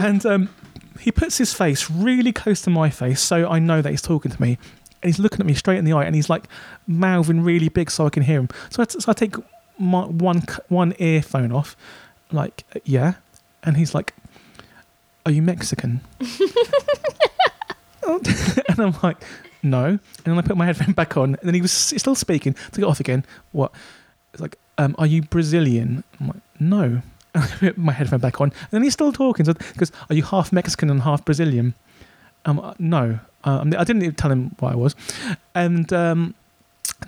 And 0.00 0.24
um, 0.26 0.48
he 1.00 1.12
puts 1.12 1.38
his 1.38 1.52
face 1.52 1.90
really 1.90 2.32
close 2.32 2.60
to 2.62 2.70
my 2.70 2.90
face 2.90 3.20
so 3.20 3.48
I 3.48 3.58
know 3.58 3.82
that 3.82 3.90
he's 3.90 4.02
talking 4.02 4.30
to 4.32 4.42
me. 4.42 4.58
And 5.02 5.10
he's 5.10 5.18
looking 5.18 5.40
at 5.40 5.46
me 5.46 5.54
straight 5.54 5.78
in 5.78 5.84
the 5.84 5.92
eye 5.92 6.04
and 6.04 6.14
he's 6.14 6.30
like 6.30 6.44
mouthing 6.86 7.42
really 7.42 7.68
big 7.68 7.90
so 7.90 8.06
I 8.06 8.10
can 8.10 8.22
hear 8.22 8.40
him. 8.40 8.48
So 8.70 8.82
I, 8.82 8.86
so 8.88 9.10
I 9.10 9.12
take 9.12 9.34
my 9.78 10.04
one 10.04 10.42
one 10.68 10.94
earphone 10.98 11.52
off, 11.52 11.76
like, 12.32 12.64
yeah. 12.84 13.14
And 13.62 13.76
he's 13.76 13.94
like, 13.94 14.14
Are 15.24 15.32
you 15.32 15.42
Mexican? 15.42 16.00
and 18.06 18.78
I'm 18.78 18.94
like, 19.02 19.22
No. 19.62 19.84
And 19.84 20.00
then 20.24 20.38
I 20.38 20.42
put 20.42 20.56
my 20.56 20.66
headphone 20.66 20.92
back 20.92 21.16
on 21.16 21.34
and 21.34 21.42
then 21.42 21.54
he 21.54 21.60
was 21.60 21.72
still 21.72 22.14
speaking. 22.14 22.54
Took 22.72 22.78
it 22.78 22.84
off 22.84 23.00
again. 23.00 23.24
What? 23.52 23.72
It's 24.32 24.40
like, 24.40 24.58
um, 24.78 24.94
Are 24.98 25.06
you 25.06 25.22
Brazilian? 25.22 26.04
I'm 26.20 26.28
like, 26.28 26.42
No. 26.58 27.02
And 27.36 27.44
I 27.44 27.48
put 27.48 27.76
my 27.76 27.92
headphone 27.92 28.20
back 28.20 28.40
on. 28.40 28.48
And 28.48 28.70
then 28.70 28.82
he's 28.82 28.94
still 28.94 29.12
talking. 29.12 29.44
So 29.44 29.52
because 29.52 29.92
Are 30.08 30.14
you 30.14 30.22
half 30.22 30.52
Mexican 30.52 30.88
and 30.88 31.02
half 31.02 31.22
Brazilian? 31.22 31.74
Um, 32.46 32.74
no. 32.78 33.18
Um, 33.44 33.74
I 33.76 33.84
didn't 33.84 34.02
even 34.02 34.14
tell 34.14 34.32
him 34.32 34.56
what 34.58 34.72
I 34.72 34.76
was. 34.76 34.96
And 35.54 35.92
um, 35.92 36.34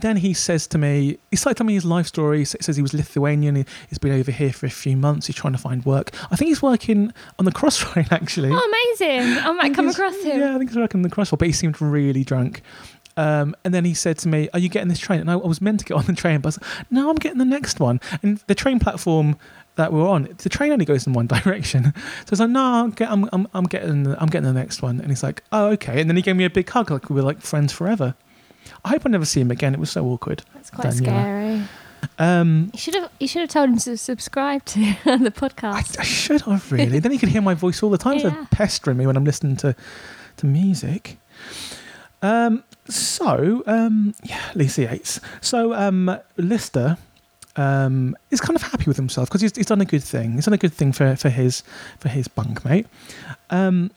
then 0.01 0.19
he 0.19 0.35
says 0.35 0.67
to 0.69 0.79
me, 0.79 1.19
he 1.31 1.37
started 1.37 1.57
telling 1.57 1.69
me 1.69 1.75
his 1.75 1.87
life 1.87 2.07
story. 2.07 2.41
He 2.41 2.45
says 2.45 2.77
he 2.77 2.83
was 2.83 2.93
Lithuanian. 2.93 3.57
He, 3.57 3.65
has 3.89 3.99
been 3.99 4.13
over 4.13 4.31
here 4.31 4.53
for 4.53 4.67
a 4.67 4.71
few 4.71 4.99
months. 4.99 5.29
He's 5.29 5.37
trying 5.37 5.55
to 5.55 5.59
find 5.59 5.85
work. 5.87 6.11
I 6.31 6.37
think 6.37 6.49
he's 6.49 6.61
working 6.63 7.13
on 7.39 7.47
the 7.47 7.53
Crossrail 7.53 8.07
actually. 8.13 8.51
Oh, 8.53 8.95
amazing! 9.01 9.39
I 9.39 9.53
might 9.53 9.75
come 9.75 9.89
across 9.89 10.17
him. 10.23 10.41
Yeah, 10.41 10.55
I 10.55 10.59
think 10.59 10.71
he's 10.71 10.77
working 10.77 10.99
on 10.99 11.03
the 11.03 11.11
Crossrail, 11.11 11.39
but 11.39 11.47
he 11.47 11.53
seemed 11.53 11.81
really 11.81 12.23
drunk. 12.23 12.63
Um, 13.17 13.57
and 13.65 13.75
then 13.75 13.85
he 13.85 13.95
said 13.95 14.19
to 14.19 14.29
me, 14.29 14.49
"Are 14.55 14.61
you 14.61 14.69
getting 14.69 14.89
this 14.89 15.01
train?" 15.01 15.21
And 15.21 15.31
I, 15.31 15.35
I 15.35 15.47
was 15.47 15.61
meant 15.61 15.81
to 15.81 15.87
get 15.87 15.97
on 15.97 16.05
the 16.05 16.13
train, 16.13 16.41
but 16.41 16.47
I 16.47 16.49
was 16.49 16.61
like, 16.63 16.91
"No, 16.93 17.11
I'm 17.11 17.17
getting 17.17 17.39
the 17.39 17.45
next 17.45 17.81
one." 17.81 18.01
And 18.23 18.39
the 18.47 18.55
train 18.55 18.79
platform 18.79 19.37
that 19.79 19.93
we're 19.93 20.09
on, 20.09 20.29
the 20.39 20.49
train 20.49 20.73
only 20.73 20.85
goes 20.85 21.07
in 21.07 21.13
one 21.13 21.27
direction. 21.45 21.85
So 21.85 21.91
I 21.91 22.31
was 22.31 22.41
like, 22.41 22.51
"No, 22.51 22.63
I'm, 22.63 22.91
get, 22.91 23.11
I'm, 23.11 23.29
I'm, 23.33 23.49
I'm 23.55 23.65
getting, 23.65 24.03
the, 24.03 24.21
I'm 24.21 24.29
getting 24.29 24.53
the 24.53 24.53
next 24.53 24.83
one." 24.83 25.01
And 25.01 25.09
he's 25.09 25.23
like, 25.23 25.43
"Oh, 25.53 25.69
okay." 25.69 26.01
And 26.01 26.11
then 26.11 26.17
he 26.17 26.23
gave 26.23 26.37
me 26.37 26.45
a 26.45 26.51
big 26.51 26.69
hug, 26.69 26.91
like 26.91 27.09
we 27.09 27.17
were 27.17 27.23
like 27.23 27.41
friends 27.41 27.73
forever. 27.73 28.15
I 28.85 28.91
hope 28.91 29.03
I 29.07 29.09
never 29.09 29.25
see 29.25 29.41
him 29.41 29.51
again. 29.51 29.73
It 29.73 29.81
was 29.81 29.91
so 29.91 30.05
awkward. 30.05 30.43
That's 30.55 30.71
quite 30.71 30.93
scary. 30.93 31.63
Um, 32.19 32.71
you 32.73 32.79
should 32.79 32.95
have 32.95 33.11
you 33.19 33.29
should 33.29 33.41
have 33.41 33.51
told 33.51 33.71
him 33.71 33.79
to 33.79 33.97
subscribe 33.97 34.65
to 34.67 34.81
the 35.05 35.33
podcast. 35.35 35.99
I, 35.99 36.03
I 36.03 36.05
should 36.05 36.43
have 36.43 36.71
really. 36.71 36.99
then 36.99 37.13
he 37.13 37.19
could 37.19 37.29
hear 37.29 37.43
my 37.43 37.55
voice 37.55 37.83
all 37.83 37.91
the 37.91 37.99
time, 37.99 38.19
yeah. 38.19 38.31
so 38.31 38.47
pestering 38.51 38.97
me 38.97 39.07
when 39.07 39.17
I'm 39.17 39.25
listening 39.25 39.57
to 39.59 39.75
to 40.39 40.47
music. 40.47 41.19
Um, 42.21 42.65
so 42.89 43.63
um, 43.67 44.15
yeah, 44.25 44.43
Lisa 44.55 44.83
Yates. 44.83 45.21
So 45.41 45.73
um, 45.73 46.19
Lister 46.37 46.99
um, 47.59 48.17
is 48.31 48.41
kind 48.41 48.57
of 48.57 48.63
happy 48.63 48.85
with 48.87 48.97
himself 48.97 49.29
because 49.29 49.43
he's, 49.43 49.55
he's 49.55 49.67
done 49.67 49.81
a 49.81 49.85
good 49.85 50.05
thing. 50.05 50.33
He's 50.33 50.45
done 50.45 50.55
a 50.55 50.59
good 50.59 50.73
thing 50.73 50.93
for, 50.93 51.17
for 51.17 51.29
his 51.29 51.63
for 51.99 52.09
his 52.09 52.29
bunkmate. 52.29 52.87
Um, 53.51 53.91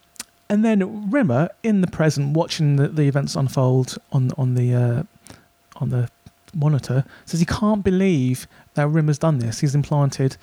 and 0.49 0.66
then 0.66 1.09
Rimmer 1.12 1.49
in 1.64 1.80
the 1.80 1.88
present, 1.88 2.36
watching 2.36 2.76
the, 2.76 2.89
the 2.89 3.03
events 3.03 3.36
unfold 3.36 3.97
on 4.12 4.32
on 4.38 4.55
the 4.55 4.74
uh, 4.74 5.03
on 5.76 5.89
the 5.89 6.09
monitor, 6.53 7.05
says 7.26 7.39
he 7.39 7.45
can't 7.45 7.84
believe 7.84 8.47
that 8.74 8.88
Rimmer's 8.89 9.20
done 9.20 9.38
this. 9.38 9.59
He's 9.59 9.76
implanted 9.76 10.36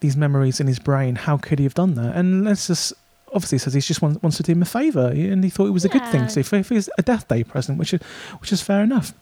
these 0.00 0.16
memories 0.16 0.60
in 0.60 0.66
his 0.66 0.78
brain. 0.78 1.16
How 1.16 1.38
could 1.38 1.58
he 1.58 1.64
have 1.64 1.74
done 1.74 1.94
that? 1.94 2.14
And 2.14 2.44
let's 2.44 2.66
just 2.66 2.92
obviously 3.32 3.58
says 3.58 3.74
he 3.74 3.80
just 3.80 4.02
wants, 4.02 4.22
wants 4.22 4.36
to 4.36 4.42
do 4.42 4.52
him 4.52 4.62
a 4.62 4.66
favour, 4.66 5.08
and 5.08 5.42
he 5.42 5.50
thought 5.50 5.66
it 5.66 5.70
was 5.70 5.84
yeah. 5.84 5.90
a 5.90 5.98
good 5.98 6.08
thing 6.08 6.26
to 6.26 6.34
do 6.34 6.42
for, 6.42 6.62
for 6.62 6.74
his, 6.74 6.90
a 6.98 7.02
death 7.02 7.26
day 7.26 7.42
present, 7.42 7.78
which 7.78 7.94
is 7.94 8.00
which 8.40 8.52
is 8.52 8.60
fair 8.60 8.82
enough. 8.82 9.14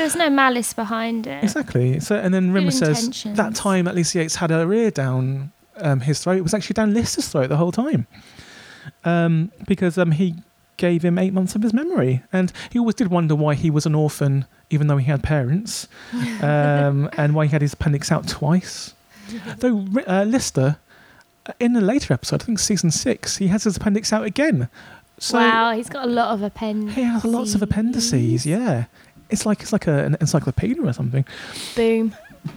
There's 0.00 0.16
no 0.16 0.30
malice 0.30 0.72
behind 0.72 1.26
it. 1.26 1.44
Exactly. 1.44 2.00
So, 2.00 2.16
and 2.16 2.32
then 2.32 2.52
Rimmer 2.52 2.70
says 2.70 3.22
that 3.24 3.54
time 3.54 3.86
at 3.86 3.94
least 3.94 4.14
Yates 4.14 4.36
had 4.36 4.50
her 4.50 4.72
ear 4.72 4.90
down 4.90 5.52
um, 5.76 6.00
his 6.00 6.22
throat. 6.22 6.38
It 6.38 6.42
was 6.42 6.54
actually 6.54 6.74
down 6.74 6.94
Lister's 6.94 7.28
throat 7.28 7.48
the 7.48 7.56
whole 7.56 7.72
time 7.72 8.06
um, 9.04 9.52
because 9.66 9.98
um, 9.98 10.12
he 10.12 10.34
gave 10.76 11.04
him 11.04 11.18
eight 11.18 11.32
months 11.32 11.54
of 11.54 11.62
his 11.62 11.72
memory. 11.72 12.22
And 12.32 12.52
he 12.70 12.78
always 12.78 12.94
did 12.94 13.08
wonder 13.08 13.34
why 13.34 13.54
he 13.54 13.70
was 13.70 13.86
an 13.86 13.94
orphan, 13.94 14.46
even 14.70 14.86
though 14.86 14.96
he 14.96 15.06
had 15.06 15.22
parents, 15.22 15.88
um, 16.42 17.10
and 17.16 17.34
why 17.34 17.46
he 17.46 17.52
had 17.52 17.62
his 17.62 17.74
appendix 17.74 18.10
out 18.10 18.26
twice. 18.26 18.94
Though 19.58 19.84
uh, 20.06 20.24
Lister, 20.24 20.78
uh, 21.46 21.52
in 21.60 21.76
a 21.76 21.80
later 21.80 22.14
episode, 22.14 22.42
I 22.42 22.46
think 22.46 22.58
season 22.58 22.90
six, 22.90 23.36
he 23.36 23.48
has 23.48 23.64
his 23.64 23.76
appendix 23.76 24.12
out 24.12 24.24
again. 24.24 24.68
So 25.18 25.38
wow, 25.38 25.72
he's 25.72 25.90
got 25.90 26.06
a 26.06 26.10
lot 26.10 26.32
of 26.32 26.42
appendices. 26.42 26.96
He 26.96 27.02
has 27.02 27.24
lots 27.26 27.54
of 27.54 27.60
appendices. 27.62 28.46
Yeah, 28.46 28.86
it's 29.30 29.46
like 29.46 29.62
it's 29.62 29.72
like 29.72 29.86
a, 29.86 30.04
an 30.04 30.16
encyclopedia 30.20 30.82
or 30.82 30.92
something. 30.92 31.24
Boom. 31.76 32.14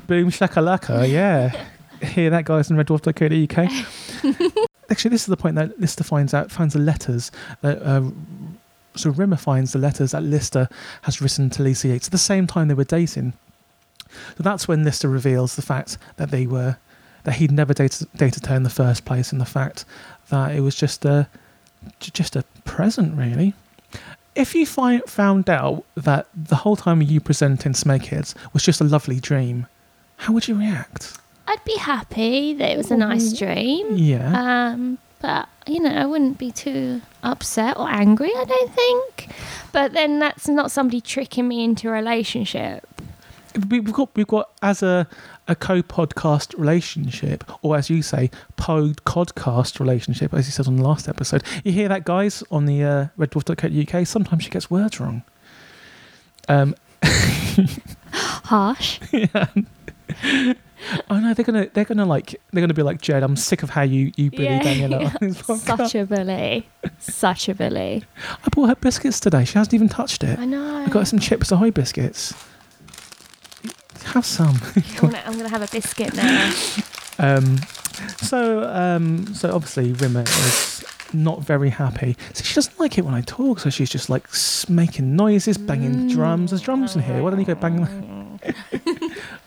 Boom 0.08 0.32
shakalaka. 0.32 1.10
Yeah. 1.10 1.68
Hear 2.02 2.30
that, 2.32 2.46
guys, 2.46 2.70
in 2.70 2.78
reddwarf.co.uk. 2.78 4.68
actually, 4.90 5.10
this 5.10 5.22
is 5.22 5.28
the 5.28 5.38
point 5.38 5.56
that 5.56 5.80
Lister 5.80 6.04
finds 6.04 6.34
out 6.34 6.52
finds 6.52 6.74
the 6.74 6.80
letters 6.80 7.32
that. 7.62 7.82
Uh, 7.82 8.10
so 8.96 9.10
Rimmer 9.10 9.38
finds 9.38 9.74
the 9.74 9.80
letters 9.80 10.12
that 10.12 10.22
Lister 10.22 10.70
has 11.02 11.20
written 11.20 11.50
to 11.52 11.64
Lisa 11.64 11.88
Yates 11.88 12.08
at 12.08 12.12
the 12.12 12.18
same 12.20 12.46
time 12.46 12.68
they 12.68 12.76
were 12.76 12.84
dating. 12.84 13.34
So 14.38 14.44
that's 14.44 14.68
when 14.68 14.84
Lister 14.84 15.10
reveals 15.10 15.56
the 15.56 15.64
fact 15.64 15.98
that 16.18 16.30
they 16.30 16.46
were 16.46 16.78
that 17.24 17.36
he'd 17.36 17.52
never 17.52 17.74
dated, 17.74 18.08
dated 18.16 18.46
her 18.46 18.56
in 18.56 18.64
the 18.64 18.70
first 18.70 19.06
place, 19.06 19.32
and 19.32 19.42
the 19.42 19.46
fact 19.46 19.86
that 20.30 20.56
it 20.56 20.62
was 20.62 20.76
just 20.76 21.06
a 21.06 21.28
just 22.00 22.36
a 22.36 22.44
present, 22.66 23.18
really. 23.18 23.54
If 24.36 24.56
you 24.56 24.66
find, 24.66 25.04
found 25.04 25.50
out 25.50 25.84
that 25.96 26.28
the 26.36 26.58
whole 26.58 26.76
time 26.76 27.02
you 27.02 27.20
presenting 27.20 27.74
Smegheads 27.74 28.34
was 28.52 28.64
just 28.64 28.82
a 28.82 28.84
lovely 28.84 29.20
dream, 29.20 29.68
how 30.18 30.34
would 30.34 30.48
you 30.48 30.56
react? 30.56 31.18
I'd 31.48 31.64
be 31.66 31.78
happy 31.78 32.54
that 32.54 32.72
it 32.72 32.78
was 32.78 32.90
a 32.90 32.98
nice 32.98 33.34
dream. 33.38 33.96
Yeah. 33.98 34.72
Um, 34.72 34.98
but 35.22 35.48
you 35.68 35.80
know, 35.80 35.92
I 35.92 36.06
wouldn't 36.06 36.38
be 36.38 36.52
too 36.52 37.02
upset 37.22 37.78
or 37.78 37.88
angry. 37.90 38.32
I 38.36 38.46
don't 38.46 38.72
think. 38.72 39.30
But 39.72 39.94
then 39.94 40.20
that's 40.20 40.48
not 40.48 40.72
somebody 40.72 41.02
tricking 41.02 41.48
me 41.48 41.64
into 41.64 41.90
a 41.90 41.92
relationship. 41.92 42.88
We've 43.70 43.92
got 43.92 44.10
we've 44.16 44.28
got 44.28 44.50
as 44.62 44.82
a 44.82 45.08
a 45.48 45.56
co-podcast 45.56 46.58
relationship, 46.58 47.44
or 47.62 47.76
as 47.78 47.90
you 47.90 48.02
say, 48.02 48.30
pod 48.56 48.98
podcast 49.06 49.80
relationship, 49.80 50.34
as 50.34 50.48
you 50.48 50.52
said 50.52 50.68
on 50.68 50.78
the 50.78 50.84
last 50.84 51.08
episode. 51.08 51.44
You 51.64 51.72
hear 51.72 51.90
that, 51.90 52.06
guys, 52.06 52.44
on 52.50 52.66
the 52.66 52.84
uh, 52.84 53.08
reddwarf.co.uk. 53.18 54.08
Sometimes 54.08 54.44
she 54.44 54.50
gets 54.50 54.70
words 54.72 55.00
wrong. 55.00 55.24
Um, 56.48 56.76
Harsh. 58.14 59.00
yeah. 59.12 59.48
oh 61.10 61.20
no, 61.20 61.34
they're 61.34 61.46
gonna 61.46 61.68
they're 61.74 61.86
gonna 61.86 62.06
like 62.06 62.40
they're 62.52 62.62
gonna 62.62 62.74
be 62.74 62.84
like 62.84 63.02
Jed. 63.02 63.24
I'm 63.24 63.36
sick 63.36 63.64
of 63.64 63.70
how 63.70 63.82
you 63.82 64.12
you 64.16 64.32
bully 64.32 64.46
yeah, 64.46 64.62
Daniela. 64.62 65.16
Yeah. 65.22 65.78
Such 65.78 65.96
a 65.96 66.06
bully, 66.06 66.70
such 67.00 67.50
a 67.50 67.56
bully. 67.56 68.04
I 68.28 68.50
bought 68.50 68.70
her 68.70 68.76
biscuits 68.76 69.20
today. 69.20 69.46
She 69.46 69.58
hasn't 69.58 69.74
even 69.74 69.90
touched 69.90 70.24
it. 70.24 70.40
I 70.40 70.46
know. 70.46 70.78
I 70.78 70.86
got 70.88 71.00
her 71.00 71.06
some 71.06 71.20
chips 71.20 71.52
ahoy 71.52 71.72
biscuits. 71.72 72.34
Have 74.14 74.26
some. 74.26 74.60
I'm, 74.76 74.84
gonna, 74.98 75.24
I'm 75.26 75.38
gonna 75.38 75.50
have 75.50 75.64
a 75.64 75.68
biscuit 75.68 76.14
now. 76.14 76.54
Um, 77.18 77.58
so 78.18 78.64
um, 78.72 79.34
so 79.34 79.54
obviously 79.54 79.94
Rimmer 79.94 80.22
is 80.22 80.86
not 81.14 81.42
very 81.42 81.70
happy. 81.70 82.18
So 82.34 82.44
she 82.44 82.56
doesn't 82.56 82.80
like 82.80 82.98
it 82.98 83.06
when 83.06 83.14
I 83.14 83.22
talk. 83.22 83.60
So 83.60 83.70
she's 83.70 83.90
just 83.90 84.10
like 84.10 84.28
making 84.70 85.16
noises, 85.16 85.58
banging 85.58 85.94
mm. 85.94 86.12
drums. 86.12 86.52
There's 86.52 86.62
drums 86.62 86.96
in 86.96 87.02
here. 87.02 87.22
Why 87.22 87.30
don't 87.30 87.40
you 87.40 87.46
go 87.46 87.56
bang? 87.56 87.80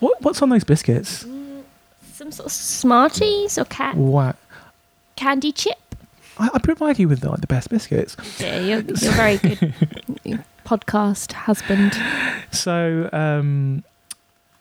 what, 0.00 0.20
what's 0.22 0.42
on 0.42 0.48
those 0.48 0.64
biscuits? 0.64 1.24
Mm, 1.24 1.62
some 2.12 2.32
sort 2.32 2.46
of 2.46 2.52
Smarties 2.52 3.58
or 3.58 3.64
cat 3.66 3.96
what? 3.96 4.36
candy 5.16 5.52
chip. 5.52 5.78
I, 6.38 6.50
I 6.54 6.58
provide 6.58 6.98
you 6.98 7.08
with 7.08 7.20
the, 7.20 7.30
like, 7.30 7.40
the 7.40 7.46
best 7.46 7.70
biscuits. 7.70 8.16
Yeah, 8.38 8.58
you're, 8.60 8.80
you're 8.80 9.12
very 9.12 9.38
good 9.38 9.58
podcast 10.66 11.32
husband. 11.32 11.96
So, 12.50 13.08
um, 13.12 13.84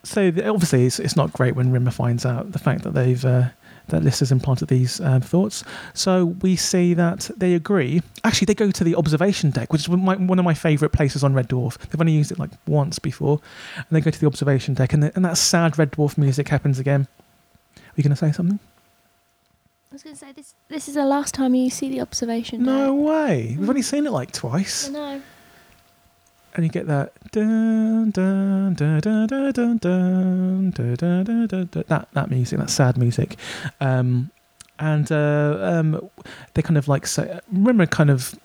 so 0.06 0.32
the, 0.32 0.48
obviously 0.48 0.86
it's, 0.86 0.99
it's 0.99 1.15
not 1.15 1.34
great 1.34 1.56
when 1.56 1.72
Rimmer 1.72 1.91
finds 1.91 2.26
out 2.26 2.52
the 2.52 2.60
fact 2.60 2.84
that 2.84 2.94
they've 2.94 3.23
uh, 3.26 3.49
that 3.88 4.03
Liz 4.03 4.19
has 4.19 4.32
implanted 4.32 4.68
these 4.68 4.99
um, 5.02 5.22
thoughts. 5.22 5.64
So 5.94 6.26
we 6.26 6.56
see 6.56 6.94
that 6.95 7.30
they 7.38 7.53
agree. 7.53 8.02
Actually, 8.23 8.45
they 8.45 8.56
go 8.56 8.72
to 8.72 8.84
the 8.84 8.95
observation 8.95 9.52
deck, 9.52 9.72
which 9.72 9.82
is 9.82 9.90
my, 9.90 10.15
one 10.15 10.40
of 10.40 10.45
my 10.45 10.53
favourite 10.53 10.91
places 10.91 11.23
on 11.23 11.34
Red 11.34 11.49
Dwarf. 11.49 11.77
They've 11.77 12.02
only 12.02 12.14
used 12.14 12.32
it 12.32 12.40
like 12.40 12.49
once 12.68 12.99
before. 12.99 13.40
And 13.77 13.86
they 13.91 14.02
go 14.02 14.11
to 14.11 14.19
the 14.19 14.27
observation 14.27 14.73
deck, 14.73 14.94
and, 14.94 15.03
the, 15.03 15.11
and 15.15 15.23
that 15.23 15.38
sad 15.38 15.77
Red 15.77 15.91
Dwarf 15.91 16.18
music 16.18 16.48
happens 16.48 16.80
again. 16.80 17.07
Are 17.77 17.94
you 17.95 18.03
going 18.03 18.11
to 18.11 18.15
say 18.15 18.32
something? 18.32 18.60
I 19.91 19.94
was 19.95 20.03
going 20.03 20.15
to 20.15 20.19
say 20.19 20.32
this. 20.32 20.56
This 20.68 20.88
is 20.90 20.95
the 20.95 21.06
last 21.06 21.34
time 21.34 21.56
you 21.56 21.69
see 21.69 21.90
the 21.90 22.02
observation. 22.02 22.64
No 22.64 22.98
deck. 22.98 23.07
way. 23.07 23.56
We've 23.60 23.69
only 23.69 23.82
seen 23.82 24.06
it 24.06 24.11
like 24.11 24.32
twice. 24.32 24.90
I 24.90 24.91
know 24.91 25.22
and 26.56 26.64
you 26.64 26.72
get 26.72 26.88
that 26.88 27.14
that 31.88 32.07
that 32.14 32.30
music, 32.30 32.60
that 32.60 32.69
sad 32.69 32.98
music, 32.98 33.36
um, 33.82 34.32
and 34.80 35.11
uh, 35.11 35.57
um, 35.61 36.10
they 36.53 36.61
kind 36.61 36.77
of 36.77 36.88
like 36.88 37.06
say, 37.07 37.40
Rimmer 37.52 37.86
kind 37.86 38.10
of 38.10 38.36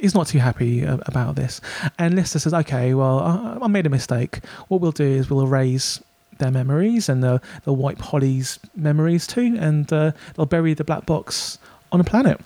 he's 0.00 0.14
not 0.14 0.28
too 0.28 0.38
happy 0.38 0.86
uh, 0.86 0.98
about 1.06 1.34
this. 1.34 1.60
And 1.98 2.14
Lister 2.14 2.38
says, 2.38 2.54
"Okay, 2.54 2.94
well, 2.94 3.18
I, 3.18 3.58
I 3.60 3.66
made 3.66 3.86
a 3.86 3.90
mistake. 3.90 4.38
What 4.68 4.80
we'll 4.80 4.92
do 4.92 5.04
is 5.04 5.28
we'll 5.28 5.44
erase." 5.44 6.00
Their 6.38 6.52
memories 6.52 7.08
and 7.08 7.20
they'll, 7.20 7.42
they'll 7.64 7.74
wipe 7.74 7.98
Holly's 7.98 8.60
memories 8.76 9.26
too, 9.26 9.56
and 9.58 9.92
uh, 9.92 10.12
they'll 10.36 10.46
bury 10.46 10.72
the 10.72 10.84
black 10.84 11.04
box 11.04 11.58
on 11.90 12.00
a 12.00 12.04
planet. 12.04 12.40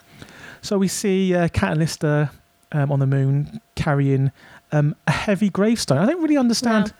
So 0.62 0.78
we 0.78 0.88
see 0.88 1.34
uh, 1.34 1.48
Cat 1.48 1.72
and 1.72 1.80
Lister 1.80 2.30
um, 2.72 2.90
on 2.90 3.00
the 3.00 3.06
moon 3.06 3.60
carrying 3.74 4.32
um, 4.72 4.94
a 5.06 5.12
heavy 5.12 5.50
gravestone. 5.50 5.98
I 5.98 6.06
don't 6.06 6.22
really 6.22 6.36
understand. 6.36 6.86
No. 6.88 6.92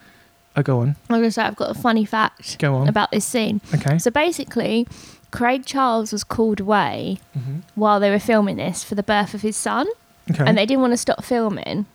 Oh, 0.57 0.63
go 0.63 0.81
on. 0.81 0.89
I'm 1.09 1.17
going 1.17 1.23
to 1.23 1.31
say 1.33 1.43
I've 1.43 1.57
got 1.57 1.71
a 1.71 1.75
funny 1.81 2.05
fact 2.05 2.59
Go 2.59 2.75
on. 2.75 2.87
about 2.89 3.11
this 3.11 3.25
scene. 3.25 3.61
Okay. 3.75 3.99
So 3.99 4.11
basically, 4.11 4.87
Craig 5.31 5.65
Charles 5.65 6.13
was 6.13 6.25
called 6.25 6.61
away 6.61 7.19
hmm 7.33 7.61
while 7.75 7.99
they 8.01 8.11
were 8.11 8.19
filming 8.19 8.57
this 8.57 8.85
for 8.85 8.95
the 8.95 9.03
birth 9.03 9.33
of 9.35 9.41
his 9.41 9.57
son, 9.57 9.87
Okay. 10.31 10.45
and 10.47 10.57
they 10.59 10.67
didn't 10.67 10.83
want 10.83 10.93
to 10.93 10.99
stop 10.99 11.25
filming. 11.25 11.87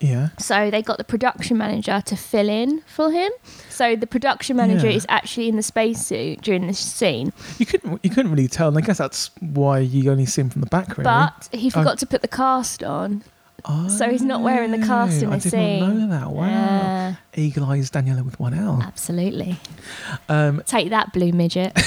yeah. 0.00 0.28
So 0.38 0.70
they 0.70 0.80
got 0.80 0.96
the 0.96 1.04
production 1.04 1.58
manager 1.58 2.00
to 2.06 2.16
fill 2.16 2.48
in 2.48 2.80
for 2.86 3.10
him. 3.10 3.30
So 3.68 3.94
the 3.94 4.06
production 4.06 4.56
manager 4.56 4.88
Yeah. 4.88 4.96
is 4.96 5.06
actually 5.10 5.48
in 5.48 5.56
the 5.56 5.62
spacesuit 5.62 6.40
during 6.40 6.66
this 6.66 6.78
scene, 6.78 7.32
You 7.58 7.66
couldn't. 7.66 8.00
You 8.02 8.08
couldn't 8.10 8.30
really 8.30 8.48
tell, 8.48 8.68
and 8.68 8.78
I 8.78 8.80
guess 8.80 8.96
that's 8.98 9.30
why 9.40 9.80
you 9.80 10.10
only 10.10 10.24
see 10.24 10.40
him 10.40 10.48
from 10.50 10.62
the 10.62 10.66
back, 10.68 10.96
really. 10.96 11.04
but 11.04 11.48
he 11.52 11.68
forgot 11.68 11.98
to 11.98 12.06
put 12.06 12.22
the 12.22 12.28
cast 12.28 12.82
on. 12.82 13.22
So 13.88 14.08
he's 14.10 14.22
not 14.22 14.42
wearing 14.42 14.70
the 14.70 14.78
cast 14.78 15.22
in 15.22 15.28
Oh, 15.28 15.32
I 15.32 15.38
did 15.38 15.52
not 15.52 15.94
know 15.94 16.08
that. 16.08 16.30
Wow. 16.30 16.46
Yeah, 16.46 17.14
Eagle 17.34 17.64
eyes 17.64 17.90
Daniela 17.90 18.24
with 18.24 18.38
one 18.38 18.54
L. 18.54 18.80
absolutely. 18.82 19.56
Um, 20.28 20.62
Take 20.66 20.90
that, 20.90 21.12
blue 21.12 21.32
midget. 21.32 21.76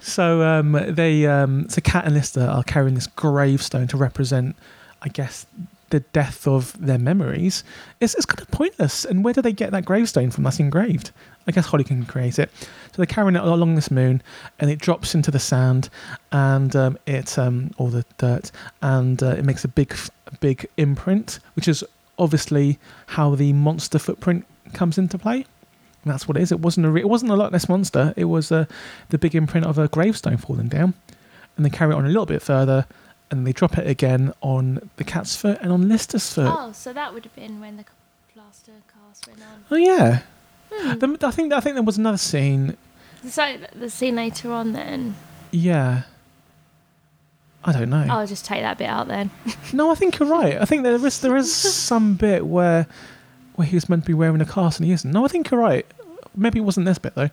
so 0.00 0.42
um, 0.42 0.72
they, 0.88 1.26
um, 1.26 1.68
so 1.68 1.80
Cat 1.80 2.04
and 2.06 2.14
Lister 2.14 2.42
are 2.42 2.64
carrying 2.64 2.94
this 2.94 3.06
gravestone 3.06 3.86
to 3.88 3.96
represent, 3.96 4.56
I 5.02 5.08
guess, 5.08 5.46
the 5.90 6.00
death 6.00 6.46
of 6.46 6.74
their 6.84 6.98
memories. 6.98 7.64
It's, 8.00 8.14
it's 8.14 8.26
kind 8.26 8.40
of 8.40 8.50
pointless. 8.50 9.04
And 9.04 9.24
where 9.24 9.34
do 9.34 9.42
they 9.42 9.52
get 9.52 9.70
that 9.72 9.84
gravestone 9.84 10.30
from? 10.30 10.44
That's 10.44 10.60
engraved. 10.60 11.10
I 11.48 11.50
guess 11.50 11.66
Holly 11.66 11.82
can 11.82 12.04
create 12.04 12.38
it. 12.38 12.50
So 12.60 12.96
they're 12.98 13.06
carrying 13.06 13.34
it 13.34 13.42
along 13.42 13.74
this 13.74 13.90
moon, 13.90 14.22
and 14.60 14.70
it 14.70 14.78
drops 14.78 15.14
into 15.14 15.30
the 15.30 15.38
sand, 15.38 15.88
and 16.30 16.76
um, 16.76 16.98
it 17.06 17.38
um, 17.38 17.70
or 17.78 17.90
the 17.90 18.04
dirt, 18.18 18.52
and 18.82 19.22
uh, 19.22 19.30
it 19.30 19.44
makes 19.44 19.64
a 19.64 19.68
big, 19.68 19.96
big 20.40 20.68
imprint, 20.76 21.40
which 21.56 21.66
is 21.66 21.82
obviously 22.18 22.78
how 23.06 23.34
the 23.34 23.52
monster 23.54 23.98
footprint 23.98 24.44
comes 24.74 24.98
into 24.98 25.16
play. 25.18 25.46
And 26.04 26.12
that's 26.12 26.28
what 26.28 26.36
it 26.36 26.42
is. 26.42 26.52
It 26.52 26.60
wasn't 26.60 26.86
a 26.86 26.90
re- 26.90 27.00
it 27.00 27.08
wasn't 27.08 27.32
a 27.32 27.34
Loch 27.34 27.50
Ness 27.50 27.68
monster. 27.68 28.12
It 28.16 28.26
was 28.26 28.52
uh, 28.52 28.66
the 29.08 29.18
big 29.18 29.34
imprint 29.34 29.66
of 29.66 29.78
a 29.78 29.88
gravestone 29.88 30.36
falling 30.36 30.68
down, 30.68 30.92
and 31.56 31.64
they 31.64 31.70
carry 31.70 31.92
it 31.92 31.96
on 31.96 32.04
a 32.04 32.08
little 32.08 32.26
bit 32.26 32.42
further, 32.42 32.86
and 33.30 33.46
they 33.46 33.52
drop 33.52 33.78
it 33.78 33.86
again 33.86 34.34
on 34.42 34.90
the 34.96 35.04
cat's 35.04 35.34
foot 35.34 35.58
and 35.62 35.72
on 35.72 35.88
Lister's 35.88 36.30
foot. 36.32 36.52
oh, 36.54 36.72
so 36.72 36.92
that 36.92 37.14
would 37.14 37.24
have 37.24 37.34
been 37.34 37.58
when 37.58 37.78
the 37.78 37.84
plaster 38.34 38.72
cast 38.92 39.26
went 39.26 39.40
on. 39.40 39.64
Oh 39.70 39.76
yeah. 39.76 40.20
Hmm. 40.72 41.04
I 41.24 41.30
think 41.30 41.52
I 41.52 41.60
think 41.60 41.74
there 41.74 41.82
was 41.82 41.98
another 41.98 42.18
scene. 42.18 42.76
So 43.26 43.56
the 43.74 43.90
scene 43.90 44.16
later 44.16 44.52
on, 44.52 44.72
then 44.72 45.16
Yeah. 45.50 46.02
I 47.64 47.72
don't 47.72 47.90
know. 47.90 48.06
I'll 48.08 48.26
just 48.26 48.44
take 48.44 48.62
that 48.62 48.78
bit 48.78 48.86
out. 48.88 49.08
Then 49.08 49.30
No, 49.72 49.90
I 49.90 49.94
think 49.94 50.18
you're 50.18 50.28
right. 50.28 50.56
I 50.60 50.64
think 50.64 50.84
there 50.84 50.94
is 51.04 51.20
there 51.20 51.36
is 51.36 51.52
some 51.52 52.14
bit 52.14 52.46
where 52.46 52.86
where 53.56 53.66
he 53.66 53.74
was 53.76 53.88
meant 53.88 54.04
to 54.04 54.06
be 54.06 54.14
wearing 54.14 54.40
a 54.40 54.46
cast 54.46 54.78
and 54.78 54.86
he 54.86 54.92
isn't. 54.92 55.10
No, 55.10 55.24
I 55.24 55.28
think 55.28 55.50
you're 55.50 55.60
right. 55.60 55.84
Maybe 56.36 56.60
it 56.60 56.62
wasn't 56.62 56.86
this 56.86 56.98
bit 56.98 57.14
though. 57.14 57.30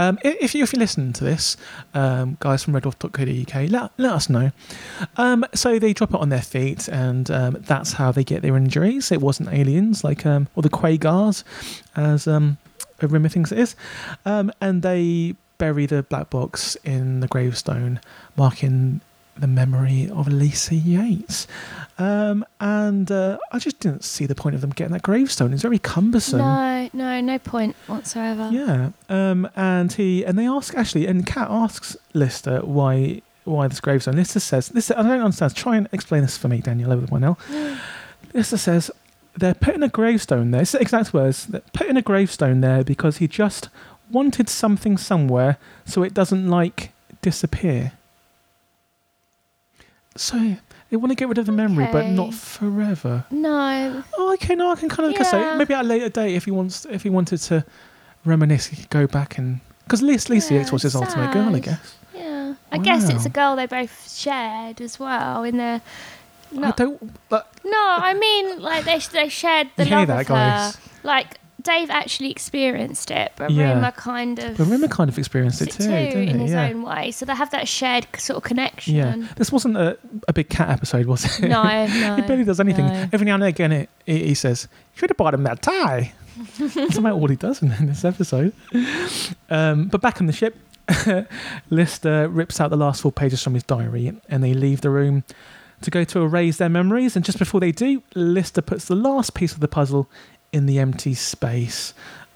Um, 0.00 0.18
if 0.24 0.54
you 0.54 0.64
if 0.64 0.72
you're 0.72 0.80
listening 0.80 1.12
to 1.12 1.24
this, 1.24 1.58
um, 1.92 2.38
guys 2.40 2.64
from 2.64 2.72
reddwarf.co.uk, 2.72 3.70
let, 3.70 3.92
let 3.98 4.12
us 4.12 4.30
know. 4.30 4.50
Um, 5.18 5.44
so 5.54 5.78
they 5.78 5.92
drop 5.92 6.14
it 6.14 6.20
on 6.20 6.30
their 6.30 6.40
feet, 6.40 6.88
and 6.88 7.30
um, 7.30 7.58
that's 7.60 7.92
how 7.92 8.10
they 8.10 8.24
get 8.24 8.40
their 8.40 8.56
injuries. 8.56 9.12
It 9.12 9.20
wasn't 9.20 9.52
aliens 9.52 10.02
like 10.02 10.24
um, 10.24 10.48
or 10.54 10.62
the 10.62 10.70
Quagaars, 10.70 11.44
as 11.96 12.26
um, 12.26 12.56
Rimmer 13.02 13.28
thinks 13.28 13.52
it 13.52 13.58
is, 13.58 13.76
um, 14.24 14.50
and 14.62 14.80
they 14.80 15.34
bury 15.58 15.84
the 15.84 16.02
black 16.04 16.30
box 16.30 16.76
in 16.76 17.20
the 17.20 17.28
gravestone, 17.28 18.00
marking 18.38 19.02
the 19.40 19.46
memory 19.46 20.08
of 20.10 20.28
Lisa 20.28 20.74
Yates. 20.74 21.46
Um, 21.98 22.46
and 22.60 23.10
uh, 23.10 23.38
I 23.52 23.58
just 23.58 23.80
didn't 23.80 24.04
see 24.04 24.26
the 24.26 24.34
point 24.34 24.54
of 24.54 24.60
them 24.62 24.70
getting 24.70 24.92
that 24.92 25.02
gravestone. 25.02 25.52
It's 25.52 25.62
very 25.62 25.78
cumbersome. 25.78 26.38
no, 26.38 26.88
no, 26.92 27.20
no 27.20 27.38
point 27.38 27.76
whatsoever. 27.86 28.48
Yeah. 28.52 28.90
Um, 29.08 29.48
and 29.54 29.92
he 29.92 30.24
and 30.24 30.38
they 30.38 30.46
ask 30.46 30.74
actually, 30.74 31.06
and 31.06 31.26
Cat 31.26 31.48
asks 31.50 31.96
Lister 32.14 32.60
why 32.60 33.22
why 33.44 33.68
this 33.68 33.80
gravestone. 33.80 34.16
Lister 34.16 34.40
says 34.40 34.68
this. 34.68 34.90
I 34.90 35.02
don't 35.02 35.20
understand. 35.20 35.54
Try 35.54 35.76
and 35.76 35.88
explain 35.92 36.22
this 36.22 36.38
for 36.38 36.48
me, 36.48 36.60
Daniel, 36.60 36.92
over 36.92 37.06
the 37.06 37.12
one 37.12 37.24
L. 37.24 37.38
Lister 38.32 38.56
says 38.56 38.90
they're 39.36 39.54
putting 39.54 39.82
a 39.82 39.88
gravestone 39.88 40.50
there. 40.52 40.62
It's 40.62 40.72
the 40.72 40.80
exact 40.80 41.12
words. 41.12 41.46
They're 41.46 41.62
putting 41.72 41.96
a 41.96 42.02
gravestone 42.02 42.60
there 42.60 42.82
because 42.84 43.18
he 43.18 43.28
just 43.28 43.68
wanted 44.10 44.48
something 44.48 44.96
somewhere 44.96 45.56
so 45.84 46.02
it 46.02 46.14
doesn't 46.14 46.48
like 46.48 46.92
disappear. 47.22 47.92
So 50.16 50.56
they 50.90 50.96
want 50.96 51.10
to 51.12 51.14
get 51.14 51.28
rid 51.28 51.38
of 51.38 51.46
the 51.46 51.52
memory, 51.52 51.86
but 51.92 52.06
not 52.06 52.28
Okay. 52.28 52.36
forever. 52.36 53.24
No, 53.30 54.02
Oh, 54.18 54.32
okay. 54.34 54.54
No, 54.54 54.72
I 54.72 54.76
can 54.76 54.88
kind 54.88 55.08
of 55.08 55.14
guess 55.16 55.32
Yeah. 55.32 55.54
Maybe 55.56 55.72
at 55.74 55.84
a 55.84 55.88
later 55.88 56.08
date, 56.08 56.34
if 56.34 56.44
he 56.44 56.50
wants, 56.50 56.84
if 56.90 57.02
he 57.04 57.10
wanted 57.10 57.38
to 57.42 57.64
reminisce, 58.24 58.66
he 58.66 58.76
could 58.76 58.90
go 58.90 59.06
back 59.06 59.38
and 59.38 59.60
because 59.84 60.02
Lisa, 60.02 60.32
Lisa 60.32 60.54
Yeah, 60.54 60.70
was 60.70 60.82
his 60.82 60.94
ultimate 60.94 61.32
girl, 61.32 61.48
I 61.48 61.52
sad. 61.54 61.62
guess. 61.62 61.96
yeah. 62.14 62.54
I 62.70 62.78
guess 62.78 63.08
it's 63.08 63.24
a 63.26 63.28
girl 63.30 63.56
they 63.56 63.66
both 63.66 64.10
shared 64.12 64.80
as 64.80 64.98
well 65.00 65.42
in 65.44 65.56
their. 65.56 65.80
I 66.52 66.56
No, 66.56 66.72
don't. 66.72 67.28
But 67.28 67.52
no, 67.64 67.72
I 68.00 68.14
mean 68.14 68.60
like 68.60 68.84
they 68.84 68.98
they 68.98 69.28
shared 69.28 69.68
the 69.76 69.84
hear 69.84 69.98
love 69.98 70.08
that, 70.08 70.20
of 70.22 70.26
her. 70.28 70.34
guys? 70.34 70.78
Like 71.02 71.39
Dave 71.62 71.90
actually 71.90 72.30
experienced 72.30 73.10
it, 73.10 73.32
but 73.36 73.50
Yeah. 73.50 73.74
Rimmer 73.74 73.90
kind 73.92 74.38
of. 74.38 74.56
but 74.56 74.66
Rimmer 74.66 74.88
kind 74.88 75.08
of 75.10 75.18
experienced 75.18 75.60
it 75.62 75.68
it 75.68 75.72
too, 75.72 75.84
too 76.12 76.18
in 76.18 76.38
his 76.38 76.50
Yeah. 76.52 76.68
own 76.68 76.82
way, 76.82 77.10
so 77.10 77.24
they 77.26 77.34
have 77.34 77.50
that 77.50 77.68
shared 77.68 78.06
sort 78.18 78.36
of 78.38 78.42
connection. 78.44 78.94
Yeah. 78.94 79.16
This 79.36 79.50
wasn't 79.52 79.76
a, 79.76 79.98
a 80.28 80.32
big 80.32 80.48
cat 80.48 80.70
episode, 80.70 81.06
was 81.06 81.24
it? 81.38 81.48
No, 81.48 81.62
no. 81.86 82.16
he 82.16 82.22
barely 82.22 82.44
does 82.44 82.60
anything. 82.60 82.86
no. 82.86 83.08
Every 83.12 83.26
now 83.26 83.34
and 83.34 83.44
again, 83.44 83.72
it, 83.72 83.90
he 84.06 84.26
he 84.28 84.34
says, 84.34 84.68
"You 84.94 84.98
should 85.00 85.10
have 85.10 85.16
bought 85.16 85.34
him 85.34 85.42
that 85.44 85.62
tie." 85.62 86.12
That's 86.58 86.96
about 86.96 87.14
all 87.14 87.28
he 87.28 87.36
does 87.36 87.60
in, 87.62 87.72
in 87.72 87.86
this 87.86 88.04
episode. 88.04 88.52
Um, 89.50 89.88
but 89.88 90.00
back 90.00 90.20
on 90.20 90.26
the 90.26 90.32
ship, 90.32 90.56
Lister 91.70 92.28
rips 92.28 92.60
out 92.60 92.70
the 92.70 92.76
last 92.76 93.02
four 93.02 93.12
pages 93.12 93.42
from 93.42 93.54
his 93.54 93.62
diary, 93.62 94.12
and 94.28 94.42
they 94.42 94.54
leave 94.54 94.80
the 94.80 94.90
room 94.90 95.24
to 95.82 95.90
go 95.90 96.04
to 96.04 96.20
erase 96.22 96.56
their 96.58 96.68
memories. 96.68 97.16
And 97.16 97.24
just 97.24 97.38
before 97.38 97.60
they 97.60 97.72
do, 97.72 98.02
Lister 98.14 98.62
puts 98.62 98.84
the 98.86 98.94
last 98.94 99.34
piece 99.34 99.52
of 99.52 99.60
the 99.60 99.68
puzzle 99.68 100.08
in 100.52 100.66
the 100.66 100.78
empty 100.78 101.14
space, 101.14 101.94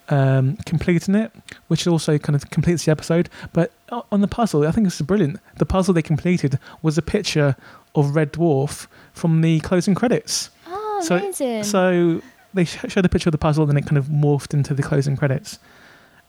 um, 0.09 0.57
completing 0.67 1.15
it, 1.15 1.33
which 1.69 1.87
also 1.87 2.19
kind 2.19 2.37
of 2.37 2.51
completes 2.51 2.85
the 2.85 2.91
episode. 2.93 3.29
But 3.53 3.73
on 4.13 4.21
the 4.21 4.29
puzzle, 4.29 4.67
I 4.67 4.71
think 4.71 4.87
this 4.87 4.97
is 5.01 5.07
brilliant. 5.07 5.41
The 5.57 5.67
puzzle 5.67 5.95
they 5.95 6.03
completed 6.03 6.59
was 6.83 6.97
a 6.99 7.03
picture 7.03 7.57
of 7.95 8.15
Red 8.17 8.33
Dwarf 8.33 8.87
from 9.13 9.41
the 9.41 9.61
closing 9.61 9.95
credits. 9.95 10.51
Oh, 10.69 11.01
So- 11.05 11.17
amazing. 11.17 11.65
So 11.65 12.23
they 12.53 12.65
sh- 12.65 12.79
showed 12.89 13.05
a 13.05 13.09
picture 13.09 13.29
of 13.29 13.33
the 13.33 13.39
puzzle, 13.39 13.69
and 13.69 13.79
it 13.79 13.83
kind 13.87 13.99
of 13.99 14.07
morphed 14.07 14.55
into 14.55 14.75
the 14.75 14.83
closing 14.83 15.17
credits. 15.17 15.59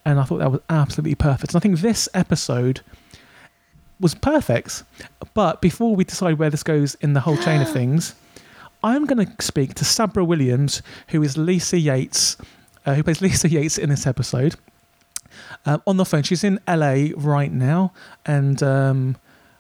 And 0.06 0.20
I 0.20 0.24
thought 0.24 0.38
that 0.40 0.52
was 0.52 0.62
absolutely 0.70 1.16
perfect. 1.16 1.53
And 1.53 1.60
I 1.60 1.62
think 1.62 1.80
this 1.80 2.07
episode 2.14 2.82
was 3.99 4.14
perfect. 4.14 4.84
But 5.34 5.62
before 5.62 5.95
we 5.95 6.03
decide 6.03 6.38
where 6.38 6.49
this 6.49 6.64
goes 6.64 6.95
in 6.95 7.14
the 7.14 7.22
whole 7.22 7.38
chain 7.38 7.62
of 7.62 7.70
things, 7.74 8.14
I'm 8.86 9.06
going 9.06 9.26
to 9.26 9.44
speak 9.44 9.74
to 9.76 9.84
Sabra 9.84 10.24
Williams, 10.24 10.84
who 11.07 11.24
is 11.24 11.38
Lisa 11.38 11.80
Yates, 11.80 12.38
uh, 12.86 12.94
who 12.94 13.02
plays 13.02 13.20
Lisa 13.22 13.49
Yates 13.49 13.80
in 13.80 13.90
this 13.90 14.06
episode. 14.06 14.57
Um, 15.66 15.82
on 15.88 15.98
the 15.98 16.06
phone, 16.06 16.22
she's 16.22 16.44
in 16.44 16.60
LA 16.68 17.07
right 17.18 17.52
now, 17.52 17.94
and 18.28 18.62
um, 18.62 19.18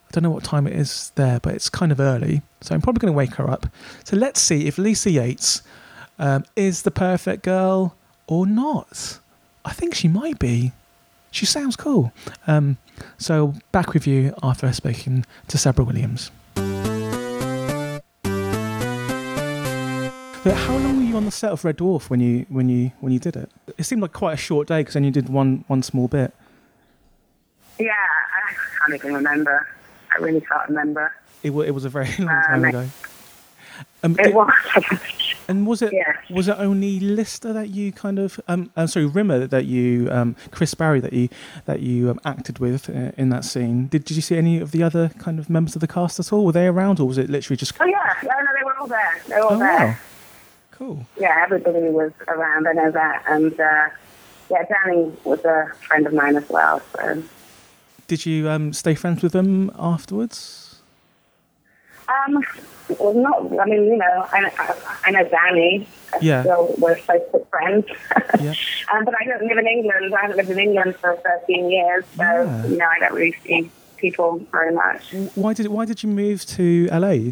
I 0.07 0.11
don't 0.11 0.21
know 0.21 0.29
what 0.29 0.43
time 0.43 0.67
it 0.67 0.73
is 0.73 1.11
there, 1.15 1.39
but 1.39 1.55
it's 1.55 1.69
kind 1.69 1.91
of 1.91 1.99
early, 1.99 2.43
so 2.61 2.75
I'm 2.75 2.81
probably 2.81 2.99
going 2.99 3.13
to 3.13 3.17
wake 3.17 3.33
her 3.33 3.49
up. 3.49 3.65
So 4.03 4.15
let's 4.15 4.39
see 4.39 4.67
if 4.67 4.77
Lisa 4.77 5.09
Yates 5.09 5.63
um, 6.19 6.45
is 6.55 6.83
the 6.83 6.91
perfect 6.91 7.41
girl 7.41 7.95
or 8.27 8.45
not. 8.45 9.19
I 9.65 9.73
think 9.73 9.95
she 9.95 10.07
might 10.07 10.37
be. 10.37 10.71
She 11.31 11.47
sounds 11.47 11.75
cool. 11.75 12.13
Um, 12.45 12.77
so 13.17 13.55
back 13.71 13.93
with 13.95 14.05
you 14.05 14.35
after 14.43 14.67
I've 14.67 14.79
to 14.79 15.57
Sabra 15.57 15.83
Williams. 15.83 16.29
But 20.45 20.53
how 20.53 20.77
long 20.77 20.97
were 20.97 21.03
you 21.03 21.17
on 21.17 21.25
the 21.25 21.31
set 21.31 21.51
of 21.51 21.65
Red 21.65 21.77
Dwarf 21.79 22.07
when 22.11 22.19
you 22.19 22.45
when 22.49 22.69
you 22.69 22.91
when 22.99 23.11
you 23.11 23.17
did 23.17 23.35
it? 23.35 23.49
It 23.79 23.83
seemed 23.83 24.03
like 24.03 24.13
quite 24.13 24.33
a 24.33 24.37
short 24.37 24.67
day 24.67 24.81
because 24.81 24.93
then 24.93 25.03
you 25.03 25.09
did 25.09 25.27
one 25.27 25.63
one 25.67 25.81
small 25.81 26.07
bit. 26.07 26.33
Yeah, 27.79 27.91
I 27.91 28.53
can't 28.87 28.93
even 29.03 29.15
remember. 29.15 29.67
I 30.15 30.21
really 30.21 30.41
can't 30.41 30.69
remember. 30.69 31.11
It, 31.41 31.49
wa- 31.49 31.63
it 31.63 31.71
was 31.71 31.83
a 31.83 31.89
very 31.89 32.07
long 32.19 32.29
Uh, 32.29 32.41
time 32.47 32.63
ago. 32.63 32.87
Um, 34.03 34.11
It 34.19 34.23
did- 34.25 34.35
was. 34.35 34.51
And 35.47 35.67
was 35.67 35.83
it 35.83 35.93
Yeah. 35.93 36.13
was 36.31 36.47
it 36.47 36.55
only 36.57 36.99
Lister 36.99 37.53
that 37.53 37.69
you 37.69 37.91
kind 37.91 38.17
of 38.17 38.39
um 38.47 38.71
uh, 38.75 38.87
sorry 38.87 39.05
Rimmer 39.05 39.45
that 39.45 39.65
you 39.65 40.09
um 40.11 40.35
Chris 40.49 40.73
Barrie 40.73 40.99
that 41.01 41.13
you 41.13 41.29
that 41.65 41.81
you 41.81 42.09
um, 42.09 42.19
acted 42.25 42.57
with 42.57 42.89
uh, 42.89 43.11
in 43.15 43.29
that 43.29 43.45
scene? 43.45 43.85
Did 43.87 44.05
did 44.05 44.15
you 44.15 44.23
see 44.23 44.37
any 44.39 44.59
of 44.59 44.71
the 44.71 44.81
other 44.81 45.09
kind 45.19 45.37
of 45.37 45.47
members 45.47 45.75
of 45.75 45.81
the 45.81 45.87
cast 45.87 46.19
at 46.19 46.33
all? 46.33 46.45
Were 46.47 46.51
they 46.51 46.65
around, 46.65 46.99
or 46.99 47.07
was 47.07 47.19
it 47.19 47.29
literally 47.29 47.57
just? 47.57 47.73
Oh 47.79 47.85
yeah, 47.85 48.13
no, 48.23 48.29
no, 48.29 48.51
they 48.57 48.63
were 48.65 48.75
all 48.79 48.87
there. 48.87 49.21
They 49.27 49.35
were 49.35 49.43
all 49.43 49.53
Oh 49.53 49.59
there. 49.59 49.85
wow, 49.87 49.95
cool. 50.77 51.05
Yeah, 51.19 51.41
everybody 51.43 51.89
was 51.89 52.11
around. 52.27 52.67
I 52.67 52.73
know 52.73 52.91
that, 52.91 53.23
and 53.27 53.59
uh, 53.59 53.89
yeah, 54.49 54.63
Danny 54.69 55.11
was 55.23 55.43
a 55.45 55.71
friend 55.87 56.05
of 56.07 56.13
mine 56.13 56.35
as 56.35 56.47
well. 56.49 56.81
So 56.93 57.23
Did 58.07 58.25
you 58.25 58.49
um 58.49 58.73
stay 58.73 58.95
friends 58.95 59.23
with 59.23 59.31
them 59.31 59.71
afterwards? 59.77 60.61
um, 62.07 62.43
well, 62.99 63.13
not. 63.15 63.59
I 63.59 63.65
mean, 63.65 63.85
you 63.85 63.97
know, 63.97 64.27
I, 64.31 64.51
I, 64.59 64.75
I 65.05 65.11
know 65.11 65.27
Danny. 65.27 65.87
I 66.13 66.19
Yeah. 66.21 66.43
Still, 66.43 66.75
we're 66.77 66.95
Facebook 66.97 67.47
friends. 67.49 67.85
Yeah. 68.39 68.53
um, 68.93 69.05
but 69.05 69.15
I 69.19 69.25
don't 69.25 69.41
live 69.47 69.57
in 69.57 69.65
England. 69.67 70.13
I 70.13 70.21
haven't 70.21 70.37
lived 70.37 70.51
in 70.51 70.59
England 70.59 70.95
for 70.97 71.15
13 71.15 71.71
years, 71.71 72.05
so 72.15 72.21
Yeah. 72.23 72.67
you 72.67 72.77
know, 72.77 72.85
I 72.85 72.99
don't 72.99 73.13
really 73.13 73.35
see 73.43 73.71
people 73.97 74.37
very 74.51 74.71
much. 74.73 75.13
Why 75.33 75.53
did 75.53 75.67
why 75.67 75.85
did 75.85 76.03
you 76.03 76.09
move 76.09 76.45
to 76.57 76.87
LA? 76.91 77.31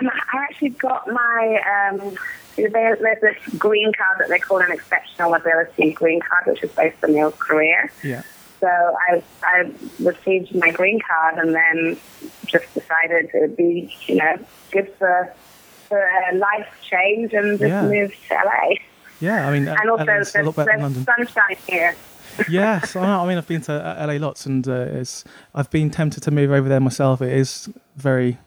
Um, 0.00 0.08
I 0.08 0.42
actually 0.44 0.70
got 0.70 1.06
my 1.08 1.90
um, 1.92 2.16
there's 2.56 3.20
this 3.20 3.36
green 3.58 3.92
card 3.92 4.18
that 4.20 4.28
they 4.28 4.38
call 4.38 4.58
an 4.58 4.70
exceptional 4.72 5.34
ability 5.34 5.92
green 5.92 6.20
card, 6.20 6.46
which 6.46 6.62
is 6.62 6.70
based 6.72 7.02
on 7.02 7.14
your 7.14 7.30
career. 7.32 7.90
Yeah. 8.02 8.22
So 8.60 8.68
I 8.68 9.22
I 9.42 9.70
received 9.98 10.54
my 10.54 10.70
green 10.70 11.00
card 11.00 11.38
and 11.38 11.54
then 11.54 11.96
just 12.46 12.72
decided 12.74 13.30
it 13.34 13.40
would 13.40 13.56
be 13.56 13.92
you 14.06 14.16
know 14.16 14.36
good 14.70 14.92
for 14.98 15.32
for 15.88 15.98
a 16.30 16.34
life 16.36 16.68
change 16.88 17.32
and 17.32 17.58
just 17.58 17.68
Yeah. 17.68 17.82
moved 17.82 18.14
to 18.28 18.34
LA. 18.34 18.74
Yeah, 19.20 19.46
I 19.46 19.52
mean, 19.52 19.68
And 19.68 19.90
also 19.90 20.04
LA's 20.04 20.34
a 20.34 20.42
lot 20.42 20.54
there's, 20.56 20.66
there's 20.66 21.04
sunshine 21.04 21.56
here. 21.68 21.96
yes, 22.48 22.96
I 22.96 23.26
mean 23.26 23.38
I've 23.38 23.46
been 23.46 23.60
to 23.62 23.72
uh, 23.72 24.06
LA 24.06 24.14
lots, 24.14 24.46
and 24.46 24.66
uh, 24.66 24.72
it's 25.00 25.24
I've 25.54 25.70
been 25.70 25.90
tempted 25.90 26.22
to 26.22 26.30
move 26.30 26.50
over 26.50 26.68
there 26.68 26.80
myself. 26.80 27.20
It 27.20 27.32
is 27.32 27.68
very, 27.96 28.38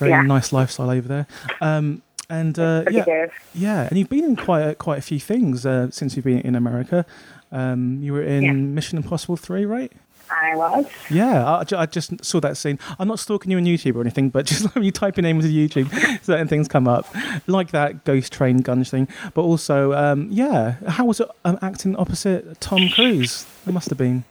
very 0.00 0.10
Yeah. 0.10 0.22
nice 0.22 0.52
lifestyle 0.52 0.90
over 0.90 1.06
there. 1.06 1.26
Um, 1.60 2.02
and 2.28 2.58
uh, 2.58 2.84
yeah, 2.90 3.04
good. 3.04 3.30
yeah, 3.54 3.86
and 3.88 3.98
you've 3.98 4.08
been 4.08 4.24
in 4.24 4.36
quite 4.36 4.60
a, 4.62 4.74
quite 4.74 4.98
a 4.98 5.02
few 5.02 5.18
things 5.20 5.64
uh, 5.66 5.88
since 5.90 6.14
you've 6.16 6.24
been 6.24 6.40
in 6.40 6.54
America. 6.54 7.04
Um, 7.52 7.98
you 8.02 8.12
were 8.12 8.22
in 8.22 8.42
Yeah. 8.42 8.52
Mission 8.52 8.98
Impossible 8.98 9.36
Three, 9.36 9.64
right? 9.64 9.90
I 10.32 10.54
was. 10.54 10.86
Yeah, 11.10 11.44
I, 11.44 11.64
I 11.76 11.86
just 11.86 12.24
saw 12.24 12.38
that 12.38 12.56
scene. 12.56 12.78
I'm 13.00 13.08
not 13.08 13.18
stalking 13.18 13.50
you 13.50 13.56
on 13.58 13.64
YouTube 13.64 13.96
or 13.96 14.00
anything, 14.00 14.30
but 14.30 14.46
just 14.52 14.72
when 14.76 14.84
you 14.84 14.92
type 14.92 15.16
your 15.16 15.22
name 15.22 15.40
into 15.40 15.48
YouTube, 15.48 15.88
certain 16.24 16.46
things 16.46 16.68
come 16.68 16.86
up, 16.86 17.04
like 17.48 17.72
that 17.72 18.04
Ghost 18.04 18.32
Train 18.32 18.60
Gunge 18.62 18.88
thing. 18.88 19.08
But 19.34 19.42
also, 19.42 19.92
um, 19.92 20.28
yeah, 20.30 20.76
how 20.86 21.06
was 21.06 21.18
it 21.18 21.28
um, 21.44 21.58
acting 21.62 21.96
opposite 21.96 22.60
Tom 22.60 22.88
Cruise? 22.90 23.44
It 23.66 23.72
must 23.74 23.88
have 23.88 23.98
been. 23.98 24.22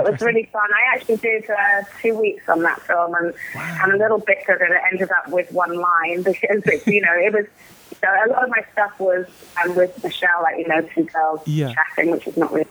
It 0.00 0.10
was 0.10 0.20
really 0.20 0.48
fun. 0.52 0.62
I 0.72 0.94
actually 0.96 1.16
did 1.16 1.48
uh, 1.50 1.82
two 2.00 2.14
weeks 2.14 2.48
on 2.48 2.62
that 2.62 2.80
film, 2.82 3.14
and 3.14 3.34
I'm 3.54 3.92
a 3.94 3.96
little 3.96 4.18
bitter 4.18 4.56
that 4.58 4.70
it 4.70 4.80
ended 4.92 5.10
up 5.10 5.28
with 5.30 5.50
one 5.52 5.74
line 5.76 6.22
because 6.24 6.62
it, 6.66 6.86
you 6.86 7.00
know 7.00 7.14
it 7.14 7.32
was. 7.32 7.46
So 8.00 8.08
a 8.08 8.28
lot 8.30 8.44
of 8.44 8.50
my 8.50 8.64
stuff 8.72 8.98
was 8.98 9.26
um, 9.64 9.74
with 9.76 10.02
Michelle, 10.02 10.42
like 10.42 10.58
you 10.58 10.66
know, 10.68 10.80
two 10.94 11.04
girls 11.04 11.40
Yeah. 11.46 11.72
chatting, 11.74 12.10
which 12.10 12.26
is 12.26 12.36
not 12.36 12.52
really 12.52 12.66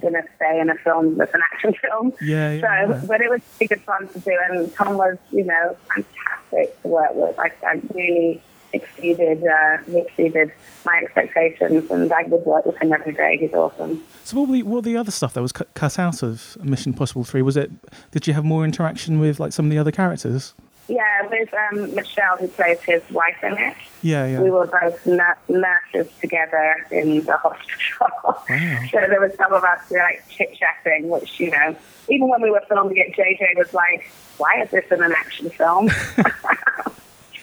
going 0.00 0.14
to 0.14 0.22
stay 0.36 0.60
in 0.60 0.70
a 0.70 0.76
film 0.76 1.16
that's 1.16 1.34
an 1.34 1.40
action 1.52 1.74
film. 1.82 2.12
Yeah, 2.20 2.52
yeah, 2.52 2.60
So, 2.60 2.92
yeah. 2.94 3.02
but 3.06 3.20
it 3.20 3.28
was 3.28 3.40
really 3.60 3.68
good 3.68 3.80
fun 3.82 4.06
to 4.08 4.18
do, 4.20 4.38
and 4.48 4.72
Tom 4.74 4.96
was, 4.96 5.18
you 5.32 5.44
know, 5.44 5.76
fantastic 5.94 6.80
to 6.82 6.88
work 6.88 7.10
with. 7.14 7.38
I, 7.38 7.50
I 7.66 7.80
really 7.92 8.40
exceeded 8.72 9.44
uh, 9.44 9.78
exceeded 9.94 10.52
my 10.84 11.00
expectations, 11.02 11.90
and 11.90 12.12
I 12.12 12.22
would 12.24 12.44
work 12.44 12.66
with 12.66 12.76
him 12.76 12.92
every 12.92 13.12
day. 13.12 13.38
He's 13.38 13.52
awesome. 13.52 14.04
So 14.24 14.38
what 14.38 14.48
were 14.48 14.56
the, 14.56 14.62
what 14.62 14.74
were 14.76 14.82
the 14.82 14.96
other 14.96 15.10
stuff 15.10 15.34
that 15.34 15.42
was 15.42 15.52
cut, 15.52 15.72
cut 15.74 15.98
out 15.98 16.22
of 16.22 16.56
Mission 16.62 16.92
Impossible 16.92 17.24
Three? 17.24 17.42
Was 17.42 17.56
it? 17.56 17.70
Did 18.10 18.26
you 18.26 18.34
have 18.34 18.44
more 18.44 18.64
interaction 18.64 19.18
with 19.18 19.40
like 19.40 19.52
some 19.52 19.66
of 19.66 19.70
the 19.70 19.78
other 19.78 19.92
characters? 19.92 20.54
Yeah, 20.88 21.26
with 21.28 21.52
um, 21.52 21.94
Michelle, 21.94 22.38
who 22.38 22.48
plays 22.48 22.80
his 22.80 23.02
wife 23.10 23.36
in 23.42 23.58
it. 23.58 23.76
Yeah, 24.00 24.26
yeah. 24.26 24.40
We 24.40 24.50
were 24.50 24.66
both 24.66 25.06
nur- 25.06 25.36
nurses 25.48 26.10
together 26.20 26.86
in 26.90 27.24
the 27.24 27.36
hospital. 27.36 27.64
Wow. 28.48 28.80
so 28.90 29.00
there 29.08 29.20
was 29.20 29.34
some 29.34 29.52
of 29.52 29.62
us 29.64 29.80
who 29.88 29.96
were, 29.96 30.00
like 30.00 30.24
chit 30.30 30.56
chatting, 30.56 31.08
which 31.08 31.38
you 31.38 31.50
know, 31.50 31.76
even 32.08 32.28
when 32.28 32.40
we 32.40 32.50
were 32.50 32.62
filming 32.68 32.96
it, 32.96 33.14
JJ 33.14 33.58
was 33.58 33.74
like, 33.74 34.10
"Why 34.38 34.62
is 34.62 34.70
this 34.70 34.84
in 34.90 35.02
an 35.02 35.12
action 35.12 35.50
film?" 35.50 35.90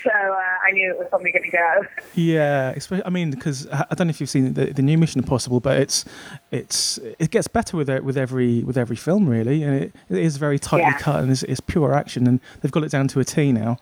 so 0.05 0.11
uh, 0.11 0.67
I 0.67 0.71
knew 0.71 0.89
it 0.91 0.97
was 0.97 1.07
probably 1.09 1.31
going 1.33 1.43
to 1.43 1.51
go. 1.51 1.81
Yeah, 2.13 2.69
especially, 2.69 3.05
I 3.05 3.09
mean, 3.09 3.31
because 3.31 3.67
I 3.71 3.85
I 3.91 3.95
don't 3.95 4.07
know 4.07 4.11
if 4.11 4.21
you've 4.21 4.29
seen 4.29 4.53
the, 4.53 4.67
the 4.67 4.81
new 4.81 4.97
Mission 4.97 5.19
Impossible, 5.19 5.59
but 5.59 5.77
it's 5.81 6.05
it's 6.51 6.97
it 7.19 7.31
gets 7.31 7.47
better 7.47 7.75
with 7.75 7.89
it, 7.89 8.03
with 8.03 8.17
every 8.17 8.63
with 8.63 8.77
every 8.77 8.95
film, 8.95 9.27
really, 9.27 9.63
and 9.63 9.75
it, 9.83 9.95
it 10.09 10.17
is 10.19 10.37
very 10.37 10.59
tightly 10.59 10.91
Yeah. 10.91 10.97
cut 10.97 11.21
and 11.23 11.31
it's, 11.31 11.43
it's 11.43 11.59
pure 11.59 11.93
action, 11.93 12.27
and 12.27 12.39
they've 12.61 12.71
got 12.71 12.83
it 12.83 12.91
down 12.91 13.07
to 13.09 13.19
a 13.19 13.25
T 13.25 13.51
now, 13.51 13.77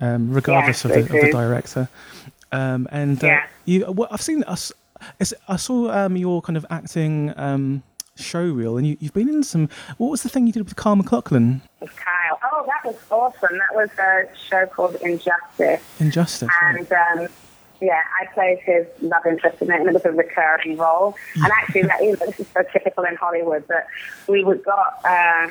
um, 0.00 0.32
regardless 0.32 0.84
of, 0.84 0.92
the, 0.92 1.00
of 1.00 1.08
the 1.08 1.30
director. 1.30 1.88
Um, 2.50 2.88
and 2.90 3.22
uh, 3.22 3.26
Yeah. 3.26 3.46
you, 3.66 3.92
well, 3.92 4.08
I've 4.10 4.22
seen 4.22 4.42
us. 4.44 4.72
I 5.46 5.56
saw 5.56 5.90
um, 5.92 6.16
your 6.16 6.42
kind 6.42 6.56
of 6.56 6.66
acting 6.70 7.32
um, 7.36 7.84
show 8.16 8.42
reel, 8.42 8.78
and 8.78 8.84
you, 8.86 8.96
you've 8.98 9.12
been 9.12 9.28
in 9.28 9.44
some. 9.44 9.68
What 9.98 10.10
was 10.10 10.22
the 10.24 10.28
thing 10.28 10.46
you 10.46 10.52
did 10.52 10.64
with 10.64 10.74
Kyle 10.74 10.96
MacLachlan? 10.96 11.60
With. 11.80 11.94
Oh, 12.42 12.64
that 12.66 12.84
was 12.84 12.96
awesome. 13.10 13.58
That 13.58 13.74
was 13.74 13.90
a 13.98 14.28
show 14.48 14.66
called 14.66 14.96
Injustice. 14.96 15.82
Injustice. 16.00 16.48
right? 16.62 16.76
and 16.78 17.20
um, 17.20 17.28
yeah, 17.80 18.02
I 18.20 18.26
played 18.34 18.58
his 18.60 18.86
love 19.00 19.24
interest 19.26 19.62
in 19.62 19.70
it, 19.70 19.80
and 19.80 19.88
it 19.88 19.94
was 19.94 20.04
a 20.04 20.10
recurring 20.12 20.76
role. 20.76 21.16
And 21.36 21.44
actually, 21.52 21.82
that, 21.82 22.00
you 22.02 22.10
know, 22.12 22.26
this 22.26 22.40
is 22.40 22.46
so 22.48 22.62
typical 22.72 23.04
in 23.04 23.16
Hollywood 23.16 23.66
that 23.68 23.86
we 24.26 24.44
would 24.44 24.62
got. 24.64 25.00
Uh, 25.04 25.50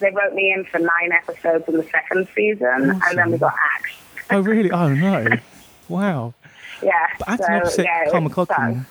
they 0.00 0.10
wrote 0.10 0.32
me 0.34 0.52
in 0.52 0.64
for 0.64 0.78
nine 0.78 1.12
episodes 1.12 1.64
in 1.68 1.76
the 1.76 1.84
second 1.84 2.28
season, 2.34 3.00
and 3.04 3.18
then 3.18 3.32
we 3.32 3.38
got 3.38 3.54
axed. 3.76 3.94
Oh, 4.30 4.40
really? 4.40 4.70
Oh 4.70 4.88
no! 4.88 5.26
Wow. 5.88 6.34
Yeah, 6.82 6.92
But 7.18 7.28
acting 7.30 7.46
so, 7.46 7.52
opposite 7.54 7.84
yeah, 7.86 8.10
Kyle 8.10 8.20
MacLachlan. 8.20 8.86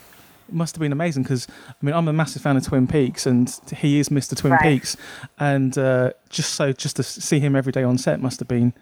Must 0.50 0.76
have 0.76 0.82
been 0.82 0.92
amazing 0.92 1.24
because 1.24 1.48
I 1.70 1.86
mean 1.86 1.94
I'm 1.96 2.08
a 2.08 2.14
massive 2.14 2.42
fan 2.42 2.58
of 2.58 2.66
Twin 2.66 2.88
Peaks 2.88 3.26
and 3.26 3.54
he 3.76 4.00
is 4.00 4.10
Mr. 4.10 4.36
Twin 4.36 4.54
Right. 4.54 4.62
Peaks 4.62 4.96
and 5.40 5.78
uh, 5.78 6.12
just 6.30 6.54
so 6.54 6.72
just 6.74 6.96
to 6.98 7.04
see 7.04 7.40
him 7.40 7.56
every 7.56 7.72
day 7.72 7.84
on 7.84 7.98
set 7.98 8.22
must 8.22 8.40
have 8.40 8.48
been 8.48 8.74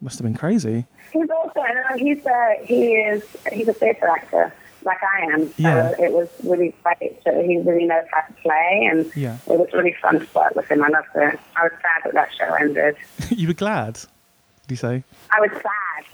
must 0.00 0.18
have 0.18 0.24
been 0.24 0.36
crazy. 0.36 0.84
He's 1.12 1.30
also, 1.30 1.60
uh, 1.60 1.96
he's 1.96 2.26
a, 2.26 2.56
he 2.64 2.94
is, 2.94 3.22
he's 3.52 3.68
a 3.68 3.72
theatre 3.72 4.08
actor 4.08 4.52
like 4.84 4.98
I 5.00 5.26
am. 5.32 5.46
So 5.46 5.52
Yeah. 5.58 5.92
it 5.96 6.10
was 6.12 6.28
really 6.42 6.74
great. 6.82 7.20
So 7.22 7.40
he 7.44 7.58
really 7.58 7.84
knows 7.86 8.04
how 8.10 8.22
to 8.22 8.32
play, 8.42 8.88
and 8.90 9.08
Yeah. 9.14 9.36
it 9.48 9.56
was 9.60 9.68
really 9.72 9.94
fun 10.02 10.18
to 10.18 10.26
work 10.34 10.56
with 10.56 10.68
him. 10.68 10.82
I 10.82 10.88
loved 10.88 11.06
it. 11.14 11.38
I 11.54 11.62
was 11.62 11.72
sad 11.80 12.02
that 12.04 12.14
that 12.14 12.30
show 12.36 12.52
ended. 12.54 12.96
you 13.30 13.46
were 13.46 13.54
glad? 13.54 14.00
You 14.72 14.76
say? 14.76 15.04
I 15.30 15.38
was 15.38 15.50
sad. 15.52 15.62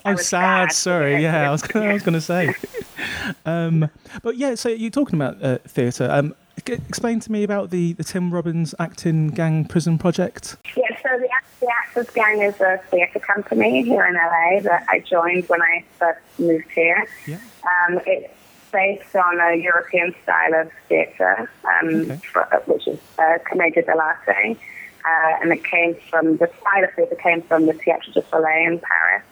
I 0.05 0.09
Oh, 0.11 0.13
was 0.15 0.27
sad. 0.27 0.73
Sorry. 0.73 1.23
Yeah, 1.23 1.47
I 1.47 1.51
was 1.53 1.63
I 1.77 1.93
was 1.93 2.03
going 2.03 2.15
to 2.15 2.21
say. 2.21 2.53
um, 3.47 3.89
but 4.25 4.37
yeah, 4.37 4.57
so 4.57 4.69
you're 4.69 4.91
talking 4.91 5.15
about 5.15 5.41
uh, 5.41 5.59
theatre. 5.69 6.09
Um, 6.11 6.35
g- 6.67 6.73
explain 6.73 7.21
to 7.21 7.31
me 7.31 7.45
about 7.45 7.71
the, 7.71 7.93
the 7.93 8.03
Tim 8.03 8.35
Robbins 8.35 8.75
Acting 8.81 9.29
Gang 9.29 9.65
Prison 9.65 9.97
Project. 9.97 10.57
Yeah, 10.77 10.89
so 11.01 11.09
the, 11.21 11.29
the 11.61 11.69
Actors 11.71 12.11
Gang 12.11 12.43
is 12.43 12.61
a 12.61 12.81
theatre 12.91 13.21
company 13.21 13.85
here 13.85 14.05
in 14.05 14.15
LA 14.15 14.59
that 14.63 14.85
I 14.89 14.99
joined 14.99 15.49
when 15.49 15.63
I 15.63 15.85
first 16.01 16.19
moved 16.41 16.69
here. 16.75 17.07
Yeah. 17.29 17.39
Um, 17.63 18.01
it's 18.07 18.35
based 18.73 19.15
on 19.15 19.39
a 19.39 19.55
European 19.55 20.17
style 20.25 20.55
of 20.63 20.73
theatre, 20.89 21.49
um, 21.63 21.89
Okay. 22.11 22.17
for, 22.33 22.43
which 22.67 22.89
is 22.89 22.99
uh, 23.21 23.39
Commedia 23.49 23.85
dell'arte. 23.85 24.57
Uh, 25.05 25.39
and 25.41 25.53
it 25.53 25.65
came 25.65 25.97
from, 26.11 26.37
the 26.37 26.45
of 26.45 26.95
theatre 26.95 27.17
came 27.17 27.43
from 27.43 27.67
the 27.67 27.73
Théâtre 27.73 28.13
du 28.13 28.23
Soleil 28.31 28.73
in 28.73 28.81
Paris. 28.81 29.23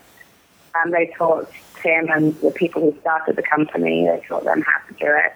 Um, 0.74 0.90
they 0.90 1.12
taught 1.16 1.50
Tim 1.82 2.08
and 2.10 2.38
the 2.40 2.50
people 2.50 2.82
who 2.82 2.98
started 3.00 3.36
the 3.36 3.42
company, 3.42 4.06
they 4.06 4.24
taught 4.26 4.44
them 4.44 4.62
how 4.62 4.78
to 4.88 4.94
do 4.94 5.06
it. 5.06 5.32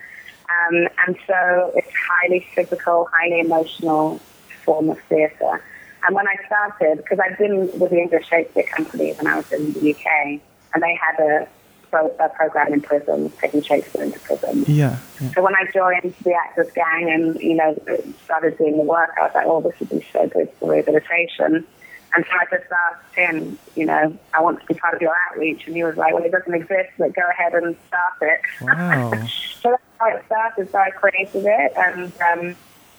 Um, 0.51 0.89
and 1.07 1.17
so 1.27 1.73
it's 1.77 1.91
highly 2.09 2.47
physical, 2.55 3.09
highly 3.13 3.41
emotional 3.41 4.21
form 4.65 4.91
of 4.91 4.99
theatre. 5.09 5.63
And 6.07 6.15
when 6.15 6.27
I 6.27 6.35
started, 6.47 6.99
because 6.99 7.19
I'd 7.21 7.37
been 7.39 7.71
with 7.79 7.91
the 7.91 7.99
English 7.99 8.29
Shakespeare 8.29 8.65
Company 8.65 9.13
when 9.15 9.27
I 9.27 9.37
was 9.37 9.51
in 9.53 9.73
the 9.73 9.91
UK, 9.91 10.41
and 10.75 10.83
they 10.83 10.95
had 10.95 11.21
a, 11.21 11.49
pro- 11.91 12.15
a 12.19 12.29
program 12.29 12.73
in 12.73 12.81
prison, 12.81 13.33
taking 13.41 13.63
Shakespeare 13.63 14.03
into 14.03 14.19
prison. 14.21 14.65
Yeah. 14.67 14.99
yeah. 15.21 15.31
So 15.33 15.43
when 15.43 15.55
I 15.55 15.65
joined 15.73 16.15
the 16.23 16.35
Actors 16.35 16.71
Gang 16.73 17.11
and, 17.11 17.41
you 17.41 17.55
know, 17.55 17.77
started 18.25 18.57
doing 18.59 18.77
the 18.77 18.85
work, 18.85 19.11
I 19.19 19.25
was 19.25 19.33
like, 19.35 19.47
oh, 19.47 19.61
this 19.61 19.79
would 19.81 19.91
be 19.91 20.07
so 20.13 20.27
good 20.29 20.51
for 20.59 20.73
rehabilitation. 20.73 21.67
And 22.13 22.25
so 22.25 22.31
I 22.33 22.45
just 22.57 22.71
asked 22.73 23.15
him, 23.15 23.59
you 23.77 23.87
know, 23.87 24.17
I 24.35 24.43
want 24.43 24.61
to 24.61 24.67
be 24.67 24.75
part 24.75 24.95
of 24.95 25.03
your 25.03 25.15
outreach. 25.29 25.67
And 25.67 25.77
he 25.77 25.85
was 25.85 25.97
like, 25.97 26.13
well, 26.13 26.25
it 26.25 26.33
doesn't 26.33 26.55
exist, 26.55 26.91
but 26.99 27.15
go 27.15 27.23
ahead 27.31 27.55
and 27.55 27.77
start 27.87 28.15
it. 28.23 28.41
Wow. 28.61 29.11
so 29.63 29.71
that's 29.71 29.83
how 29.99 30.09
it 30.09 30.25
started. 30.27 30.73
So 30.73 30.79
I 30.79 30.91
created 30.91 31.45
it. 31.47 31.73
And 31.77 32.13
um, 32.21 32.57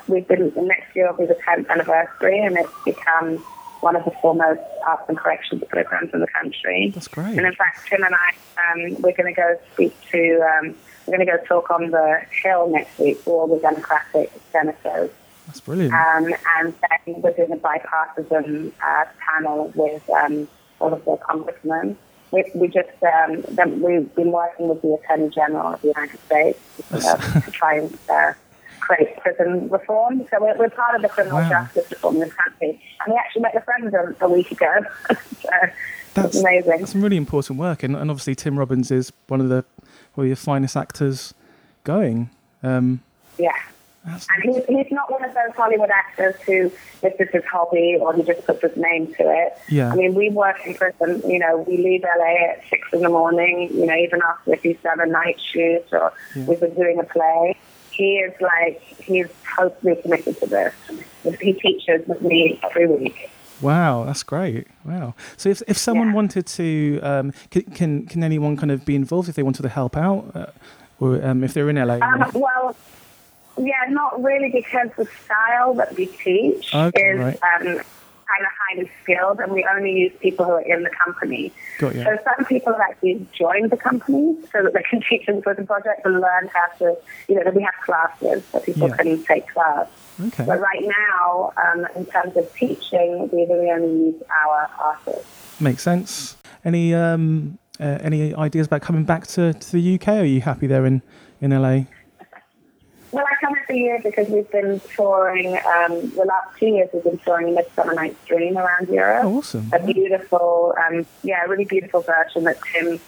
we've 0.07 0.27
been, 0.27 0.51
the 0.51 0.61
next 0.61 0.95
year 0.95 1.11
will 1.11 1.17
be 1.17 1.25
the 1.25 1.37
10th 1.45 1.67
anniversary. 1.69 2.39
And 2.39 2.57
it's 2.57 2.71
become 2.85 3.43
one 3.81 3.95
of 3.95 4.05
the 4.05 4.11
foremost 4.21 4.61
arts 4.87 5.03
and 5.07 5.17
corrections 5.17 5.63
programs 5.69 6.13
in 6.13 6.19
the 6.19 6.27
country. 6.27 6.91
That's 6.93 7.07
great. 7.07 7.37
And 7.37 7.45
in 7.45 7.53
fact, 7.53 7.87
Tim 7.87 8.03
and 8.03 8.15
I, 8.15 8.29
um, 8.71 9.01
we're 9.01 9.15
going 9.15 9.33
to 9.33 9.39
go 9.39 9.59
speak 9.73 9.95
to, 10.11 10.39
um, 10.41 10.75
we're 11.05 11.17
going 11.17 11.27
to 11.27 11.37
go 11.37 11.43
talk 11.45 11.69
on 11.71 11.91
the 11.91 12.21
Hill 12.43 12.69
next 12.69 12.97
week 12.99 13.19
for 13.19 13.41
all 13.41 13.47
the 13.47 13.61
Democratic 13.61 14.31
senators. 14.51 15.09
That's 15.47 15.59
brilliant. 15.59 15.93
Um, 15.93 16.33
and 16.57 16.73
then 17.05 17.21
we're 17.21 17.33
doing 17.33 17.51
a 17.51 17.57
bipartisan 17.57 18.71
uh, 18.81 19.05
panel 19.19 19.71
with 19.75 20.07
um, 20.09 20.47
all 20.79 20.93
of 20.93 21.03
the 21.05 21.17
congressmen. 21.17 21.97
We, 22.31 22.49
we 22.55 22.69
just 22.69 22.89
um, 23.03 23.43
we've 23.81 24.15
been 24.15 24.31
working 24.31 24.69
with 24.69 24.81
the 24.81 24.93
Attorney 24.93 25.29
General 25.29 25.73
of 25.73 25.81
the 25.81 25.89
United 25.89 26.19
States 26.21 26.59
uh, 26.91 27.41
to 27.41 27.51
try 27.51 27.75
and 27.75 27.97
uh, 28.09 28.33
create 28.81 29.15
prison 29.17 29.69
reform. 29.69 30.25
So 30.29 30.37
we're, 30.41 30.57
we're 30.57 30.69
part 30.69 30.95
of 30.95 31.01
the 31.01 31.09
criminal 31.09 31.37
Wow. 31.39 31.49
justice 31.49 31.89
reform 31.91 32.15
in 32.15 32.21
this 32.21 32.33
country, 32.33 32.81
and 33.05 33.13
we 33.13 33.17
actually 33.17 33.43
met 33.43 33.53
the 33.53 33.59
referendum 33.59 34.15
a 34.19 34.29
week 34.29 34.51
ago. 34.51 34.71
so 35.41 35.49
That's 36.15 36.37
amazing. 36.39 36.79
That's 36.79 36.91
some 36.91 37.01
really 37.01 37.17
important 37.17 37.57
work, 37.59 37.83
and, 37.83 37.95
and 37.95 38.09
obviously 38.11 38.35
Tim 38.35 38.57
Robbins 38.59 38.91
is 38.91 39.13
one 39.27 39.39
of 39.41 39.49
the 39.49 39.63
one 40.15 40.25
of 40.25 40.27
your 40.27 40.35
finest 40.35 40.75
actors 40.75 41.33
going. 41.85 42.29
Um, 42.63 43.01
Yeah. 43.37 43.53
that's, 44.05 44.27
And 44.29 44.43
he's, 44.55 44.65
he's 44.65 44.91
not 44.91 45.09
one 45.09 45.23
of 45.23 45.33
those 45.33 45.55
Hollywood 45.55 45.89
actors 45.89 46.35
who 46.45 46.69
this 47.01 47.13
is 47.19 47.29
his 47.31 47.43
hobby 47.45 47.97
or 47.99 48.13
he 48.13 48.23
just 48.23 48.45
puts 48.45 48.61
his 48.61 48.75
name 48.75 49.07
to 49.15 49.23
it. 49.23 49.57
Yeah. 49.69 49.91
I 49.91 49.95
mean, 49.95 50.13
we 50.13 50.29
work 50.29 50.57
in 50.65 50.73
prison, 50.75 51.21
you 51.29 51.39
know, 51.39 51.57
we 51.67 51.77
leave 51.77 52.03
LA 52.03 52.49
at 52.51 52.61
six 52.69 52.89
in 52.93 53.01
the 53.01 53.09
morning, 53.09 53.69
you 53.73 53.85
know, 53.85 53.95
even 53.95 54.19
after 54.21 54.53
if 54.53 54.83
done 54.83 54.99
a 54.99 55.05
night 55.05 55.39
shoot 55.39 55.85
or 55.93 56.11
Yeah. 56.35 56.45
we've 56.45 56.59
been 56.59 56.73
doing 56.75 56.99
a 56.99 57.03
play. 57.03 57.57
He 58.01 58.17
is 58.17 58.33
like, 58.41 58.81
he's 58.97 59.27
totally 59.55 59.95
committed 60.01 60.35
to 60.39 60.47
this. 60.47 60.73
He 61.39 61.53
teaches 61.53 62.01
with 62.07 62.19
me 62.23 62.59
every 62.63 62.87
week. 62.87 63.29
wow, 63.61 64.05
that's 64.05 64.23
great. 64.23 64.65
Wow. 64.83 65.13
So 65.37 65.49
if 65.49 65.61
if 65.67 65.77
someone 65.77 66.07
Yeah. 66.07 66.15
wanted 66.21 66.45
to, 66.59 66.99
um, 67.03 67.31
can, 67.51 67.61
can 67.77 67.91
can 68.07 68.23
anyone 68.23 68.57
kind 68.57 68.71
of 68.71 68.85
be 68.85 68.95
involved 68.95 69.29
if 69.29 69.35
they 69.35 69.43
wanted 69.43 69.61
to 69.61 69.69
help 69.69 69.95
out, 69.95 70.21
uh, 70.33 70.47
or 70.99 71.23
um, 71.23 71.43
if 71.43 71.53
they're 71.53 71.69
in 71.69 71.75
LA? 71.75 71.97
Um, 72.01 72.31
well, 72.33 72.75
yeah, 73.59 73.83
not 73.89 74.11
really 74.23 74.49
because 74.49 74.89
the 74.97 75.07
style 75.23 75.75
that 75.75 75.95
we 75.95 76.07
teach 76.07 76.73
Okay, 76.73 77.09
is 77.11 77.19
right. 77.19 77.39
Kind 78.31 78.45
of 78.45 78.51
highly 78.63 78.91
skilled, 79.03 79.39
and 79.39 79.51
we 79.51 79.65
only 79.75 79.91
use 79.91 80.13
people 80.19 80.45
who 80.45 80.51
are 80.53 80.61
in 80.61 80.83
the 80.83 80.89
company. 80.89 81.51
Got 81.79 81.95
you. 81.95 82.03
So 82.03 82.17
some 82.23 82.45
people 82.45 82.73
have 82.73 82.81
actually 82.81 83.25
joined 83.37 83.69
the 83.71 83.77
company 83.77 84.35
so 84.51 84.63
that 84.63 84.73
they 84.73 84.83
can 84.89 85.01
teach 85.09 85.25
them 85.25 85.41
for 85.41 85.53
the 85.53 85.63
project 85.63 86.05
and 86.05 86.15
learn 86.21 86.49
how 86.53 86.67
to, 86.79 86.97
you 87.27 87.35
know, 87.35 87.43
that 87.43 87.55
we 87.55 87.61
have 87.63 87.73
classes 87.83 88.43
that 88.51 88.63
people 88.65 88.89
Yeah. 88.89 88.95
can 88.97 89.23
take 89.23 89.47
class. 89.47 89.87
Okay. 90.27 90.45
But 90.45 90.59
right 90.59 90.83
now, 90.83 91.53
um, 91.65 91.87
in 91.95 92.05
terms 92.05 92.35
of 92.37 92.53
teaching, 92.55 93.29
we 93.31 93.45
really 93.45 93.71
only 93.71 94.05
use 94.11 94.21
our 94.43 94.69
artists. 94.79 95.59
Makes 95.61 95.83
sense. 95.83 96.37
Any 96.63 96.93
um, 96.93 97.57
uh, 97.79 97.97
any 98.01 98.33
ideas 98.35 98.67
about 98.67 98.81
coming 98.81 99.03
back 99.03 99.25
to, 99.27 99.53
to 99.53 99.71
the 99.71 99.95
UK? 99.95 100.07
Are 100.09 100.23
you 100.25 100.41
happy 100.41 100.67
there 100.67 100.85
in 100.85 101.01
in 101.41 101.51
LA? 101.51 101.85
Well, 103.11 103.25
I 103.25 103.35
come 103.45 103.53
every 103.61 103.79
year 103.79 103.99
because 104.01 104.29
we've 104.29 104.49
been 104.51 104.79
touring, 104.95 105.57
um, 105.57 106.11
the 106.11 106.23
last 106.25 106.57
two 106.57 106.67
years 106.67 106.89
we've 106.93 107.03
been 107.03 107.17
touring 107.19 107.53
Midsummer 107.53 107.93
Night's 107.93 108.23
Dream 108.25 108.57
around 108.57 108.87
Europe. 108.87 109.25
Oh, 109.25 109.37
awesome. 109.39 109.69
A 109.73 109.85
beautiful, 109.85 110.73
um, 110.87 111.05
yeah, 111.23 111.43
a 111.45 111.49
really 111.49 111.65
beautiful 111.65 112.01
version 112.01 112.45
that 112.45 112.57
Tim 112.71 112.99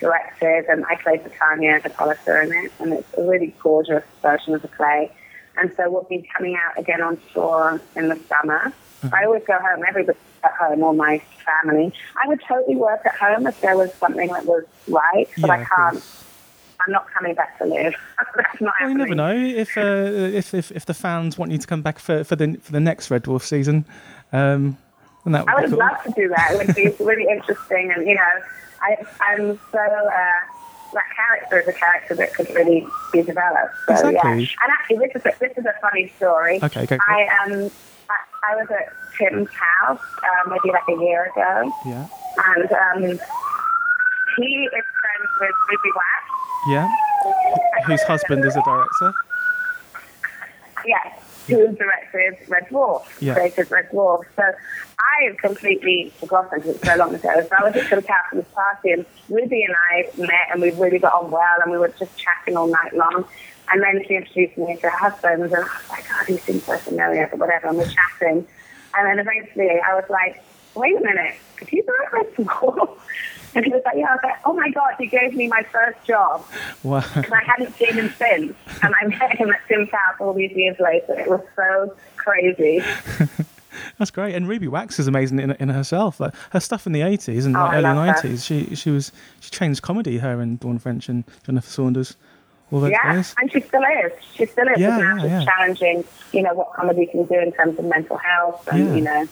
directed, 0.00 0.64
and 0.68 0.84
I 0.86 0.96
played 0.96 1.22
Titania 1.22 1.78
Hippolyta 1.78 2.42
in 2.42 2.52
it, 2.52 2.72
and 2.80 2.92
it's 2.92 3.14
a 3.16 3.22
really 3.22 3.54
gorgeous 3.62 4.02
version 4.20 4.54
of 4.54 4.62
the 4.62 4.68
play. 4.68 5.12
And 5.56 5.72
so 5.76 5.88
we'll 5.90 6.06
be 6.08 6.28
coming 6.36 6.56
out 6.56 6.78
again 6.78 7.00
on 7.00 7.18
tour 7.32 7.80
in 7.94 8.08
the 8.08 8.18
summer. 8.28 8.72
I 9.12 9.24
always 9.24 9.42
go 9.44 9.58
home, 9.58 9.84
everybody's 9.86 10.20
at 10.44 10.52
home, 10.52 10.82
all 10.82 10.92
my 10.92 11.20
family. 11.44 11.92
I 12.16 12.28
would 12.28 12.40
totally 12.46 12.76
work 12.76 13.04
at 13.04 13.14
home 13.16 13.46
if 13.46 13.60
there 13.60 13.76
was 13.76 13.92
something 13.94 14.28
that 14.28 14.46
was 14.46 14.64
right, 14.88 15.28
but 15.40 15.48
Yeah, 15.48 15.54
I 15.54 15.64
can't. 15.64 16.04
I'm 16.86 16.92
not 16.92 17.10
coming 17.12 17.34
back 17.34 17.58
to 17.58 17.64
live. 17.64 17.94
That's 18.36 18.60
not 18.60 18.74
Well, 18.80 18.90
you 18.90 18.98
never 18.98 19.14
know 19.14 19.34
if, 19.34 19.76
uh, 19.76 19.80
if 19.80 20.54
if 20.54 20.70
if 20.72 20.86
the 20.86 20.94
fans 20.94 21.38
want 21.38 21.52
you 21.52 21.58
to 21.58 21.66
come 21.66 21.82
back 21.82 21.98
for, 21.98 22.24
for 22.24 22.36
the 22.36 22.56
for 22.62 22.72
the 22.72 22.80
next 22.80 23.10
Red 23.10 23.24
Dwarf 23.24 23.42
season, 23.42 23.84
um, 24.32 24.76
would 25.24 25.34
I 25.34 25.42
would 25.60 25.70
cool. 25.70 25.78
love 25.78 26.02
to 26.04 26.12
do 26.16 26.28
that. 26.28 26.52
It 26.52 26.66
would 26.66 26.74
be 26.74 26.88
really 27.04 27.26
interesting, 27.30 27.92
and 27.94 28.06
you 28.06 28.14
know, 28.14 28.32
I, 28.80 28.96
I'm 29.20 29.58
so 29.70 29.78
uh, 29.78 30.30
that 30.92 31.04
character 31.16 31.60
is 31.60 31.68
a 31.68 31.72
character 31.72 32.14
that 32.16 32.34
could 32.34 32.50
really 32.50 32.86
be 33.12 33.22
developed. 33.22 33.74
So 33.86 34.08
yeah, 34.08 34.08
Exactly. 34.08 34.50
and 34.62 34.72
actually, 34.72 35.06
this 35.06 35.16
is 35.16 35.22
a, 35.26 35.38
this 35.38 35.52
is 35.56 35.64
a 35.64 35.74
funny 35.80 36.12
story. 36.16 36.58
Okay, 36.62 36.86
go 36.86 36.98
I 37.06 37.28
um 37.44 37.70
I, 38.10 38.52
I 38.52 38.56
was 38.56 38.68
at 38.70 38.92
Tim's 39.16 39.48
house 39.50 40.00
uh, 40.22 40.50
maybe 40.50 40.72
like 40.72 40.88
a 40.88 41.00
year 41.00 41.24
ago, 41.26 41.72
Yeah, 41.86 42.06
and 42.56 42.72
um 42.72 43.20
he 44.36 44.64
is 44.64 44.70
friends 44.70 45.30
with 45.40 45.50
Ruby 45.70 45.90
Wax. 45.96 46.68
yeah. 46.68 46.88
Whose 47.86 48.02
husband 48.02 48.44
is 48.44 48.56
a 48.56 48.62
director? 48.62 49.12
Yes, 50.84 51.44
who 51.46 51.68
directed 51.76 52.36
Red 52.48 52.66
Dwarf, 52.68 53.04
Yeah. 53.20 53.34
created 53.34 53.70
Red 53.70 53.90
Dwarf. 53.90 54.24
So 54.36 54.42
I 54.98 55.24
have 55.26 55.36
completely 55.38 56.12
forgotten 56.18 56.60
'cause 56.60 56.68
it's 56.70 56.84
so 56.88 56.96
long 56.96 57.14
ago. 57.14 57.30
So 57.40 57.48
I 57.56 57.62
was 57.62 57.76
at 57.76 57.88
some 57.88 58.02
Captain's 58.02 58.46
party 58.48 58.90
and 58.92 59.06
Ruby 59.28 59.62
and 59.64 59.74
I 59.92 60.08
met 60.16 60.48
and 60.50 60.60
we 60.60 60.70
really 60.72 60.98
got 60.98 61.14
on 61.14 61.30
well 61.30 61.56
and 61.62 61.70
we 61.70 61.78
were 61.78 61.88
just 61.88 62.16
chatting 62.18 62.56
all 62.56 62.66
night 62.66 62.94
long. 62.94 63.24
And 63.70 63.82
then 63.82 64.04
she 64.06 64.16
introduced 64.16 64.58
me 64.58 64.76
to 64.76 64.90
her 64.90 64.96
husband 64.96 65.42
and 65.44 65.54
I 65.54 65.58
was 65.60 65.68
like, 65.90 66.08
God, 66.08 66.26
he 66.26 66.36
seems 66.38 66.64
so 66.64 66.76
familiar, 66.78 67.28
but 67.28 67.38
whatever. 67.38 67.68
And 67.68 67.78
we're 67.78 67.86
chatting. 67.86 68.46
And 68.96 69.06
then 69.06 69.18
eventually 69.20 69.80
I 69.80 69.94
was 69.94 70.04
like, 70.10 70.42
wait 70.74 70.96
a 70.96 71.00
minute, 71.00 71.34
could 71.56 71.70
you 71.72 71.82
direct 71.84 72.12
Red 72.12 72.34
Dwarf? 72.46 72.98
And 73.54 73.64
he 73.64 73.70
was 73.70 73.82
like, 73.84 73.96
yeah. 73.96 74.06
I 74.10 74.12
was 74.14 74.20
like, 74.22 74.38
oh 74.44 74.52
my 74.54 74.70
God, 74.70 74.94
he 74.98 75.06
gave 75.06 75.34
me 75.34 75.46
my 75.48 75.62
first 75.72 76.02
job 76.04 76.44
Wow. 76.82 77.04
and 77.14 77.32
I 77.32 77.42
hadn't 77.44 77.74
seen 77.76 77.94
him 77.94 78.08
since. 78.16 78.54
And 78.82 78.94
I 79.00 79.06
met 79.06 79.36
him 79.36 79.50
at 79.50 79.60
Tim's 79.68 79.90
house 79.90 80.16
all 80.20 80.32
these 80.32 80.52
years 80.52 80.76
later. 80.80 81.18
It 81.20 81.28
was 81.28 81.42
so 81.56 81.94
crazy. 82.16 82.82
That's 83.98 84.10
great. 84.10 84.34
And 84.34 84.46
Ruby 84.48 84.68
Wax 84.68 84.98
is 84.98 85.06
amazing 85.06 85.38
in, 85.38 85.52
in 85.52 85.68
herself. 85.70 86.20
Like 86.20 86.34
her 86.50 86.60
stuff 86.60 86.86
in 86.86 86.92
the 86.92 87.00
eighties 87.02 87.46
and 87.46 87.56
Oh, 87.56 87.60
like 87.60 87.72
early 87.74 87.82
nineties. 87.94 88.44
She 88.44 88.74
she 88.74 88.90
was 88.90 89.12
she 89.40 89.50
changed 89.50 89.80
comedy. 89.82 90.18
Her 90.18 90.40
and 90.40 90.60
Dawn 90.60 90.78
French 90.78 91.08
and 91.08 91.24
Jennifer 91.46 91.68
Saunders. 91.70 92.16
All 92.70 92.80
those 92.80 92.90
Yeah, 92.90 93.02
guys. 93.14 93.34
and 93.38 93.50
she 93.50 93.60
still 93.60 93.82
is. 94.04 94.12
She 94.34 94.46
still 94.46 94.68
is. 94.68 94.78
Yeah, 94.78 94.96
now 94.98 95.14
yeah, 95.16 95.22
she's 95.22 95.30
yeah. 95.30 95.44
challenging, 95.44 96.04
you 96.32 96.42
know, 96.42 96.54
what 96.54 96.72
comedy 96.74 97.06
can 97.06 97.24
do 97.26 97.34
in 97.34 97.52
terms 97.52 97.78
of 97.78 97.84
mental 97.86 98.16
health 98.18 98.66
and, 98.70 98.78
Yeah. 98.88 98.94
you 98.94 99.00
know. 99.02 99.28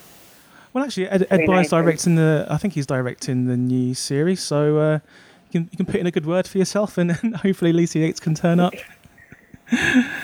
Well, 0.72 0.84
actually, 0.84 1.08
Ed, 1.08 1.26
Ed 1.30 1.40
amazing. 1.40 1.70
directing 1.70 2.14
the. 2.14 2.46
I 2.48 2.56
think 2.56 2.74
he's 2.74 2.86
directing 2.86 3.46
the 3.46 3.56
new 3.56 3.94
series. 3.94 4.42
So 4.42 4.78
uh, 4.78 4.98
you 5.50 5.60
can 5.60 5.68
you 5.72 5.76
can 5.76 5.86
put 5.86 5.96
in 5.96 6.06
a 6.06 6.10
good 6.10 6.26
word 6.26 6.46
for 6.46 6.58
yourself, 6.58 6.96
and, 6.98 7.18
and 7.22 7.36
hopefully 7.36 7.72
Lisa 7.72 7.98
Yates 7.98 8.20
can 8.20 8.34
turn 8.34 8.60
up. 8.60 8.74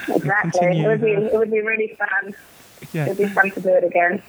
Exactly. 0.08 0.80
It 0.80 0.88
would 0.88 1.00
be 1.00 1.12
it 1.12 1.32
would 1.32 1.52
be 1.52 1.60
really 1.60 1.96
fun. 1.96 2.34
Yeah. 2.92 3.04
It'd 3.06 3.18
be 3.18 3.28
fun 3.28 3.52
to 3.52 3.60
do 3.60 3.68
it 3.68 3.84
again. 3.84 4.20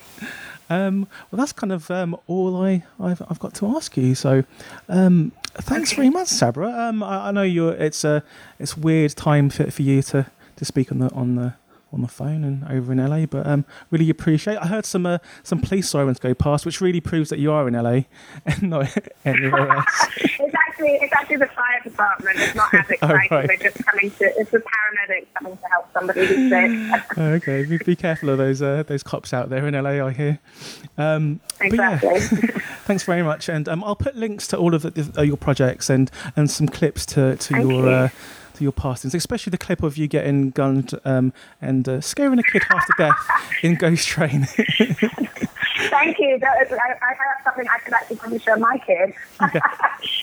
Um, 0.69 1.07
well, 1.31 1.37
that's 1.37 1.53
kind 1.53 1.71
of 1.71 1.89
um, 1.89 2.17
all 2.27 2.61
I, 2.61 2.83
I've, 2.99 3.21
I've 3.29 3.39
got 3.39 3.53
to 3.55 3.67
ask 3.75 3.95
you. 3.97 4.15
So, 4.15 4.43
um, 4.89 5.31
thanks 5.55 5.93
very 5.93 6.09
much, 6.09 6.27
Sabra. 6.27 6.69
Um, 6.69 7.01
I, 7.01 7.29
I 7.29 7.31
know 7.31 7.43
you're. 7.43 7.73
It's 7.73 8.03
a 8.03 8.23
it's 8.59 8.77
weird 8.77 9.15
time 9.15 9.49
for, 9.49 9.71
for 9.71 9.81
you 9.81 10.01
to, 10.03 10.27
to 10.57 10.65
speak 10.65 10.91
on 10.91 10.99
the 10.99 11.09
on 11.13 11.35
the 11.35 11.53
on 11.93 12.01
the 12.01 12.07
phone 12.07 12.43
and 12.43 12.63
over 12.69 12.91
in 12.91 12.97
LA, 12.97 13.25
but 13.25 13.47
um, 13.47 13.65
really 13.91 14.09
appreciate. 14.09 14.57
I 14.57 14.67
heard 14.67 14.85
some 14.85 15.05
uh, 15.05 15.19
some 15.43 15.59
police 15.59 15.89
sirens 15.89 16.19
go 16.19 16.33
past, 16.33 16.65
which 16.65 16.81
really 16.81 17.01
proves 17.01 17.29
that 17.29 17.39
you 17.39 17.51
are 17.51 17.67
in 17.67 17.73
LA 17.73 18.01
and 18.45 18.63
not 18.63 18.97
anywhere 19.25 19.69
else. 19.77 20.07
It's 20.17 20.55
actually 20.67 20.91
it's 21.01 21.13
actually 21.13 21.37
the 21.37 21.47
fire 21.47 21.81
department. 21.83 22.39
It's 22.39 22.55
not 22.55 22.73
as 22.73 22.89
exciting. 22.89 23.27
Oh, 23.31 23.35
right. 23.35 23.47
They're 23.47 23.71
just 23.71 23.85
coming 23.85 24.11
to 24.11 24.25
it's 24.37 24.51
the 24.51 24.59
paramedics 24.59 25.27
coming 25.35 25.57
to 25.57 25.67
help 25.67 25.91
somebody 25.93 26.25
who's 26.25 26.49
sick. 26.49 27.01
Oh, 27.17 27.31
okay, 27.33 27.65
be, 27.65 27.77
be 27.77 27.95
careful 27.95 28.29
of 28.29 28.37
those 28.37 28.61
uh, 28.61 28.83
those 28.83 29.03
cops 29.03 29.33
out 29.33 29.49
there 29.49 29.67
in 29.67 29.73
LA. 29.73 30.05
I 30.05 30.11
hear. 30.11 30.39
Um, 30.97 31.39
but 31.59 31.73
yeah. 31.73 31.95
exactly. 31.95 32.61
Thanks 32.85 33.03
very 33.03 33.23
much, 33.23 33.49
and 33.49 33.67
um, 33.67 33.83
I'll 33.83 33.95
put 33.95 34.15
links 34.15 34.47
to 34.47 34.57
all 34.57 34.73
of 34.73 34.81
the, 34.81 34.91
the, 34.91 35.19
uh, 35.19 35.23
your 35.23 35.37
projects 35.37 35.89
and, 35.89 36.09
and 36.35 36.49
some 36.49 36.67
clips 36.67 37.05
to, 37.07 37.35
to 37.35 37.53
Thank 37.53 37.69
your 37.69 37.83
you. 37.83 37.89
uh, 37.89 38.09
your 38.63 38.71
pastings, 38.71 39.13
especially 39.15 39.51
the 39.51 39.57
clip 39.57 39.83
of 39.83 39.97
you 39.97 40.07
getting 40.07 40.49
gunned 40.51 40.91
um, 41.05 41.33
and 41.61 41.87
uh, 41.87 42.01
scaring 42.01 42.39
a 42.39 42.43
kid 42.43 42.63
half 42.69 42.85
to 42.87 42.93
death 42.97 43.17
in 43.63 43.75
Ghost 43.75 44.07
Train. 44.07 44.45
Thank 45.89 46.17
you. 46.19 46.37
That 46.39 46.63
is, 46.65 46.71
I, 46.73 46.75
I 47.01 47.13
have 47.13 47.43
something 47.43 47.67
I 47.69 47.77
could 47.79 47.93
actually 47.93 48.15
probably 48.17 48.39
show 48.39 48.55
my 48.55 48.77
kid. 48.85 49.13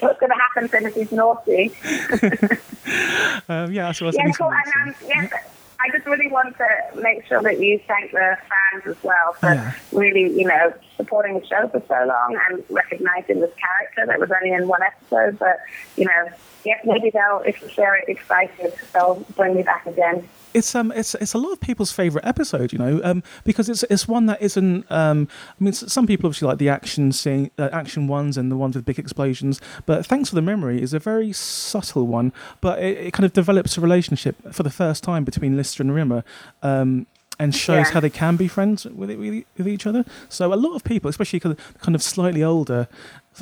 What's 0.01 0.20
going 0.20 0.31
to 0.31 0.39
happen 0.39 0.69
to 0.69 0.77
him 0.78 0.86
if 0.86 0.94
he's 0.94 1.12
naughty? 1.12 1.73
um, 3.48 3.73
yeah, 3.73 3.93
so 3.93 4.05
I 4.05 4.09
was 4.09 4.16
Yeah, 4.16 4.31
cool. 4.32 4.51
And 4.52 4.89
um, 4.89 4.94
yes, 5.06 5.32
I 5.81 5.90
just 5.90 6.06
really 6.06 6.28
want 6.28 6.56
to 6.56 7.01
make 7.01 7.24
sure 7.27 7.43
that 7.43 7.61
you 7.61 7.81
thank 7.86 8.12
the 8.12 8.36
fans 8.48 8.86
as 8.97 9.02
well 9.05 9.35
for 9.35 9.52
Yeah. 9.55 9.73
really, 9.93 10.32
you 10.39 10.47
know, 10.47 10.73
supporting 10.97 11.39
the 11.39 11.47
show 11.47 11.69
for 11.69 11.82
so 11.89 12.05
long 12.06 12.39
and 12.51 12.65
recognizing 12.70 13.40
this 13.40 13.52
character 13.55 14.06
that 14.06 14.19
was 14.19 14.31
only 14.31 14.55
in 14.55 14.66
one 14.69 14.82
episode. 14.82 15.39
But, 15.39 15.61
you 15.97 16.06
know, 16.06 16.28
yes, 16.65 16.81
maybe 16.85 17.11
they'll, 17.11 17.43
if 17.47 17.61
you 17.62 17.69
share 17.69 17.95
it 17.97 18.09
excited, 18.09 18.73
they'll 18.93 19.24
bring 19.36 19.55
me 19.57 19.62
back 19.62 19.86
again. 19.86 20.28
it's 20.55 20.73
um 20.77 20.93
it's 20.93 21.15
it's 21.16 21.35
a 21.35 21.39
lot 21.39 21.51
of 21.53 21.59
people's 21.61 21.91
favorite 21.93 22.24
episode, 22.24 22.73
you 22.73 22.78
know, 22.78 23.01
um 23.03 23.23
because 23.45 23.69
it's 23.69 23.82
it's 23.85 24.07
one 24.07 24.27
that 24.27 24.41
isn't 24.41 24.85
um 24.91 25.27
I 25.61 25.65
mean 25.65 25.73
some 25.73 26.07
people 26.07 26.28
obviously 26.28 26.47
like 26.49 26.59
the 26.59 26.69
action 26.69 27.11
scene 27.12 27.51
uh, 27.59 27.69
action 27.73 28.07
ones 28.07 28.36
and 28.39 28.53
the 28.53 28.57
ones 28.57 28.77
with 28.77 28.85
big 28.85 28.99
explosions, 28.99 29.61
but 29.85 30.07
thanks 30.07 30.28
for 30.28 30.36
the 30.36 30.43
memory 30.43 30.81
is 30.81 30.95
a 30.95 30.99
very 31.01 31.32
subtle 31.32 32.07
one, 32.07 32.32
but 32.61 32.78
it, 32.78 32.99
it 33.07 33.12
kind 33.12 33.24
of 33.27 33.32
develops 33.32 33.77
a 33.77 33.81
relationship 33.81 34.36
for 34.53 34.62
the 34.62 34.70
first 34.70 35.03
time 35.03 35.24
between 35.24 35.57
Lister 35.57 35.82
and 35.82 35.93
Rimmer. 35.95 36.23
Um, 36.62 37.07
and 37.41 37.53
shows 37.53 37.89
Yeah. 37.89 37.95
how 37.95 38.01
they 38.01 38.11
can 38.11 38.36
be 38.36 38.47
friends 38.47 38.85
with, 38.85 39.11
it, 39.11 39.19
with, 39.19 39.45
with 39.59 39.66
each 39.66 39.89
other. 39.89 40.05
So 40.28 40.55
a 40.55 40.61
lot 40.66 40.77
of 40.77 40.85
people, 40.85 41.11
especially 41.11 41.41
kind 41.41 41.95
of 41.97 42.01
slightly 42.01 42.45
older 42.45 42.86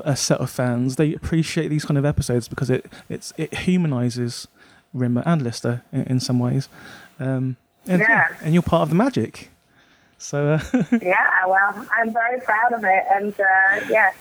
uh, 0.04 0.14
set 0.14 0.40
of 0.40 0.50
fans, 0.50 0.96
they 0.96 1.14
appreciate 1.14 1.68
these 1.68 1.84
kind 1.84 1.98
of 1.98 2.04
episodes 2.04 2.48
because 2.48 2.70
it 2.70 2.86
it's 3.08 3.32
it 3.36 3.54
humanizes 3.54 4.48
Rimmer 4.94 5.22
and 5.26 5.42
Lister 5.42 5.82
in, 5.92 6.02
in 6.04 6.20
some 6.20 6.38
ways. 6.38 6.68
Um, 7.20 7.56
and, 7.86 8.00
Yeah. 8.00 8.28
and 8.42 8.54
you're 8.54 8.62
part 8.62 8.82
of 8.82 8.88
the 8.90 8.94
magic. 8.94 9.50
So 10.18 10.54
uh, 10.54 10.60
Yeah, 11.02 11.46
well, 11.46 11.86
I'm 11.98 12.12
very 12.12 12.40
proud 12.40 12.72
of 12.72 12.84
it, 12.84 13.04
and 13.12 13.34
uh, 13.40 13.86
yeah, 13.90 14.12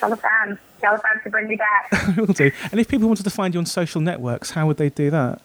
tell 0.00 0.10
the 0.10 0.16
fans, 0.16 0.58
tell 0.80 0.94
the 0.96 1.02
fans 1.02 1.22
to 1.24 1.30
bring 1.30 1.48
me 1.48 1.56
back. 1.56 1.90
we'll 2.16 2.26
do. 2.26 2.50
And 2.70 2.78
if 2.80 2.88
people 2.88 3.08
wanted 3.08 3.22
to 3.24 3.30
find 3.30 3.54
you 3.54 3.60
on 3.60 3.66
social 3.66 4.00
networks, 4.02 4.50
how 4.50 4.66
would 4.66 4.76
they 4.76 4.90
do 4.90 5.10
that? 5.10 5.40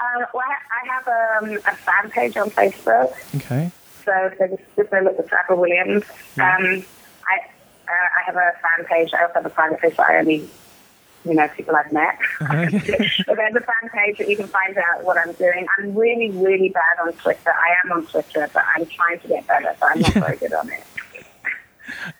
Um, 0.00 0.24
well, 0.34 0.44
I 0.46 0.88
have 0.88 1.08
um, 1.42 1.58
a 1.66 1.76
fan 1.76 2.10
page 2.10 2.36
on 2.36 2.50
Facebook, 2.50 3.12
Okay. 3.36 3.70
so, 4.04 4.30
so 4.38 4.46
just, 4.48 4.62
look 4.92 4.92
at 5.18 5.28
Sabra 5.28 5.56
Williams. 5.56 6.04
Um, 6.40 6.84
I 8.22 8.26
have 8.26 8.36
a 8.36 8.52
fan 8.60 8.86
page. 8.86 9.12
I 9.14 9.22
also 9.22 9.34
have 9.34 9.46
a 9.46 9.50
private 9.50 9.80
page 9.80 9.96
that 9.96 10.08
I 10.08 10.18
only, 10.18 10.48
you 11.24 11.34
know, 11.34 11.48
people 11.48 11.74
I've 11.74 11.92
met. 11.92 12.18
but 12.40 13.36
there's 13.36 13.56
a 13.56 13.60
fan 13.60 13.90
page 13.92 14.18
that 14.18 14.28
you 14.28 14.36
can 14.36 14.46
find 14.46 14.76
out 14.76 15.04
what 15.04 15.16
I'm 15.18 15.32
doing. 15.34 15.66
I'm 15.78 15.94
really, 15.94 16.30
really 16.30 16.68
bad 16.68 17.06
on 17.06 17.12
Twitter. 17.14 17.50
I 17.50 17.74
am 17.84 17.92
on 17.92 18.06
Twitter, 18.06 18.48
but 18.52 18.64
I'm 18.76 18.86
trying 18.86 19.18
to 19.20 19.28
get 19.28 19.46
better, 19.46 19.74
so 19.78 19.86
I'm 19.86 20.00
not 20.00 20.12
very 20.12 20.36
good 20.36 20.52
on 20.52 20.70
it. 20.70 20.84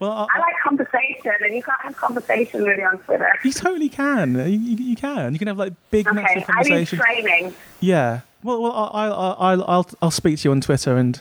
Well, 0.01 0.11
I, 0.11 0.27
I 0.35 0.39
like 0.39 0.55
conversation, 0.63 1.33
and 1.41 1.55
you 1.55 1.63
can't 1.63 1.81
have 1.83 1.97
conversation 1.97 2.63
really 2.63 2.83
on 2.83 2.99
Twitter. 2.99 3.33
you 3.45 3.53
totally 3.53 3.89
can. 3.89 4.35
You, 4.35 4.59
you, 4.59 4.97
can. 4.97 5.33
You 5.33 5.39
can 5.39 5.49
have 5.49 5.57
like 5.57 5.73
big, 5.91 6.13
massive 6.13 6.43
Okay, 6.43 6.53
I 6.55 6.63
need 6.63 6.89
training. 6.89 7.55
Yeah. 7.81 8.21
Well, 8.43 8.61
well, 8.61 8.73
I, 8.73 9.07
I, 9.07 9.09
I, 9.09 9.53
I'll, 9.53 9.65
I'll, 9.65 9.91
I'll 10.03 10.11
speak 10.11 10.39
to 10.41 10.49
you 10.49 10.51
on 10.51 10.61
Twitter, 10.61 10.97
and 10.97 11.21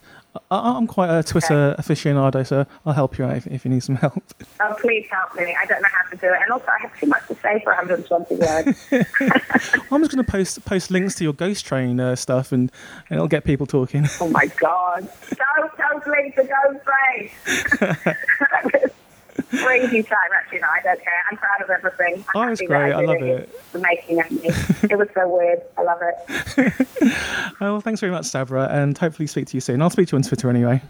I, 0.49 0.77
I'm 0.77 0.87
quite 0.87 1.09
a 1.09 1.23
Twitter 1.23 1.75
aficionado, 1.77 2.45
so 2.45 2.65
I'll 2.85 2.93
help 2.93 3.17
you 3.17 3.25
out 3.25 3.37
if, 3.37 3.47
if 3.47 3.65
you 3.65 3.71
need 3.71 3.83
some 3.83 3.95
help. 3.95 4.23
Oh, 4.59 4.75
please 4.79 5.05
help 5.09 5.35
me. 5.35 5.55
I 5.59 5.65
don't 5.65 5.81
know 5.81 5.89
how 5.91 6.09
to 6.09 6.15
do 6.17 6.27
it. 6.27 6.39
And 6.41 6.51
also, 6.51 6.67
I 6.67 6.81
have 6.81 6.99
too 6.99 7.07
much 7.07 7.27
to 7.27 7.35
say 7.35 7.61
for 7.63 7.73
120 7.73 8.35
words. 8.35 8.87
I'm 9.91 10.01
just 10.01 10.11
going 10.11 10.23
to 10.23 10.23
post 10.23 10.63
post 10.65 10.91
links 10.91 11.15
to 11.15 11.23
your 11.23 11.33
Ghost 11.33 11.65
Train 11.65 11.99
uh, 11.99 12.15
stuff, 12.15 12.51
and, 12.51 12.71
and 13.09 13.17
it'll 13.17 13.27
get 13.27 13.43
people 13.43 13.65
talking. 13.65 14.07
oh, 14.19 14.29
my 14.29 14.47
God. 14.59 15.07
Don't, 15.29 15.77
don't 15.77 16.07
leave 16.07 16.35
the 16.35 16.43
ghost 16.43 16.85
train. 16.85 18.15
Crazy 19.52 20.02
time, 20.03 20.18
actually. 20.34 20.60
No, 20.60 20.68
I 20.68 20.82
don't 20.84 21.02
care. 21.03 21.23
I'm 21.30 21.38
proud 21.38 21.61
of 21.61 21.69
everything. 21.69 22.23
I'm 22.36 22.48
Oh, 22.48 22.52
it's 22.52 22.61
happy 22.61 22.68
great. 22.68 22.94
I 22.94 22.99
did 23.02 23.07
love 23.07 23.18
it. 23.18 23.23
it. 23.23 23.49
It's 23.53 23.72
the 23.72 23.80
making 23.80 24.19
of 24.22 24.32
me. 24.32 24.40
it 24.90 24.98
was 24.98 25.07
so 25.14 25.28
weird. 25.28 25.61
I 25.78 25.82
love 25.84 25.99
it. 26.02 26.88
Oh, 27.64 27.73
well, 27.73 27.82
thanks 27.82 27.99
very 27.99 28.11
much, 28.11 28.26
Sabra, 28.26 28.68
and 28.72 28.98
hopefully 28.98 29.28
speak 29.28 29.45
to 29.48 29.56
you 29.57 29.61
soon. 29.61 29.82
I'll 29.84 29.90
speak 29.91 30.07
to 30.07 30.14
you 30.14 30.18
on 30.18 30.23
Twitter 30.23 30.49
anyway. 30.49 30.82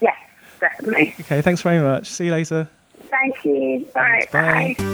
Yes, 0.00 0.16
definitely. 0.58 1.14
Okay, 1.20 1.40
thanks 1.40 1.62
very 1.62 1.78
much. 1.80 2.08
See 2.08 2.24
you 2.26 2.32
later. 2.32 2.68
Thank 3.10 3.44
you. 3.44 3.86
All 3.94 4.02
right, 4.02 4.32
bye. 4.32 4.74
bye. 4.78 4.84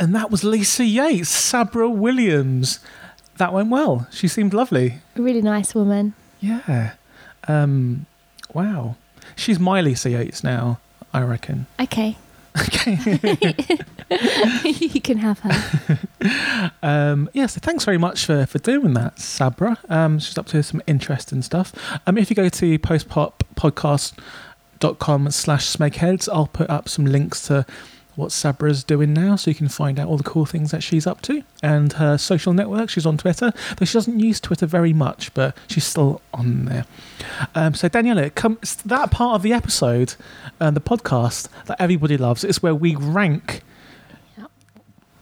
And 0.00 0.12
that 0.16 0.30
was 0.32 0.42
Lisa 0.42 0.84
Yates, 0.84 1.28
Sabra 1.28 1.88
Williams. 1.88 2.80
That 3.36 3.52
went 3.52 3.68
well. 3.70 4.08
She 4.10 4.26
seemed 4.26 4.52
lovely. 4.52 4.98
A 5.16 5.22
really 5.22 5.42
nice 5.42 5.72
woman. 5.74 6.14
Yeah. 6.40 6.94
Um, 7.46 8.06
wow. 8.52 8.96
She's 9.36 9.58
Miley 9.58 9.90
Lisa 9.90 10.10
Yates 10.10 10.44
now, 10.44 10.78
I 11.12 11.22
reckon. 11.22 11.66
Okay. 11.80 12.16
Okay. 12.60 12.98
you 14.64 15.00
can 15.00 15.18
have 15.18 15.38
her. 15.40 15.98
Um, 16.84 17.28
yeah, 17.32 17.46
so 17.46 17.58
thanks 17.60 17.84
very 17.84 17.98
much 17.98 18.26
for, 18.26 18.46
for 18.46 18.58
doing 18.58 18.94
that, 18.94 19.18
Sabra. 19.18 19.78
Um, 19.88 20.20
she's 20.20 20.38
up 20.38 20.46
to 20.46 20.62
some 20.62 20.80
interesting 20.86 21.42
stuff. 21.42 21.72
Um, 22.06 22.16
if 22.18 22.30
you 22.30 22.36
go 22.36 22.48
to 22.48 22.78
postpoppodcast.com 22.78 25.30
slash 25.32 25.66
smegheads, 25.66 26.28
I'll 26.32 26.46
put 26.46 26.70
up 26.70 26.88
some 26.88 27.04
links 27.06 27.48
to 27.48 27.66
what 28.14 28.30
Sabra's 28.30 28.84
doing 28.84 29.12
now 29.12 29.36
so 29.36 29.50
you 29.50 29.54
can 29.54 29.68
find 29.68 29.98
out 29.98 30.08
all 30.08 30.16
the 30.16 30.22
cool 30.22 30.44
things 30.44 30.70
that 30.70 30.82
she's 30.82 31.06
up 31.06 31.22
to 31.22 31.42
and 31.62 31.94
her 31.94 32.18
social 32.18 32.52
network. 32.52 32.90
She's 32.90 33.06
on 33.06 33.16
Twitter, 33.16 33.52
though 33.76 33.84
she 33.84 33.94
doesn't 33.94 34.20
use 34.20 34.40
Twitter 34.40 34.66
very 34.66 34.92
much, 34.92 35.32
but 35.34 35.56
she's 35.66 35.84
still 35.84 36.20
on 36.34 36.66
there. 36.66 36.84
Um, 37.54 37.74
so, 37.74 37.88
Daniela, 37.88 38.34
come, 38.34 38.58
that 38.84 39.10
part 39.10 39.36
of 39.36 39.42
the 39.42 39.52
episode, 39.52 40.14
uh, 40.60 40.70
the 40.70 40.80
podcast 40.80 41.48
that 41.66 41.80
everybody 41.80 42.16
loves, 42.16 42.44
is 42.44 42.62
where 42.62 42.74
we 42.74 42.94
rank. 42.96 43.62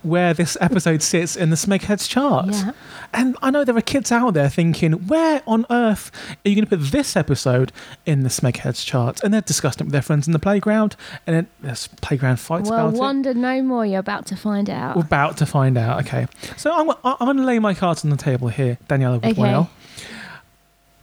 Where 0.03 0.33
this 0.35 0.57
episode 0.61 1.03
sits 1.03 1.37
in 1.37 1.51
the 1.51 1.57
Smegheads 1.57 2.09
chart. 2.09 2.49
Yeah. 2.51 2.73
And 3.13 3.37
I 3.43 3.51
know 3.51 3.65
there 3.65 3.77
are 3.77 3.81
kids 3.83 4.11
out 4.13 4.35
there 4.35 4.49
thinking, 4.49 4.93
where 5.09 5.43
on 5.47 5.67
earth 5.69 6.11
are 6.45 6.49
you 6.49 6.55
going 6.55 6.65
to 6.67 6.77
put 6.77 6.91
this 6.93 7.17
episode 7.17 7.73
in 8.07 8.23
the 8.23 8.29
Smegheads 8.29 8.85
chart? 8.85 9.23
And 9.23 9.35
they're 9.35 9.41
discussing 9.41 9.81
it 9.81 9.85
with 9.87 9.93
their 9.93 10.03
friends 10.03 10.27
in 10.27 10.33
the 10.33 10.39
playground, 10.39 10.97
and 11.27 11.37
then 11.37 11.47
there's 11.61 11.89
playground 12.01 12.37
fights 12.39 12.71
Well, 12.71 12.87
about 12.89 12.95
it. 12.95 12.99
wonder 13.01 13.35
no 13.35 13.63
more. 13.63 13.85
You're 13.85 14.01
about 14.01 14.27
to 14.27 14.37
find 14.37 14.71
out. 14.71 14.97
We're 14.97 15.03
about 15.03 15.37
to 15.39 15.47
find 15.47 15.77
out. 15.77 16.01
Okay, 16.07 16.27
so 16.57 16.73
I'm, 16.73 16.91
I'm 17.05 17.27
going 17.27 17.37
to 17.39 17.45
lay 17.45 17.59
my 17.59 17.75
cards 17.75 18.05
on 18.05 18.11
the 18.11 18.17
table 18.17 18.49
here, 18.49 18.79
Daniela 18.89 19.17
Okay. 19.17 19.29
Woodwell. 19.29 19.71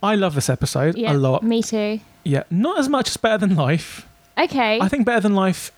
I 0.02 0.16
love 0.16 0.36
this 0.36 0.50
episode 0.50 0.96
yeah, 0.98 1.12
a 1.12 1.16
lot. 1.16 1.44
Me 1.44 1.62
too. 1.64 2.00
Yeah, 2.24 2.44
not 2.52 2.80
as 2.80 2.88
much 2.88 3.10
as 3.10 3.18
Better 3.18 3.40
Than 3.46 3.56
Life. 3.56 4.08
Okay. 4.38 4.80
I 4.80 4.88
think 4.88 5.06
Better 5.06 5.22
Than 5.22 5.34
Life 5.36 5.72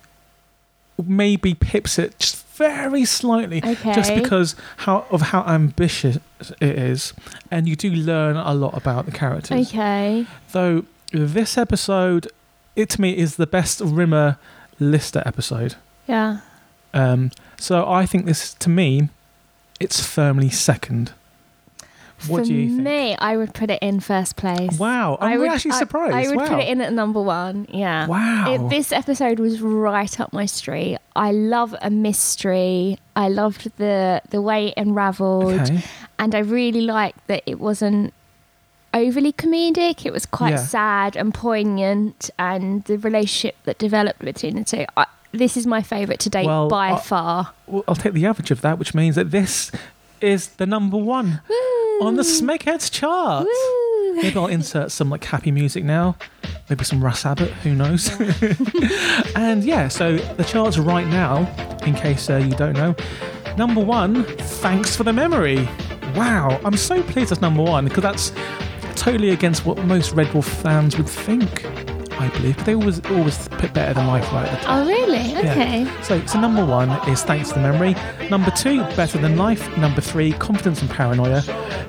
maybe 1.02 1.54
pips 1.54 1.98
it 1.98 2.18
just 2.18 2.46
very 2.56 3.04
slightly, 3.04 3.60
just 3.60 4.14
because 4.14 4.54
how 4.78 5.06
of 5.10 5.22
how 5.22 5.42
ambitious 5.44 6.18
it 6.60 6.78
is, 6.78 7.14
and 7.50 7.68
you 7.68 7.76
do 7.76 7.90
learn 7.90 8.36
a 8.36 8.52
lot 8.52 8.76
about 8.76 9.06
the 9.06 9.12
characters. 9.12 9.68
okay. 9.68 10.26
Though 10.52 10.84
this 11.12 11.56
episode, 11.56 12.28
it 12.76 12.88
to 12.90 13.00
me 13.00 13.16
is 13.16 13.36
the 13.36 13.46
best 13.46 13.80
Rimmer 13.80 14.38
Lister 14.78 15.22
episode. 15.24 15.76
Yeah. 16.06 16.40
Um, 16.92 17.30
so 17.58 17.88
I 17.88 18.06
think 18.06 18.26
this, 18.26 18.54
to 18.54 18.68
me, 18.68 19.08
it's 19.78 20.04
firmly 20.04 20.50
second. 20.50 21.12
What 22.28 22.40
For 22.40 22.44
do 22.46 22.54
you 22.54 22.68
think? 22.68 22.82
me, 22.82 23.16
I 23.16 23.36
would 23.36 23.54
put 23.54 23.70
it 23.70 23.78
in 23.82 24.00
first 24.00 24.36
place. 24.36 24.78
Wow, 24.78 25.16
I 25.20 25.32
I'm 25.34 25.40
would, 25.40 25.48
actually 25.50 25.72
I- 25.72 25.78
surprised. 25.78 26.14
I, 26.14 26.28
would 26.28 26.36
wow. 26.36 26.48
put 26.48 26.58
it 26.60 26.68
in 26.68 26.80
at 26.80 26.92
number 26.92 27.20
one. 27.22 27.66
Yeah. 27.70 28.06
Wow. 28.06 28.52
It, 28.52 28.68
this 28.70 28.92
episode 28.92 29.38
was 29.38 29.60
right 29.60 30.20
up 30.20 30.32
my 30.32 30.44
street. 30.46 30.98
I 31.16 31.32
love 31.32 31.74
a 31.80 31.88
mystery. 31.90 32.98
I 33.16 33.28
loved 33.28 33.70
the 33.78 34.22
the 34.30 34.40
way 34.42 34.68
it 34.68 34.74
unravelled, 34.76 35.60
Okay. 35.60 35.82
and 36.18 36.34
I 36.34 36.40
really 36.40 36.82
liked 36.82 37.26
that 37.28 37.42
it 37.46 37.58
wasn't 37.58 38.12
overly 38.92 39.32
comedic. 39.32 40.04
It 40.04 40.12
was 40.12 40.26
quite 40.26 40.50
Yeah. 40.50 40.56
sad 40.64 41.16
and 41.16 41.32
poignant, 41.32 42.28
and 42.38 42.84
the 42.84 42.98
relationship 42.98 43.56
that 43.64 43.78
developed 43.78 44.18
between 44.20 44.56
the 44.56 44.64
two. 44.64 44.84
I, 44.96 45.06
this 45.32 45.56
is 45.56 45.66
my 45.66 45.80
favourite 45.80 46.18
to 46.20 46.28
date 46.30 46.46
Well, 46.46 46.68
by 46.68 46.92
I- 46.92 46.98
far. 46.98 47.52
Well, 47.66 47.84
I'll 47.86 47.94
take 47.94 48.14
the 48.14 48.26
average 48.26 48.50
of 48.50 48.60
that, 48.62 48.78
which 48.78 48.94
means 48.94 49.14
that 49.16 49.30
this 49.30 49.70
is 50.20 50.48
the 50.48 50.66
number 50.66 50.96
one 50.96 51.40
on 52.02 52.16
the 52.16 52.22
Smegheads 52.22 52.90
chart. 52.90 53.46
Woo. 53.46 54.14
Maybe 54.14 54.36
I'll 54.36 54.46
insert 54.46 54.90
some 54.90 55.10
like 55.10 55.24
happy 55.24 55.50
music 55.50 55.84
now. 55.84 56.16
Maybe 56.68 56.84
some 56.84 57.02
Russ 57.02 57.26
Abbott, 57.26 57.50
who 57.50 57.74
knows? 57.74 58.10
and 59.36 59.64
yeah, 59.64 59.88
so 59.88 60.16
the 60.16 60.44
charts 60.44 60.78
right 60.78 61.06
now, 61.06 61.52
in 61.84 61.94
case 61.94 62.30
uh, 62.30 62.36
you 62.36 62.52
don't 62.52 62.74
know, 62.74 62.94
number 63.56 63.80
one, 63.80 64.24
thanks 64.24 64.94
for 64.94 65.04
the 65.04 65.12
memory. 65.12 65.68
Wow, 66.14 66.60
I'm 66.64 66.76
so 66.76 67.02
pleased 67.02 67.30
that's 67.30 67.40
number 67.40 67.62
one 67.62 67.86
because 67.86 68.02
that's 68.02 68.32
totally 68.94 69.30
against 69.30 69.64
what 69.64 69.78
most 69.84 70.12
Red 70.12 70.28
Dwarf 70.28 70.44
fans 70.44 70.96
would 70.96 71.08
think. 71.08 71.64
I 72.20 72.28
believe 72.28 72.56
But 72.58 72.66
they 72.66 72.74
always 72.74 73.00
always 73.06 73.48
put 73.48 73.72
better 73.72 73.94
than 73.94 74.06
life 74.06 74.30
right 74.32 74.46
at 74.46 74.60
the 74.60 74.66
top. 74.66 74.76
Oh 74.76 74.86
really? 74.86 75.36
Okay. 75.38 75.90
So, 76.02 76.24
so 76.26 76.38
number 76.38 76.64
one 76.64 76.90
is 77.08 77.22
Thanks 77.22 77.48
to 77.48 77.54
the 77.54 77.60
Memory. 77.60 77.94
Number 78.28 78.50
two, 78.50 78.82
Better 78.94 79.18
Than 79.18 79.36
Life. 79.36 79.76
Number 79.78 80.00
three, 80.02 80.32
Confidence 80.32 80.82
and 80.82 80.90
Paranoia. 80.90 81.42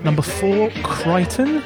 Number 0.03 0.21
four, 0.21 0.69
Kryten. 0.69 1.61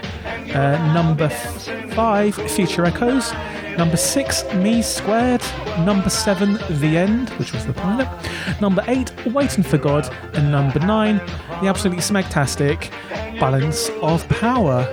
Uh, 0.56 0.94
number 0.94 1.26
f- 1.26 1.94
five, 1.94 2.34
Future 2.52 2.86
Echoes. 2.86 3.32
Number 3.78 3.98
six, 3.98 4.44
Me 4.56 4.82
Squared. 4.82 5.44
Number 5.80 6.10
seven, 6.10 6.58
The 6.82 6.98
End, 6.98 7.30
which 7.32 7.54
was 7.54 7.66
the 7.68 7.74
pilot. 7.74 8.08
Number 8.62 8.84
eight, 8.88 9.12
Waiting 9.28 9.64
for 9.64 9.78
God. 9.78 10.12
And 10.34 10.52
number 10.52 10.80
nine, 10.80 11.18
the 11.62 11.68
absolutely 11.68 12.02
smegtastic 12.02 12.90
Balance 13.40 13.90
of 14.02 14.28
Power. 14.30 14.88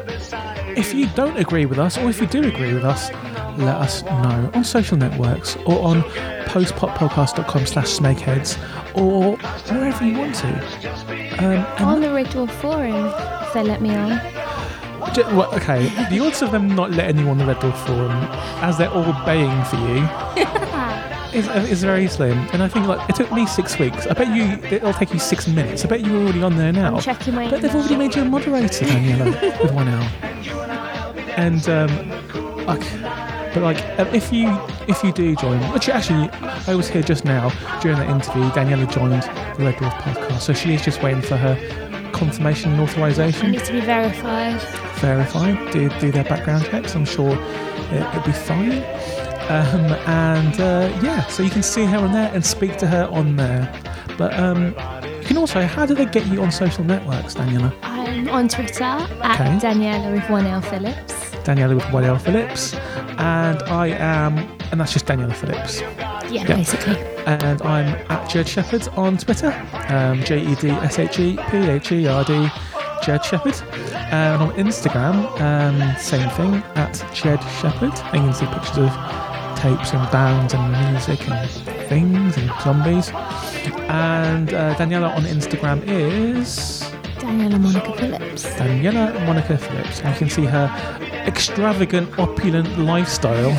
If 0.77 0.93
you 0.94 1.07
don't 1.15 1.39
agree 1.39 1.65
with 1.66 1.78
us, 1.78 1.97
or 1.97 2.11
if 2.11 2.20
you 2.20 2.27
do 2.27 2.43
agree 2.43 2.74
with 2.74 2.85
us, 2.85 3.11
let 3.59 3.77
us 3.77 4.03
know 4.03 4.51
on 4.55 4.65
social 4.65 4.97
networks 4.97 5.57
or 5.66 5.81
on 5.83 6.03
postpoppodcast.com 6.47 7.66
slash 7.66 7.89
smegheads 7.89 8.57
or 8.95 9.37
wherever 9.74 10.05
you 10.05 10.19
want 10.19 10.35
to. 10.37 10.49
Um, 11.39 11.87
On 11.87 12.01
the 12.01 12.12
Red 12.12 12.27
Dwarf 12.27 12.51
forum, 12.51 13.12
they 13.55 13.62
let 13.62 13.81
me 13.81 13.95
on. 13.95 14.20
Well, 15.37 15.55
okay, 15.55 15.89
the 16.11 16.20
odds 16.20 16.43
of 16.43 16.53
them 16.53 16.74
not 16.74 16.91
letting 16.93 17.19
you 17.19 17.29
on 17.29 17.39
the 17.39 17.45
Red 17.45 17.57
Dwarf 17.57 17.87
forum 17.87 18.11
as 18.62 18.79
they're 18.79 18.91
all 18.91 19.12
baying 19.24 19.65
for 19.65 19.77
you 19.77 20.09
is, 21.39 21.49
is 21.70 21.83
very 21.83 22.09
slim. 22.09 22.39
And 22.53 22.62
I 22.62 22.69
think 22.69 22.87
like 22.87 23.09
it 23.09 23.16
took 23.16 23.33
me 23.33 23.47
six 23.47 23.79
weeks. 23.79 24.07
I 24.07 24.15
bet 24.15 24.35
you 24.35 24.45
it'll 24.74 24.93
take 24.93 25.12
you 25.12 25.19
six 25.19 25.49
minutes. 25.49 25.85
I 25.85 25.89
bet 25.89 26.01
you're 26.01 26.23
already 26.23 26.43
on 26.43 26.57
there 26.57 26.73
now. 26.73 26.97
I'm 26.97 27.03
checking 27.03 27.35
my 27.35 27.51
But 27.51 27.62
they've 27.62 27.74
already 27.74 27.97
made 27.97 28.15
you 28.15 28.23
a 28.23 28.24
moderator, 28.24 28.85
Daniela, 28.85 29.62
with 29.62 29.73
one 29.73 29.89
L. 29.89 30.09
And 31.35 31.66
um, 31.66 31.89
like, 32.66 32.83
but 33.55 33.62
like, 33.62 33.79
uh, 33.99 34.09
if 34.12 34.33
you 34.33 34.49
if 34.89 35.03
you 35.05 35.12
do 35.12 35.35
join, 35.37 35.59
which 35.73 35.89
actually 35.89 36.29
I 36.66 36.74
was 36.74 36.89
here 36.89 37.03
just 37.03 37.24
now 37.24 37.51
during 37.81 37.99
that 37.99 38.09
interview, 38.09 38.43
Daniela 38.51 38.91
joined 38.91 39.23
the 39.59 39.65
Red 39.65 39.74
Dwarf 39.77 39.93
podcast, 40.03 40.41
so 40.41 40.53
she 40.53 40.74
is 40.74 40.83
just 40.83 41.03
waiting 41.03 41.23
for 41.23 41.37
her 41.37 41.55
confirmation 42.12 42.73
and 42.73 42.81
I 42.81 42.85
authorization 42.85 43.51
need 43.53 43.65
to 43.65 43.73
be 43.73 43.81
verified. 43.81 44.61
Verified. 45.01 45.73
do, 45.73 45.89
do 46.01 46.12
their 46.12 46.24
background 46.24 46.65
checks. 46.66 46.95
I'm 46.95 47.05
sure 47.05 47.33
it, 47.91 48.03
it'll 48.03 48.23
be 48.23 48.33
fine. 48.33 48.83
Um, 49.51 49.93
and 50.07 50.61
uh, 50.61 50.99
yeah, 51.03 51.27
so 51.27 51.43
you 51.43 51.51
can 51.51 51.62
see 51.62 51.85
her 51.85 51.99
on 51.99 52.12
there 52.12 52.31
and 52.33 52.45
speak 52.47 52.77
to 52.79 52.87
her 52.87 53.07
on 53.11 53.37
there. 53.37 53.69
But 54.16 54.39
um, 54.39 54.69
you 55.20 55.24
can 55.24 55.37
also, 55.37 55.62
how 55.62 55.85
do 55.85 55.95
they 55.95 56.07
get 56.07 56.27
you 56.27 56.43
on 56.43 56.53
social 56.53 56.85
networks, 56.85 57.35
Daniela? 57.35 57.74
I'm 57.83 58.29
on 58.29 58.49
Twitter 58.49 58.85
at 58.85 59.41
Okay. 59.41 59.66
Daniela 59.66 60.12
with 60.12 60.29
one 60.31 60.47
L 60.47 60.61
Phillips. 60.62 61.12
Daniela 61.45 61.74
with 61.74 61.93
one 61.93 62.05
L 62.05 62.19
Phillips. 62.19 62.74
And 63.18 63.62
I 63.64 63.89
am, 63.89 64.39
and 64.70 64.80
that's 64.80 64.93
just 64.93 65.06
Daniela 65.06 65.34
Phillips. 65.34 65.80
Yeah, 65.80 66.20
Yeah. 66.30 66.47
basically. 66.47 66.97
And 67.26 67.60
I'm 67.62 67.86
at 68.10 68.28
Jed 68.28 68.48
Shepherd 68.48 68.89
on 68.97 69.16
Twitter. 69.18 69.52
Um, 69.89 70.22
J 70.24 70.40
E 70.40 70.55
D 70.56 70.70
S 70.70 70.98
H 70.98 71.18
E 71.18 71.39
P 71.51 71.56
H 71.59 71.93
E 71.93 72.06
R 72.06 72.24
D, 72.24 72.48
Jed 73.05 73.24
Shepherd. 73.24 73.55
And 74.12 74.43
on 74.43 74.51
Instagram, 74.52 75.16
um, 75.40 75.97
same 75.98 76.28
thing, 76.30 76.62
at 76.74 76.94
Jed 77.14 77.40
Shepherd. 77.60 77.93
And 78.12 78.24
you 78.24 78.30
can 78.30 78.34
see 78.34 78.47
pictures 78.47 78.78
of 78.78 78.93
tapes 79.59 79.93
and 79.93 80.10
bands 80.10 80.55
and 80.55 80.72
music 80.93 81.28
and 81.30 81.48
things 81.89 82.36
and 82.36 82.51
zombies. 82.62 83.10
And 83.89 84.52
uh, 84.52 84.74
Daniela 84.74 85.14
on 85.14 85.22
Instagram 85.24 85.82
is 85.86 86.82
Daniela 87.23 87.59
Monica 87.61 87.93
Phillips. 87.97 88.44
Daniela 88.59 89.27
Monica 89.27 89.57
Phillips. 89.57 90.03
I 90.05 90.12
can 90.15 90.28
see 90.28 90.44
her 90.44 90.66
extravagant, 91.27 92.19
opulent 92.19 92.78
lifestyle, 92.78 93.51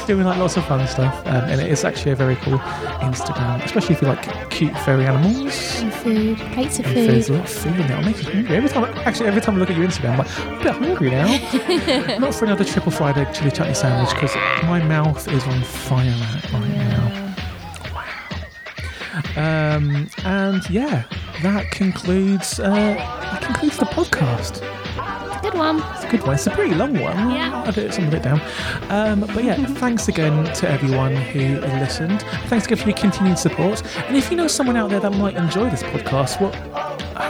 doing 0.06 0.24
like 0.24 0.38
lots 0.38 0.56
of 0.56 0.64
fun 0.64 0.86
stuff. 0.88 1.14
Um, 1.26 1.44
and 1.50 1.60
it 1.60 1.70
is 1.70 1.84
actually 1.84 2.12
a 2.12 2.16
very 2.16 2.36
cool 2.36 2.58
Instagram, 3.00 3.62
especially 3.64 3.94
if 3.96 4.02
you 4.02 4.08
like 4.08 4.50
cute 4.50 4.76
furry 4.78 5.06
animals. 5.06 5.80
And 5.82 5.92
food. 5.92 6.38
Plates 6.54 6.78
of 6.78 6.86
And 6.86 6.96
There's 6.96 7.28
a 7.28 7.32
food. 7.32 7.38
lot 7.38 7.44
of 7.44 7.50
food 7.54 7.80
in 7.80 7.86
there. 7.88 8.00
It 8.00 8.04
makes 8.06 8.26
me 8.26 8.32
hungry. 8.32 8.56
Every 8.56 8.68
time, 8.70 8.84
actually, 9.06 9.28
every 9.28 9.40
time 9.42 9.56
I 9.56 9.58
look 9.58 9.70
at 9.70 9.76
your 9.76 9.86
Instagram, 9.86 10.12
I'm 10.12 10.18
like, 10.18 10.40
I'm 10.40 10.54
a 10.54 10.62
bit 10.62 10.72
hungry 10.74 11.10
now. 11.10 12.18
Not 12.18 12.34
for 12.34 12.46
another 12.46 12.64
triple 12.64 12.92
fried 12.92 13.18
egg 13.18 13.34
chili 13.34 13.50
chutney 13.50 13.74
sandwich 13.74 14.14
because 14.14 14.34
my 14.64 14.82
mouth 14.82 15.28
is 15.28 15.44
on 15.44 15.62
fire 15.62 16.08
right, 16.10 16.52
right 16.52 16.68
now. 16.68 17.18
Um, 19.36 20.08
and 20.24 20.68
yeah, 20.70 21.04
that 21.42 21.70
concludes. 21.70 22.58
Uh, 22.60 22.70
that 22.70 23.42
concludes 23.42 23.76
the 23.76 23.86
podcast. 23.86 24.60
Good 25.42 25.54
one. 25.54 25.82
It's 25.94 26.04
a 26.04 26.08
good 26.08 26.22
one. 26.22 26.34
It's 26.34 26.46
a 26.46 26.50
pretty 26.50 26.74
long 26.74 26.92
one. 27.00 27.30
Yeah. 27.30 27.62
I'll 27.64 27.72
do 27.72 27.80
it 27.80 27.92
some 27.92 28.06
of 28.06 28.14
it 28.14 28.22
down. 28.22 28.40
Um, 28.90 29.20
but 29.20 29.42
yeah, 29.42 29.56
thanks 29.74 30.06
again 30.08 30.44
to 30.54 30.68
everyone 30.70 31.16
who 31.16 31.60
listened. 31.60 32.22
Thanks 32.46 32.66
again 32.66 32.78
for 32.78 32.88
your 32.88 32.96
continued 32.96 33.38
support. 33.38 33.82
And 34.06 34.16
if 34.16 34.30
you 34.30 34.36
know 34.36 34.46
someone 34.46 34.76
out 34.76 34.90
there 34.90 35.00
that 35.00 35.12
might 35.12 35.34
enjoy 35.34 35.68
this 35.68 35.82
podcast, 35.82 36.40
what 36.40 36.54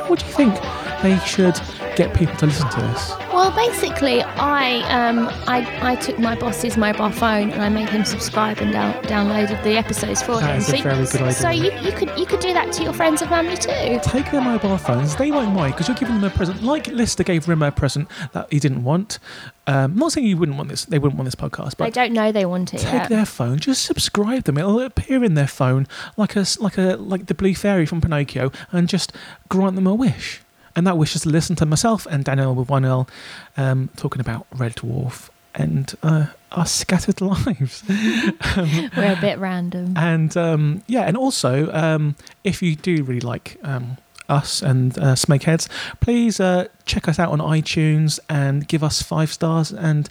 what 0.08 0.18
do 0.18 0.26
you 0.26 0.32
think 0.32 0.54
they 1.02 1.18
should 1.20 1.58
get 1.96 2.14
people 2.14 2.34
to 2.36 2.46
listen 2.46 2.68
to 2.70 2.80
this? 2.80 3.10
Well, 3.32 3.50
basically, 3.54 4.22
I 4.22 4.80
um, 4.90 5.28
I 5.46 5.66
I 5.92 5.96
took 5.96 6.18
my 6.18 6.34
boss's 6.38 6.76
mobile 6.76 7.10
phone 7.10 7.50
and 7.50 7.62
I 7.62 7.68
made 7.68 7.88
him 7.88 8.04
subscribe 8.04 8.58
and 8.58 8.72
down, 8.72 8.94
downloaded 9.04 9.62
the 9.64 9.76
episodes 9.76 10.22
for 10.22 10.40
That 10.40 10.56
him. 10.56 10.60
so, 10.62 10.76
very 10.82 11.04
good 11.06 11.14
idea. 11.16 11.32
So 11.32 11.50
you, 11.50 11.72
you 11.80 11.92
could 11.92 12.16
you 12.18 12.26
could 12.26 12.40
do 12.40 12.52
that 12.52 12.72
to 12.74 12.82
your 12.82 12.92
friends 12.92 13.20
and 13.22 13.30
family 13.30 13.56
too. 13.56 14.00
Take 14.02 14.30
their 14.30 14.40
mobile 14.42 14.78
phones. 14.78 15.16
They 15.16 15.30
won't 15.30 15.54
mind 15.54 15.74
because 15.74 15.88
you're 15.88 15.96
giving 15.96 16.14
them 16.16 16.24
a 16.24 16.30
present. 16.30 16.62
Like 16.62 16.86
Lister 16.88 17.24
gave 17.24 17.48
Rimmer 17.48 17.66
a 17.68 17.72
present 17.72 18.08
that 18.32 18.52
he 18.52 18.58
didn't 18.58 18.84
want. 18.84 19.18
Um, 19.66 19.94
not 19.96 20.12
saying 20.12 20.26
you 20.26 20.36
wouldn't 20.36 20.56
want 20.58 20.68
this. 20.70 20.84
They 20.84 20.98
wouldn't 20.98 21.16
want 21.18 21.26
this 21.26 21.34
podcast, 21.36 21.76
They 21.76 21.84
but 21.86 21.94
don't 21.94 22.12
know 22.12 22.32
they 22.32 22.44
want 22.46 22.74
it 22.74 22.78
take 22.78 22.92
yet. 22.92 23.08
their 23.08 23.24
phone. 23.26 23.58
Just 23.58 23.84
subscribe 23.84 24.42
them. 24.44 24.58
It'll 24.58 24.80
appear 24.80 25.22
in 25.24 25.34
their 25.34 25.46
phone 25.46 25.86
like 26.16 26.36
a 26.36 26.44
like 26.60 26.76
a 26.78 26.96
like 26.96 27.26
the 27.26 27.34
blue 27.34 27.54
fairy 27.54 27.86
from 27.86 28.00
Pinocchio, 28.00 28.50
and 28.72 28.88
just 28.88 29.12
grant 29.48 29.74
them 29.76 29.86
a 29.86 29.94
wish. 29.94 30.40
And 30.74 30.86
that 30.86 30.96
wish 30.96 31.14
is 31.14 31.22
to 31.22 31.28
listen 31.28 31.56
to 31.56 31.66
myself 31.66 32.06
and 32.06 32.24
Daniel 32.24 32.54
with 32.54 32.68
one 32.68 32.84
L 32.84 33.08
um, 33.56 33.90
talking 33.96 34.20
about 34.20 34.46
Red 34.54 34.76
Dwarf 34.76 35.28
and 35.54 35.94
uh, 36.02 36.26
our 36.52 36.66
scattered 36.66 37.20
lives. 37.20 37.82
We're 37.88 39.12
a 39.12 39.18
bit 39.20 39.38
random. 39.38 39.94
And 39.96 40.36
um, 40.36 40.82
yeah, 40.86 41.02
and 41.02 41.16
also 41.16 41.70
um, 41.72 42.16
if 42.44 42.62
you 42.62 42.76
do 42.76 43.02
really 43.04 43.20
like 43.20 43.58
um, 43.62 43.98
us 44.28 44.62
and 44.62 44.96
uh, 44.98 45.14
Smegheads, 45.14 45.68
please 46.00 46.40
uh, 46.40 46.68
check 46.86 47.08
us 47.08 47.18
out 47.18 47.30
on 47.30 47.38
iTunes 47.38 48.18
and 48.28 48.66
give 48.66 48.82
us 48.82 49.02
five 49.02 49.32
stars 49.32 49.72
and 49.72 50.08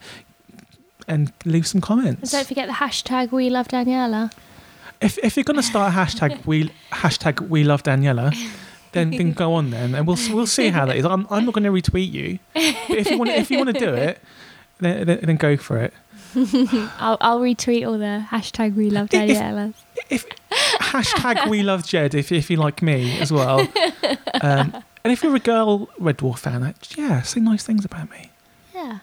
and 1.08 1.34
leave 1.46 1.68
some 1.68 1.82
comments. 1.82 2.22
And 2.22 2.32
don't 2.32 2.48
forget 2.48 2.68
the 2.68 2.76
hashtag 2.76 3.32
We 3.32 3.50
Love 3.50 3.68
Daniela. 3.68 4.32
If 5.02 5.18
if 5.24 5.36
you're 5.36 5.44
gonna 5.44 5.64
start 5.64 5.92
a 5.94 5.98
hashtag 5.98 6.46
we 6.46 6.70
hashtag 6.92 7.50
we 7.50 7.64
love 7.64 7.82
Daniela. 7.82 8.32
Then, 8.94 9.12
then 9.12 9.32
go 9.34 9.54
on 9.54 9.70
then, 9.72 9.96
and 9.96 10.06
we'll 10.06 10.18
we'll 10.32 10.46
see 10.48 10.68
how 10.70 10.86
that 10.86 10.98
is. 10.98 11.06
I'm, 11.06 11.26
I'm 11.30 11.46
not 11.46 11.54
going 11.54 11.64
to 11.64 11.72
retweet 11.72 12.12
you, 12.12 12.40
but 12.54 12.64
if 12.98 13.10
you 13.10 13.18
want 13.18 13.30
if 13.32 13.50
you 13.50 13.58
want 13.58 13.74
to 13.74 13.80
do 13.80 13.94
it, 13.94 14.22
then, 14.80 15.06
then, 15.08 15.20
then 15.24 15.36
go 15.38 15.56
for 15.58 15.78
it. 15.78 15.94
I'll, 17.00 17.18
I'll 17.22 17.40
retweet 17.40 17.86
all 17.88 17.98
the 17.98 18.26
hashtag 18.30 18.76
We 18.76 18.90
Love 18.90 19.10
If- 19.14 19.30
if- 19.30 19.38
Daniela. 19.38 19.74
if 20.10 20.26
hashtag 20.80 21.50
we 21.50 21.62
love 21.64 21.86
Jed 21.86 22.14
if, 22.16 22.32
if 22.32 22.50
you 22.50 22.58
like 22.58 22.82
me 22.82 23.20
as 23.20 23.32
well. 23.32 23.68
Um, 24.44 24.74
and 25.04 25.12
if 25.14 25.22
you're 25.24 25.36
a 25.36 25.40
girl 25.40 25.88
Red 26.00 26.18
Dwarf 26.18 26.40
fan, 26.40 26.74
yeah, 26.98 27.22
say 27.22 27.40
nice 27.42 27.64
things 27.64 27.86
about 27.86 28.10
me. 28.10 28.32
Yeah. 28.74 29.00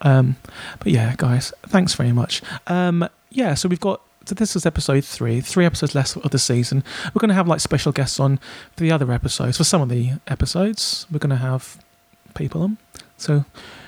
Um, 0.00 0.36
but 0.78 0.88
yeah, 0.88 1.14
guys, 1.18 1.52
thanks 1.64 1.92
very 1.94 2.12
much. 2.12 2.40
Um, 2.66 3.06
yeah, 3.30 3.52
so 3.54 3.68
we've 3.68 3.80
got 3.80 4.00
so 4.30 4.34
this 4.36 4.54
is 4.54 4.64
episode 4.64 5.04
three, 5.04 5.40
three 5.40 5.66
episodes 5.66 5.92
less 5.92 6.14
of 6.14 6.30
the 6.30 6.38
season. 6.38 6.84
We're 7.06 7.18
going 7.18 7.30
to 7.30 7.34
have 7.34 7.48
like 7.48 7.58
special 7.58 7.90
guests 7.90 8.20
on 8.20 8.36
for 8.76 8.84
the 8.84 8.92
other 8.92 9.10
episodes. 9.10 9.56
For 9.56 9.64
some 9.64 9.82
of 9.82 9.88
the 9.88 10.12
episodes, 10.28 11.04
we're 11.10 11.18
going 11.18 11.30
to 11.30 11.36
have 11.36 11.82
people 12.36 12.62
on. 12.62 12.78
So 13.16 13.44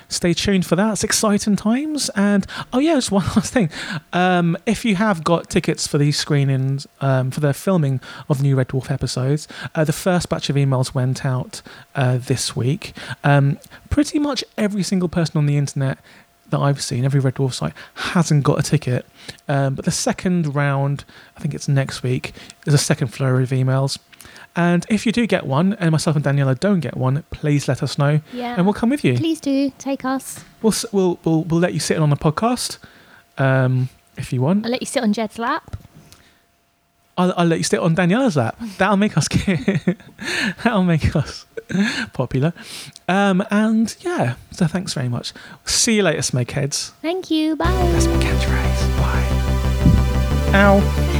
stay 0.09 0.33
tuned 0.33 0.65
for 0.65 0.75
that. 0.75 0.91
It's 0.91 1.03
exciting 1.05 1.55
times. 1.55 2.09
And 2.09 2.45
oh 2.73 2.79
yeah, 2.79 2.95
just 2.95 3.09
one 3.09 3.23
last 3.37 3.53
thing. 3.53 3.69
Um, 4.11 4.57
if 4.65 4.83
you 4.83 4.97
have 4.97 5.23
got 5.23 5.49
tickets 5.49 5.87
for 5.87 5.97
these 5.97 6.17
screenings 6.17 6.87
um, 6.99 7.31
for 7.31 7.39
the 7.39 7.53
filming 7.53 8.01
of 8.27 8.41
new 8.41 8.57
Red 8.57 8.67
Dwarf 8.67 8.91
episodes, 8.91 9.47
uh, 9.75 9.85
the 9.85 9.93
first 9.93 10.27
batch 10.27 10.49
of 10.49 10.57
emails 10.57 10.93
went 10.93 11.25
out 11.25 11.61
uh, 11.95 12.17
this 12.17 12.53
week. 12.53 12.93
Um, 13.23 13.59
pretty 13.89 14.19
much 14.19 14.43
every 14.57 14.83
single 14.83 15.07
person 15.07 15.37
on 15.37 15.45
the 15.45 15.55
internet 15.55 15.99
that 16.53 16.59
I've 16.59 16.81
seen, 16.81 17.03
every 17.05 17.19
Red 17.19 17.35
Dwarf 17.35 17.53
site, 17.53 17.73
hasn't 17.95 18.43
got 18.43 18.57
a 18.59 18.63
ticket. 18.63 19.05
Um, 19.47 19.75
but 19.75 19.83
the 19.85 19.91
second 19.91 20.55
round, 20.55 21.03
I 21.37 21.41
think 21.41 21.53
it's 21.53 21.67
next 21.67 22.01
week, 22.01 22.31
there's 22.63 22.73
a 22.73 22.77
second 22.83 23.09
flurry 23.09 23.43
of 23.43 23.49
emails. 23.49 23.99
And 24.55 24.85
if 24.89 25.05
you 25.05 25.11
do 25.11 25.25
get 25.27 25.45
one, 25.45 25.73
and 25.73 25.91
myself 25.91 26.15
and 26.15 26.23
Daniela 26.23 26.57
don't 26.59 26.79
get 26.79 26.95
one, 26.95 27.23
please 27.31 27.67
let 27.67 27.81
us 27.83 27.97
know, 27.97 28.21
Yeah. 28.31 28.55
and 28.55 28.65
we'll 28.65 28.73
come 28.73 28.89
with 28.89 29.03
you. 29.03 29.15
Please 29.17 29.41
do 29.41 29.71
take 29.77 30.05
us. 30.05 30.43
We'll 30.61 30.73
we'll 30.91 31.19
we'll, 31.25 31.43
we'll 31.43 31.59
let 31.59 31.73
you 31.73 31.79
sit 31.79 31.97
on 31.97 32.09
the 32.11 32.15
podcast, 32.15 32.77
um, 33.37 33.89
if 34.15 34.31
you 34.31 34.41
want. 34.41 34.63
I'll 34.65 34.71
let 34.71 34.81
you 34.81 34.85
sit 34.85 35.01
on 35.03 35.11
Jed's 35.11 35.37
lap. 35.39 35.75
I'll, 37.17 37.33
I'll 37.37 37.45
let 37.45 37.59
you 37.59 37.63
sit 37.63 37.79
on 37.79 37.95
Daniela's 37.95 38.35
lap. 38.35 38.57
That'll 38.77 38.97
make 38.97 39.17
us 39.17 39.27
that'll 40.63 40.83
make 40.83 41.15
us 41.15 41.45
popular. 42.13 42.53
Um, 43.07 43.43
and 43.51 43.95
yeah, 44.01 44.35
so 44.51 44.67
thanks 44.67 44.93
very 44.93 45.09
much. 45.09 45.33
See 45.65 45.95
you 45.97 46.03
later, 46.03 46.21
Smegheads. 46.21 46.91
Thank 47.01 47.29
you. 47.29 47.55
Bye. 47.55 47.65
That's 47.93 48.07
my 48.07 48.15
catchphrase. 48.15 48.97
Bye. 48.97 50.57
Ow. 50.57 51.19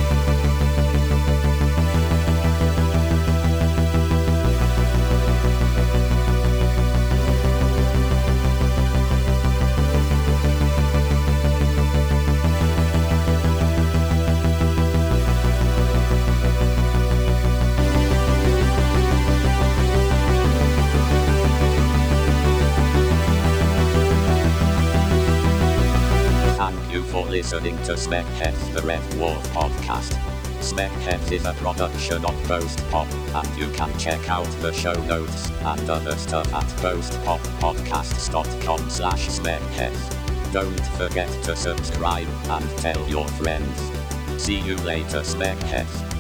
Listening 27.53 27.77
to 27.83 27.93
Smegheads, 27.93 28.73
the 28.73 28.81
Red 28.81 28.99
Dwarf 29.11 29.39
podcast. 29.49 30.11
Smegheads 30.59 31.31
is 31.31 31.45
a 31.45 31.53
production 31.53 32.25
of 32.25 32.47
Ghost 32.47 32.83
Pop, 32.89 33.07
and 33.13 33.47
you 33.55 33.69
can 33.73 33.95
check 33.99 34.27
out 34.27 34.47
the 34.61 34.73
show 34.73 34.95
notes 35.03 35.51
and 35.51 35.87
other 35.87 36.15
stuff 36.15 36.51
at 36.51 36.65
ghostpoppodcasts.com 36.81 38.89
slash 38.89 39.27
smegheads. 39.27 40.51
Don't 40.51 40.83
forget 40.97 41.29
to 41.43 41.55
subscribe 41.55 42.27
and 42.45 42.67
tell 42.79 43.07
your 43.07 43.27
friends. 43.27 43.91
See 44.41 44.57
you 44.57 44.75
later, 44.77 45.21
Smegheads. 45.21 46.12